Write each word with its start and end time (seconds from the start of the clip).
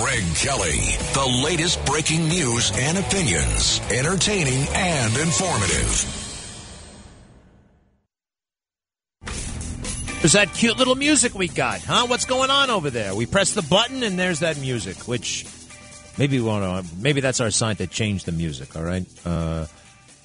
Greg 0.00 0.22
Kelly. 0.36 0.96
The 1.12 1.42
latest 1.44 1.84
breaking 1.84 2.28
news 2.28 2.70
and 2.74 2.98
opinions, 2.98 3.80
entertaining 3.90 4.66
and 4.74 5.16
informative. 5.16 6.14
There's 10.20 10.32
that 10.32 10.52
cute 10.54 10.76
little 10.78 10.94
music 10.94 11.34
we 11.34 11.48
got, 11.48 11.80
huh? 11.80 12.06
What's 12.06 12.26
going 12.26 12.50
on 12.50 12.70
over 12.70 12.90
there? 12.90 13.14
We 13.14 13.26
press 13.26 13.54
the 13.54 13.62
button 13.62 14.02
and 14.02 14.18
there's 14.18 14.40
that 14.40 14.58
music, 14.58 15.08
which 15.08 15.46
maybe 16.16 16.38
we 16.38 16.46
want 16.46 16.86
to. 16.86 16.96
Maybe 16.96 17.20
that's 17.20 17.40
our 17.40 17.50
sign 17.50 17.76
to 17.76 17.86
change 17.86 18.24
the 18.24 18.32
music. 18.32 18.76
All 18.76 18.84
right. 18.84 19.06
Uh, 19.24 19.66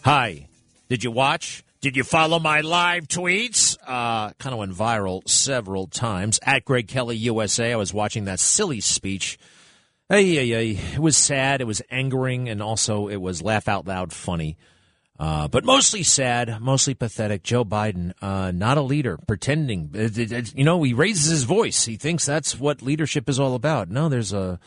hi. 0.04 0.48
Did 0.90 1.04
you 1.04 1.12
watch? 1.12 1.64
Did 1.82 1.98
you 1.98 2.04
follow 2.04 2.40
my 2.40 2.62
live 2.62 3.08
tweets? 3.08 3.78
Uh, 3.86 4.32
kind 4.40 4.54
of 4.54 4.60
went 4.60 4.74
viral 4.74 5.28
several 5.28 5.88
times. 5.88 6.40
At 6.44 6.64
Greg 6.64 6.88
Kelly 6.88 7.18
USA, 7.18 7.74
I 7.74 7.76
was 7.76 7.94
watching 7.94 8.26
that 8.26 8.40
silly 8.40 8.80
speech. 8.80 9.38
Hey, 10.10 10.36
hey, 10.36 10.50
hey. 10.50 10.80
It 10.94 11.00
was 11.00 11.16
sad. 11.16 11.62
It 11.62 11.68
was 11.68 11.82
angering, 11.90 12.50
and 12.50 12.62
also 12.62 13.08
it 13.08 13.18
was 13.18 13.42
laugh 13.42 13.68
out 13.68 13.88
loud 13.88 14.12
funny. 14.12 14.58
Uh, 15.18 15.48
but 15.48 15.64
mostly 15.64 16.04
sad, 16.04 16.60
mostly 16.60 16.94
pathetic. 16.94 17.44
Joe 17.44 17.64
Biden, 17.64 18.14
uh, 18.22 18.52
not 18.52 18.78
a 18.78 18.82
leader, 18.82 19.18
pretending. 19.28 19.92
It, 19.94 20.18
it, 20.18 20.32
it, 20.32 20.56
you 20.58 20.64
know, 20.66 20.82
he 20.84 20.94
raises 20.94 21.30
his 21.30 21.44
voice. 21.44 21.86
He 21.86 21.96
thinks 21.96 22.26
that's 22.26 22.60
what 22.60 22.82
leadership 22.82 23.30
is 23.30 23.40
all 23.40 23.56
about. 23.56 23.90
No, 23.90 24.10
there's 24.10 24.34
a 24.34 24.60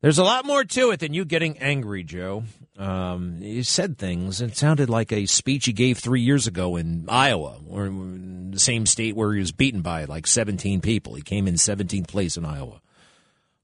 there's 0.00 0.18
a 0.18 0.24
lot 0.24 0.46
more 0.46 0.64
to 0.64 0.90
it 0.90 1.00
than 1.00 1.12
you 1.12 1.24
getting 1.24 1.58
angry, 1.58 2.04
Joe. 2.04 2.44
Um, 2.78 3.40
he 3.40 3.62
said 3.62 3.98
things. 3.98 4.40
It 4.40 4.56
sounded 4.56 4.88
like 4.88 5.12
a 5.12 5.26
speech 5.26 5.66
he 5.66 5.72
gave 5.72 5.98
three 5.98 6.20
years 6.20 6.46
ago 6.46 6.76
in 6.76 7.06
Iowa, 7.08 7.58
or 7.68 7.88
the 7.88 8.58
same 8.58 8.86
state 8.86 9.16
where 9.16 9.32
he 9.32 9.40
was 9.40 9.52
beaten 9.52 9.82
by 9.82 10.04
like 10.04 10.26
17 10.26 10.80
people. 10.80 11.14
He 11.14 11.22
came 11.22 11.48
in 11.48 11.54
17th 11.54 12.08
place 12.08 12.36
in 12.36 12.44
Iowa. 12.44 12.80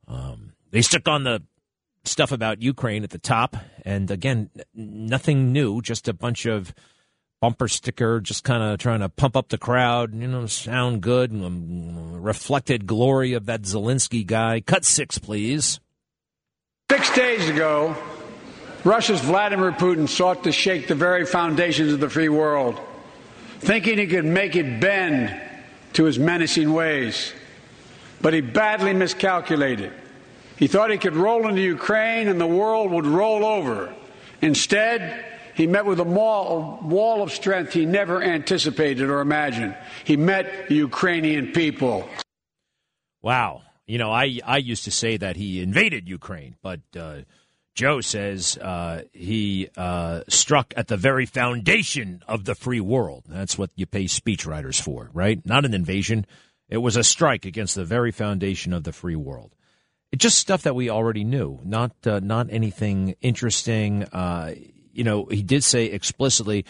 Um, 0.08 0.49
they 0.70 0.82
stuck 0.82 1.08
on 1.08 1.24
the 1.24 1.42
stuff 2.04 2.32
about 2.32 2.62
Ukraine 2.62 3.04
at 3.04 3.10
the 3.10 3.18
top, 3.18 3.56
and 3.84 4.10
again, 4.10 4.50
nothing 4.74 5.52
new, 5.52 5.82
just 5.82 6.08
a 6.08 6.12
bunch 6.12 6.46
of 6.46 6.74
bumper 7.40 7.68
sticker, 7.68 8.20
just 8.20 8.44
kind 8.44 8.62
of 8.62 8.78
trying 8.78 9.00
to 9.00 9.08
pump 9.08 9.36
up 9.36 9.48
the 9.48 9.58
crowd, 9.58 10.14
you 10.14 10.28
know, 10.28 10.46
sound 10.46 11.00
good, 11.00 11.32
um, 11.32 12.20
reflected 12.20 12.86
glory 12.86 13.32
of 13.32 13.46
that 13.46 13.62
Zelensky 13.62 14.26
guy. 14.26 14.60
Cut 14.60 14.84
six, 14.84 15.18
please. 15.18 15.80
Six 16.90 17.14
days 17.14 17.48
ago, 17.48 17.96
Russia's 18.84 19.20
Vladimir 19.20 19.72
Putin 19.72 20.08
sought 20.08 20.44
to 20.44 20.52
shake 20.52 20.88
the 20.88 20.94
very 20.94 21.24
foundations 21.24 21.92
of 21.92 22.00
the 22.00 22.10
free 22.10 22.28
world, 22.28 22.80
thinking 23.60 23.98
he 23.98 24.06
could 24.06 24.24
make 24.24 24.56
it 24.56 24.80
bend 24.80 25.38
to 25.94 26.04
his 26.04 26.18
menacing 26.18 26.72
ways. 26.72 27.32
But 28.20 28.34
he 28.34 28.42
badly 28.42 28.92
miscalculated. 28.92 29.92
He 30.60 30.66
thought 30.66 30.90
he 30.90 30.98
could 30.98 31.16
roll 31.16 31.48
into 31.48 31.62
Ukraine 31.62 32.28
and 32.28 32.38
the 32.38 32.46
world 32.46 32.92
would 32.92 33.06
roll 33.06 33.46
over. 33.46 33.94
Instead, 34.42 35.24
he 35.54 35.66
met 35.66 35.86
with 35.86 35.98
a 36.00 36.04
wall 36.04 37.22
of 37.22 37.32
strength 37.32 37.72
he 37.72 37.86
never 37.86 38.22
anticipated 38.22 39.08
or 39.08 39.20
imagined. 39.20 39.74
He 40.04 40.18
met 40.18 40.68
the 40.68 40.74
Ukrainian 40.74 41.52
people. 41.52 42.06
Wow. 43.22 43.62
You 43.86 43.96
know, 43.96 44.12
I, 44.12 44.38
I 44.44 44.58
used 44.58 44.84
to 44.84 44.90
say 44.90 45.16
that 45.16 45.36
he 45.36 45.62
invaded 45.62 46.06
Ukraine, 46.06 46.56
but 46.60 46.80
uh, 46.94 47.20
Joe 47.74 48.02
says 48.02 48.58
uh, 48.58 49.04
he 49.14 49.70
uh, 49.78 50.24
struck 50.28 50.74
at 50.76 50.88
the 50.88 50.98
very 50.98 51.24
foundation 51.24 52.22
of 52.28 52.44
the 52.44 52.54
free 52.54 52.80
world. 52.80 53.24
That's 53.26 53.56
what 53.56 53.70
you 53.76 53.86
pay 53.86 54.04
speechwriters 54.04 54.78
for, 54.78 55.08
right? 55.14 55.44
Not 55.46 55.64
an 55.64 55.72
invasion. 55.72 56.26
It 56.68 56.78
was 56.78 56.96
a 56.96 57.02
strike 57.02 57.46
against 57.46 57.76
the 57.76 57.86
very 57.86 58.12
foundation 58.12 58.74
of 58.74 58.84
the 58.84 58.92
free 58.92 59.16
world. 59.16 59.54
Just 60.16 60.38
stuff 60.38 60.62
that 60.62 60.74
we 60.74 60.90
already 60.90 61.22
knew, 61.22 61.60
not 61.64 61.92
uh, 62.04 62.20
not 62.20 62.48
anything 62.50 63.14
interesting. 63.20 64.04
Uh, 64.04 64.54
you 64.92 65.04
know, 65.04 65.26
he 65.26 65.42
did 65.42 65.62
say 65.62 65.86
explicitly, 65.86 66.64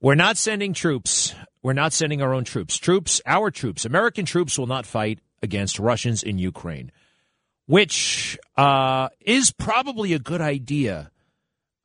"We're 0.00 0.14
not 0.14 0.38
sending 0.38 0.72
troops. 0.72 1.34
We're 1.62 1.74
not 1.74 1.92
sending 1.92 2.22
our 2.22 2.32
own 2.32 2.44
troops. 2.44 2.78
Troops, 2.78 3.20
our 3.26 3.50
troops, 3.50 3.84
American 3.84 4.24
troops 4.24 4.58
will 4.58 4.66
not 4.66 4.86
fight 4.86 5.18
against 5.42 5.78
Russians 5.78 6.22
in 6.22 6.38
Ukraine, 6.38 6.90
which 7.66 8.38
uh, 8.56 9.08
is 9.20 9.52
probably 9.52 10.12
a 10.12 10.18
good 10.18 10.40
idea. 10.40 11.10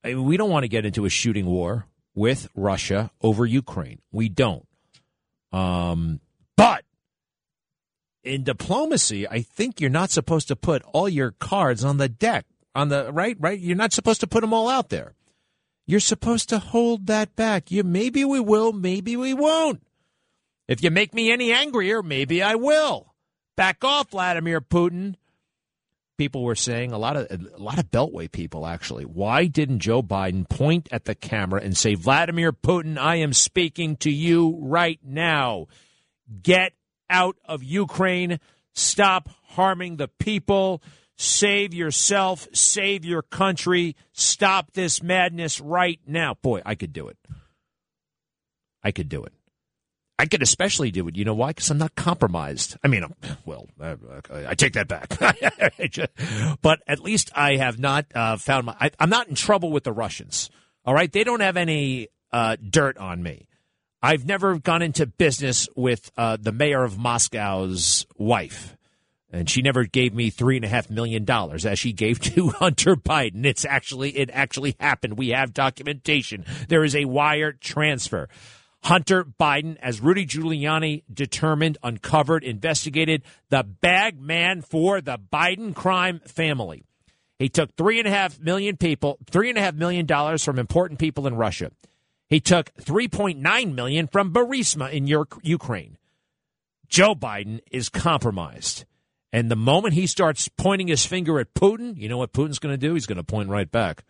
I 0.03 0.09
mean, 0.09 0.23
we 0.23 0.37
don't 0.37 0.49
want 0.49 0.63
to 0.63 0.69
get 0.69 0.85
into 0.85 1.05
a 1.05 1.09
shooting 1.09 1.45
war 1.45 1.87
with 2.15 2.47
Russia 2.55 3.11
over 3.21 3.45
Ukraine. 3.45 3.99
We 4.11 4.29
don't. 4.29 4.67
Um, 5.51 6.21
but 6.55 6.83
in 8.23 8.43
diplomacy, 8.43 9.27
I 9.27 9.41
think 9.41 9.81
you're 9.81 9.89
not 9.89 10.11
supposed 10.11 10.47
to 10.49 10.55
put 10.55 10.83
all 10.93 11.09
your 11.09 11.31
cards 11.31 11.83
on 11.83 11.97
the 11.97 12.09
deck. 12.09 12.45
On 12.73 12.89
the 12.89 13.11
right, 13.11 13.35
right. 13.39 13.59
You're 13.59 13.75
not 13.75 13.91
supposed 13.91 14.21
to 14.21 14.27
put 14.27 14.41
them 14.41 14.53
all 14.53 14.69
out 14.69 14.89
there. 14.89 15.15
You're 15.85 15.99
supposed 15.99 16.47
to 16.49 16.59
hold 16.59 17.07
that 17.07 17.35
back. 17.35 17.69
You 17.69 17.83
maybe 17.83 18.23
we 18.23 18.39
will, 18.39 18.71
maybe 18.71 19.17
we 19.17 19.33
won't. 19.33 19.83
If 20.67 20.81
you 20.81 20.89
make 20.89 21.13
me 21.13 21.31
any 21.31 21.51
angrier, 21.51 22.01
maybe 22.01 22.41
I 22.41 22.55
will. 22.55 23.13
Back 23.57 23.83
off, 23.83 24.11
Vladimir 24.11 24.61
Putin. 24.61 25.15
People 26.17 26.43
were 26.43 26.55
saying 26.55 26.93
a 26.93 26.97
lot 26.97 27.17
of 27.17 27.27
a 27.29 27.61
lot 27.61 27.79
of 27.79 27.91
Beltway 27.91 28.31
people 28.31 28.65
actually. 28.65 29.03
Why 29.03 29.47
didn't 29.47 29.79
Joe 29.79 30.01
Biden 30.03 30.47
point 30.47 30.87
at 30.91 31.05
the 31.05 31.15
camera 31.15 31.61
and 31.61 31.75
say, 31.75 31.95
"Vladimir 31.95 32.53
Putin, 32.53 32.97
I 32.97 33.17
am 33.17 33.33
speaking 33.33 33.97
to 33.97 34.11
you 34.11 34.59
right 34.61 34.99
now. 35.03 35.67
Get 36.41 36.73
out 37.11 37.35
of 37.45 37.63
Ukraine. 37.63 38.39
Stop 38.73 39.29
harming 39.49 39.97
the 39.97 40.07
people. 40.07 40.81
Save 41.17 41.73
yourself. 41.73 42.47
Save 42.53 43.05
your 43.05 43.21
country. 43.21 43.95
Stop 44.13 44.71
this 44.73 45.03
madness 45.03 45.61
right 45.61 45.99
now." 46.07 46.35
Boy, 46.41 46.61
I 46.65 46.73
could 46.73 46.93
do 46.93 47.07
it. 47.07 47.17
I 48.83 48.91
could 48.91 49.09
do 49.09 49.23
it. 49.23 49.33
I 50.21 50.25
could 50.25 50.43
especially 50.43 50.91
do 50.91 51.07
it. 51.07 51.15
You 51.15 51.25
know 51.25 51.33
why? 51.33 51.47
Because 51.47 51.71
I'm 51.71 51.79
not 51.79 51.95
compromised. 51.95 52.77
I 52.83 52.87
mean, 52.87 53.05
well, 53.43 53.67
I, 53.79 53.95
I 54.47 54.53
take 54.53 54.73
that 54.73 54.87
back. 54.87 55.17
but 56.61 56.79
at 56.87 56.99
least 56.99 57.31
I 57.33 57.55
have 57.55 57.79
not 57.79 58.05
uh, 58.13 58.37
found 58.37 58.67
my. 58.67 58.75
I, 58.79 58.91
am 58.99 59.09
not 59.09 59.29
in 59.29 59.35
trouble 59.35 59.71
with 59.71 59.83
the 59.83 59.91
Russians. 59.91 60.51
All 60.85 60.93
right, 60.93 61.11
they 61.11 61.23
don't 61.23 61.39
have 61.39 61.57
any 61.57 62.09
uh, 62.31 62.55
dirt 62.57 62.99
on 62.99 63.23
me. 63.23 63.47
I've 64.03 64.25
never 64.25 64.57
gone 64.57 64.81
into 64.81 65.05
business 65.05 65.69
with 65.75 66.11
uh, 66.17 66.37
the 66.41 66.51
mayor 66.51 66.83
of 66.83 66.97
Moscow's 66.97 68.07
wife, 68.17 68.75
and 69.31 69.47
she 69.47 69.61
never 69.61 69.83
gave 69.83 70.13
me 70.13 70.31
three 70.31 70.55
and 70.55 70.65
a 70.65 70.67
half 70.67 70.89
million 70.89 71.23
dollars 71.23 71.67
as 71.67 71.77
she 71.77 71.93
gave 71.93 72.19
to 72.33 72.49
Hunter 72.49 72.95
Biden. 72.95 73.45
It's 73.45 73.63
actually 73.63 74.17
it 74.17 74.31
actually 74.33 74.75
happened. 74.79 75.17
We 75.19 75.29
have 75.29 75.53
documentation. 75.53 76.45
There 76.67 76.83
is 76.83 76.95
a 76.95 77.05
wire 77.05 77.51
transfer. 77.51 78.27
Hunter 78.83 79.23
Biden, 79.23 79.77
as 79.79 80.01
Rudy 80.01 80.25
Giuliani 80.25 81.03
determined, 81.13 81.77
uncovered, 81.83 82.43
investigated, 82.43 83.21
the 83.49 83.63
bag 83.63 84.19
man 84.19 84.63
for 84.63 85.01
the 85.01 85.19
Biden 85.19 85.75
crime 85.75 86.19
family. 86.25 86.83
He 87.37 87.49
took 87.49 87.75
three 87.75 87.99
and 87.99 88.07
a 88.07 88.11
half 88.11 88.39
million 88.39 88.77
people, 88.77 89.19
three 89.29 89.49
and 89.49 89.57
a 89.59 89.61
half 89.61 89.75
million 89.75 90.07
dollars 90.07 90.43
from 90.43 90.57
important 90.57 90.99
people 90.99 91.27
in 91.27 91.35
Russia. 91.35 91.71
He 92.31 92.39
took 92.39 92.73
3.9 92.75 93.75
million 93.75 94.07
from 94.07 94.31
Burisma 94.31 94.89
in 94.89 95.05
Ukraine. 95.05 95.97
Joe 96.87 97.13
Biden 97.13 97.59
is 97.69 97.89
compromised. 97.89 98.85
And 99.33 99.51
the 99.51 99.57
moment 99.57 99.95
he 99.95 100.07
starts 100.07 100.47
pointing 100.47 100.87
his 100.87 101.05
finger 101.05 101.41
at 101.41 101.53
Putin, 101.53 101.97
you 101.97 102.07
know 102.07 102.17
what 102.17 102.31
Putin's 102.31 102.57
going 102.57 102.71
to 102.73 102.77
do? 102.77 102.93
He's 102.93 103.05
going 103.05 103.17
to 103.17 103.23
point 103.23 103.49
right 103.49 103.69
back. 103.69 104.05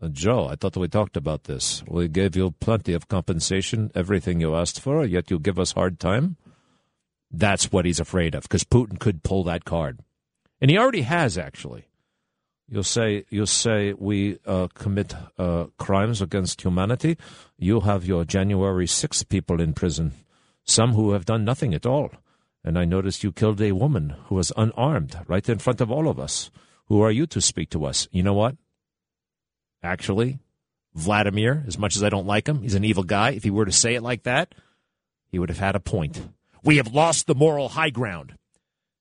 Uh, 0.00 0.08
Joe, 0.08 0.46
I 0.46 0.56
thought 0.56 0.76
we 0.76 0.88
talked 0.88 1.16
about 1.16 1.44
this. 1.44 1.82
We 1.88 2.06
gave 2.06 2.36
you 2.36 2.50
plenty 2.60 2.92
of 2.92 3.08
compensation, 3.08 3.90
everything 3.94 4.42
you 4.42 4.54
asked 4.54 4.78
for, 4.78 5.02
yet 5.02 5.30
you 5.30 5.38
give 5.38 5.58
us 5.58 5.72
hard 5.72 5.98
time. 5.98 6.36
That's 7.30 7.72
what 7.72 7.86
he's 7.86 8.00
afraid 8.00 8.34
of, 8.34 8.42
because 8.42 8.64
Putin 8.64 8.98
could 9.00 9.22
pull 9.22 9.42
that 9.44 9.64
card, 9.64 10.00
and 10.60 10.70
he 10.70 10.76
already 10.76 11.02
has 11.02 11.38
actually. 11.38 11.86
You'll 12.68 12.82
say 12.82 13.24
you 13.28 13.46
say 13.46 13.92
we 13.92 14.38
uh, 14.46 14.68
commit 14.74 15.14
uh, 15.38 15.66
crimes 15.78 16.22
against 16.22 16.62
humanity. 16.62 17.18
You 17.58 17.80
have 17.80 18.06
your 18.06 18.24
January 18.24 18.86
6 18.86 19.22
people 19.24 19.60
in 19.60 19.74
prison, 19.74 20.12
some 20.64 20.92
who 20.94 21.12
have 21.12 21.26
done 21.26 21.44
nothing 21.44 21.74
at 21.74 21.86
all. 21.86 22.10
And 22.64 22.78
I 22.78 22.86
noticed 22.86 23.22
you 23.22 23.32
killed 23.32 23.60
a 23.60 23.72
woman 23.72 24.14
who 24.26 24.36
was 24.36 24.52
unarmed 24.56 25.18
right 25.28 25.46
in 25.46 25.58
front 25.58 25.82
of 25.82 25.90
all 25.90 26.08
of 26.08 26.18
us. 26.18 26.50
Who 26.86 27.02
are 27.02 27.10
you 27.10 27.26
to 27.26 27.40
speak 27.40 27.70
to 27.70 27.84
us? 27.84 28.08
You 28.10 28.22
know 28.22 28.34
what? 28.34 28.56
actually. 29.84 30.38
Vladimir, 30.94 31.64
as 31.66 31.76
much 31.76 31.96
as 31.96 32.02
I 32.02 32.08
don't 32.08 32.26
like 32.26 32.48
him, 32.48 32.62
he's 32.62 32.74
an 32.74 32.84
evil 32.84 33.02
guy. 33.02 33.30
If 33.30 33.42
he 33.42 33.50
were 33.50 33.64
to 33.64 33.72
say 33.72 33.94
it 33.96 34.02
like 34.02 34.22
that, 34.22 34.54
he 35.26 35.38
would 35.38 35.48
have 35.48 35.58
had 35.58 35.74
a 35.74 35.80
point. 35.80 36.28
We 36.62 36.76
have 36.76 36.94
lost 36.94 37.26
the 37.26 37.34
moral 37.34 37.68
high 37.68 37.90
ground. 37.90 38.34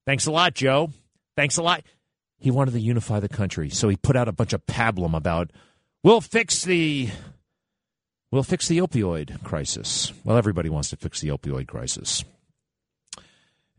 Thanks 0.05 0.25
a 0.25 0.31
lot, 0.31 0.55
Joe. 0.55 0.89
Thanks 1.35 1.57
a 1.57 1.63
lot. 1.63 1.83
He 2.43 2.51
wanted 2.51 2.71
to 2.71 2.81
unify 2.81 3.21
the 3.21 3.29
country, 3.29 3.69
so 3.69 3.87
he 3.87 3.95
put 3.95 4.17
out 4.17 4.27
a 4.27 4.33
bunch 4.33 4.51
of 4.51 4.65
pablum 4.65 5.15
about 5.15 5.51
we'll 6.03 6.19
fix 6.19 6.65
the 6.65 7.09
we'll 8.31 8.43
fix 8.43 8.67
the 8.67 8.79
opioid 8.79 9.41
crisis. 9.45 10.11
Well, 10.25 10.35
everybody 10.35 10.67
wants 10.67 10.89
to 10.89 10.97
fix 10.97 11.21
the 11.21 11.29
opioid 11.29 11.67
crisis. 11.67 12.25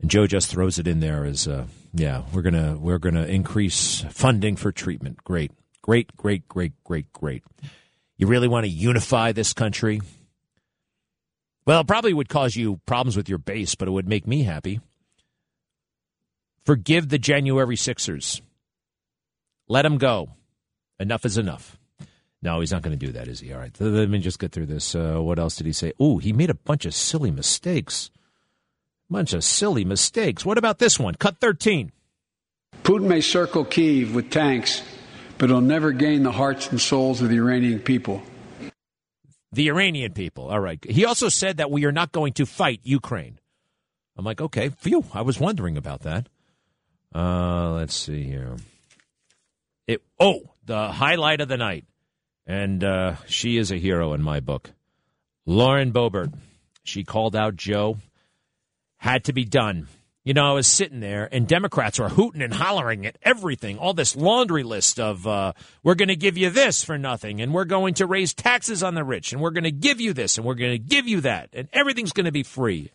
And 0.01 0.09
Joe 0.09 0.25
just 0.25 0.49
throws 0.49 0.79
it 0.79 0.87
in 0.87 0.99
there 0.99 1.25
as, 1.25 1.47
uh, 1.47 1.67
yeah, 1.93 2.23
we're 2.33 2.41
gonna 2.41 2.75
we're 2.75 2.97
gonna 2.97 3.27
increase 3.27 4.03
funding 4.09 4.55
for 4.55 4.71
treatment. 4.71 5.23
Great, 5.23 5.51
great, 5.83 6.17
great, 6.17 6.47
great, 6.47 6.73
great, 6.83 7.13
great. 7.13 7.43
You 8.17 8.25
really 8.25 8.47
want 8.47 8.65
to 8.65 8.71
unify 8.71 9.31
this 9.31 9.53
country? 9.53 10.01
Well, 11.67 11.81
it 11.81 11.87
probably 11.87 12.15
would 12.15 12.29
cause 12.29 12.55
you 12.55 12.81
problems 12.87 13.15
with 13.15 13.29
your 13.29 13.37
base, 13.37 13.75
but 13.75 13.87
it 13.87 13.91
would 13.91 14.09
make 14.09 14.25
me 14.25 14.41
happy. 14.41 14.79
Forgive 16.65 17.09
the 17.09 17.19
January 17.19 17.75
Sixers. 17.75 18.41
Let 19.67 19.85
him 19.85 19.97
go. 19.97 20.29
Enough 20.99 21.25
is 21.25 21.37
enough. 21.37 21.77
No, 22.41 22.59
he's 22.59 22.71
not 22.71 22.83
going 22.83 22.97
to 22.97 23.05
do 23.05 23.13
that, 23.13 23.27
is 23.27 23.39
he? 23.39 23.51
All 23.53 23.59
right. 23.59 23.75
Let 23.79 24.09
me 24.09 24.19
just 24.19 24.37
get 24.39 24.51
through 24.51 24.67
this. 24.67 24.93
Uh, 24.93 25.17
what 25.19 25.39
else 25.39 25.55
did 25.55 25.65
he 25.65 25.73
say? 25.73 25.93
Oh, 25.99 26.19
he 26.19 26.31
made 26.31 26.49
a 26.51 26.55
bunch 26.55 26.85
of 26.85 26.93
silly 26.93 27.31
mistakes. 27.31 28.11
Bunch 29.09 29.33
of 29.33 29.43
silly 29.43 29.83
mistakes. 29.83 30.45
What 30.45 30.57
about 30.57 30.79
this 30.79 30.99
one? 30.99 31.15
Cut 31.15 31.39
13. 31.39 31.91
Putin 32.83 33.07
may 33.07 33.21
circle 33.21 33.65
Kiev 33.65 34.13
with 34.13 34.29
tanks, 34.29 34.83
but 35.37 35.49
he'll 35.49 35.61
never 35.61 35.91
gain 35.91 36.23
the 36.23 36.31
hearts 36.31 36.69
and 36.69 36.79
souls 36.79 37.21
of 37.21 37.29
the 37.29 37.37
Iranian 37.37 37.79
people. 37.79 38.21
The 39.51 39.69
Iranian 39.69 40.13
people. 40.13 40.49
All 40.49 40.59
right. 40.59 40.83
He 40.87 41.05
also 41.05 41.29
said 41.29 41.57
that 41.57 41.71
we 41.71 41.85
are 41.85 41.91
not 41.91 42.11
going 42.11 42.33
to 42.33 42.45
fight 42.45 42.81
Ukraine. 42.83 43.39
I'm 44.17 44.25
like, 44.25 44.41
okay, 44.41 44.69
phew. 44.69 45.05
I 45.13 45.21
was 45.21 45.39
wondering 45.39 45.77
about 45.77 46.01
that. 46.01 46.29
Uh, 47.13 47.71
let's 47.71 47.95
see 47.95 48.23
here. 48.23 48.57
It. 49.87 50.01
Oh, 50.19 50.41
the 50.65 50.91
highlight 50.91 51.41
of 51.41 51.47
the 51.47 51.57
night, 51.57 51.85
and 52.45 52.83
uh, 52.83 53.15
she 53.27 53.57
is 53.57 53.71
a 53.71 53.77
hero 53.77 54.13
in 54.13 54.21
my 54.21 54.39
book. 54.39 54.71
Lauren 55.45 55.91
Boebert. 55.91 56.33
She 56.83 57.03
called 57.03 57.35
out 57.35 57.55
Joe. 57.55 57.97
Had 58.97 59.25
to 59.25 59.33
be 59.33 59.45
done. 59.45 59.87
You 60.23 60.33
know, 60.33 60.49
I 60.49 60.53
was 60.53 60.65
sitting 60.65 61.01
there, 61.01 61.29
and 61.31 61.47
Democrats 61.47 61.99
were 61.99 62.09
hooting 62.09 62.41
and 62.41 62.51
hollering 62.51 63.05
at 63.05 63.17
everything. 63.21 63.77
All 63.77 63.93
this 63.93 64.15
laundry 64.15 64.63
list 64.63 64.99
of 64.99 65.27
uh, 65.27 65.53
we're 65.83 65.93
going 65.93 66.07
to 66.07 66.15
give 66.15 66.35
you 66.35 66.49
this 66.49 66.83
for 66.83 66.97
nothing, 66.97 67.41
and 67.41 67.53
we're 67.53 67.65
going 67.65 67.93
to 67.95 68.07
raise 68.07 68.33
taxes 68.33 68.81
on 68.81 68.95
the 68.95 69.03
rich, 69.03 69.33
and 69.33 69.41
we're 69.41 69.51
going 69.51 69.65
to 69.65 69.71
give 69.71 70.01
you 70.01 70.13
this, 70.13 70.37
and 70.37 70.45
we're 70.45 70.55
going 70.55 70.71
to 70.71 70.79
give 70.79 71.07
you 71.07 71.21
that, 71.21 71.49
and 71.53 71.69
everything's 71.71 72.11
going 72.11 72.25
to 72.25 72.31
be 72.31 72.41
free. 72.41 72.91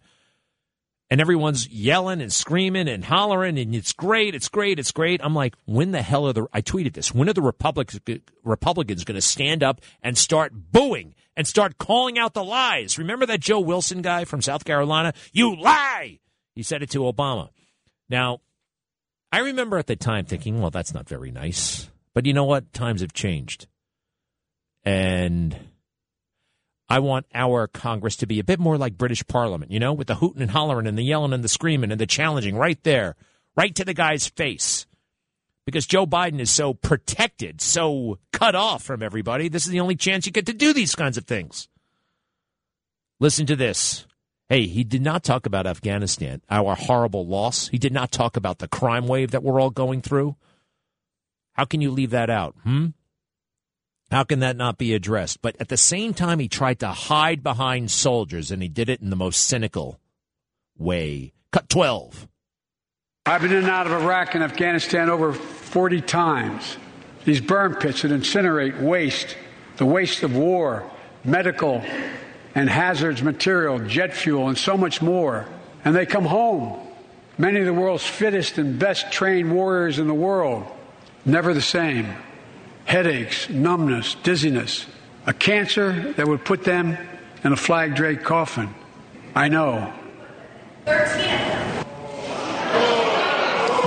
And 1.11 1.21
everyone's 1.21 1.69
yelling 1.69 2.21
and 2.21 2.33
screaming 2.33 2.89
and 2.89 3.05
hollering, 3.05 3.59
and 3.59 3.75
it's 3.75 3.93
great, 3.93 4.35
it's 4.37 4.49
great, 4.49 4.79
it's 4.79 4.93
great. 4.93 5.21
I'm 5.25 5.35
like, 5.35 5.57
when 5.65 5.91
the 5.91 6.03
hell 6.03 6.29
are 6.29 6.33
the? 6.33 6.47
I 6.53 6.63
tweeted 6.63 6.93
this. 6.93 7.13
When 7.13 7.29
are 7.29 7.33
the 7.33 7.43
Republicans 7.43 8.01
Republicans 8.45 9.03
going 9.05 9.17
to 9.17 9.21
stand 9.21 9.65
up 9.65 9.81
and 10.03 10.17
start 10.17 10.53
booing 10.55 11.15
and 11.37 11.49
start 11.49 11.79
calling 11.79 12.17
out 12.17 12.35
the 12.35 12.45
lies? 12.45 12.97
Remember 12.97 13.27
that 13.27 13.41
Joe 13.41 13.59
Wilson 13.59 14.03
guy 14.03 14.25
from 14.25 14.41
South 14.41 14.65
Carolina? 14.65 15.13
You 15.33 15.57
lie 15.57 16.21
he 16.55 16.63
said 16.63 16.83
it 16.83 16.91
to 16.91 17.01
Obama. 17.01 17.49
Now, 18.09 18.41
I 19.33 19.39
remember 19.39 19.79
at 19.79 19.87
the 19.87 19.97
time 19.97 20.27
thinking, 20.27 20.61
well, 20.61 20.71
that's 20.71 20.93
not 20.93 21.09
very 21.09 21.31
nice. 21.31 21.89
But 22.13 22.27
you 22.27 22.35
know 22.35 22.45
what? 22.45 22.73
Times 22.73 23.01
have 23.01 23.13
changed. 23.13 23.67
And 24.85 25.57
I 26.91 26.99
want 26.99 27.27
our 27.33 27.69
Congress 27.69 28.17
to 28.17 28.27
be 28.27 28.41
a 28.41 28.45
bit 28.45 28.59
more 28.59 28.77
like 28.77 28.99
British 28.99 29.25
Parliament, 29.29 29.71
you 29.71 29.79
know, 29.79 29.93
with 29.93 30.09
the 30.09 30.17
hooting 30.17 30.43
and 30.43 30.51
hollering 30.51 30.89
and 30.89 30.99
the 30.99 31.05
yelling 31.05 31.33
and 31.33 31.45
the 31.45 31.49
screaming 31.49 31.93
and 31.93 32.01
the 32.01 32.07
challenging 32.07 32.57
right 32.57 32.83
there, 32.83 33.15
right 33.57 33.73
to 33.77 33.85
the 33.85 33.95
guy's 33.95 34.27
face. 34.27 34.87
Because 35.65 35.87
Joe 35.87 36.05
Biden 36.05 36.41
is 36.41 36.51
so 36.51 36.75
protected, 36.75 37.61
so 37.61 38.19
cut 38.33 38.57
off 38.57 38.83
from 38.83 39.05
everybody. 39.05 39.49
This 39.49 39.67
is 39.67 39.71
the 39.71 39.79
only 39.79 39.95
chance 39.95 40.27
you 40.27 40.33
get 40.33 40.47
to 40.47 40.53
do 40.53 40.73
these 40.73 40.97
kinds 40.97 41.17
of 41.17 41.27
things. 41.27 41.69
Listen 43.21 43.47
to 43.47 43.55
this. 43.55 44.07
Hey, 44.49 44.67
he 44.67 44.83
did 44.83 45.03
not 45.03 45.23
talk 45.23 45.47
about 45.47 45.69
Afghanistan, 45.69 46.43
our 46.51 46.75
horrible 46.75 47.25
loss. 47.25 47.69
He 47.69 47.79
did 47.79 47.93
not 47.93 48.11
talk 48.11 48.37
about 48.37 48.59
the 48.59 48.67
crime 48.67 49.07
wave 49.07 49.31
that 49.31 49.45
we're 49.45 49.61
all 49.61 49.71
going 49.71 50.03
through. 50.03 50.35
How 51.53 51.67
can 51.67 51.81
you 51.81 51.93
leave 51.93 52.11
that 52.11 52.31
out? 52.31 52.57
Hmm? 52.65 52.87
How 54.11 54.25
can 54.25 54.41
that 54.41 54.57
not 54.57 54.77
be 54.77 54.93
addressed? 54.93 55.41
But 55.41 55.57
at 55.61 55.69
the 55.69 55.77
same 55.77 56.15
time, 56.15 56.41
he 56.41 56.49
tried 56.49 56.81
to 56.81 56.89
hide 56.89 57.43
behind 57.43 57.91
soldiers, 57.91 58.51
and 58.51 58.61
he 58.61 58.69
did 58.69 58.89
it 58.89 59.01
in 59.01 59.11
the 59.11 59.17
most 59.17 59.45
cynical 59.45 60.01
way. 60.77 61.33
Cut 61.53 61.69
12. 61.69 62.27
I've 63.27 63.43
been 63.43 63.53
in 63.53 63.59
and 63.59 63.69
out 63.69 63.87
of 63.87 63.93
Iraq 63.93 64.35
and 64.35 64.43
Afghanistan 64.43 65.11
over 65.11 65.33
40 65.33 66.01
times. 66.01 66.77
These 67.25 67.41
burn 67.41 67.77
pits 67.77 68.03
that 68.03 68.11
incinerate 68.11 68.81
waste, 68.81 69.37
the 69.77 69.87
waste 69.87 70.25
of 70.25 70.35
war, 70.35 70.91
medical, 71.23 71.85
and 72.55 72.69
hazards 72.69 73.23
material, 73.23 73.79
jet 73.79 74.13
fuel, 74.13 74.49
and 74.49 74.59
so 74.59 74.77
much 74.77 75.01
more. 75.01 75.47
And 75.85 75.95
they 75.95 76.07
come 76.07 76.25
home. 76.25 76.81
Many 77.39 77.61
of 77.61 77.67
the 77.67 77.75
world's 77.75 78.05
fittest 78.05 78.59
and 78.59 78.79
best 78.79 79.13
trained 79.13 79.53
warriors 79.53 79.99
in 79.99 80.09
the 80.09 80.15
world, 80.15 80.67
never 81.25 81.55
the 81.55 81.63
same. 81.63 82.13
Headaches, 82.91 83.49
numbness, 83.49 84.17
dizziness, 84.25 84.85
a 85.25 85.33
cancer 85.33 86.13
that 86.15 86.27
would 86.27 86.45
put 86.45 86.65
them 86.65 86.99
in 87.45 87.53
a 87.53 87.57
flag 87.57 87.95
draped 87.95 88.25
coffin. 88.25 88.75
I 89.33 89.47
know. 89.47 89.93
13. 90.87 91.55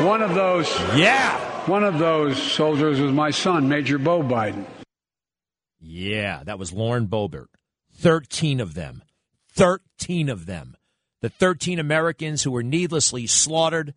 One 0.08 0.22
of 0.22 0.34
those. 0.36 0.70
Yeah. 0.96 1.38
One 1.68 1.84
of 1.84 2.00
those 2.00 2.42
soldiers 2.42 3.02
was 3.02 3.12
my 3.12 3.32
son, 3.32 3.68
Major 3.68 3.98
Bo 3.98 4.24
Biden. 4.24 4.64
Yeah, 5.82 6.42
that 6.46 6.58
was 6.58 6.72
Lauren 6.72 7.08
Boebert. 7.08 7.48
13 7.98 8.62
of 8.62 8.74
them. 8.74 9.04
13 9.52 10.30
of 10.30 10.46
them. 10.46 10.78
The 11.20 11.28
13 11.28 11.78
Americans 11.78 12.44
who 12.44 12.52
were 12.52 12.64
needlessly 12.64 13.28
slaughtered 13.28 13.94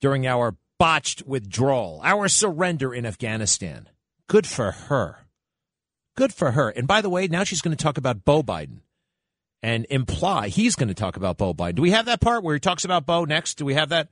during 0.00 0.26
our 0.26 0.56
botched 0.82 1.22
withdrawal, 1.28 2.00
our 2.02 2.26
surrender 2.26 2.92
in 2.92 3.06
Afghanistan. 3.06 3.88
Good 4.26 4.48
for 4.48 4.72
her. 4.72 5.28
Good 6.16 6.34
for 6.34 6.50
her. 6.50 6.70
And 6.70 6.88
by 6.88 7.00
the 7.00 7.08
way, 7.08 7.28
now 7.28 7.44
she's 7.44 7.60
going 7.60 7.76
to 7.76 7.80
talk 7.80 7.98
about 7.98 8.24
Bo 8.24 8.42
Biden 8.42 8.80
and 9.62 9.86
imply 9.90 10.48
he's 10.48 10.74
going 10.74 10.88
to 10.88 10.94
talk 10.94 11.16
about 11.16 11.38
Bo 11.38 11.54
Biden. 11.54 11.76
Do 11.76 11.82
we 11.82 11.92
have 11.92 12.06
that 12.06 12.20
part 12.20 12.42
where 12.42 12.54
he 12.54 12.58
talks 12.58 12.84
about 12.84 13.06
Bo 13.06 13.24
next? 13.24 13.58
Do 13.58 13.64
we 13.64 13.74
have 13.74 13.90
that? 13.90 14.08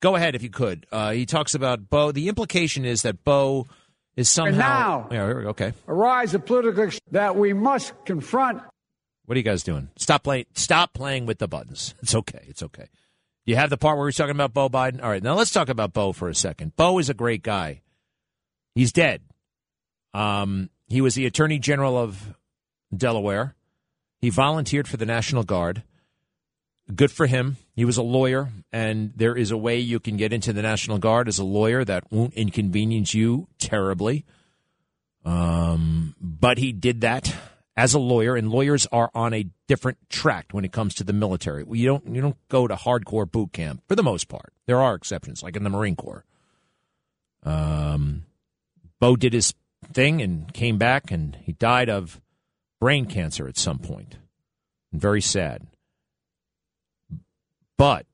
Go 0.00 0.16
ahead 0.16 0.34
if 0.34 0.42
you 0.42 0.50
could. 0.50 0.84
Uh, 0.90 1.12
he 1.12 1.26
talks 1.26 1.54
about 1.54 1.88
Bo. 1.88 2.10
The 2.10 2.28
implication 2.28 2.84
is 2.84 3.02
that 3.02 3.22
Bo 3.22 3.68
is 4.16 4.28
somehow. 4.28 4.50
And 4.50 4.58
now, 4.58 5.08
yeah, 5.12 5.26
here 5.28 5.36
we 5.36 5.42
go. 5.44 5.48
okay. 5.50 5.74
A 5.86 5.94
rise 5.94 6.34
of 6.34 6.44
political 6.44 6.90
that 7.12 7.36
we 7.36 7.52
must 7.52 7.92
confront. 8.04 8.62
What 9.26 9.36
are 9.36 9.38
you 9.38 9.44
guys 9.44 9.62
doing? 9.62 9.90
Stop 9.94 10.24
playing. 10.24 10.46
Stop 10.54 10.92
playing 10.92 11.26
with 11.26 11.38
the 11.38 11.46
buttons. 11.46 11.94
It's 12.02 12.16
okay. 12.16 12.44
It's 12.48 12.64
okay. 12.64 12.88
You 13.44 13.56
have 13.56 13.70
the 13.70 13.76
part 13.76 13.98
where 13.98 14.08
he's 14.08 14.16
talking 14.16 14.34
about 14.34 14.54
Bo 14.54 14.68
Biden. 14.68 15.02
All 15.02 15.08
right, 15.08 15.22
now 15.22 15.34
let's 15.34 15.50
talk 15.50 15.68
about 15.68 15.92
Bo 15.92 16.12
for 16.12 16.28
a 16.28 16.34
second. 16.34 16.76
Bo 16.76 16.98
is 16.98 17.08
a 17.08 17.14
great 17.14 17.42
guy. 17.42 17.82
He's 18.74 18.92
dead. 18.92 19.22
Um, 20.14 20.70
he 20.88 21.00
was 21.00 21.14
the 21.14 21.26
Attorney 21.26 21.58
General 21.58 21.96
of 21.96 22.34
Delaware. 22.94 23.54
He 24.20 24.30
volunteered 24.30 24.86
for 24.86 24.96
the 24.96 25.06
National 25.06 25.42
Guard. 25.42 25.82
Good 26.94 27.10
for 27.10 27.26
him. 27.26 27.56
He 27.74 27.84
was 27.84 27.96
a 27.96 28.02
lawyer, 28.02 28.48
and 28.72 29.12
there 29.16 29.36
is 29.36 29.50
a 29.50 29.56
way 29.56 29.78
you 29.78 30.00
can 30.00 30.16
get 30.16 30.32
into 30.32 30.52
the 30.52 30.62
National 30.62 30.98
Guard 30.98 31.28
as 31.28 31.38
a 31.38 31.44
lawyer 31.44 31.84
that 31.84 32.10
won't 32.12 32.34
inconvenience 32.34 33.14
you 33.14 33.46
terribly. 33.58 34.24
Um, 35.24 36.14
but 36.20 36.58
he 36.58 36.72
did 36.72 37.02
that 37.02 37.34
as 37.80 37.94
a 37.94 37.98
lawyer, 37.98 38.36
and 38.36 38.50
lawyers 38.50 38.86
are 38.92 39.10
on 39.14 39.32
a 39.32 39.46
different 39.66 39.96
track 40.10 40.48
when 40.50 40.66
it 40.66 40.70
comes 40.70 40.94
to 40.94 41.02
the 41.02 41.14
military. 41.14 41.64
You 41.70 41.86
don't 41.86 42.14
you 42.14 42.20
don't 42.20 42.36
go 42.50 42.68
to 42.68 42.74
hardcore 42.74 43.28
boot 43.28 43.54
camp 43.54 43.82
for 43.88 43.96
the 43.96 44.02
most 44.02 44.28
part. 44.28 44.52
There 44.66 44.82
are 44.82 44.94
exceptions, 44.94 45.42
like 45.42 45.56
in 45.56 45.64
the 45.64 45.70
Marine 45.70 45.96
Corps. 45.96 46.26
Um, 47.42 48.26
Bo 49.00 49.16
did 49.16 49.32
his 49.32 49.54
thing 49.94 50.20
and 50.20 50.52
came 50.52 50.76
back, 50.76 51.10
and 51.10 51.38
he 51.40 51.52
died 51.52 51.88
of 51.88 52.20
brain 52.80 53.06
cancer 53.06 53.48
at 53.48 53.56
some 53.56 53.78
point. 53.78 54.18
Very 54.92 55.22
sad. 55.22 55.66
But 57.78 58.04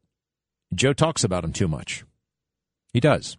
Joe 0.72 0.92
talks 0.92 1.24
about 1.24 1.42
him 1.42 1.52
too 1.52 1.66
much. 1.66 2.04
He 2.92 3.00
does. 3.00 3.36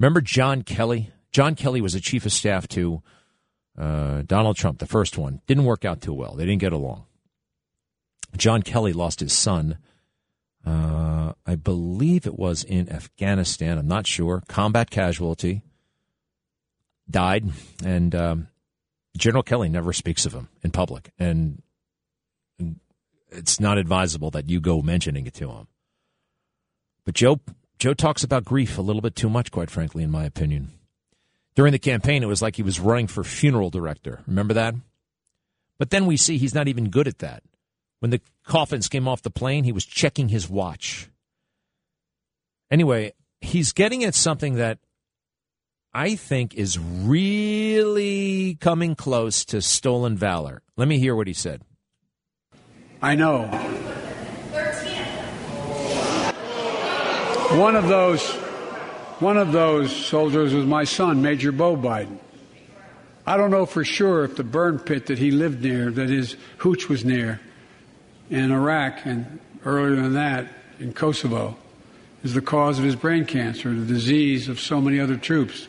Remember 0.00 0.20
John 0.20 0.62
Kelly? 0.62 1.12
John 1.30 1.54
Kelly 1.54 1.80
was 1.80 1.94
a 1.94 2.00
chief 2.00 2.26
of 2.26 2.32
staff 2.32 2.66
to 2.70 3.00
uh, 3.78 4.22
Donald 4.26 4.56
Trump, 4.56 4.78
the 4.78 4.86
first 4.86 5.16
one. 5.16 5.40
Didn't 5.46 5.64
work 5.64 5.84
out 5.84 6.00
too 6.00 6.12
well. 6.12 6.34
They 6.34 6.44
didn't 6.44 6.60
get 6.60 6.72
along. 6.72 7.04
John 8.36 8.62
Kelly 8.62 8.92
lost 8.92 9.20
his 9.20 9.32
son. 9.32 9.78
Uh, 10.66 11.32
I 11.46 11.54
believe 11.54 12.26
it 12.26 12.38
was 12.38 12.64
in 12.64 12.90
Afghanistan. 12.90 13.78
I'm 13.78 13.86
not 13.86 14.06
sure. 14.06 14.42
Combat 14.48 14.90
casualty. 14.90 15.62
Died. 17.08 17.44
And 17.84 18.14
um, 18.14 18.48
General 19.16 19.42
Kelly 19.42 19.68
never 19.68 19.92
speaks 19.92 20.26
of 20.26 20.34
him 20.34 20.48
in 20.62 20.72
public. 20.72 21.10
And 21.18 21.62
it's 23.30 23.60
not 23.60 23.78
advisable 23.78 24.30
that 24.32 24.48
you 24.48 24.60
go 24.60 24.82
mentioning 24.82 25.26
it 25.26 25.34
to 25.34 25.50
him. 25.50 25.68
But 27.04 27.14
Joe 27.14 27.40
Joe 27.78 27.94
talks 27.94 28.24
about 28.24 28.44
grief 28.44 28.76
a 28.76 28.82
little 28.82 29.00
bit 29.00 29.14
too 29.14 29.30
much, 29.30 29.52
quite 29.52 29.70
frankly, 29.70 30.02
in 30.02 30.10
my 30.10 30.24
opinion. 30.24 30.77
During 31.58 31.72
the 31.72 31.80
campaign, 31.80 32.22
it 32.22 32.26
was 32.26 32.40
like 32.40 32.54
he 32.54 32.62
was 32.62 32.78
running 32.78 33.08
for 33.08 33.24
funeral 33.24 33.68
director. 33.68 34.20
Remember 34.28 34.54
that? 34.54 34.76
But 35.76 35.90
then 35.90 36.06
we 36.06 36.16
see 36.16 36.38
he's 36.38 36.54
not 36.54 36.68
even 36.68 36.88
good 36.88 37.08
at 37.08 37.18
that. 37.18 37.42
When 37.98 38.12
the 38.12 38.20
coffins 38.44 38.88
came 38.88 39.08
off 39.08 39.22
the 39.22 39.30
plane, 39.30 39.64
he 39.64 39.72
was 39.72 39.84
checking 39.84 40.28
his 40.28 40.48
watch. 40.48 41.10
Anyway, 42.70 43.12
he's 43.40 43.72
getting 43.72 44.04
at 44.04 44.14
something 44.14 44.54
that 44.54 44.78
I 45.92 46.14
think 46.14 46.54
is 46.54 46.78
really 46.78 48.56
coming 48.60 48.94
close 48.94 49.44
to 49.46 49.60
stolen 49.60 50.16
valor. 50.16 50.62
Let 50.76 50.86
me 50.86 51.00
hear 51.00 51.16
what 51.16 51.26
he 51.26 51.32
said. 51.32 51.62
I 53.02 53.16
know. 53.16 53.48
One 57.58 57.74
of 57.74 57.88
those 57.88 58.47
one 59.20 59.36
of 59.36 59.52
those 59.52 59.94
soldiers 59.94 60.54
was 60.54 60.64
my 60.64 60.84
son, 60.84 61.22
Major 61.22 61.50
Bo 61.50 61.76
Biden. 61.76 62.18
I 63.26 63.36
don't 63.36 63.50
know 63.50 63.66
for 63.66 63.84
sure 63.84 64.24
if 64.24 64.36
the 64.36 64.44
burn 64.44 64.78
pit 64.78 65.06
that 65.06 65.18
he 65.18 65.30
lived 65.30 65.62
near, 65.62 65.90
that 65.90 66.08
his 66.08 66.36
hooch 66.58 66.88
was 66.88 67.04
near, 67.04 67.40
in 68.30 68.52
Iraq 68.52 69.04
and 69.04 69.40
earlier 69.64 69.96
than 69.96 70.14
that 70.14 70.46
in 70.78 70.92
Kosovo, 70.92 71.56
is 72.22 72.34
the 72.34 72.40
cause 72.40 72.78
of 72.78 72.84
his 72.84 72.96
brain 72.96 73.24
cancer, 73.24 73.74
the 73.74 73.84
disease 73.84 74.48
of 74.48 74.60
so 74.60 74.80
many 74.80 75.00
other 75.00 75.16
troops. 75.16 75.68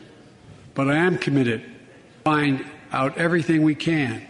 But 0.74 0.88
I 0.88 0.96
am 0.96 1.18
committed 1.18 1.62
to 1.62 1.68
find 2.24 2.64
out 2.92 3.18
everything 3.18 3.62
we 3.62 3.74
can. 3.74 4.26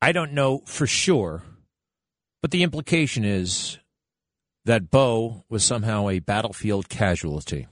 I 0.00 0.12
don't 0.12 0.32
know 0.32 0.62
for 0.64 0.86
sure, 0.86 1.42
but 2.40 2.50
the 2.50 2.62
implication 2.62 3.24
is 3.24 3.78
that 4.64 4.90
Bo 4.90 5.44
was 5.48 5.62
somehow 5.62 6.08
a 6.08 6.18
battlefield 6.18 6.88
casualty. 6.88 7.68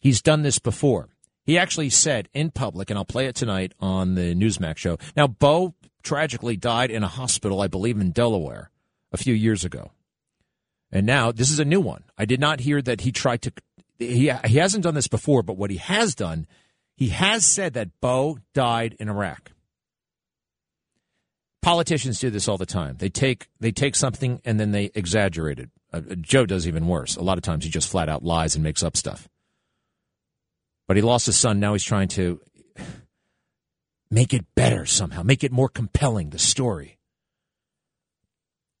He's 0.00 0.22
done 0.22 0.42
this 0.42 0.58
before. 0.58 1.10
He 1.44 1.58
actually 1.58 1.90
said 1.90 2.28
in 2.32 2.50
public, 2.50 2.90
and 2.90 2.98
I'll 2.98 3.04
play 3.04 3.26
it 3.26 3.34
tonight 3.34 3.72
on 3.80 4.14
the 4.14 4.34
Newsmax 4.34 4.78
show. 4.78 4.98
Now, 5.16 5.26
Bo 5.26 5.74
tragically 6.02 6.56
died 6.56 6.90
in 6.90 7.02
a 7.02 7.08
hospital, 7.08 7.60
I 7.60 7.66
believe, 7.66 8.00
in 8.00 8.10
Delaware 8.10 8.70
a 9.12 9.16
few 9.16 9.34
years 9.34 9.64
ago. 9.64 9.92
And 10.92 11.06
now 11.06 11.30
this 11.32 11.50
is 11.50 11.60
a 11.60 11.64
new 11.64 11.80
one. 11.80 12.04
I 12.18 12.24
did 12.24 12.40
not 12.40 12.60
hear 12.60 12.82
that 12.82 13.02
he 13.02 13.12
tried 13.12 13.42
to. 13.42 13.52
He 13.98 14.32
he 14.46 14.58
hasn't 14.58 14.84
done 14.84 14.94
this 14.94 15.08
before, 15.08 15.42
but 15.42 15.56
what 15.56 15.70
he 15.70 15.76
has 15.76 16.14
done, 16.14 16.46
he 16.96 17.08
has 17.08 17.46
said 17.46 17.74
that 17.74 18.00
Bo 18.00 18.38
died 18.54 18.96
in 18.98 19.08
Iraq. 19.08 19.52
Politicians 21.62 22.18
do 22.18 22.30
this 22.30 22.48
all 22.48 22.56
the 22.56 22.66
time. 22.66 22.96
They 22.98 23.10
take 23.10 23.48
they 23.60 23.70
take 23.70 23.94
something 23.94 24.40
and 24.44 24.58
then 24.58 24.72
they 24.72 24.90
exaggerate 24.94 25.60
it. 25.60 25.70
Uh, 25.92 26.00
Joe 26.20 26.46
does 26.46 26.66
even 26.66 26.86
worse. 26.86 27.16
A 27.16 27.22
lot 27.22 27.38
of 27.38 27.42
times 27.42 27.64
he 27.64 27.70
just 27.70 27.90
flat 27.90 28.08
out 28.08 28.24
lies 28.24 28.54
and 28.54 28.64
makes 28.64 28.82
up 28.82 28.96
stuff. 28.96 29.28
But 30.90 30.96
he 30.96 31.02
lost 31.02 31.26
his 31.26 31.36
son. 31.36 31.60
Now 31.60 31.74
he's 31.74 31.84
trying 31.84 32.08
to 32.08 32.40
make 34.10 34.34
it 34.34 34.44
better 34.56 34.86
somehow, 34.86 35.22
make 35.22 35.44
it 35.44 35.52
more 35.52 35.68
compelling, 35.68 36.30
the 36.30 36.38
story. 36.40 36.98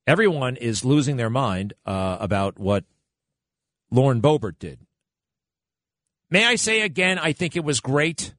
Everyone 0.08 0.56
is 0.56 0.84
losing 0.84 1.18
their 1.18 1.30
mind 1.30 1.72
uh, 1.86 2.16
about 2.18 2.58
what 2.58 2.82
Lauren 3.92 4.20
Boebert 4.20 4.58
did. 4.58 4.80
May 6.28 6.44
I 6.44 6.56
say 6.56 6.80
again, 6.80 7.16
I 7.16 7.32
think 7.32 7.54
it 7.54 7.62
was 7.62 7.78
great. 7.78 8.34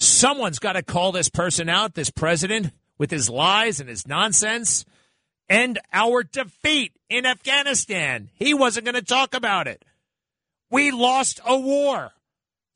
Someone's 0.00 0.58
got 0.58 0.72
to 0.72 0.82
call 0.82 1.12
this 1.12 1.28
person 1.28 1.68
out, 1.68 1.92
this 1.92 2.08
president, 2.08 2.72
with 2.96 3.10
his 3.10 3.28
lies 3.28 3.80
and 3.80 3.88
his 3.90 4.08
nonsense, 4.08 4.86
and 5.46 5.78
our 5.92 6.22
defeat 6.22 6.92
in 7.10 7.26
Afghanistan. 7.26 8.30
He 8.32 8.54
wasn't 8.54 8.86
going 8.86 8.94
to 8.94 9.02
talk 9.02 9.34
about 9.34 9.68
it. 9.68 9.84
We 10.70 10.90
lost 10.90 11.42
a 11.44 11.60
war 11.60 12.14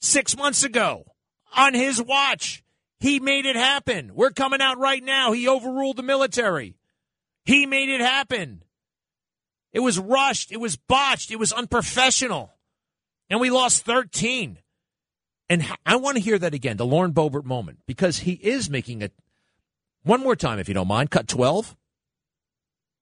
six 0.00 0.36
months 0.36 0.62
ago 0.64 1.04
on 1.56 1.74
his 1.74 2.00
watch. 2.00 2.62
He 3.00 3.20
made 3.20 3.46
it 3.46 3.56
happen. 3.56 4.12
We're 4.14 4.30
coming 4.30 4.60
out 4.60 4.78
right 4.78 5.02
now. 5.02 5.32
He 5.32 5.48
overruled 5.48 5.96
the 5.96 6.02
military. 6.02 6.76
He 7.44 7.64
made 7.64 7.88
it 7.88 8.00
happen. 8.00 8.62
It 9.72 9.80
was 9.80 9.98
rushed. 9.98 10.50
It 10.50 10.60
was 10.60 10.76
botched. 10.76 11.30
It 11.30 11.38
was 11.38 11.52
unprofessional. 11.52 12.52
And 13.30 13.40
we 13.40 13.50
lost 13.50 13.84
13. 13.84 14.58
And 15.48 15.64
I 15.86 15.96
want 15.96 16.16
to 16.16 16.22
hear 16.22 16.38
that 16.38 16.54
again, 16.54 16.76
the 16.76 16.86
Lauren 16.86 17.12
Boebert 17.12 17.44
moment, 17.44 17.78
because 17.86 18.18
he 18.18 18.32
is 18.32 18.68
making 18.68 19.02
it. 19.02 19.12
One 20.02 20.20
more 20.20 20.36
time, 20.36 20.58
if 20.58 20.68
you 20.68 20.74
don't 20.74 20.88
mind. 20.88 21.10
Cut 21.10 21.28
12. 21.28 21.76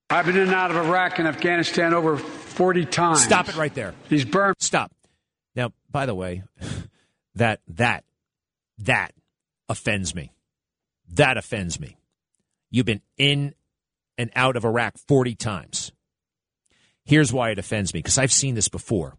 I've 0.09 0.27
been 0.27 0.37
in 0.37 0.43
and 0.43 0.55
out 0.55 0.71
of 0.71 0.77
Iraq 0.77 1.19
and 1.19 1.27
Afghanistan 1.27 1.93
over 1.93 2.17
40 2.17 2.85
times. 2.87 3.25
Stop 3.25 3.49
it 3.49 3.57
right 3.57 3.75
there. 3.75 3.95
He's 4.09 4.25
burned. 4.25 4.57
Stop. 4.61 4.93
By 5.97 6.05
the 6.05 6.15
way, 6.15 6.43
that 7.37 7.63
that 7.69 8.05
that 8.77 9.15
offends 9.67 10.15
me. 10.15 10.35
That 11.15 11.39
offends 11.39 11.81
me. 11.81 11.97
You've 12.71 12.85
been 12.85 13.01
in 13.17 13.55
and 14.19 14.31
out 14.37 14.57
of 14.57 14.67
Iraq 14.67 14.99
40 15.09 15.35
times. 15.37 15.93
Here's 17.07 17.33
why 17.33 17.49
it 17.49 17.59
offends 17.59 17.95
me 17.95 18.01
because 18.01 18.19
I've 18.19 18.31
seen 18.31 18.55
this 18.55 18.69
before. 18.69 19.17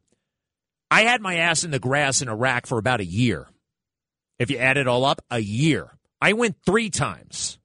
I 0.91 1.01
had 1.01 1.19
my 1.19 1.37
ass 1.37 1.63
in 1.63 1.71
the 1.71 1.79
grass 1.79 2.21
in 2.21 2.29
Iraq 2.29 2.67
for 2.67 2.77
about 2.77 2.99
a 2.99 3.05
year. 3.05 3.47
If 4.37 4.51
you 4.51 4.59
add 4.59 4.77
it 4.77 4.87
all 4.87 5.03
up, 5.03 5.25
a 5.31 5.39
year. 5.39 5.97
I 6.21 6.33
went 6.33 6.57
three 6.63 6.91
times 6.91 7.57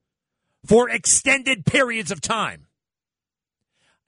for 0.65 0.89
extended 0.89 1.67
periods 1.67 2.13
of 2.13 2.23
time. 2.23 2.67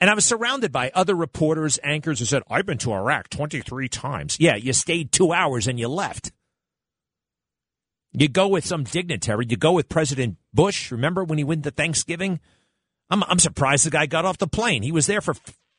And 0.05 0.11
I 0.11 0.15
was 0.15 0.27
surrounded 0.27 0.71
by 0.71 0.91
other 0.95 1.15
reporters, 1.15 1.79
anchors 1.83 2.19
who 2.19 2.27
said, 2.27 2.43
I've 2.51 2.67
been 2.67 2.77
to 2.77 2.93
Iraq 2.93 3.31
23 3.31 3.89
times. 3.89 4.37
Yeah, 4.39 4.55
you 4.55 4.75
stayed 4.75 5.11
two 5.11 5.33
hours 5.33 5.67
and 5.67 5.81
you 5.81 5.89
left. 5.89 6.31
You 8.13 8.29
go 8.29 8.47
with 8.49 8.67
some 8.67 8.85
dignitary. 8.85 9.47
You 9.49 9.57
go 9.57 9.73
with 9.73 9.89
President 9.89 10.37
Bush. 10.53 10.93
Remember 10.93 11.25
when 11.25 11.39
he 11.39 11.45
went 11.45 11.65
to 11.65 11.71
Thanksgiving? 11.71 12.41
I'm, 13.09 13.23
I'm 13.23 13.39
surprised 13.39 13.87
the 13.87 13.91
guy 13.91 14.05
got 14.05 14.27
off 14.27 14.37
the 14.37 14.47
plane. 14.47 14.83
He 14.83 14.93
was 14.93 15.07
there 15.07 15.23
for 15.23 15.37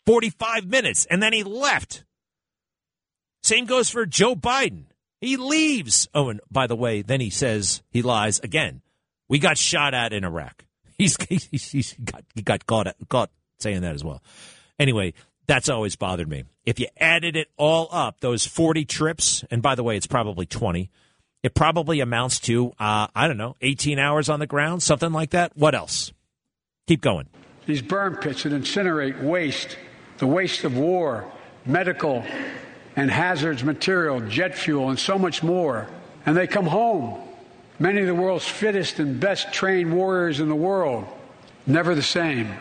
45 0.08 0.66
minutes 0.66 1.06
and 1.06 1.22
then 1.22 1.32
he 1.32 1.44
left. 1.44 2.04
Same 3.44 3.66
goes 3.66 3.92
for 3.92 4.08
Joe 4.08 4.36
Biden. 4.36 4.86
He 5.22 5.38
leaves. 5.38 6.10
Oh, 6.16 6.30
and 6.30 6.42
by 6.50 6.66
the 6.66 6.76
way, 6.76 7.04
then 7.04 7.22
he 7.22 7.30
says 7.30 7.84
he 7.92 8.02
lies 8.02 8.40
again. 8.40 8.82
We 9.30 9.38
got 9.38 9.60
shot 9.60 9.94
at 9.94 10.14
in 10.14 10.24
Iraq. 10.24 10.66
He's, 10.98 11.16
he's, 11.30 11.72
he's 11.72 11.94
got, 12.04 12.24
he 12.34 12.42
got 12.42 12.66
caught, 12.66 12.88
caught 13.08 13.30
saying 13.60 13.82
that 13.82 13.96
as 13.96 14.04
well. 14.04 14.22
Anyway, 14.80 15.14
that's 15.48 15.70
always 15.70 15.96
bothered 15.96 16.28
me. 16.28 16.44
If 16.66 16.80
you 16.80 16.88
added 16.98 17.36
it 17.36 17.50
all 17.58 17.88
up, 17.92 18.20
those 18.20 18.46
40 18.46 18.86
trips, 18.86 19.44
and 19.52 19.62
by 19.62 19.76
the 19.76 19.84
way, 19.84 19.96
it's 19.96 20.08
probably 20.08 20.46
20, 20.46 20.90
it 21.44 21.54
probably 21.54 22.00
amounts 22.00 22.40
to, 22.42 22.72
uh, 22.80 23.08
I 23.16 23.28
don't 23.28 23.38
know, 23.38 23.56
18 23.62 24.00
hours 24.00 24.30
on 24.30 24.40
the 24.40 24.48
ground, 24.48 24.82
something 24.82 25.12
like 25.12 25.32
that. 25.32 25.56
What 25.56 25.76
else? 25.76 26.12
Keep 26.88 27.02
going. 27.02 27.28
These 27.68 27.82
burn 27.82 28.16
pits 28.16 28.44
that 28.44 28.54
incinerate 28.54 29.22
waste, 29.22 29.78
the 30.18 30.28
waste 30.28 30.64
of 30.64 30.76
war, 30.76 31.32
medical 31.66 32.24
and 32.96 33.12
hazards 33.12 33.64
material, 33.64 34.22
jet 34.22 34.56
fuel, 34.56 34.90
and 34.90 34.98
so 34.98 35.20
much 35.20 35.44
more. 35.44 35.88
And 36.26 36.36
they 36.36 36.48
come 36.48 36.66
home. 36.66 37.22
Many 37.78 38.02
of 38.02 38.08
the 38.08 38.16
world's 38.16 38.48
fittest 38.48 39.00
and 39.00 39.20
best 39.20 39.52
trained 39.52 39.94
warriors 39.94 40.40
in 40.40 40.48
the 40.48 40.56
world, 40.56 41.06
never 41.68 41.94
the 41.94 42.02
same 42.02 42.56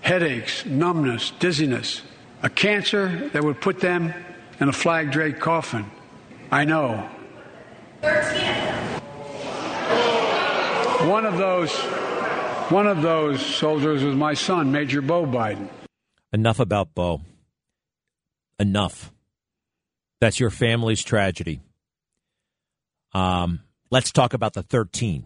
headaches, 0.00 0.64
numbness, 0.66 1.32
dizziness, 1.38 2.02
a 2.42 2.50
cancer 2.50 3.28
that 3.32 3.44
would 3.44 3.60
put 3.60 3.80
them 3.80 4.12
in 4.60 4.68
a 4.68 4.72
flag 4.72 5.10
draped 5.10 5.40
coffin. 5.40 5.84
I 6.50 6.64
know. 6.64 7.08
One 11.08 11.24
of 11.24 11.38
those 11.38 11.72
one 12.70 12.86
of 12.86 13.02
those 13.02 13.44
soldiers 13.44 14.04
was 14.04 14.14
my 14.14 14.34
son, 14.34 14.70
Major 14.70 15.02
Bo 15.02 15.26
Biden. 15.26 15.68
Enough 16.32 16.60
about 16.60 16.94
Bo. 16.94 17.20
Enough. 18.60 19.10
That's 20.20 20.38
your 20.38 20.50
family's 20.50 21.02
tragedy. 21.02 21.60
Um, 23.12 23.60
let's 23.90 24.12
talk 24.12 24.34
about 24.34 24.52
the 24.52 24.62
13. 24.62 25.24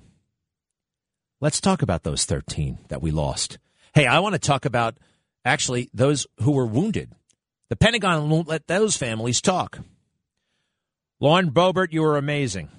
Let's 1.41 1.61
talk 1.61 1.83
about 1.83 2.05
those 2.05 2.25
13 2.25 2.79
that 2.89 3.03
we 3.03 3.11
lost. 3.11 3.59
Hey, 3.95 4.09
I 4.09 4.19
want 4.19 4.33
to 4.33 4.41
talk 4.41 4.65
about 4.65 4.99
actually 5.45 5.89
those 5.95 6.27
who 6.41 6.51
were 6.51 6.67
wounded. 6.67 7.13
The 7.71 7.77
Pentagon 7.77 8.29
won't 8.29 8.49
let 8.49 8.67
those 8.67 8.97
families 8.97 9.41
talk. 9.41 9.79
Lauren 11.21 11.53
Boebert, 11.53 11.93
you 11.93 12.03
are 12.03 12.17
amazing. 12.17 12.71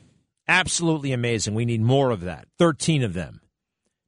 Absolutely 0.46 1.14
amazing. 1.14 1.56
We 1.56 1.64
need 1.64 1.80
more 1.80 2.12
of 2.12 2.20
that. 2.22 2.50
13 2.60 3.02
of 3.02 3.14
them. 3.14 3.40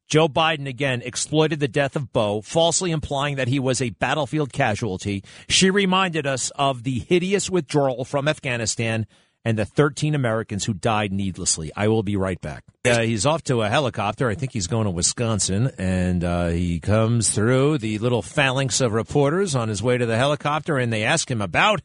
Joe 0.10 0.28
Biden 0.28 0.68
again 0.68 1.02
exploited 1.02 1.62
the 1.62 1.70
death 1.70 1.96
of 1.96 2.12
Bo, 2.12 2.42
falsely 2.42 2.92
implying 2.92 3.38
that 3.38 3.48
he 3.48 3.58
was 3.58 3.82
a 3.82 3.92
battlefield 3.92 4.52
casualty. 4.52 5.24
She 5.48 5.70
reminded 5.70 6.28
us 6.28 6.50
of 6.58 6.84
the 6.84 7.00
hideous 7.00 7.50
withdrawal 7.50 8.04
from 8.04 8.28
Afghanistan 8.28 9.08
and 9.46 9.58
the 9.58 9.66
13 9.66 10.16
Americans 10.16 10.66
who 10.66 10.74
died 10.74 11.12
needlessly. 11.12 11.72
I 11.76 11.88
will 11.88 12.04
be 12.04 12.16
right 12.16 12.40
back. 12.42 12.64
Uh, 12.86 13.02
he's 13.02 13.26
off 13.26 13.44
to 13.44 13.62
a 13.62 13.70
helicopter. 13.70 14.30
I 14.30 14.36
think 14.36 14.52
he's 14.52 14.68
going 14.68 14.86
to 14.86 14.92
Wisconsin, 14.92 15.72
and 15.78 16.24
uh, 16.24 16.48
he 16.48 16.80
comes 16.80 17.30
through 17.30 17.78
the 17.78 17.98
little 18.00 18.22
phalanx 18.22 18.82
of 18.82 18.94
reporters 18.94 19.56
on 19.56 19.70
his 19.70 19.82
way 19.82 19.98
to 19.98 20.06
the 20.06 20.18
helicopter, 20.18 20.78
and 20.78 20.92
they 20.92 21.04
ask 21.04 21.30
him 21.32 21.42
about 21.42 21.82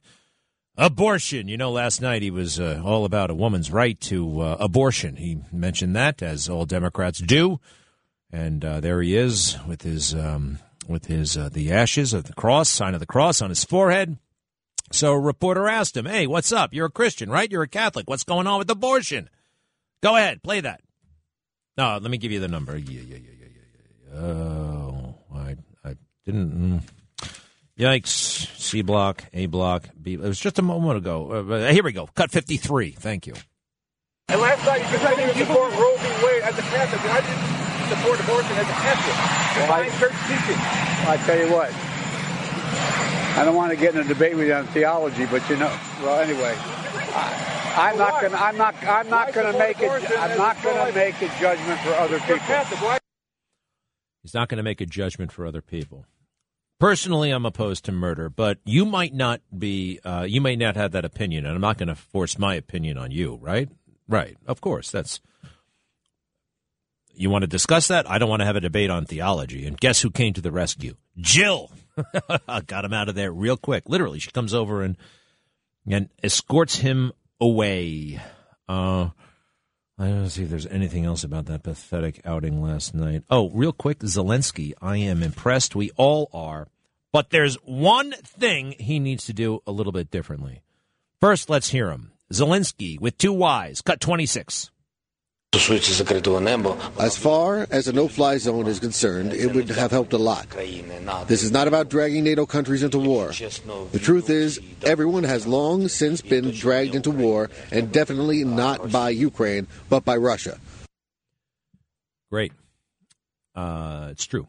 abortion. 0.77 1.49
You 1.49 1.57
know, 1.57 1.71
last 1.71 2.01
night 2.01 2.23
he 2.23 2.31
was 2.31 2.59
uh, 2.59 2.83
all 2.85 3.05
about 3.05 3.31
a 3.31 3.35
woman's 3.35 3.71
right 3.71 4.01
to 4.03 4.41
uh, 4.41 4.57
abortion. 4.59 5.17
He 5.17 5.39
mentioned 5.53 5.95
that, 5.97 6.23
as 6.23 6.49
all 6.49 6.67
Democrats 6.67 7.19
do. 7.21 7.61
And 8.31 8.65
uh, 8.65 8.81
there 8.81 9.03
he 9.03 9.15
is 9.15 9.59
with 9.69 9.83
his 9.83 10.15
um, 10.15 10.59
with 10.89 11.07
his 11.07 11.37
uh, 11.37 11.51
the 11.51 11.71
ashes 11.71 12.13
of 12.13 12.25
the 12.25 12.33
cross, 12.33 12.69
sign 12.71 12.95
of 12.95 13.01
the 13.01 13.07
cross 13.07 13.43
on 13.43 13.51
his 13.51 13.65
forehead. 13.65 14.17
So 14.93 15.13
a 15.13 15.19
reporter 15.19 15.69
asked 15.69 15.97
him, 15.97 16.07
"Hey, 16.07 16.27
what's 16.27 16.53
up? 16.53 16.73
You're 16.73 16.87
a 16.87 16.91
Christian, 16.91 17.31
right? 17.31 17.51
You're 17.51 17.63
a 17.63 17.69
Catholic. 17.69 18.09
What's 18.09 18.25
going 18.25 18.47
on 18.47 18.59
with 18.59 18.71
abortion?" 18.71 19.29
Go 20.03 20.17
ahead, 20.17 20.43
play 20.43 20.61
that. 20.61 20.81
No, 21.77 21.99
let 22.01 22.11
me 22.11 22.19
give 22.19 22.33
you 22.33 22.41
the 22.41 22.49
number. 22.49 22.77
Yeah, 22.77 23.01
yeah, 23.01 23.17
yeah, 23.17 23.31
yeah, 23.41 23.47
yeah. 23.55 24.15
yeah. 24.15 24.21
Oh, 24.21 25.15
I, 25.35 25.57
I 25.85 25.97
didn't. 26.25 26.53
Mm. 26.53 26.83
Yikes! 27.79 28.59
C 28.59 28.83
block, 28.83 29.25
A 29.33 29.47
block, 29.47 29.89
B. 30.01 30.13
It 30.15 30.21
was 30.21 30.39
just 30.39 30.59
a 30.59 30.63
moment 30.63 30.99
ago. 30.99 31.31
Uh, 31.31 31.73
here 31.73 31.83
we 31.83 31.93
go. 31.93 32.07
Cut 32.15 32.31
fifty-three. 32.31 32.91
Thank 32.91 33.27
you. 33.27 33.35
And 34.29 34.41
last 34.41 34.65
night 34.67 34.81
you 34.93 34.99
said 34.99 35.17
you 35.19 35.45
support 35.45 35.73
Roe 35.73 35.97
v. 35.97 36.25
Wade 36.25 36.43
as 36.43 36.59
a 36.59 36.63
Catholic. 36.63 37.01
I 37.11 37.21
didn't 37.21 37.97
support 37.97 38.21
abortion 38.21 38.57
as 38.57 38.69
a 38.69 38.77
Catholic. 38.77 39.17
Well, 39.57 39.73
I, 39.73 39.89
church 39.99 40.13
teaching. 40.29 40.61
I 41.09 41.17
tell 41.25 41.39
you 41.39 41.53
what. 41.53 41.92
I 43.35 43.45
don't 43.45 43.57
want 43.57 43.71
to 43.71 43.77
get 43.77 43.95
in 43.95 44.01
a 44.01 44.05
debate 44.05 44.37
with 44.37 44.47
you 44.47 44.55
on 44.55 44.67
theology, 44.69 45.27
but 45.27 45.49
you 45.49 45.57
know. 45.57 45.75
Well, 46.03 46.21
anyway. 46.21 46.55
I, 47.15 47.91
I'm 47.91 47.99
not 47.99 48.21
going. 48.21 48.35
I'm 48.35 48.57
not. 48.57 48.75
I'm 48.85 49.09
not 49.09 49.33
going 49.33 49.51
to 49.51 49.59
make 49.59 49.81
it. 49.81 49.91
I'm 50.19 50.37
not 50.37 50.63
going 50.63 50.87
to 50.87 50.95
make 50.95 51.21
a 51.23 51.29
judgment 51.41 51.81
for 51.81 51.91
other 51.95 52.21
people. 52.21 52.99
He's 54.23 54.35
not 54.35 54.49
going 54.49 54.59
to 54.59 54.63
make 54.63 54.81
a 54.81 54.87
judgment 54.87 55.33
for 55.33 55.47
other 55.47 55.63
people. 55.63 56.05
Personally, 56.79 57.31
I'm 57.31 57.47
opposed 57.47 57.85
to 57.87 57.93
murder, 57.93 58.29
but 58.29 58.59
you 58.65 58.85
might 58.85 59.15
not 59.15 59.41
be. 59.57 60.01
Uh, 60.05 60.27
you 60.29 60.41
may 60.41 60.55
not 60.55 60.77
have 60.77 60.93
that 60.93 61.05
opinion, 61.05 61.47
and 61.47 61.55
I'm 61.55 61.61
not 61.61 61.79
going 61.79 61.89
to 61.89 61.95
force 61.95 62.39
my 62.39 62.55
opinion 62.55 62.99
on 62.99 63.11
you. 63.11 63.39
Right? 63.41 63.69
Right. 64.07 64.37
Of 64.47 64.61
course. 64.61 64.91
That's. 64.91 65.21
You 67.15 67.31
want 67.31 67.43
to 67.43 67.49
discuss 67.49 67.89
that? 67.89 68.09
I 68.11 68.19
don't 68.19 68.29
want 68.29 68.41
to 68.41 68.47
have 68.47 68.57
a 68.57 68.61
debate 68.61 68.91
on 68.91 69.07
theology. 69.07 69.67
And 69.67 69.79
guess 69.79 70.03
who 70.03 70.11
came 70.11 70.33
to 70.35 70.41
the 70.41 70.53
rescue? 70.53 70.97
Jill. 71.19 71.71
Got 72.67 72.85
him 72.85 72.93
out 72.93 73.09
of 73.09 73.15
there 73.15 73.33
real 73.33 73.57
quick. 73.57 73.85
Literally, 73.89 74.19
she 74.19 74.31
comes 74.31 74.55
over 74.55 74.83
and 74.83 74.97
and 75.87 76.09
escorts 76.23 76.77
him 76.77 77.13
away. 77.41 78.21
Uh, 78.69 79.11
I 79.99 80.09
don't 80.09 80.31
see 80.31 80.45
if 80.45 80.51
there's 80.51 80.67
anything 80.67 81.05
else 81.05 81.23
about 81.23 81.47
that 81.47 81.63
pathetic 81.63 82.21
outing 82.25 82.61
last 82.63 82.95
night. 82.95 83.23
Oh, 83.31 83.51
real 83.51 83.73
quick, 83.73 84.01
Zelensky. 84.01 84.73
I 84.81 84.97
am 84.97 85.23
impressed. 85.23 85.77
We 85.77 85.91
all 85.97 86.29
are. 86.33 86.69
But 87.13 87.31
there's 87.31 87.55
one 87.65 88.13
thing 88.13 88.75
he 88.79 88.99
needs 88.99 89.27
to 89.27 89.33
do 89.33 89.61
a 89.67 89.71
little 89.71 89.93
bit 89.93 90.11
differently. 90.11 90.63
First, 91.21 91.49
let's 91.49 91.69
hear 91.69 91.91
him. 91.91 92.11
Zelensky 92.33 92.99
with 92.99 93.17
two 93.17 93.33
Y's, 93.33 93.81
cut 93.81 94.01
26. 94.01 94.72
As 95.55 97.17
far 97.19 97.67
as 97.71 97.87
a 97.87 97.93
no 97.93 98.09
fly 98.09 98.39
zone 98.39 98.67
is 98.67 98.81
concerned, 98.81 99.35
it 99.35 99.55
would 99.55 99.69
have 99.69 99.91
helped 99.91 100.15
a 100.15 100.19
lot. 100.19 100.49
This 101.27 101.43
is 101.43 101.53
not 101.53 101.69
about 101.69 101.91
dragging 101.91 102.25
NATO 102.25 102.47
countries 102.47 102.83
into 102.83 102.99
war. 102.99 103.29
The 103.29 104.01
truth 104.03 104.31
is, 104.31 104.61
everyone 104.83 105.25
has 105.25 105.47
long 105.47 105.89
since 105.89 106.23
been 106.23 106.53
dragged 106.53 106.95
into 106.95 107.11
war, 107.11 107.51
and 107.71 107.93
definitely 107.93 108.45
not 108.45 108.91
by 108.91 109.11
Ukraine, 109.11 109.67
but 109.91 110.07
by 110.07 110.17
Russia. 110.17 110.59
Great. 112.31 112.53
Uh, 113.55 114.09
it's 114.11 114.25
true. 114.25 114.49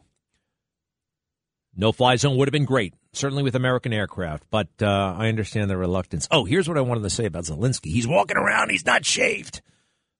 No 1.76 1.92
fly 1.92 2.16
zone 2.16 2.38
would 2.38 2.48
have 2.48 2.52
been 2.52 2.64
great, 2.64 2.94
certainly 3.12 3.42
with 3.42 3.54
American 3.54 3.92
aircraft, 3.92 4.44
but 4.50 4.68
uh, 4.80 5.14
I 5.18 5.28
understand 5.28 5.68
the 5.68 5.76
reluctance. 5.76 6.26
Oh, 6.30 6.44
here's 6.44 6.66
what 6.66 6.78
I 6.78 6.82
wanted 6.82 7.02
to 7.02 7.10
say 7.10 7.26
about 7.26 7.44
Zelensky. 7.44 7.90
He's 7.92 8.06
walking 8.06 8.38
around, 8.38 8.70
he's 8.70 8.86
not 8.86 9.04
shaved. 9.04 9.60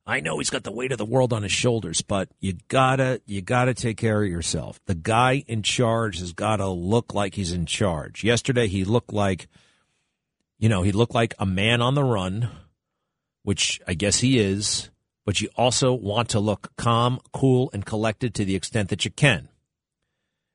I 0.07 0.21
know 0.21 0.39
he's 0.39 0.51
got 0.51 0.65
the 0.65 0.73
weight 0.73 0.93
of 0.93 0.99
the 0.99 1.05
world 1.05 1.33
on 1.33 1.43
his 1.43 1.53
shoulders, 1.53 2.03
but 2.03 2.29
you 2.39 2.59
gotta 2.69 3.23
you 3.25 3.41
gotta 3.41 3.73
take 3.73 3.97
care 3.97 4.23
of 4.23 4.29
yourself. 4.29 4.79
The 4.85 4.95
guy 4.95 5.45
in 5.47 5.63
charge 5.63 6.19
has 6.19 6.33
gotta 6.33 6.69
look 6.69 7.15
like 7.15 7.35
he's 7.35 7.53
in 7.53 7.65
charge. 7.65 8.23
Yesterday 8.23 8.69
he 8.69 8.85
looked 8.85 9.13
like 9.13 9.49
you 10.59 10.69
know, 10.69 10.83
he 10.83 10.93
looked 10.93 11.15
like 11.15 11.35
a 11.39 11.47
man 11.47 11.83
on 11.83 11.95
the 11.95 12.05
run, 12.05 12.51
which 13.43 13.81
I 13.87 13.95
guess 13.95 14.21
he 14.21 14.39
is, 14.39 14.91
but 15.25 15.41
you 15.41 15.49
also 15.57 15.93
want 15.93 16.29
to 16.31 16.41
look 16.41 16.73
calm, 16.77 17.19
cool, 17.33 17.71
and 17.73 17.85
collected 17.85 18.35
to 18.35 18.45
the 18.45 18.55
extent 18.55 18.91
that 18.91 19.05
you 19.05 19.11
can. 19.11 19.49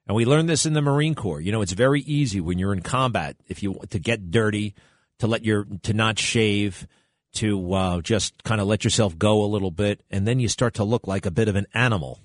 And 0.08 0.16
we 0.16 0.26
learned 0.26 0.50
this 0.50 0.66
in 0.66 0.74
the 0.74 0.82
Marine 0.82 1.16
Corps. 1.16 1.42
You 1.42 1.52
know, 1.52 1.62
it's 1.62 1.74
very 1.74 2.02
easy 2.02 2.40
when 2.40 2.58
you're 2.58 2.74
in 2.74 2.82
combat 2.82 3.36
if 3.48 3.62
you 3.62 3.80
to 3.90 4.00
get 4.00 4.32
dirty, 4.32 4.74
to 5.20 5.28
let 5.28 5.44
your 5.44 5.66
to 5.84 5.94
not 5.94 6.18
shave, 6.18 6.88
to 7.34 7.74
uh, 7.74 8.02
just 8.02 8.44
kind 8.44 8.60
of 8.60 8.68
let 8.68 8.84
yourself 8.84 9.18
go 9.18 9.44
a 9.44 9.48
little 9.48 9.72
bit, 9.72 10.04
and 10.10 10.28
then 10.28 10.40
you 10.40 10.48
start 10.48 10.74
to 10.76 10.84
look 10.84 11.08
like 11.08 11.26
a 11.26 11.32
bit 11.32 11.48
of 11.48 11.56
an 11.56 11.68
animal. 11.74 12.20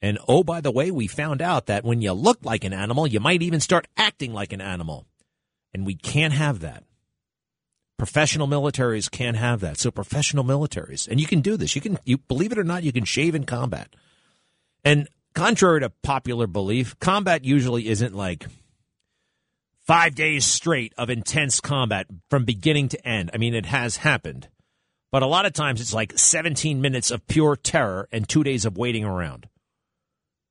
And 0.00 0.18
oh, 0.28 0.42
by 0.42 0.60
the 0.60 0.70
way, 0.70 0.90
we 0.90 1.06
found 1.06 1.40
out 1.40 1.66
that 1.66 1.84
when 1.84 2.02
you 2.02 2.12
look 2.12 2.38
like 2.42 2.64
an 2.64 2.72
animal, 2.72 3.06
you 3.06 3.20
might 3.20 3.42
even 3.42 3.60
start 3.60 3.86
acting 3.96 4.32
like 4.32 4.52
an 4.52 4.60
animal. 4.60 5.06
And 5.72 5.86
we 5.86 5.94
can't 5.94 6.34
have 6.34 6.60
that. 6.60 6.84
Professional 7.96 8.46
militaries 8.46 9.10
can't 9.10 9.36
have 9.36 9.60
that. 9.60 9.78
So 9.78 9.90
professional 9.90 10.44
militaries, 10.44 11.08
and 11.08 11.20
you 11.20 11.26
can 11.26 11.40
do 11.40 11.56
this. 11.56 11.74
You 11.74 11.80
can, 11.80 11.98
you 12.04 12.18
believe 12.18 12.52
it 12.52 12.58
or 12.58 12.64
not, 12.64 12.82
you 12.82 12.92
can 12.92 13.04
shave 13.04 13.34
in 13.34 13.44
combat. 13.44 13.94
And 14.84 15.08
contrary 15.34 15.80
to 15.80 15.90
popular 15.90 16.46
belief, 16.46 16.98
combat 16.98 17.44
usually 17.44 17.88
isn't 17.88 18.14
like 18.14 18.46
five 19.84 20.14
days 20.14 20.44
straight 20.44 20.92
of 20.96 21.10
intense 21.10 21.60
combat 21.60 22.06
from 22.30 22.44
beginning 22.44 22.88
to 22.88 23.06
end. 23.06 23.30
I 23.32 23.38
mean, 23.38 23.54
it 23.54 23.66
has 23.66 23.98
happened. 23.98 24.48
But 25.12 25.22
a 25.22 25.26
lot 25.26 25.46
of 25.46 25.52
times 25.52 25.80
it's 25.80 25.94
like 25.94 26.18
17 26.18 26.80
minutes 26.80 27.10
of 27.10 27.26
pure 27.26 27.54
terror 27.54 28.08
and 28.10 28.28
two 28.28 28.42
days 28.42 28.64
of 28.64 28.76
waiting 28.76 29.04
around. 29.04 29.48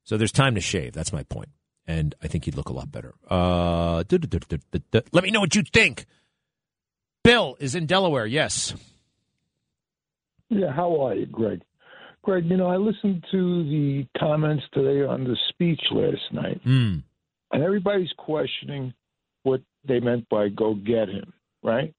So 0.04 0.16
there's 0.16 0.32
time 0.32 0.54
to 0.54 0.60
shave. 0.60 0.92
That's 0.92 1.12
my 1.12 1.22
point. 1.24 1.50
And 1.86 2.14
I 2.22 2.28
think 2.28 2.46
he'd 2.46 2.56
look 2.56 2.70
a 2.70 2.72
lot 2.72 2.90
better. 2.90 3.14
Uh, 3.28 4.04
let 5.12 5.24
me 5.24 5.30
know 5.30 5.40
what 5.40 5.54
you 5.54 5.62
think. 5.62 6.06
Bill 7.22 7.56
is 7.60 7.74
in 7.74 7.86
Delaware. 7.86 8.26
Yes. 8.26 8.74
Yeah. 10.48 10.72
How 10.72 11.06
are 11.06 11.14
you, 11.14 11.26
Greg? 11.26 11.62
Greg, 12.22 12.46
you 12.46 12.56
know, 12.56 12.68
I 12.68 12.76
listened 12.76 13.24
to 13.32 13.64
the 13.64 14.06
comments 14.18 14.64
today 14.72 15.04
on 15.04 15.24
the 15.24 15.36
speech 15.50 15.80
last 15.90 16.32
night, 16.32 16.64
mm. 16.64 17.02
and 17.52 17.62
everybody's 17.62 18.12
questioning 18.16 18.94
they 19.86 20.00
meant 20.00 20.28
by 20.28 20.48
"go 20.48 20.74
get 20.74 21.08
him," 21.08 21.32
right? 21.62 21.94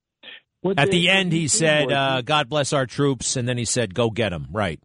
What 0.60 0.78
At 0.78 0.90
the 0.90 1.08
end, 1.08 1.32
he 1.32 1.48
said, 1.48 1.92
uh, 1.92 2.22
"God 2.22 2.48
bless 2.48 2.72
our 2.72 2.86
troops," 2.86 3.36
and 3.36 3.48
then 3.48 3.58
he 3.58 3.64
said, 3.64 3.94
"Go 3.94 4.10
get 4.10 4.32
him." 4.32 4.48
Right. 4.50 4.80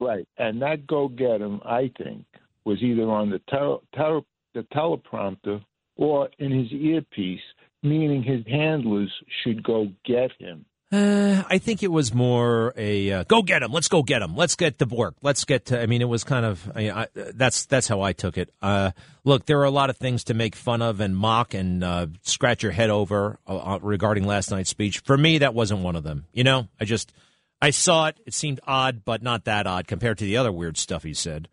Right, 0.00 0.28
and 0.36 0.62
that 0.62 0.86
"go 0.86 1.08
get 1.08 1.40
him," 1.40 1.60
I 1.64 1.90
think, 2.02 2.24
was 2.64 2.82
either 2.82 3.10
on 3.10 3.30
the 3.30 3.40
tel- 3.50 3.82
tel- 3.94 4.26
the 4.54 4.62
teleprompter 4.74 5.62
or 5.96 6.28
in 6.38 6.52
his 6.52 6.72
earpiece, 6.72 7.42
meaning 7.82 8.22
his 8.22 8.46
handlers 8.46 9.12
should 9.42 9.62
go 9.62 9.88
get 10.04 10.30
him. 10.38 10.64
Uh, 10.90 11.42
I 11.46 11.58
think 11.58 11.82
it 11.82 11.92
was 11.92 12.14
more 12.14 12.72
a 12.74 13.12
uh, 13.12 13.24
go 13.24 13.42
get 13.42 13.62
him. 13.62 13.72
Let's 13.72 13.88
go 13.88 14.02
get 14.02 14.22
him. 14.22 14.34
Let's 14.34 14.56
get 14.56 14.78
to 14.78 14.86
work. 14.86 15.16
Let's 15.20 15.44
get 15.44 15.66
to. 15.66 15.80
I 15.80 15.84
mean, 15.84 16.00
it 16.00 16.08
was 16.08 16.24
kind 16.24 16.46
of. 16.46 16.72
I, 16.74 16.90
I, 16.90 17.06
that's 17.14 17.66
that's 17.66 17.88
how 17.88 18.00
I 18.00 18.14
took 18.14 18.38
it. 18.38 18.50
Uh, 18.62 18.92
look, 19.22 19.44
there 19.44 19.60
are 19.60 19.64
a 19.64 19.70
lot 19.70 19.90
of 19.90 19.98
things 19.98 20.24
to 20.24 20.34
make 20.34 20.56
fun 20.56 20.80
of 20.80 21.00
and 21.00 21.14
mock 21.14 21.52
and 21.52 21.84
uh, 21.84 22.06
scratch 22.22 22.62
your 22.62 22.72
head 22.72 22.88
over 22.88 23.38
uh, 23.46 23.74
uh, 23.74 23.78
regarding 23.82 24.24
last 24.24 24.50
night's 24.50 24.70
speech. 24.70 25.00
For 25.00 25.18
me, 25.18 25.38
that 25.38 25.52
wasn't 25.52 25.82
one 25.82 25.94
of 25.94 26.04
them. 26.04 26.24
You 26.32 26.44
know, 26.44 26.68
I 26.80 26.86
just 26.86 27.12
I 27.60 27.68
saw 27.68 28.06
it. 28.06 28.18
It 28.24 28.32
seemed 28.32 28.60
odd, 28.66 29.04
but 29.04 29.22
not 29.22 29.44
that 29.44 29.66
odd 29.66 29.86
compared 29.86 30.16
to 30.18 30.24
the 30.24 30.38
other 30.38 30.50
weird 30.50 30.78
stuff 30.78 31.02
he 31.02 31.12
said. 31.12 31.48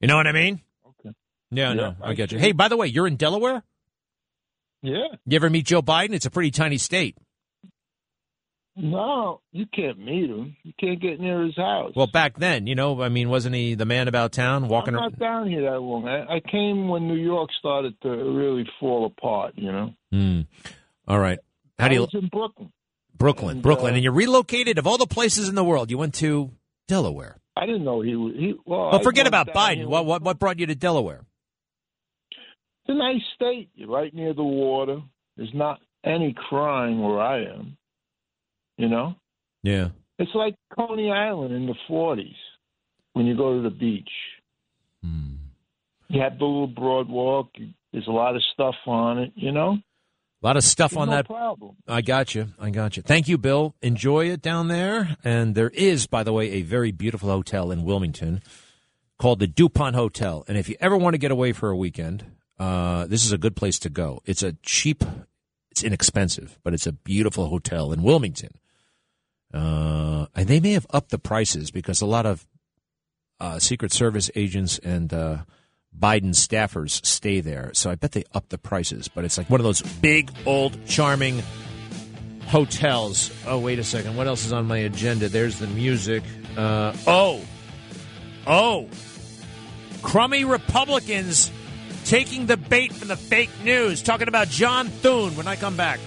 You 0.00 0.08
know 0.08 0.16
what 0.16 0.26
I 0.26 0.32
mean? 0.32 0.62
Okay. 0.86 1.14
Yeah, 1.50 1.68
yeah 1.68 1.74
no, 1.74 1.96
I, 2.00 2.10
I 2.10 2.14
get 2.14 2.32
you. 2.32 2.38
Hey, 2.38 2.52
by 2.52 2.68
the 2.68 2.76
way, 2.78 2.86
you're 2.86 3.06
in 3.06 3.16
Delaware. 3.16 3.62
Yeah. 4.80 5.08
You 5.26 5.36
ever 5.36 5.50
meet 5.50 5.66
Joe 5.66 5.82
Biden? 5.82 6.12
It's 6.14 6.26
a 6.26 6.30
pretty 6.30 6.50
tiny 6.50 6.78
state. 6.78 7.18
No, 8.76 9.40
you 9.52 9.66
can't 9.72 9.98
meet 9.98 10.28
him. 10.28 10.56
You 10.64 10.72
can't 10.80 11.00
get 11.00 11.20
near 11.20 11.44
his 11.44 11.56
house. 11.56 11.92
Well, 11.94 12.08
back 12.08 12.36
then, 12.38 12.66
you 12.66 12.74
know, 12.74 13.00
I 13.02 13.08
mean, 13.08 13.28
wasn't 13.28 13.54
he 13.54 13.74
the 13.76 13.84
man 13.84 14.08
about 14.08 14.32
town 14.32 14.66
walking? 14.66 14.96
I'm 14.96 15.00
not 15.00 15.18
down 15.18 15.48
here 15.48 15.62
that 15.70 15.80
long. 15.80 16.08
I, 16.08 16.24
I 16.36 16.40
came 16.40 16.88
when 16.88 17.06
New 17.06 17.14
York 17.14 17.50
started 17.58 17.94
to 18.02 18.08
really 18.08 18.68
fall 18.80 19.06
apart. 19.06 19.54
You 19.56 19.70
know. 19.70 19.94
Mm. 20.12 20.46
All 21.06 21.20
right. 21.20 21.38
How 21.78 21.86
I 21.86 21.88
do 21.88 21.94
you? 21.94 22.00
Was 22.02 22.14
in 22.14 22.28
Brooklyn. 22.28 22.72
Brooklyn, 23.16 23.50
And, 23.58 23.62
Brooklyn, 23.62 23.92
uh, 23.92 23.96
and 23.96 24.04
you 24.04 24.10
relocated 24.10 24.76
of 24.78 24.88
all 24.88 24.98
the 24.98 25.06
places 25.06 25.48
in 25.48 25.54
the 25.54 25.62
world. 25.62 25.88
You 25.88 25.98
went 25.98 26.14
to 26.14 26.50
Delaware. 26.88 27.36
I 27.56 27.66
didn't 27.66 27.84
know 27.84 28.00
he 28.00 28.16
was. 28.16 28.34
He, 28.36 28.54
well, 28.66 28.90
Well, 28.90 29.02
forget 29.02 29.28
about 29.28 29.48
Biden. 29.54 29.86
What, 29.86 30.04
what 30.04 30.22
what 30.22 30.40
brought 30.40 30.58
you 30.58 30.66
to 30.66 30.74
Delaware? 30.74 31.24
It's 32.30 32.88
a 32.88 32.94
nice 32.94 33.22
state. 33.36 33.70
You're 33.74 33.88
right 33.88 34.12
near 34.12 34.34
the 34.34 34.42
water. 34.42 35.00
There's 35.36 35.54
not 35.54 35.78
any 36.04 36.34
crime 36.34 37.00
where 37.00 37.20
I 37.20 37.44
am. 37.44 37.76
You 38.76 38.88
know, 38.88 39.14
Yeah. 39.62 39.88
it's 40.18 40.34
like 40.34 40.54
Coney 40.76 41.10
Island 41.10 41.54
in 41.54 41.66
the 41.66 41.74
'40s 41.88 42.34
when 43.12 43.26
you 43.26 43.36
go 43.36 43.56
to 43.56 43.62
the 43.62 43.70
beach. 43.74 44.10
Hmm. 45.02 45.34
You 46.08 46.20
have 46.20 46.38
the 46.38 46.44
little 46.44 46.68
broadwalk. 46.68 47.48
There's 47.92 48.06
a 48.08 48.12
lot 48.12 48.36
of 48.36 48.42
stuff 48.52 48.74
on 48.86 49.18
it. 49.18 49.32
You 49.36 49.52
know, 49.52 49.78
A 50.42 50.46
lot 50.46 50.56
of 50.56 50.64
stuff 50.64 50.90
There's 50.92 51.02
on 51.02 51.08
no 51.08 51.16
that. 51.16 51.26
problem. 51.26 51.76
I 51.88 52.02
got 52.02 52.34
you. 52.34 52.48
I 52.58 52.70
got 52.70 52.96
you. 52.96 53.02
Thank 53.02 53.28
you, 53.28 53.38
Bill. 53.38 53.74
Enjoy 53.80 54.26
it 54.30 54.42
down 54.42 54.68
there. 54.68 55.16
And 55.24 55.54
there 55.54 55.70
is, 55.70 56.06
by 56.06 56.22
the 56.22 56.32
way, 56.32 56.50
a 56.52 56.62
very 56.62 56.90
beautiful 56.92 57.30
hotel 57.30 57.70
in 57.70 57.84
Wilmington. 57.84 58.42
called 59.16 59.38
the 59.38 59.46
DuPont 59.46 59.94
Hotel. 59.94 60.44
And 60.48 60.58
if 60.58 60.68
you 60.68 60.74
ever 60.80 60.96
want 60.96 61.14
to 61.14 61.18
get 61.18 61.30
away 61.30 61.52
for 61.52 61.70
a 61.70 61.76
weekend, 61.76 62.24
uh, 62.58 63.06
this 63.06 63.24
is 63.24 63.30
a 63.30 63.38
good 63.38 63.54
place 63.54 63.78
to 63.78 63.88
go. 63.88 64.20
It's 64.26 64.42
a 64.42 64.54
cheap, 64.62 65.04
it's 65.70 65.84
inexpensive, 65.84 66.58
but 66.64 66.74
it's 66.74 66.86
a 66.86 66.92
beautiful 66.92 67.46
hotel 67.46 67.92
in 67.92 68.02
Wilmington. 68.02 68.50
Uh, 69.54 70.26
and 70.34 70.48
they 70.48 70.58
may 70.58 70.72
have 70.72 70.86
upped 70.90 71.10
the 71.10 71.18
prices 71.18 71.70
because 71.70 72.00
a 72.00 72.06
lot 72.06 72.26
of 72.26 72.44
uh, 73.38 73.58
Secret 73.60 73.92
Service 73.92 74.30
agents 74.34 74.78
and 74.78 75.14
uh, 75.14 75.38
Biden 75.96 76.30
staffers 76.30 77.04
stay 77.06 77.40
there. 77.40 77.70
So 77.72 77.90
I 77.90 77.94
bet 77.94 78.12
they 78.12 78.24
upped 78.34 78.50
the 78.50 78.58
prices. 78.58 79.06
But 79.06 79.24
it's 79.24 79.38
like 79.38 79.48
one 79.48 79.60
of 79.60 79.64
those 79.64 79.80
big, 79.82 80.30
old, 80.44 80.84
charming 80.86 81.40
hotels. 82.46 83.30
Oh, 83.46 83.58
wait 83.58 83.78
a 83.78 83.84
second. 83.84 84.16
What 84.16 84.26
else 84.26 84.44
is 84.44 84.52
on 84.52 84.66
my 84.66 84.78
agenda? 84.78 85.28
There's 85.28 85.60
the 85.60 85.68
music. 85.68 86.24
Uh, 86.56 86.92
oh, 87.06 87.40
oh, 88.46 88.88
crummy 90.02 90.44
Republicans 90.44 91.52
taking 92.04 92.46
the 92.46 92.56
bait 92.56 92.92
from 92.92 93.08
the 93.08 93.16
fake 93.16 93.50
news. 93.62 94.02
Talking 94.02 94.28
about 94.28 94.48
John 94.48 94.88
Thune 94.88 95.36
when 95.36 95.46
I 95.46 95.56
come 95.56 95.76
back. 95.76 96.00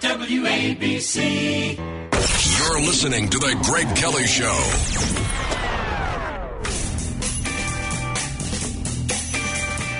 WABC. 0.00 1.76
You're 1.76 2.80
listening 2.80 3.28
to 3.30 3.38
The 3.38 3.58
Greg 3.64 3.96
Kelly 3.96 4.26
Show. 4.26 4.54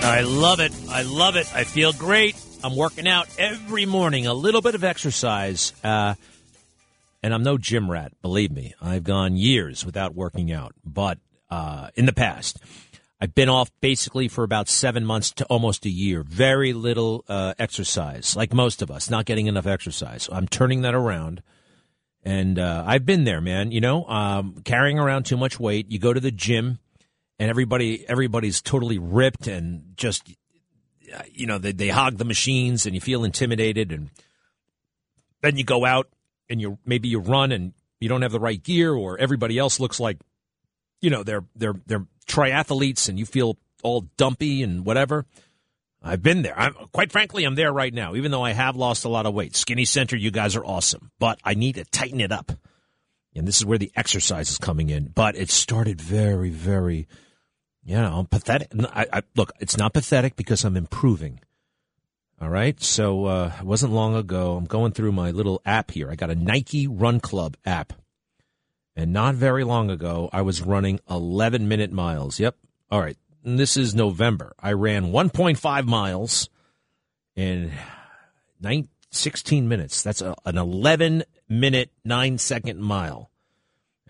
I 0.07 0.23
love 0.23 0.61
it. 0.61 0.73
I 0.89 1.03
love 1.03 1.37
it. 1.37 1.55
I 1.55 1.65
feel 1.65 1.93
great. 1.93 2.37
I'm 2.63 2.77
working 2.77 3.07
out 3.07 3.29
every 3.39 3.87
morning, 3.87 4.27
a 4.27 4.35
little 4.35 4.63
bit 4.63 4.75
of 4.75 4.83
exercise. 4.83 5.73
Uh, 5.85 6.15
and 7.23 7.35
I'm 7.35 7.43
no 7.43 7.59
gym 7.59 7.91
rat, 7.91 8.13
believe 8.23 8.51
me. 8.51 8.75
I've 8.81 9.05
gone 9.05 9.37
years 9.37 9.85
without 9.85 10.15
working 10.15 10.53
out. 10.53 10.73
But 10.85 11.19
uh, 11.51 11.91
in 11.95 12.07
the 12.07 12.13
past, 12.13 12.59
I've 13.21 13.35
been 13.35 13.49
off 13.49 13.71
basically 13.81 14.29
for 14.29 14.45
about 14.45 14.69
seven 14.69 15.05
months 15.05 15.33
to 15.33 15.45
almost 15.47 15.85
a 15.85 15.91
year. 15.91 16.23
Very 16.23 16.73
little 16.73 17.25
uh, 17.29 17.55
exercise, 17.59 18.37
like 18.37 18.55
most 18.55 18.81
of 18.81 18.91
us, 18.91 19.11
not 19.11 19.25
getting 19.25 19.49
enough 19.49 19.67
exercise. 19.67 20.25
So 20.25 20.35
I'm 20.35 20.47
turning 20.47 20.83
that 20.83 20.95
around. 20.95 21.43
And 22.23 22.59
uh, 22.59 22.85
I've 22.87 23.05
been 23.05 23.25
there, 23.25 23.41
man. 23.41 23.73
You 23.73 23.81
know, 23.81 24.05
um, 24.05 24.63
carrying 24.65 24.99
around 24.99 25.25
too 25.25 25.37
much 25.37 25.59
weight. 25.59 25.91
You 25.91 25.99
go 25.99 26.13
to 26.13 26.21
the 26.21 26.31
gym, 26.31 26.79
and 27.39 27.51
everybody 27.51 28.09
everybody's 28.09 28.61
totally 28.61 28.99
ripped 28.99 29.47
and 29.47 29.95
just, 29.97 30.29
you 31.33 31.47
know, 31.47 31.59
they, 31.59 31.73
they 31.73 31.89
hog 31.89 32.19
the 32.19 32.25
machines, 32.25 32.87
and 32.87 32.95
you 32.95 33.01
feel 33.01 33.25
intimidated. 33.25 33.93
And 33.93 34.11
then 35.43 35.57
you 35.57 35.65
go 35.65 35.85
out, 35.85 36.09
and 36.51 36.61
you 36.61 36.79
maybe 36.85 37.09
you 37.09 37.19
run, 37.19 37.51
and 37.51 37.73
you 38.01 38.09
don't 38.09 38.23
have 38.23 38.33
the 38.33 38.41
right 38.41 38.63
gear, 38.63 38.93
or 38.93 39.19
everybody 39.19 39.59
else 39.59 39.81
looks 39.81 39.99
like, 39.99 40.19
you 41.01 41.11
know, 41.11 41.23
they're 41.23 41.45
they're 41.57 41.75
they're 41.87 42.07
triathletes, 42.27 43.09
and 43.09 43.19
you 43.19 43.27
feel 43.27 43.59
all 43.83 44.03
dumpy 44.17 44.63
and 44.63 44.85
whatever. 44.85 45.27
I've 46.03 46.23
been 46.23 46.43
there. 46.43 46.59
I'm, 46.59 46.75
quite 46.93 47.11
frankly, 47.11 47.45
I'm 47.45 47.57
there 47.57 47.73
right 47.73 47.93
now, 47.93 48.15
even 48.15 48.31
though 48.31 48.45
I 48.45 48.53
have 48.53 48.77
lost 48.77 49.05
a 49.05 49.09
lot 49.09 49.27
of 49.27 49.35
weight. 49.35 49.57
Skinny 49.57 49.85
Center, 49.85 50.17
you 50.17 50.31
guys 50.31 50.55
are 50.55 50.65
awesome, 50.65 51.11
but 51.19 51.41
I 51.43 51.55
need 51.55 51.75
to 51.75 51.85
tighten 51.85 52.21
it 52.21 52.31
up. 52.31 52.53
And 53.35 53.47
this 53.47 53.59
is 53.59 53.67
where 53.67 53.79
the 53.79 53.93
exercise 53.97 54.51
is 54.51 54.59
coming 54.59 54.91
in. 54.91 55.09
But 55.09 55.37
it 55.37 55.51
started 55.51 56.01
very, 56.01 56.51
very, 56.51 57.09
you 57.85 57.97
know, 57.97 58.27
pathetic. 58.31 58.69
I, 58.93 59.07
I, 59.13 59.23
look, 59.37 59.53
it's 59.61 59.77
not 59.77 59.93
pathetic 59.93 60.37
because 60.37 60.65
I'm 60.65 60.77
improving. 60.77 61.41
All 62.41 62.49
right. 62.49 62.81
So 62.83 63.27
uh, 63.27 63.53
it 63.59 63.65
wasn't 63.65 63.93
long 63.93 64.15
ago. 64.15 64.57
I'm 64.57 64.67
going 64.67 64.93
through 64.93 65.13
my 65.13 65.33
little 65.33 65.61
app 65.67 65.91
here. 65.91 66.11
I 66.11 66.15
got 66.15 66.31
a 66.31 66.35
Nike 66.37 66.87
Run 66.87 67.21
Club 67.21 67.57
app. 67.65 67.93
And 68.99 69.13
not 69.13 69.35
very 69.37 69.65
long 69.65 69.91
ago, 69.91 70.29
I 70.33 70.43
was 70.43 70.61
running 70.61 71.01
11 71.09 71.69
minute 71.69 71.93
miles. 71.93 72.39
Yep. 72.39 72.57
All 72.91 73.01
right 73.01 73.17
and 73.49 73.59
this 73.59 73.77
is 73.77 73.95
November. 73.95 74.55
I 74.61 74.73
ran 74.73 75.07
1.5 75.07 75.87
miles 75.87 76.51
in 77.35 77.73
9, 78.61 78.89
16 79.11 79.69
minutes. 79.69 80.03
That's 80.03 80.21
a, 80.21 80.35
an 80.45 80.59
11 80.59 81.25
minute, 81.49 81.91
9 82.05 82.39
second 82.39 82.81
mile. 82.81 83.31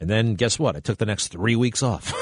And 0.00 0.08
then 0.08 0.34
guess 0.34 0.58
what? 0.58 0.76
I 0.76 0.80
took 0.80 0.98
the 0.98 1.06
next 1.06 1.28
three 1.28 1.56
weeks 1.56 1.82
off. 1.82 2.12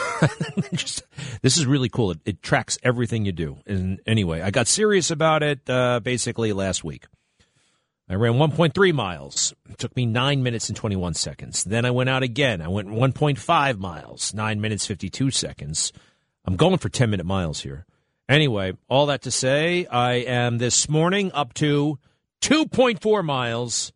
Just, 0.73 1.05
this 1.43 1.57
is 1.57 1.67
really 1.67 1.89
cool. 1.89 2.13
It, 2.13 2.19
it, 2.25 2.43
tracks 2.43 2.79
everything 2.83 3.25
you 3.25 3.33
do. 3.33 3.59
And 3.67 4.01
anyway, 4.07 4.41
I 4.41 4.51
got 4.51 4.67
serious 4.67 5.11
about 5.11 5.43
it 5.43 5.61
uh, 5.69 6.01
basically 6.01 6.53
last 6.53 6.85
week. 6.85 7.07
I 8.09 8.15
ran 8.15 8.35
1.3 8.35 8.93
miles. 8.93 9.53
It 9.69 9.79
took 9.79 9.97
me 9.97 10.07
9 10.07 10.43
minutes 10.43 10.69
and 10.69 10.77
21 10.77 11.15
seconds. 11.15 11.65
Then 11.65 11.85
I 11.85 11.91
went 11.91 12.09
out 12.09 12.23
again. 12.23 12.63
I 12.63 12.69
went 12.69 12.89
1.5 12.89 13.79
miles, 13.79 14.33
9 14.33 14.61
minutes 14.61 14.87
52 14.87 15.33
seconds. 15.33 15.93
I'm 16.45 16.55
going 16.55 16.79
for 16.79 16.89
10 16.89 17.11
minute 17.11 17.27
miles 17.27 17.61
here. 17.61 17.85
Anyway, 18.29 18.75
all 18.89 19.07
that 19.07 19.23
to 19.23 19.31
say, 19.33 19.87
I 19.87 20.15
am 20.15 20.59
this 20.59 20.89
morning 20.89 21.33
up 21.33 21.53
to 21.55 21.99
2.4 22.43 23.25
miles, 23.25 23.93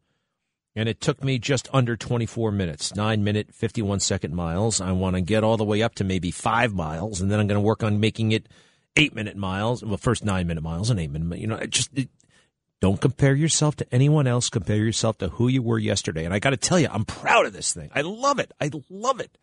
and 0.75 0.89
it 0.89 1.01
took 1.01 1.23
me 1.23 1.39
just 1.39 1.69
under 1.73 1.97
24 1.97 2.51
minutes, 2.51 2.95
9 2.97 3.23
minute, 3.23 3.55
51 3.55 4.01
second 4.01 4.35
miles. 4.35 4.81
I 4.81 4.91
want 4.91 5.15
to 5.17 5.23
get 5.23 5.45
all 5.45 5.57
the 5.57 5.65
way 5.65 5.83
up 5.83 5.95
to 5.97 6.05
maybe 6.05 6.33
5 6.33 6.75
miles, 6.75 7.21
and 7.21 7.31
then 7.31 7.39
I'm 7.39 7.47
going 7.47 7.57
to 7.57 7.67
work 7.67 7.85
on 7.85 8.01
making 8.01 8.33
it 8.33 8.49
8 8.97 9.15
minute 9.15 9.37
miles. 9.37 9.85
Well, 9.85 9.97
first 9.99 10.25
9 10.25 10.49
minute 10.49 10.63
miles 10.63 10.91
and 10.91 10.99
8 10.99 11.11
minute, 11.13 11.39
you 11.39 11.47
know, 11.47 11.57
it 11.57 11.71
just. 11.71 11.91
It, 11.97 12.09
don't 12.81 13.01
compare 13.01 13.35
yourself 13.35 13.77
to 13.77 13.95
anyone 13.95 14.27
else. 14.27 14.49
Compare 14.49 14.77
yourself 14.77 15.19
to 15.19 15.29
who 15.29 15.49
you 15.49 15.63
were 15.63 15.79
yesterday. 15.79 16.25
And 16.25 16.33
I 16.33 16.39
got 16.39 16.51
to 16.51 16.57
tell 16.57 16.81
you, 16.81 16.89
I'm 16.91 17.05
proud 17.05 17.47
of 17.47 17.53
this 17.53 17.75
thing. 17.75 17.91
I 17.95 18.01
love 18.01 18.39
it. 18.39 18.53
I 18.61 18.71
love 18.89 19.21
it. 19.21 19.37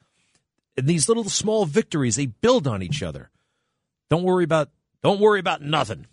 And 0.75 0.87
these 0.87 1.07
little 1.07 1.25
small 1.25 1.65
victories, 1.65 2.15
they 2.15 2.25
build 2.27 2.67
on 2.67 2.81
each 2.81 3.03
other. 3.03 3.29
Don't 4.09 4.23
worry 4.23 4.43
about 4.43 4.69
don't 5.03 5.19
worry 5.19 5.39
about 5.39 5.61
nothing. 5.61 6.07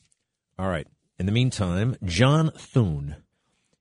All 0.59 0.69
right. 0.69 0.87
In 1.19 1.27
the 1.27 1.33
meantime, 1.33 1.97
John 2.05 2.51
Thune 2.57 3.17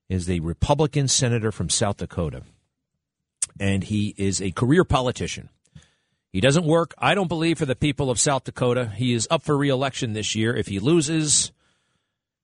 is 0.07 0.29
a 0.29 0.39
Republican 0.39 1.07
senator 1.07 1.51
from 1.51 1.69
South 1.69 1.97
Dakota, 1.97 2.43
and 3.59 3.83
he 3.83 4.13
is 4.17 4.41
a 4.41 4.51
career 4.51 4.83
politician. 4.83 5.49
He 6.31 6.41
doesn't 6.41 6.65
work, 6.65 6.93
I 6.97 7.15
don't 7.15 7.27
believe, 7.27 7.57
for 7.57 7.65
the 7.65 7.75
people 7.75 8.09
of 8.09 8.19
South 8.19 8.43
Dakota. 8.43 8.91
He 8.95 9.13
is 9.13 9.27
up 9.29 9.43
for 9.43 9.57
reelection 9.57 10.13
this 10.13 10.35
year. 10.35 10.55
If 10.55 10.67
he 10.67 10.79
loses, 10.79 11.51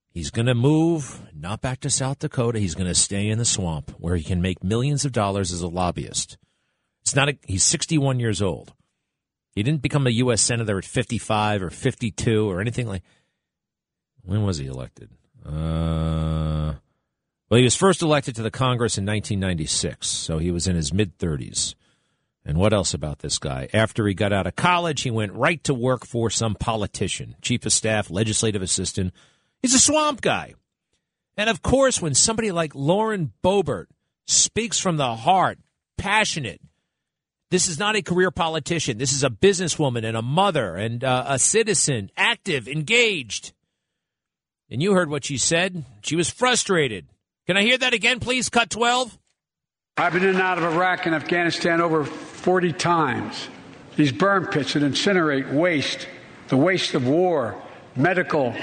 he's 0.09 0.31
going 0.31 0.45
to 0.45 0.55
move 0.55 1.21
not 1.33 1.61
back 1.61 1.79
to 1.81 1.89
South 1.89 2.19
Dakota. 2.19 2.59
He's 2.59 2.75
going 2.75 2.87
to 2.87 2.95
stay 2.95 3.27
in 3.27 3.37
the 3.37 3.45
swamp 3.45 3.91
where 3.97 4.15
he 4.15 4.23
can 4.23 4.41
make 4.41 4.63
millions 4.63 5.05
of 5.05 5.11
dollars 5.11 5.51
as 5.51 5.61
a 5.61 5.67
lobbyist. 5.67 6.37
It's 7.01 7.15
not 7.15 7.29
a, 7.29 7.37
he's 7.45 7.63
61 7.63 8.19
years 8.19 8.41
old. 8.41 8.73
He 9.55 9.63
didn't 9.63 9.81
become 9.81 10.07
a 10.07 10.11
U.S. 10.11 10.41
senator 10.41 10.77
at 10.77 10.85
55 10.85 11.63
or 11.63 11.69
52 11.69 12.49
or 12.49 12.61
anything 12.61 12.87
like. 12.87 13.03
When 14.23 14.43
was 14.43 14.57
he 14.57 14.67
elected? 14.67 15.09
Uh, 15.45 16.73
well, 17.49 17.57
he 17.57 17.63
was 17.63 17.75
first 17.75 18.01
elected 18.01 18.35
to 18.35 18.43
the 18.43 18.51
Congress 18.51 18.97
in 18.97 19.05
1996, 19.05 20.07
so 20.07 20.37
he 20.37 20.51
was 20.51 20.67
in 20.67 20.75
his 20.75 20.93
mid 20.93 21.17
30s. 21.17 21.73
And 22.45 22.57
what 22.57 22.73
else 22.73 22.93
about 22.93 23.19
this 23.19 23.37
guy? 23.37 23.67
After 23.73 24.07
he 24.07 24.13
got 24.13 24.33
out 24.33 24.47
of 24.47 24.55
college, 24.55 25.01
he 25.01 25.11
went 25.11 25.33
right 25.33 25.63
to 25.65 25.73
work 25.73 26.05
for 26.05 26.29
some 26.29 26.55
politician, 26.55 27.35
chief 27.41 27.65
of 27.65 27.73
staff, 27.73 28.09
legislative 28.09 28.61
assistant. 28.61 29.13
He's 29.61 29.73
a 29.73 29.79
swamp 29.79 30.21
guy. 30.21 30.55
And 31.37 31.49
of 31.49 31.61
course, 31.61 32.01
when 32.01 32.13
somebody 32.13 32.51
like 32.51 32.75
Lauren 32.75 33.31
Boebert 33.43 33.87
speaks 34.27 34.79
from 34.79 34.97
the 34.97 35.15
heart, 35.15 35.57
passionate, 35.97 36.61
this 37.51 37.67
is 37.67 37.79
not 37.79 37.95
a 37.95 38.01
career 38.01 38.29
politician. 38.29 38.97
This 38.97 39.13
is 39.13 39.23
a 39.23 39.29
businesswoman 39.29 40.05
and 40.05 40.15
a 40.15 40.21
mother 40.21 40.75
and 40.75 41.03
uh, 41.03 41.25
a 41.27 41.39
citizen, 41.39 42.11
active, 42.15 42.67
engaged. 42.67 43.53
And 44.69 44.83
you 44.83 44.93
heard 44.93 45.09
what 45.09 45.25
she 45.25 45.37
said. 45.37 45.83
She 46.03 46.15
was 46.15 46.29
frustrated. 46.29 47.07
Can 47.47 47.57
I 47.57 47.63
hear 47.63 47.77
that 47.77 47.93
again, 47.93 48.19
please? 48.19 48.49
Cut 48.49 48.69
12. 48.69 49.17
I've 49.97 50.13
been 50.13 50.23
in 50.23 50.29
and 50.29 50.41
out 50.41 50.59
of 50.59 50.63
Iraq 50.63 51.07
and 51.07 51.15
Afghanistan 51.15 51.81
over 51.81 52.05
40 52.05 52.73
times. 52.73 53.49
These 53.95 54.11
burn 54.11 54.45
pits 54.45 54.73
that 54.73 54.83
incinerate 54.83 55.51
waste, 55.51 56.07
the 56.49 56.57
waste 56.57 56.93
of 56.93 57.07
war, 57.07 57.59
medical 57.95 58.55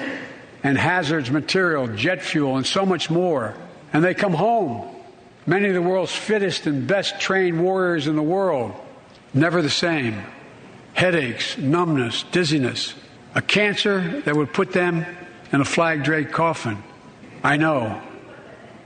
and 0.67 0.77
hazards 0.77 1.31
material, 1.31 1.87
jet 1.87 2.23
fuel, 2.23 2.57
and 2.57 2.67
so 2.67 2.85
much 2.85 3.09
more. 3.09 3.55
And 3.93 4.05
they 4.05 4.15
come 4.15 4.35
home 4.35 4.97
Many 5.49 5.69
of 5.69 5.75
the 5.75 5.83
world's 5.83 6.13
fittest 6.13 6.67
and 6.67 6.89
best 6.89 7.21
trained 7.21 7.63
warriors 7.63 8.09
in 8.09 8.17
the 8.17 8.23
world, 8.23 8.75
never 9.33 9.63
the 9.63 9.71
same. 9.71 10.21
Headaches, 10.93 11.57
numbness, 11.57 12.25
dizziness, 12.33 12.97
a 13.37 13.43
cancer 13.43 14.23
that 14.23 14.35
would 14.35 14.53
put 14.53 14.73
them 14.73 15.07
in 15.53 15.61
a 15.61 15.65
flag 15.65 16.03
draped 16.03 16.33
coffin. 16.33 16.83
I 17.45 17.59
know. 17.59 18.03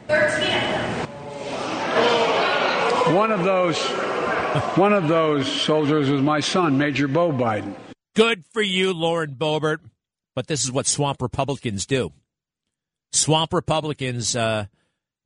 13. 0.08 0.50
One 3.16 3.32
of 3.32 3.42
those 3.42 3.78
one 4.76 4.92
of 4.92 5.08
those 5.08 5.50
soldiers 5.50 6.10
was 6.10 6.20
my 6.20 6.40
son, 6.40 6.76
Major 6.76 7.08
Bo 7.08 7.32
Biden. 7.32 7.74
Good 8.14 8.44
for 8.52 8.60
you, 8.60 8.92
Lauren 8.92 9.34
Boebert. 9.34 9.78
But 10.40 10.46
this 10.46 10.64
is 10.64 10.72
what 10.72 10.86
swamp 10.86 11.20
Republicans 11.20 11.84
do. 11.84 12.14
Swamp 13.12 13.52
Republicans 13.52 14.34
uh, 14.34 14.68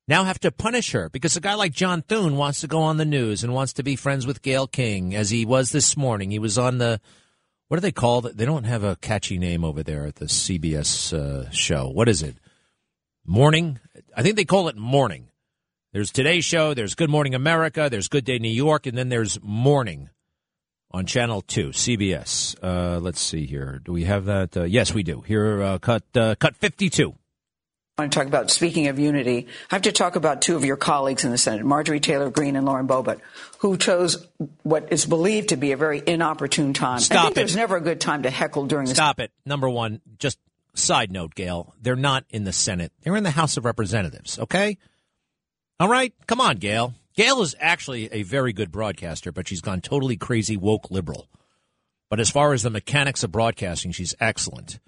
now 0.09 0.25
have 0.25 0.41
to 0.41 0.51
punish 0.51 0.91
her 0.91 1.09
because 1.09 1.37
a 1.37 1.41
guy 1.41 1.55
like 1.55 1.73
John 1.73 2.03
Thune 2.03 2.37
wants 2.37 2.63
to 2.63 2.67
go 2.67 2.81
on 2.81 2.97
the 2.97 3.05
news 3.05 3.45
and 3.45 3.55
wants 3.55 3.75
to 3.75 3.85
be 3.85 3.95
friends 3.95 4.27
with 4.27 4.43
Gayle 4.43 4.67
King, 4.67 5.15
as 5.15 5.31
he 5.31 5.45
was 5.45 5.71
this 5.71 5.97
morning. 5.97 6.33
He 6.33 6.41
was 6.41 6.59
on 6.59 6.79
the 6.79 7.01
what 7.69 7.77
do 7.77 7.81
they 7.81 7.93
call 7.93 8.27
it? 8.27 8.37
They 8.37 8.45
don't 8.45 8.65
have 8.65 8.83
a 8.83 8.97
catchy 8.97 9.39
name 9.39 9.65
over 9.65 9.85
there 9.85 10.05
at 10.05 10.17
the 10.17 10.25
CBS 10.25 11.17
uh, 11.17 11.49
show. 11.51 11.89
What 11.89 12.09
is 12.09 12.21
it? 12.21 12.35
Morning? 13.25 13.79
I 14.17 14.25
think 14.25 14.35
they 14.35 14.45
call 14.45 14.67
it 14.67 14.77
Morning. 14.77 15.29
There's 15.93 16.11
Today's 16.11 16.45
Show, 16.45 16.75
there's 16.75 16.97
Good 16.97 17.09
Morning 17.09 17.37
America, 17.37 17.87
there's 17.89 18.09
Good 18.09 18.25
Day 18.25 18.41
New 18.41 18.49
York, 18.49 18.87
and 18.87 18.99
then 18.99 19.11
there's 19.11 19.41
Morning 19.45 20.11
on 20.95 21.07
Channel 21.07 21.43
2, 21.43 21.71
CBS. 21.71 22.55
Uh, 22.63 23.01
let's 23.01 23.21
see 23.21 23.47
here. 23.47 23.81
Do 23.85 23.93
we 23.93 24.05
have 24.05 24.27
that? 24.27 24.57
Uh, 24.57 24.63
yes, 24.63 24.95
we 24.95 25.03
do. 25.03 25.23
Here, 25.23 25.61
uh, 25.61 25.79
cut, 25.79 26.05
uh, 26.15 26.37
cut 26.37 26.57
52. 26.57 27.13
I 27.97 28.03
want 28.03 28.13
to 28.13 28.19
talk 28.19 28.27
about, 28.29 28.51
speaking 28.51 28.87
of 28.87 28.99
unity, 28.99 29.49
I 29.71 29.75
have 29.75 29.83
to 29.83 29.93
talk 29.93 30.15
about 30.15 30.41
two 30.41 30.57
of 30.57 30.65
your 30.65 30.77
colleagues 30.77 31.25
in 31.25 31.33
the 31.33 31.39
Senate, 31.39 31.65
Marjorie 31.65 32.01
Taylor 32.01 32.31
Greene 32.31 32.55
and 32.57 32.65
Lauren 32.65 32.87
Boebert, 32.87 33.21
who 33.59 33.77
chose 33.77 34.25
what 34.63 34.93
is 34.93 35.05
believed 35.05 35.49
to 35.49 35.57
be 35.57 35.73
a 35.73 35.77
very 35.77 36.01
inopportune 36.05 36.75
time. 36.75 37.01
Stop 37.01 37.19
I 37.19 37.23
think 37.23 37.31
it. 37.33 37.35
there's 37.35 37.57
never 37.57 37.77
a 37.77 37.81
good 37.81 38.01
time 38.01 38.23
to 38.23 38.31
heckle 38.31 38.67
during 38.67 38.87
this. 38.87 38.97
Stop 38.97 39.19
it. 39.19 39.33
Number 39.45 39.69
one, 39.69 40.01
just 40.19 40.39
side 40.75 41.11
note, 41.11 41.35
Gayle, 41.35 41.75
they're 41.83 41.97
not 41.97 42.25
in 42.31 42.45
the 42.45 42.53
Senate. 42.53 42.93
They're 43.03 43.17
in 43.17 43.25
the 43.25 43.31
House 43.31 43.57
of 43.57 43.65
Representatives, 43.65 44.39
okay? 44.39 44.79
All 45.81 45.89
right? 45.89 46.13
Come 46.27 46.41
on, 46.41 46.57
Gayle. 46.57 46.95
Gayle 47.17 47.43
is 47.43 47.55
actually 47.61 48.13
a 48.13 48.25
very 48.25 48.53
good 48.53 48.73
broadcaster, 48.73 49.31
but 49.31 49.47
she's 49.47 49.61
gone 49.61 49.81
totally 49.81 50.17
crazy 50.17 50.57
woke 50.57 50.91
liberal. 50.91 51.29
But 52.11 52.19
as 52.19 52.31
far 52.31 52.53
as 52.53 52.63
the 52.63 52.71
mechanics 52.71 53.23
of 53.23 53.31
broadcasting, 53.31 53.93
she's 53.93 54.15
excellent. 54.21 54.81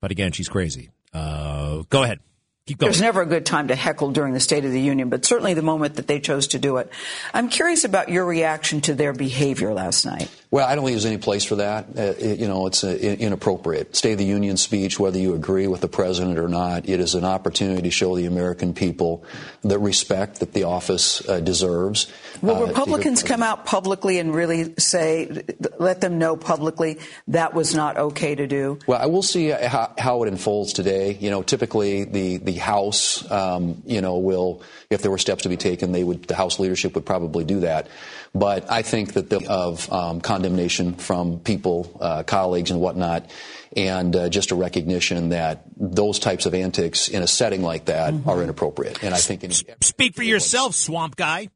But 0.00 0.10
again, 0.10 0.32
she's 0.32 0.48
crazy. 0.48 0.90
Uh, 1.12 1.82
go 1.90 2.02
ahead. 2.02 2.20
Keep 2.66 2.78
going. 2.78 2.92
There's 2.92 3.00
never 3.00 3.22
a 3.22 3.26
good 3.26 3.44
time 3.44 3.68
to 3.68 3.74
heckle 3.74 4.12
during 4.12 4.34
the 4.34 4.40
State 4.40 4.64
of 4.64 4.70
the 4.70 4.80
Union, 4.80 5.08
but 5.08 5.24
certainly 5.24 5.52
the 5.52 5.62
moment 5.62 5.96
that 5.96 6.06
they 6.06 6.20
chose 6.20 6.46
to 6.48 6.60
do 6.60 6.76
it. 6.76 6.92
I'm 7.34 7.48
curious 7.48 7.82
about 7.82 8.08
your 8.08 8.24
reaction 8.24 8.80
to 8.82 8.94
their 8.94 9.12
behavior 9.12 9.74
last 9.74 10.06
night. 10.06 10.30
Well, 10.52 10.68
I 10.68 10.76
don't 10.76 10.84
think 10.84 10.94
there's 10.94 11.06
any 11.06 11.18
place 11.18 11.44
for 11.44 11.56
that. 11.56 11.86
Uh, 11.96 12.02
it, 12.18 12.38
you 12.38 12.46
know, 12.46 12.66
it's 12.66 12.84
uh, 12.84 12.90
inappropriate. 12.90 13.96
State 13.96 14.12
of 14.12 14.18
the 14.18 14.24
Union 14.26 14.56
speech, 14.56 15.00
whether 15.00 15.18
you 15.18 15.34
agree 15.34 15.66
with 15.66 15.80
the 15.80 15.88
president 15.88 16.38
or 16.38 16.46
not, 16.46 16.88
it 16.88 17.00
is 17.00 17.16
an 17.16 17.24
opportunity 17.24 17.82
to 17.82 17.90
show 17.90 18.14
the 18.14 18.26
American 18.26 18.74
people 18.74 19.24
the 19.62 19.78
respect 19.78 20.38
that 20.38 20.52
the 20.52 20.62
office 20.62 21.26
uh, 21.28 21.40
deserves. 21.40 22.06
Will 22.42 22.62
Uh, 22.62 22.66
Republicans 22.66 23.24
come 23.24 23.42
out 23.42 23.66
publicly 23.66 24.20
and 24.20 24.32
really 24.32 24.74
say, 24.78 25.42
let 25.80 26.00
them 26.00 26.18
know 26.18 26.36
publicly 26.36 27.00
that 27.28 27.54
was 27.54 27.74
not 27.74 27.96
okay 27.96 28.36
to 28.36 28.46
do? 28.46 28.78
Well, 28.86 29.02
I 29.02 29.06
will 29.06 29.22
see 29.22 29.48
how, 29.48 29.92
how 29.98 30.22
it 30.22 30.28
unfolds 30.28 30.72
today. 30.74 31.16
You 31.18 31.30
know, 31.30 31.42
typically 31.42 32.04
the 32.04 32.36
the 32.36 32.51
House, 32.54 33.28
um, 33.30 33.82
you 33.86 34.00
know, 34.00 34.18
will 34.18 34.62
if 34.90 35.02
there 35.02 35.10
were 35.10 35.18
steps 35.18 35.44
to 35.44 35.48
be 35.48 35.56
taken, 35.56 35.92
they 35.92 36.04
would 36.04 36.24
the 36.24 36.34
House 36.34 36.58
leadership 36.58 36.94
would 36.94 37.06
probably 37.06 37.44
do 37.44 37.60
that. 37.60 37.88
But 38.34 38.70
I 38.70 38.82
think 38.82 39.14
that 39.14 39.28
the 39.28 39.46
of 39.48 39.92
um, 39.92 40.20
condemnation 40.20 40.94
from 40.94 41.40
people, 41.40 41.98
uh, 42.00 42.22
colleagues, 42.22 42.70
and 42.70 42.80
whatnot, 42.80 43.30
and 43.76 44.14
uh, 44.14 44.28
just 44.28 44.50
a 44.50 44.54
recognition 44.54 45.30
that 45.30 45.64
those 45.76 46.18
types 46.18 46.46
of 46.46 46.54
antics 46.54 47.08
in 47.08 47.22
a 47.22 47.26
setting 47.26 47.62
like 47.62 47.86
that 47.86 48.14
are 48.26 48.42
inappropriate. 48.42 49.02
And 49.02 49.14
I 49.14 49.18
think 49.18 49.44
in, 49.44 49.52
Speak 49.80 50.14
for 50.14 50.22
yourself, 50.22 50.74
swamp 50.74 51.16
guy. 51.16 51.48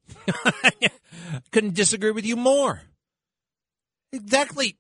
Couldn't 1.53 1.75
disagree 1.75 2.11
with 2.11 2.27
you 2.27 2.37
more. 2.37 2.83
Exactly. 4.13 4.77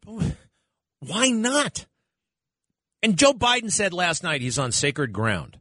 Why 1.00 1.28
not? 1.28 1.86
And 3.02 3.16
Joe 3.16 3.32
Biden 3.32 3.70
said 3.70 3.92
last 3.92 4.22
night 4.22 4.40
he's 4.40 4.58
on 4.58 4.72
sacred 4.72 5.12
ground. 5.12 5.58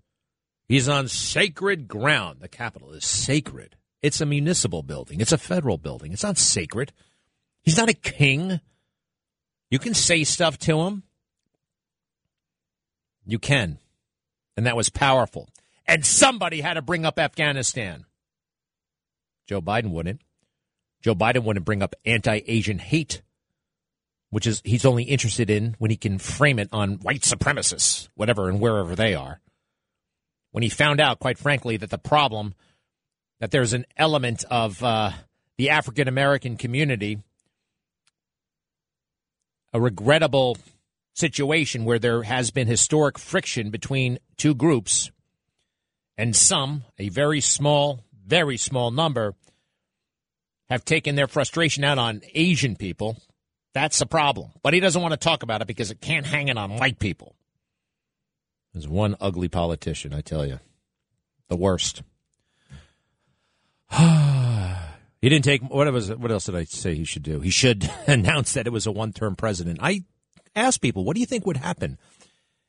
He's 0.67 0.89
on 0.89 1.08
sacred 1.08 1.88
ground. 1.88 2.39
The 2.41 2.47
Capitol 2.47 2.91
is 2.93 3.06
sacred. 3.06 3.75
It's 4.01 4.21
a 4.21 4.25
municipal 4.25 4.84
building. 4.84 5.21
It's 5.21 5.32
a 5.32 5.38
federal 5.38 5.78
building. 5.78 6.12
It's 6.12 6.23
not 6.23 6.38
sacred. 6.38 6.91
He's 7.63 7.78
not 7.78 7.89
a 7.89 7.93
king. 7.93 8.60
You 9.69 9.80
can 9.80 9.93
say 9.93 10.23
stuff 10.23 10.58
to 10.60 10.82
him. 10.82 11.04
You 13.25 13.39
can. 13.39 13.80
And 14.56 14.65
that 14.65 14.75
was 14.75 14.89
powerful. 14.89 15.49
And 15.88 16.06
somebody 16.06 16.62
had 16.62 16.75
to 16.75 16.82
bring 16.82 17.06
up 17.06 17.19
Afghanistan. 17.19 18.06
Joe 19.47 19.62
Biden 19.62 19.91
wouldn't. 19.91 20.21
Joe 21.01 21.15
Biden 21.15 21.43
wouldn't 21.43 21.65
bring 21.65 21.84
up 21.84 21.95
anti 22.06 22.41
Asian 22.47 22.80
hate, 22.80 23.21
which 24.32 24.47
is 24.47 24.62
he's 24.63 24.86
only 24.86 25.04
interested 25.04 25.49
in 25.49 25.75
when 25.78 25.91
he 25.91 25.97
can 25.97 26.17
frame 26.17 26.58
it 26.58 26.69
on 26.71 26.95
white 26.95 27.21
supremacists, 27.21 28.10
whatever 28.15 28.49
and 28.49 28.60
wherever 28.60 28.95
they 28.95 29.13
are. 29.13 29.39
When 30.56 30.63
he 30.63 30.70
found 30.70 31.02
out, 31.02 31.20
quite 31.20 31.38
frankly, 31.38 31.76
that 31.76 31.89
the 31.89 31.98
problem 31.98 32.54
that 33.41 33.52
there's 33.52 33.74
an 33.74 33.86
element 33.98 34.46
of 34.50 34.82
uh, 34.82 35.12
the 35.58 35.72
African 35.72 36.08
American 36.08 36.56
community, 36.56 37.18
a 39.74 39.82
regrettable 39.82 40.58
situation 41.13 41.84
where 41.84 42.00
there 42.00 42.24
has 42.24 42.52
been 42.52 42.68
historic 42.68 43.20
friction 43.20 43.70
between 43.70 44.18
two 44.38 44.56
groups, 44.56 45.12
and 46.18 46.34
some, 46.34 46.86
a 46.98 47.10
very 47.10 47.41
small, 47.41 48.06
very 48.26 48.56
small 48.56 48.91
number, 48.91 49.34
have 50.70 50.86
taken 50.86 51.15
their 51.15 51.28
frustration 51.28 51.84
out 51.84 51.98
on 51.98 52.22
Asian 52.34 52.78
people. 52.78 53.18
That's 53.74 54.00
a 54.00 54.06
problem. 54.06 54.52
But 54.63 54.74
he 54.74 54.80
doesn't 54.80 55.02
want 55.02 55.12
to 55.12 55.18
talk 55.18 55.44
about 55.44 55.62
it 55.62 55.68
because 55.68 55.91
it 55.91 56.00
can't 56.00 56.26
hang 56.26 56.48
it 56.48 56.58
on 56.58 56.78
white 56.78 56.98
people. 56.98 57.36
There's 58.76 58.90
one 58.90 59.16
ugly 59.22 59.48
politician, 59.48 60.14
I 60.14 60.20
tell 60.20 60.46
you. 60.46 60.60
The 61.48 61.56
worst. 61.56 62.04
he 63.98 65.30
didn't 65.30 65.46
take 65.46 65.62
what 65.62 65.92
was 65.94 66.14
what 66.14 66.30
else 66.30 66.48
did 66.48 66.58
I 66.58 66.66
say 66.66 66.94
he 66.94 67.06
should 67.06 67.24
do? 67.24 67.40
He 67.40 67.52
should 67.52 67.90
announce 68.08 68.52
that 68.52 68.68
it 68.68 68.74
was 68.74 68.86
a 68.86 68.92
one-term 68.92 69.38
president. 69.38 69.80
I 69.82 70.04
asked 70.58 70.82
people, 70.82 71.06
"What 71.06 71.14
do 71.14 71.22
you 71.22 71.26
think 71.26 71.46
would 71.46 71.56
happen?" 71.56 71.98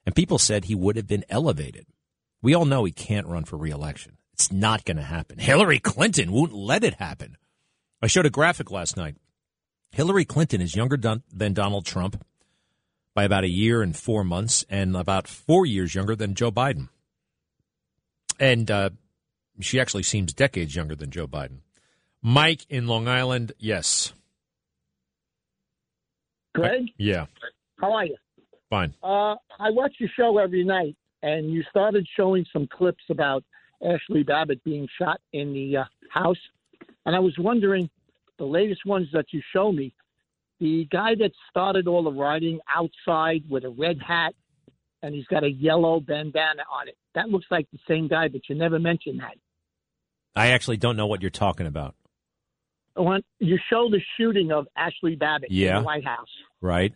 And 0.04 0.14
people 0.14 0.38
said 0.38 0.66
he 0.66 0.76
would 0.76 0.94
have 0.94 1.08
been 1.08 1.24
elevated. 1.28 1.86
We 2.40 2.54
all 2.54 2.66
know 2.66 2.84
he 2.84 2.92
can't 2.92 3.26
run 3.26 3.44
for 3.44 3.56
reelection. 3.56 4.16
It's 4.32 4.52
not 4.52 4.84
going 4.84 4.98
to 4.98 5.02
happen. 5.02 5.38
Hillary 5.38 5.80
Clinton 5.80 6.30
won't 6.30 6.52
let 6.52 6.84
it 6.84 6.94
happen. 6.94 7.36
I 8.00 8.06
showed 8.06 8.26
a 8.26 8.30
graphic 8.30 8.70
last 8.70 8.96
night. 8.96 9.16
Hillary 9.90 10.24
Clinton 10.24 10.60
is 10.60 10.76
younger 10.76 10.96
than 10.96 11.52
Donald 11.52 11.84
Trump 11.84 12.24
by 13.16 13.24
about 13.24 13.44
a 13.44 13.48
year 13.48 13.80
and 13.80 13.96
four 13.96 14.22
months, 14.22 14.62
and 14.68 14.94
about 14.94 15.26
four 15.26 15.64
years 15.64 15.94
younger 15.94 16.14
than 16.14 16.34
Joe 16.34 16.52
Biden. 16.52 16.90
And 18.38 18.70
uh, 18.70 18.90
she 19.58 19.80
actually 19.80 20.02
seems 20.02 20.34
decades 20.34 20.76
younger 20.76 20.94
than 20.94 21.10
Joe 21.10 21.26
Biden. 21.26 21.60
Mike 22.20 22.66
in 22.68 22.86
Long 22.86 23.08
Island, 23.08 23.52
yes. 23.58 24.12
Greg, 26.54 26.90
Yeah, 26.98 27.26
how 27.80 27.92
are 27.94 28.04
you? 28.04 28.16
fine. 28.68 28.94
Uh, 29.02 29.36
I 29.58 29.70
watch 29.70 29.94
your 29.98 30.10
show 30.14 30.36
every 30.38 30.64
night, 30.64 30.94
and 31.22 31.50
you 31.50 31.62
started 31.70 32.06
showing 32.16 32.44
some 32.52 32.66
clips 32.66 33.04
about 33.08 33.44
Ashli 33.82 34.26
Babbitt 34.26 34.62
being 34.62 34.86
shot 34.98 35.20
in 35.32 35.54
the 35.54 35.78
uh, 35.78 35.84
house. 36.10 36.38
And 37.06 37.16
I 37.16 37.18
was 37.20 37.34
wondering, 37.38 37.88
the 38.38 38.44
latest 38.44 38.84
ones 38.84 39.08
that 39.14 39.26
you 39.32 39.40
show 39.54 39.72
me, 39.72 39.94
the 40.60 40.86
guy 40.90 41.14
that 41.16 41.32
started 41.50 41.86
all 41.86 42.02
the 42.04 42.12
writing 42.12 42.60
outside 42.74 43.44
with 43.48 43.64
a 43.64 43.68
red 43.70 43.98
hat, 44.06 44.34
and 45.02 45.14
he's 45.14 45.26
got 45.26 45.44
a 45.44 45.50
yellow 45.50 46.00
bandana 46.00 46.62
on 46.72 46.88
it. 46.88 46.96
That 47.14 47.28
looks 47.28 47.46
like 47.50 47.66
the 47.72 47.78
same 47.88 48.08
guy, 48.08 48.28
but 48.28 48.42
you 48.48 48.54
never 48.54 48.78
mentioned 48.78 49.20
that. 49.20 49.36
I 50.34 50.48
actually 50.48 50.76
don't 50.78 50.96
know 50.96 51.06
what 51.06 51.20
you're 51.22 51.30
talking 51.30 51.66
about. 51.66 51.94
When 52.94 53.22
you 53.38 53.58
show 53.70 53.88
the 53.90 54.00
shooting 54.16 54.52
of 54.52 54.66
Ashli 54.76 55.18
Babbitt 55.18 55.50
in 55.50 55.56
Yeah. 55.56 55.78
the 55.80 55.84
White 55.84 56.04
House, 56.04 56.28
Right? 56.60 56.94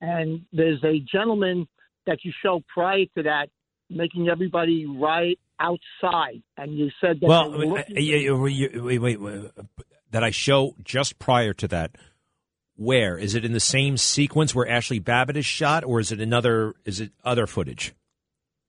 and 0.00 0.44
there's 0.52 0.82
a 0.84 1.00
gentleman 1.00 1.66
that 2.06 2.24
you 2.24 2.32
show 2.42 2.62
prior 2.72 3.04
to 3.16 3.22
that 3.24 3.48
making 3.90 4.28
everybody 4.28 4.86
right 4.86 5.38
outside, 5.60 6.42
and 6.56 6.76
you 6.78 6.90
said 7.00 7.20
that 7.20 7.26
Well, 7.28 7.50
looking- 7.50 7.72
uh, 7.72 7.80
uh, 7.80 8.00
yeah, 8.00 8.16
yeah, 8.16 8.30
wait, 8.32 8.80
wait, 8.82 8.98
wait, 9.00 9.20
wait, 9.20 9.50
that 10.10 10.22
I 10.24 10.30
show 10.30 10.74
just 10.82 11.18
prior 11.18 11.52
to 11.54 11.68
that. 11.68 11.96
Where 12.76 13.18
is 13.18 13.34
it 13.34 13.44
in 13.44 13.52
the 13.52 13.60
same 13.60 13.96
sequence 13.96 14.54
where 14.54 14.66
Ashli 14.66 15.02
Babbitt 15.02 15.36
is 15.36 15.46
shot, 15.46 15.84
or 15.84 16.00
is 16.00 16.10
it 16.10 16.20
another? 16.20 16.74
Is 16.84 17.00
it 17.00 17.12
other 17.24 17.46
footage? 17.46 17.94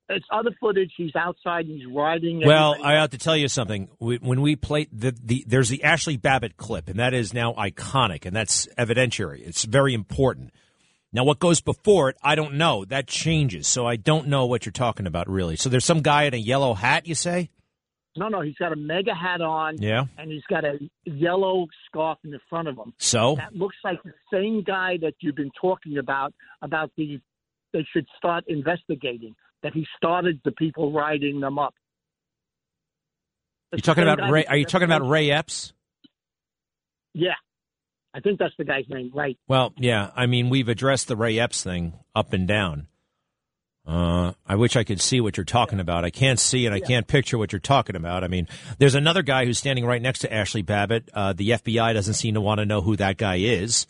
it's 0.09 0.25
other 0.31 0.51
footage. 0.59 0.91
He's 0.95 1.15
outside. 1.15 1.65
He's 1.65 1.85
riding. 1.85 2.41
Well. 2.45 2.75
I 2.83 2.93
have 2.93 3.11
to 3.11 3.17
tell 3.17 3.37
you 3.37 3.47
something. 3.47 3.89
When 3.99 4.41
we 4.41 4.55
play 4.55 4.87
the, 4.91 5.15
the 5.23 5.43
there's 5.47 5.69
the 5.69 5.81
Ashli 5.83 6.21
Babbitt 6.21 6.57
clip, 6.57 6.89
and 6.89 6.99
that 6.99 7.13
is 7.13 7.33
now 7.33 7.53
iconic, 7.53 8.25
and 8.25 8.35
that's 8.35 8.67
evidentiary. 8.77 9.45
It's 9.45 9.65
very 9.65 9.93
important. 9.93 10.51
Now, 11.11 11.23
what 11.23 11.37
goes 11.37 11.61
before 11.61 12.09
it, 12.09 12.17
I 12.23 12.33
don't 12.33 12.55
know. 12.55 12.85
That 12.85 13.07
changes, 13.07 13.67
so 13.67 13.85
I 13.85 13.97
don't 13.97 14.27
know 14.27 14.47
what 14.47 14.65
you're 14.65 14.73
talking 14.73 15.05
about, 15.05 15.29
really. 15.29 15.55
So 15.55 15.69
there's 15.69 15.85
some 15.85 16.01
guy 16.01 16.23
in 16.23 16.33
a 16.33 16.37
yellow 16.37 16.73
hat, 16.73 17.07
you 17.07 17.13
say? 17.13 17.51
No, 18.15 18.27
no, 18.27 18.41
he's 18.41 18.55
got 18.55 18.71
a 18.71 18.75
MAGA 18.75 19.13
hat 19.15 19.41
on. 19.41 19.81
Yeah. 19.81 20.05
and 20.17 20.31
he's 20.31 20.43
got 20.49 20.63
a 20.63 20.77
yellow 21.05 21.67
scarf 21.87 22.19
in 22.23 22.31
the 22.31 22.39
front 22.49 22.67
of 22.67 22.77
him. 22.77 22.93
So 22.99 23.35
That 23.35 23.55
looks 23.55 23.75
like 23.83 24.01
the 24.03 24.13
same 24.31 24.63
guy 24.63 24.97
that 25.01 25.13
you've 25.19 25.35
been 25.35 25.51
talking 25.59 25.97
about. 25.97 26.33
About 26.61 26.91
the 26.95 27.19
they 27.73 27.85
should 27.91 28.07
start 28.17 28.43
investigating. 28.47 29.35
That 29.63 29.73
he 29.73 29.87
started 29.97 30.41
the 30.45 30.51
people 30.51 30.91
riding 30.91 31.39
them 31.39 31.57
up. 31.57 31.73
You 33.71 33.79
talking 33.79 34.03
about 34.03 34.29
Ray? 34.29 34.45
Are 34.45 34.57
you 34.57 34.65
talking 34.65 34.85
about 34.85 35.07
Ray 35.07 35.31
Epps? 35.31 35.73
Yeah, 37.15 37.33
I 38.13 38.19
think 38.19 38.39
that's 38.39 38.53
the 38.57 38.65
guy's 38.65 38.85
name, 38.89 39.11
right? 39.13 39.37
Well, 39.47 39.73
yeah. 39.77 40.11
I 40.15 40.27
mean, 40.27 40.49
we've 40.49 40.69
addressed 40.69 41.07
the 41.07 41.15
Ray 41.15 41.39
Epps 41.39 41.63
thing 41.63 41.93
up 42.15 42.33
and 42.33 42.47
down. 42.47 42.87
Uh, 43.85 44.31
I 44.47 44.55
wish 44.55 44.77
I 44.77 44.85
could 44.85 45.01
see 45.01 45.19
what 45.19 45.35
you're 45.35 45.43
talking 45.43 45.79
about. 45.81 46.05
I 46.05 46.09
can't 46.09 46.39
see 46.39 46.65
and 46.65 46.73
I 46.73 46.79
can't 46.79 47.05
picture 47.05 47.37
what 47.37 47.51
you're 47.51 47.59
talking 47.59 47.97
about. 47.97 48.23
I 48.23 48.27
mean, 48.27 48.47
there's 48.77 48.95
another 48.95 49.23
guy 49.23 49.45
who's 49.45 49.57
standing 49.57 49.85
right 49.85 50.01
next 50.01 50.19
to 50.19 50.29
Ashli 50.29 50.65
Babbitt. 50.65 51.09
Uh, 51.13 51.33
the 51.33 51.49
FBI 51.49 51.93
doesn't 51.93 52.13
seem 52.13 52.35
to 52.35 52.41
want 52.41 52.59
to 52.59 52.65
know 52.65 52.81
who 52.81 52.95
that 52.95 53.17
guy 53.17 53.35
is. 53.35 53.85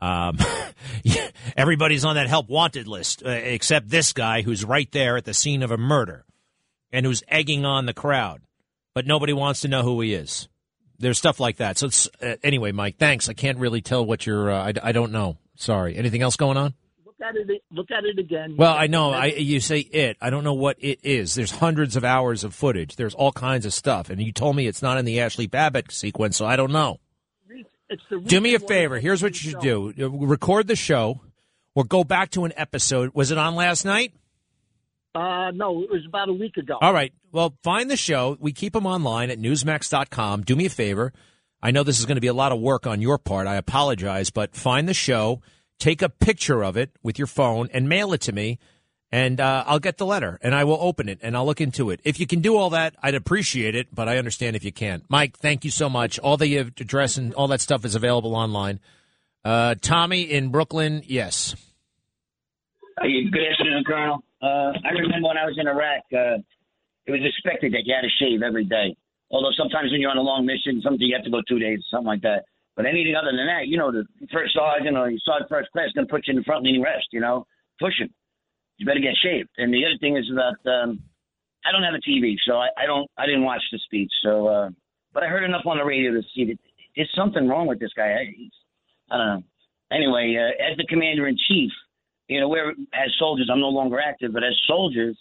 Um, 0.00 0.38
everybody's 1.56 2.04
on 2.04 2.14
that 2.16 2.28
help 2.28 2.48
wanted 2.48 2.86
list 2.86 3.24
uh, 3.24 3.30
except 3.30 3.88
this 3.88 4.12
guy 4.12 4.42
who's 4.42 4.64
right 4.64 4.90
there 4.92 5.16
at 5.16 5.24
the 5.24 5.34
scene 5.34 5.62
of 5.62 5.70
a 5.70 5.78
murder 5.78 6.24
and 6.92 7.04
who's 7.04 7.24
egging 7.26 7.64
on 7.64 7.86
the 7.86 7.94
crowd, 7.94 8.42
but 8.94 9.06
nobody 9.06 9.32
wants 9.32 9.60
to 9.60 9.68
know 9.68 9.82
who 9.82 10.00
he 10.00 10.14
is. 10.14 10.48
There's 10.98 11.18
stuff 11.18 11.40
like 11.40 11.56
that. 11.56 11.78
So 11.78 11.88
uh, 12.22 12.36
anyway, 12.44 12.72
Mike, 12.72 12.96
thanks. 12.98 13.28
I 13.28 13.32
can't 13.32 13.58
really 13.58 13.80
tell 13.82 14.04
what 14.04 14.24
you're. 14.24 14.50
Uh, 14.50 14.68
I, 14.68 14.88
I 14.88 14.92
don't 14.92 15.12
know. 15.12 15.36
Sorry. 15.56 15.96
Anything 15.96 16.22
else 16.22 16.36
going 16.36 16.56
on? 16.56 16.74
Look 17.18 17.28
at 17.28 17.36
it. 17.36 17.62
Look 17.70 17.90
at 17.90 18.04
it 18.04 18.18
again. 18.18 18.56
Well, 18.56 18.74
I 18.74 18.88
know. 18.88 19.10
I 19.10 19.26
you 19.26 19.60
say 19.60 19.78
it. 19.80 20.16
I 20.20 20.30
don't 20.30 20.44
know 20.44 20.54
what 20.54 20.76
it 20.80 21.00
is. 21.02 21.34
There's 21.34 21.50
hundreds 21.50 21.96
of 21.96 22.04
hours 22.04 22.44
of 22.44 22.54
footage. 22.54 22.96
There's 22.96 23.14
all 23.14 23.32
kinds 23.32 23.64
of 23.64 23.72
stuff, 23.72 24.10
and 24.10 24.20
you 24.20 24.32
told 24.32 24.56
me 24.56 24.66
it's 24.66 24.82
not 24.82 24.98
in 24.98 25.04
the 25.04 25.18
Ashli 25.18 25.50
Babbitt 25.50 25.92
sequence, 25.92 26.36
so 26.36 26.44
I 26.46 26.56
don't 26.56 26.72
know. 26.72 27.00
Do 28.26 28.40
me 28.40 28.54
a 28.54 28.58
favor. 28.58 28.98
Here's 28.98 29.22
what 29.22 29.42
you 29.42 29.50
should 29.50 29.60
do: 29.60 29.94
record 29.96 30.66
the 30.66 30.76
show, 30.76 31.20
or 31.74 31.84
go 31.84 32.04
back 32.04 32.30
to 32.32 32.44
an 32.44 32.52
episode. 32.56 33.12
Was 33.14 33.30
it 33.30 33.38
on 33.38 33.54
last 33.54 33.84
night? 33.84 34.12
Uh, 35.14 35.50
no, 35.52 35.82
it 35.82 35.90
was 35.90 36.04
about 36.06 36.28
a 36.28 36.32
week 36.34 36.58
ago. 36.58 36.76
All 36.82 36.92
right. 36.92 37.12
Well, 37.32 37.54
find 37.62 37.90
the 37.90 37.96
show. 37.96 38.36
We 38.38 38.52
keep 38.52 38.74
them 38.74 38.84
online 38.84 39.30
at 39.30 39.38
newsmax.com. 39.38 40.42
Do 40.42 40.54
me 40.54 40.66
a 40.66 40.70
favor. 40.70 41.12
I 41.62 41.70
know 41.70 41.84
this 41.84 41.98
is 41.98 42.04
going 42.04 42.16
to 42.16 42.20
be 42.20 42.26
a 42.26 42.34
lot 42.34 42.52
of 42.52 42.60
work 42.60 42.86
on 42.86 43.00
your 43.00 43.16
part. 43.16 43.46
I 43.46 43.54
apologize, 43.54 44.28
but 44.28 44.54
find 44.54 44.86
the 44.86 44.94
show, 44.94 45.40
take 45.78 46.02
a 46.02 46.08
picture 46.08 46.62
of 46.64 46.76
it 46.76 46.90
with 47.02 47.18
your 47.18 47.26
phone, 47.26 47.68
and 47.72 47.88
mail 47.88 48.12
it 48.12 48.20
to 48.22 48.32
me. 48.32 48.58
And 49.12 49.40
uh, 49.40 49.62
I'll 49.66 49.78
get 49.78 49.98
the 49.98 50.04
letter 50.04 50.36
and 50.42 50.52
I 50.52 50.64
will 50.64 50.78
open 50.80 51.08
it 51.08 51.20
and 51.22 51.36
I'll 51.36 51.46
look 51.46 51.60
into 51.60 51.90
it. 51.90 52.00
If 52.02 52.18
you 52.18 52.26
can 52.26 52.40
do 52.40 52.56
all 52.56 52.70
that, 52.70 52.96
I'd 53.00 53.14
appreciate 53.14 53.76
it, 53.76 53.94
but 53.94 54.08
I 54.08 54.18
understand 54.18 54.56
if 54.56 54.64
you 54.64 54.72
can't. 54.72 55.04
Mike, 55.08 55.38
thank 55.38 55.64
you 55.64 55.70
so 55.70 55.88
much. 55.88 56.18
All 56.18 56.36
the 56.36 56.56
address 56.56 57.16
and 57.16 57.32
all 57.34 57.46
that 57.48 57.60
stuff 57.60 57.84
is 57.84 57.94
available 57.94 58.34
online. 58.34 58.80
Uh, 59.44 59.76
Tommy 59.80 60.22
in 60.22 60.48
Brooklyn, 60.48 61.02
yes. 61.06 61.54
Good 63.00 63.46
afternoon, 63.52 63.84
Colonel. 63.86 64.24
Uh, 64.42 64.72
I 64.84 64.90
remember 64.90 65.28
when 65.28 65.38
I 65.38 65.46
was 65.46 65.56
in 65.56 65.68
Iraq, 65.68 66.02
uh, 66.12 66.42
it 67.06 67.12
was 67.12 67.20
expected 67.24 67.72
that 67.74 67.82
you 67.84 67.94
had 67.94 68.02
to 68.02 68.10
shave 68.18 68.42
every 68.42 68.64
day. 68.64 68.96
Although 69.30 69.52
sometimes 69.56 69.92
when 69.92 70.00
you're 70.00 70.10
on 70.10 70.18
a 70.18 70.22
long 70.22 70.46
mission, 70.46 70.80
sometimes 70.82 71.00
you 71.00 71.14
have 71.14 71.24
to 71.24 71.30
go 71.30 71.42
two 71.48 71.58
days, 71.58 71.78
something 71.90 72.06
like 72.06 72.22
that. 72.22 72.44
But 72.76 72.84
anything 72.84 73.16
other 73.16 73.32
than 73.32 73.46
that, 73.46 73.66
you 73.66 73.78
know, 73.78 73.90
the 73.90 74.04
first 74.30 74.52
sergeant 74.52 74.96
or 74.96 75.10
you 75.10 75.18
sergeant 75.24 75.48
first 75.48 75.72
class 75.72 75.88
going 75.94 76.06
to 76.06 76.10
put 76.10 76.26
you 76.26 76.32
in 76.32 76.38
the 76.38 76.44
front 76.44 76.62
leaning 76.62 76.82
rest, 76.82 77.08
you 77.10 77.20
know, 77.20 77.46
pushing. 77.80 78.12
You 78.76 78.84
better 78.84 79.00
get 79.00 79.16
shaved. 79.22 79.48
And 79.56 79.72
the 79.72 79.84
other 79.86 79.96
thing 79.98 80.16
is 80.16 80.28
that 80.36 80.60
um, 80.70 81.00
I 81.64 81.72
don't 81.72 81.82
have 81.82 81.94
a 81.94 82.04
TV, 82.04 82.36
so 82.46 82.56
I, 82.56 82.68
I 82.76 82.84
don't, 82.84 83.10
I 83.16 83.24
didn't 83.24 83.44
watch 83.44 83.62
the 83.72 83.78
speech. 83.78 84.12
So, 84.22 84.46
uh, 84.46 84.68
but 85.14 85.22
I 85.22 85.28
heard 85.28 85.44
enough 85.44 85.64
on 85.64 85.78
the 85.78 85.84
radio 85.84 86.12
to 86.12 86.22
see 86.34 86.44
that 86.44 86.58
there's 86.94 87.10
something 87.16 87.48
wrong 87.48 87.66
with 87.66 87.80
this 87.80 87.92
guy. 87.96 88.12
I, 88.12 88.32
he's, 88.36 88.52
I 89.10 89.16
don't 89.16 89.26
know. 89.26 89.42
Anyway, 89.90 90.36
uh, 90.36 90.70
as 90.70 90.76
the 90.76 90.86
commander 90.86 91.26
in 91.28 91.38
chief, 91.48 91.72
you 92.28 92.40
know, 92.40 92.48
we're 92.48 92.70
as 92.70 93.10
soldiers, 93.18 93.48
I'm 93.50 93.60
no 93.60 93.68
longer 93.68 94.00
active, 94.00 94.32
but 94.32 94.44
as 94.44 94.54
soldiers, 94.66 95.16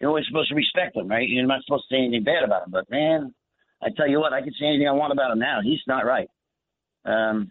you're 0.00 0.08
always 0.08 0.26
supposed 0.26 0.48
to 0.50 0.54
respect 0.54 0.94
them, 0.94 1.08
right? 1.08 1.28
You're 1.28 1.46
not 1.46 1.64
supposed 1.64 1.84
to 1.88 1.94
say 1.94 1.98
anything 1.98 2.24
bad 2.24 2.44
about 2.44 2.64
him. 2.64 2.70
But 2.70 2.90
man, 2.90 3.34
I 3.82 3.88
tell 3.96 4.08
you 4.08 4.20
what, 4.20 4.32
I 4.32 4.40
can 4.40 4.52
say 4.58 4.66
anything 4.66 4.88
I 4.88 4.92
want 4.92 5.12
about 5.12 5.32
him 5.32 5.38
now. 5.38 5.60
He's 5.62 5.80
not 5.86 6.06
right. 6.06 6.28
Um, 7.04 7.50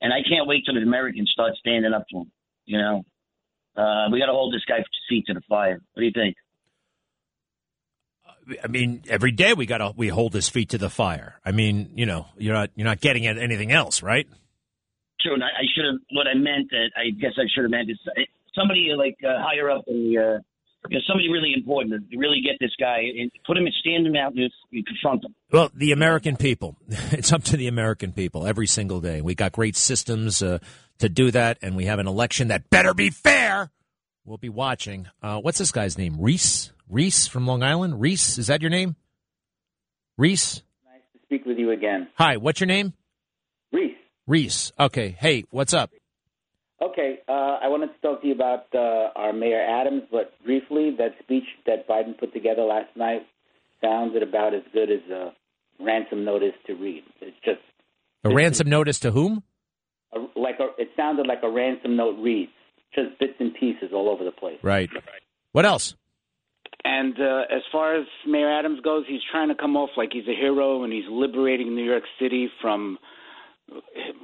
and 0.00 0.12
I 0.12 0.22
can't 0.28 0.46
wait 0.46 0.64
till 0.64 0.74
the 0.74 0.80
Americans 0.80 1.30
start 1.32 1.54
standing 1.56 1.92
up 1.92 2.06
to 2.10 2.18
him. 2.18 2.32
You 2.66 2.78
know, 2.78 3.04
uh, 3.76 4.08
we 4.10 4.18
got 4.18 4.26
to 4.26 4.32
hold 4.32 4.54
this 4.54 4.64
guy's 4.66 4.84
feet 5.08 5.26
to 5.26 5.34
the 5.34 5.42
fire. 5.48 5.80
What 5.92 6.00
do 6.00 6.04
you 6.06 6.12
think? 6.12 6.36
I 8.62 8.66
mean, 8.66 9.02
every 9.08 9.32
day 9.32 9.54
we 9.54 9.64
got 9.64 9.78
to 9.78 9.92
we 9.96 10.08
hold 10.08 10.34
his 10.34 10.48
feet 10.48 10.70
to 10.70 10.78
the 10.78 10.90
fire. 10.90 11.40
I 11.44 11.52
mean, 11.52 11.92
you 11.94 12.04
know, 12.04 12.26
you're 12.36 12.54
not 12.54 12.70
you're 12.74 12.84
not 12.84 13.00
getting 13.00 13.26
at 13.26 13.38
anything 13.38 13.72
else, 13.72 14.02
right? 14.02 14.26
True. 15.20 15.34
And 15.34 15.42
I, 15.42 15.46
I 15.46 15.64
should 15.74 15.86
have. 15.86 16.00
What 16.10 16.26
I 16.26 16.34
meant, 16.34 16.70
that 16.70 16.90
I 16.96 17.10
guess 17.10 17.32
I 17.38 17.44
should 17.54 17.64
have 17.64 17.70
meant 17.70 17.90
is 17.90 17.98
uh, 18.06 18.20
somebody 18.54 18.90
like 18.96 19.16
uh, 19.24 19.42
higher 19.42 19.70
up 19.70 19.84
in 19.86 20.12
the. 20.12 20.44
You 20.90 20.98
know, 20.98 21.02
somebody 21.06 21.30
really 21.30 21.52
important 21.56 22.10
to 22.10 22.16
really 22.18 22.42
get 22.44 22.56
this 22.60 22.72
guy 22.78 22.98
and 23.18 23.30
put 23.46 23.56
him 23.56 23.64
and 23.64 23.74
stand 23.80 24.06
him 24.06 24.16
out 24.16 24.34
and 24.34 24.86
confront 24.86 25.24
him. 25.24 25.34
Well, 25.50 25.70
the 25.74 25.92
American 25.92 26.36
people. 26.36 26.76
It's 27.12 27.32
up 27.32 27.44
to 27.44 27.56
the 27.56 27.68
American 27.68 28.12
people 28.12 28.46
every 28.46 28.66
single 28.66 29.00
day. 29.00 29.20
We 29.22 29.34
got 29.34 29.52
great 29.52 29.76
systems 29.76 30.42
uh, 30.42 30.58
to 30.98 31.08
do 31.08 31.30
that, 31.30 31.58
and 31.62 31.76
we 31.76 31.86
have 31.86 31.98
an 32.00 32.06
election 32.06 32.48
that 32.48 32.68
better 32.70 32.92
be 32.92 33.10
fair. 33.10 33.70
We'll 34.24 34.36
be 34.38 34.48
watching. 34.48 35.06
Uh, 35.22 35.38
what's 35.40 35.58
this 35.58 35.70
guy's 35.70 35.96
name? 35.96 36.16
Reese? 36.18 36.72
Reese 36.88 37.26
from 37.26 37.46
Long 37.46 37.62
Island? 37.62 38.00
Reese? 38.00 38.36
Is 38.36 38.48
that 38.48 38.62
your 38.62 38.70
name? 38.70 38.96
Reese? 40.18 40.62
Nice 40.84 41.02
to 41.12 41.18
speak 41.24 41.46
with 41.46 41.58
you 41.58 41.70
again. 41.70 42.08
Hi, 42.16 42.36
what's 42.36 42.60
your 42.60 42.66
name? 42.66 42.92
Reese. 43.72 43.96
Reese. 44.26 44.72
Okay. 44.78 45.16
Hey, 45.18 45.44
what's 45.50 45.72
up? 45.72 45.90
Okay, 46.84 47.20
uh, 47.28 47.58
I 47.62 47.68
wanted 47.68 47.94
to 47.94 48.00
talk 48.02 48.20
to 48.20 48.26
you 48.26 48.34
about 48.34 48.66
uh, 48.74 49.08
our 49.16 49.32
Mayor 49.32 49.62
Adams, 49.62 50.02
but 50.10 50.32
briefly, 50.44 50.94
that 50.98 51.12
speech 51.22 51.44
that 51.64 51.88
Biden 51.88 52.18
put 52.18 52.34
together 52.34 52.62
last 52.62 52.94
night 52.94 53.22
sounded 53.80 54.22
about 54.22 54.52
as 54.52 54.62
good 54.72 54.90
as 54.90 55.00
a 55.10 55.32
ransom 55.80 56.24
notice 56.26 56.52
to 56.66 56.74
read. 56.74 57.04
It's 57.22 57.36
just 57.42 57.60
a 58.22 58.34
ransom 58.34 58.68
notice 58.68 58.98
to 59.00 59.10
whom? 59.12 59.42
A, 60.12 60.18
like 60.38 60.56
a, 60.60 60.68
it 60.76 60.90
sounded 60.94 61.26
like 61.26 61.42
a 61.42 61.50
ransom 61.50 61.96
note 61.96 62.18
reads, 62.18 62.52
just 62.94 63.18
bits 63.18 63.34
and 63.40 63.54
pieces 63.54 63.90
all 63.94 64.10
over 64.10 64.22
the 64.22 64.32
place. 64.32 64.58
Right. 64.62 64.90
What 65.52 65.64
else? 65.64 65.94
And 66.84 67.18
uh, 67.18 67.44
as 67.50 67.62
far 67.72 67.96
as 67.96 68.06
Mayor 68.26 68.52
Adams 68.52 68.80
goes, 68.80 69.04
he's 69.08 69.22
trying 69.32 69.48
to 69.48 69.54
come 69.54 69.74
off 69.74 69.90
like 69.96 70.10
he's 70.12 70.28
a 70.28 70.38
hero 70.38 70.84
and 70.84 70.92
he's 70.92 71.08
liberating 71.08 71.74
New 71.74 71.84
York 71.84 72.04
City 72.20 72.50
from 72.60 72.98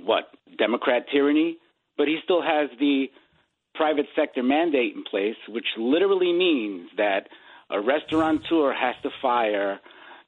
what 0.05 0.25
Democrat 0.59 1.07
tyranny 1.11 1.57
but 2.01 2.09
he 2.09 2.17
still 2.25 2.41
has 2.41 2.71
the 2.79 3.11
private 3.75 4.07
sector 4.17 4.43
mandate 4.43 4.95
in 4.97 5.05
place, 5.05 5.37
which 5.51 5.67
literally 5.77 6.33
means 6.33 6.89
that 6.97 7.29
a 7.69 7.79
restaurateur 7.79 8.73
has 8.73 8.95
to 9.03 9.11
fire 9.21 9.79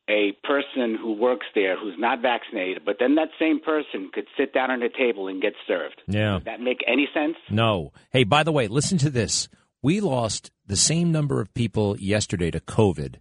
a 0.07 0.33
person 0.45 0.99
who 1.01 1.15
works 1.15 1.47
there 1.55 1.81
who's 1.81 1.95
not 1.99 2.21
vaccinated, 2.21 2.83
but 2.85 2.97
then 3.01 3.15
that 3.15 3.29
same 3.39 3.59
person 3.59 4.11
could 4.13 4.27
sit 4.37 4.53
down 4.53 4.71
at 4.71 4.83
a 4.83 4.91
table 4.91 5.29
and 5.29 5.41
get 5.41 5.55
served. 5.67 6.03
Yeah. 6.07 6.35
Does 6.35 6.45
that 6.45 6.61
make 6.61 6.85
any 6.87 7.09
sense? 7.15 7.37
No. 7.49 7.95
Hey, 8.11 8.25
by 8.25 8.43
the 8.43 8.53
way, 8.53 8.69
listen 8.69 8.99
to 8.99 9.09
this. 9.09 9.49
We 9.81 10.01
lost 10.01 10.51
the 10.67 10.77
same 10.77 11.11
number 11.11 11.41
of 11.41 11.55
people 11.55 11.97
yesterday 11.99 12.51
to 12.51 12.61
COVID 12.61 13.15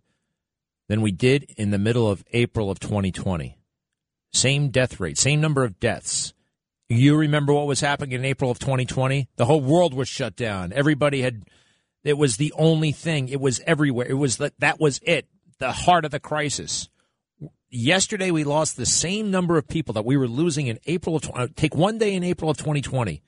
than 0.89 1.01
we 1.01 1.13
did 1.13 1.53
in 1.55 1.71
the 1.71 1.79
middle 1.79 2.11
of 2.11 2.25
April 2.33 2.69
of 2.69 2.81
2020. 2.81 3.57
Same 4.33 4.71
death 4.71 4.99
rate, 4.99 5.17
same 5.17 5.39
number 5.39 5.63
of 5.63 5.79
deaths. 5.79 6.33
You 6.91 7.15
remember 7.15 7.53
what 7.53 7.67
was 7.67 7.79
happening 7.79 8.11
in 8.11 8.25
April 8.25 8.51
of 8.51 8.59
2020? 8.59 9.29
The 9.37 9.45
whole 9.45 9.61
world 9.61 9.93
was 9.93 10.09
shut 10.09 10.35
down. 10.35 10.73
Everybody 10.73 11.21
had, 11.21 11.43
it 12.03 12.17
was 12.17 12.35
the 12.35 12.51
only 12.57 12.91
thing. 12.91 13.29
It 13.29 13.39
was 13.39 13.61
everywhere. 13.65 14.07
It 14.09 14.15
was 14.15 14.35
that, 14.37 14.59
that 14.59 14.77
was 14.77 14.99
it, 15.03 15.25
the 15.59 15.71
heart 15.71 16.03
of 16.03 16.11
the 16.11 16.19
crisis. 16.19 16.89
Yesterday, 17.69 18.29
we 18.29 18.43
lost 18.43 18.75
the 18.75 18.85
same 18.85 19.31
number 19.31 19.57
of 19.57 19.69
people 19.69 19.93
that 19.93 20.03
we 20.03 20.17
were 20.17 20.27
losing 20.27 20.67
in 20.67 20.79
April 20.85 21.15
of, 21.15 21.31
uh, 21.33 21.47
take 21.55 21.75
one 21.75 21.97
day 21.97 22.13
in 22.13 22.25
April 22.25 22.51
of 22.51 22.57
2020. 22.57 23.23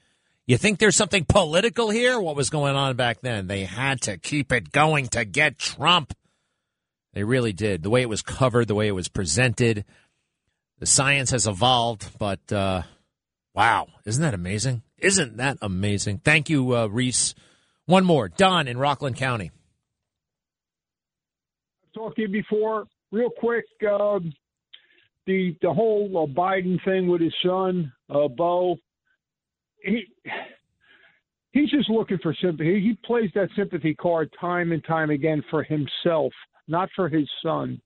You 0.46 0.58
think 0.58 0.80
there's 0.80 0.98
something 0.98 1.24
political 1.24 1.90
here? 1.90 2.20
What 2.20 2.36
was 2.36 2.50
going 2.50 2.76
on 2.76 2.98
back 2.98 3.22
then? 3.22 3.48
They 3.48 3.64
had 3.64 4.02
to 4.02 4.18
keep 4.18 4.52
it 4.52 4.74
going 4.74 5.08
to 5.08 5.24
get 5.24 5.58
Trump. 5.58 6.14
They 7.14 7.24
really 7.24 7.54
did. 7.54 7.82
The 7.82 7.90
way 7.90 8.02
it 8.02 8.10
was 8.10 8.22
covered, 8.24 8.68
the 8.68 8.76
way 8.76 8.90
it 8.90 8.96
was 8.96 9.08
presented. 9.08 9.86
The 10.80 10.86
science 10.86 11.32
has 11.32 11.48
evolved, 11.48 12.18
but, 12.20 12.52
uh, 12.52 12.82
Wow. 13.54 13.88
Isn't 14.06 14.24
that 14.24 14.34
amazing? 14.34 14.82
Isn't 14.98 15.38
that 15.38 15.58
amazing? 15.62 16.20
Thank 16.20 16.50
you, 16.50 16.76
uh, 16.76 16.88
Reese. 16.88 17.36
One 17.86 18.06
more. 18.06 18.30
Don 18.30 18.68
in 18.68 18.78
Rockland 18.78 19.16
County. 19.18 19.52
I've 21.84 21.94
talked 21.94 22.16
to 22.16 22.24
you 22.24 22.30
before. 22.30 22.86
Real 23.12 23.30
quick, 23.30 23.66
uh, 23.88 24.20
the 25.28 25.56
the 25.62 25.72
whole 25.72 26.10
uh, 26.24 26.34
Biden 26.34 26.84
thing 26.84 27.08
with 27.08 27.22
his 27.22 27.34
son, 27.46 27.92
uh, 28.10 28.28
Beau. 28.28 28.78
He 29.84 30.06
he's 31.52 31.70
just 31.70 31.90
looking 31.90 32.18
for 32.24 32.36
sympathy. 32.42 32.82
He 32.82 32.98
plays 33.06 33.30
that 33.36 33.50
sympathy 33.56 33.94
card 33.94 34.34
time 34.40 34.72
and 34.72 34.84
time 34.86 35.12
again 35.12 35.44
for 35.52 35.64
himself, 35.64 36.34
not 36.68 36.90
for 36.96 37.08
his 37.08 37.30
son. 37.44 37.80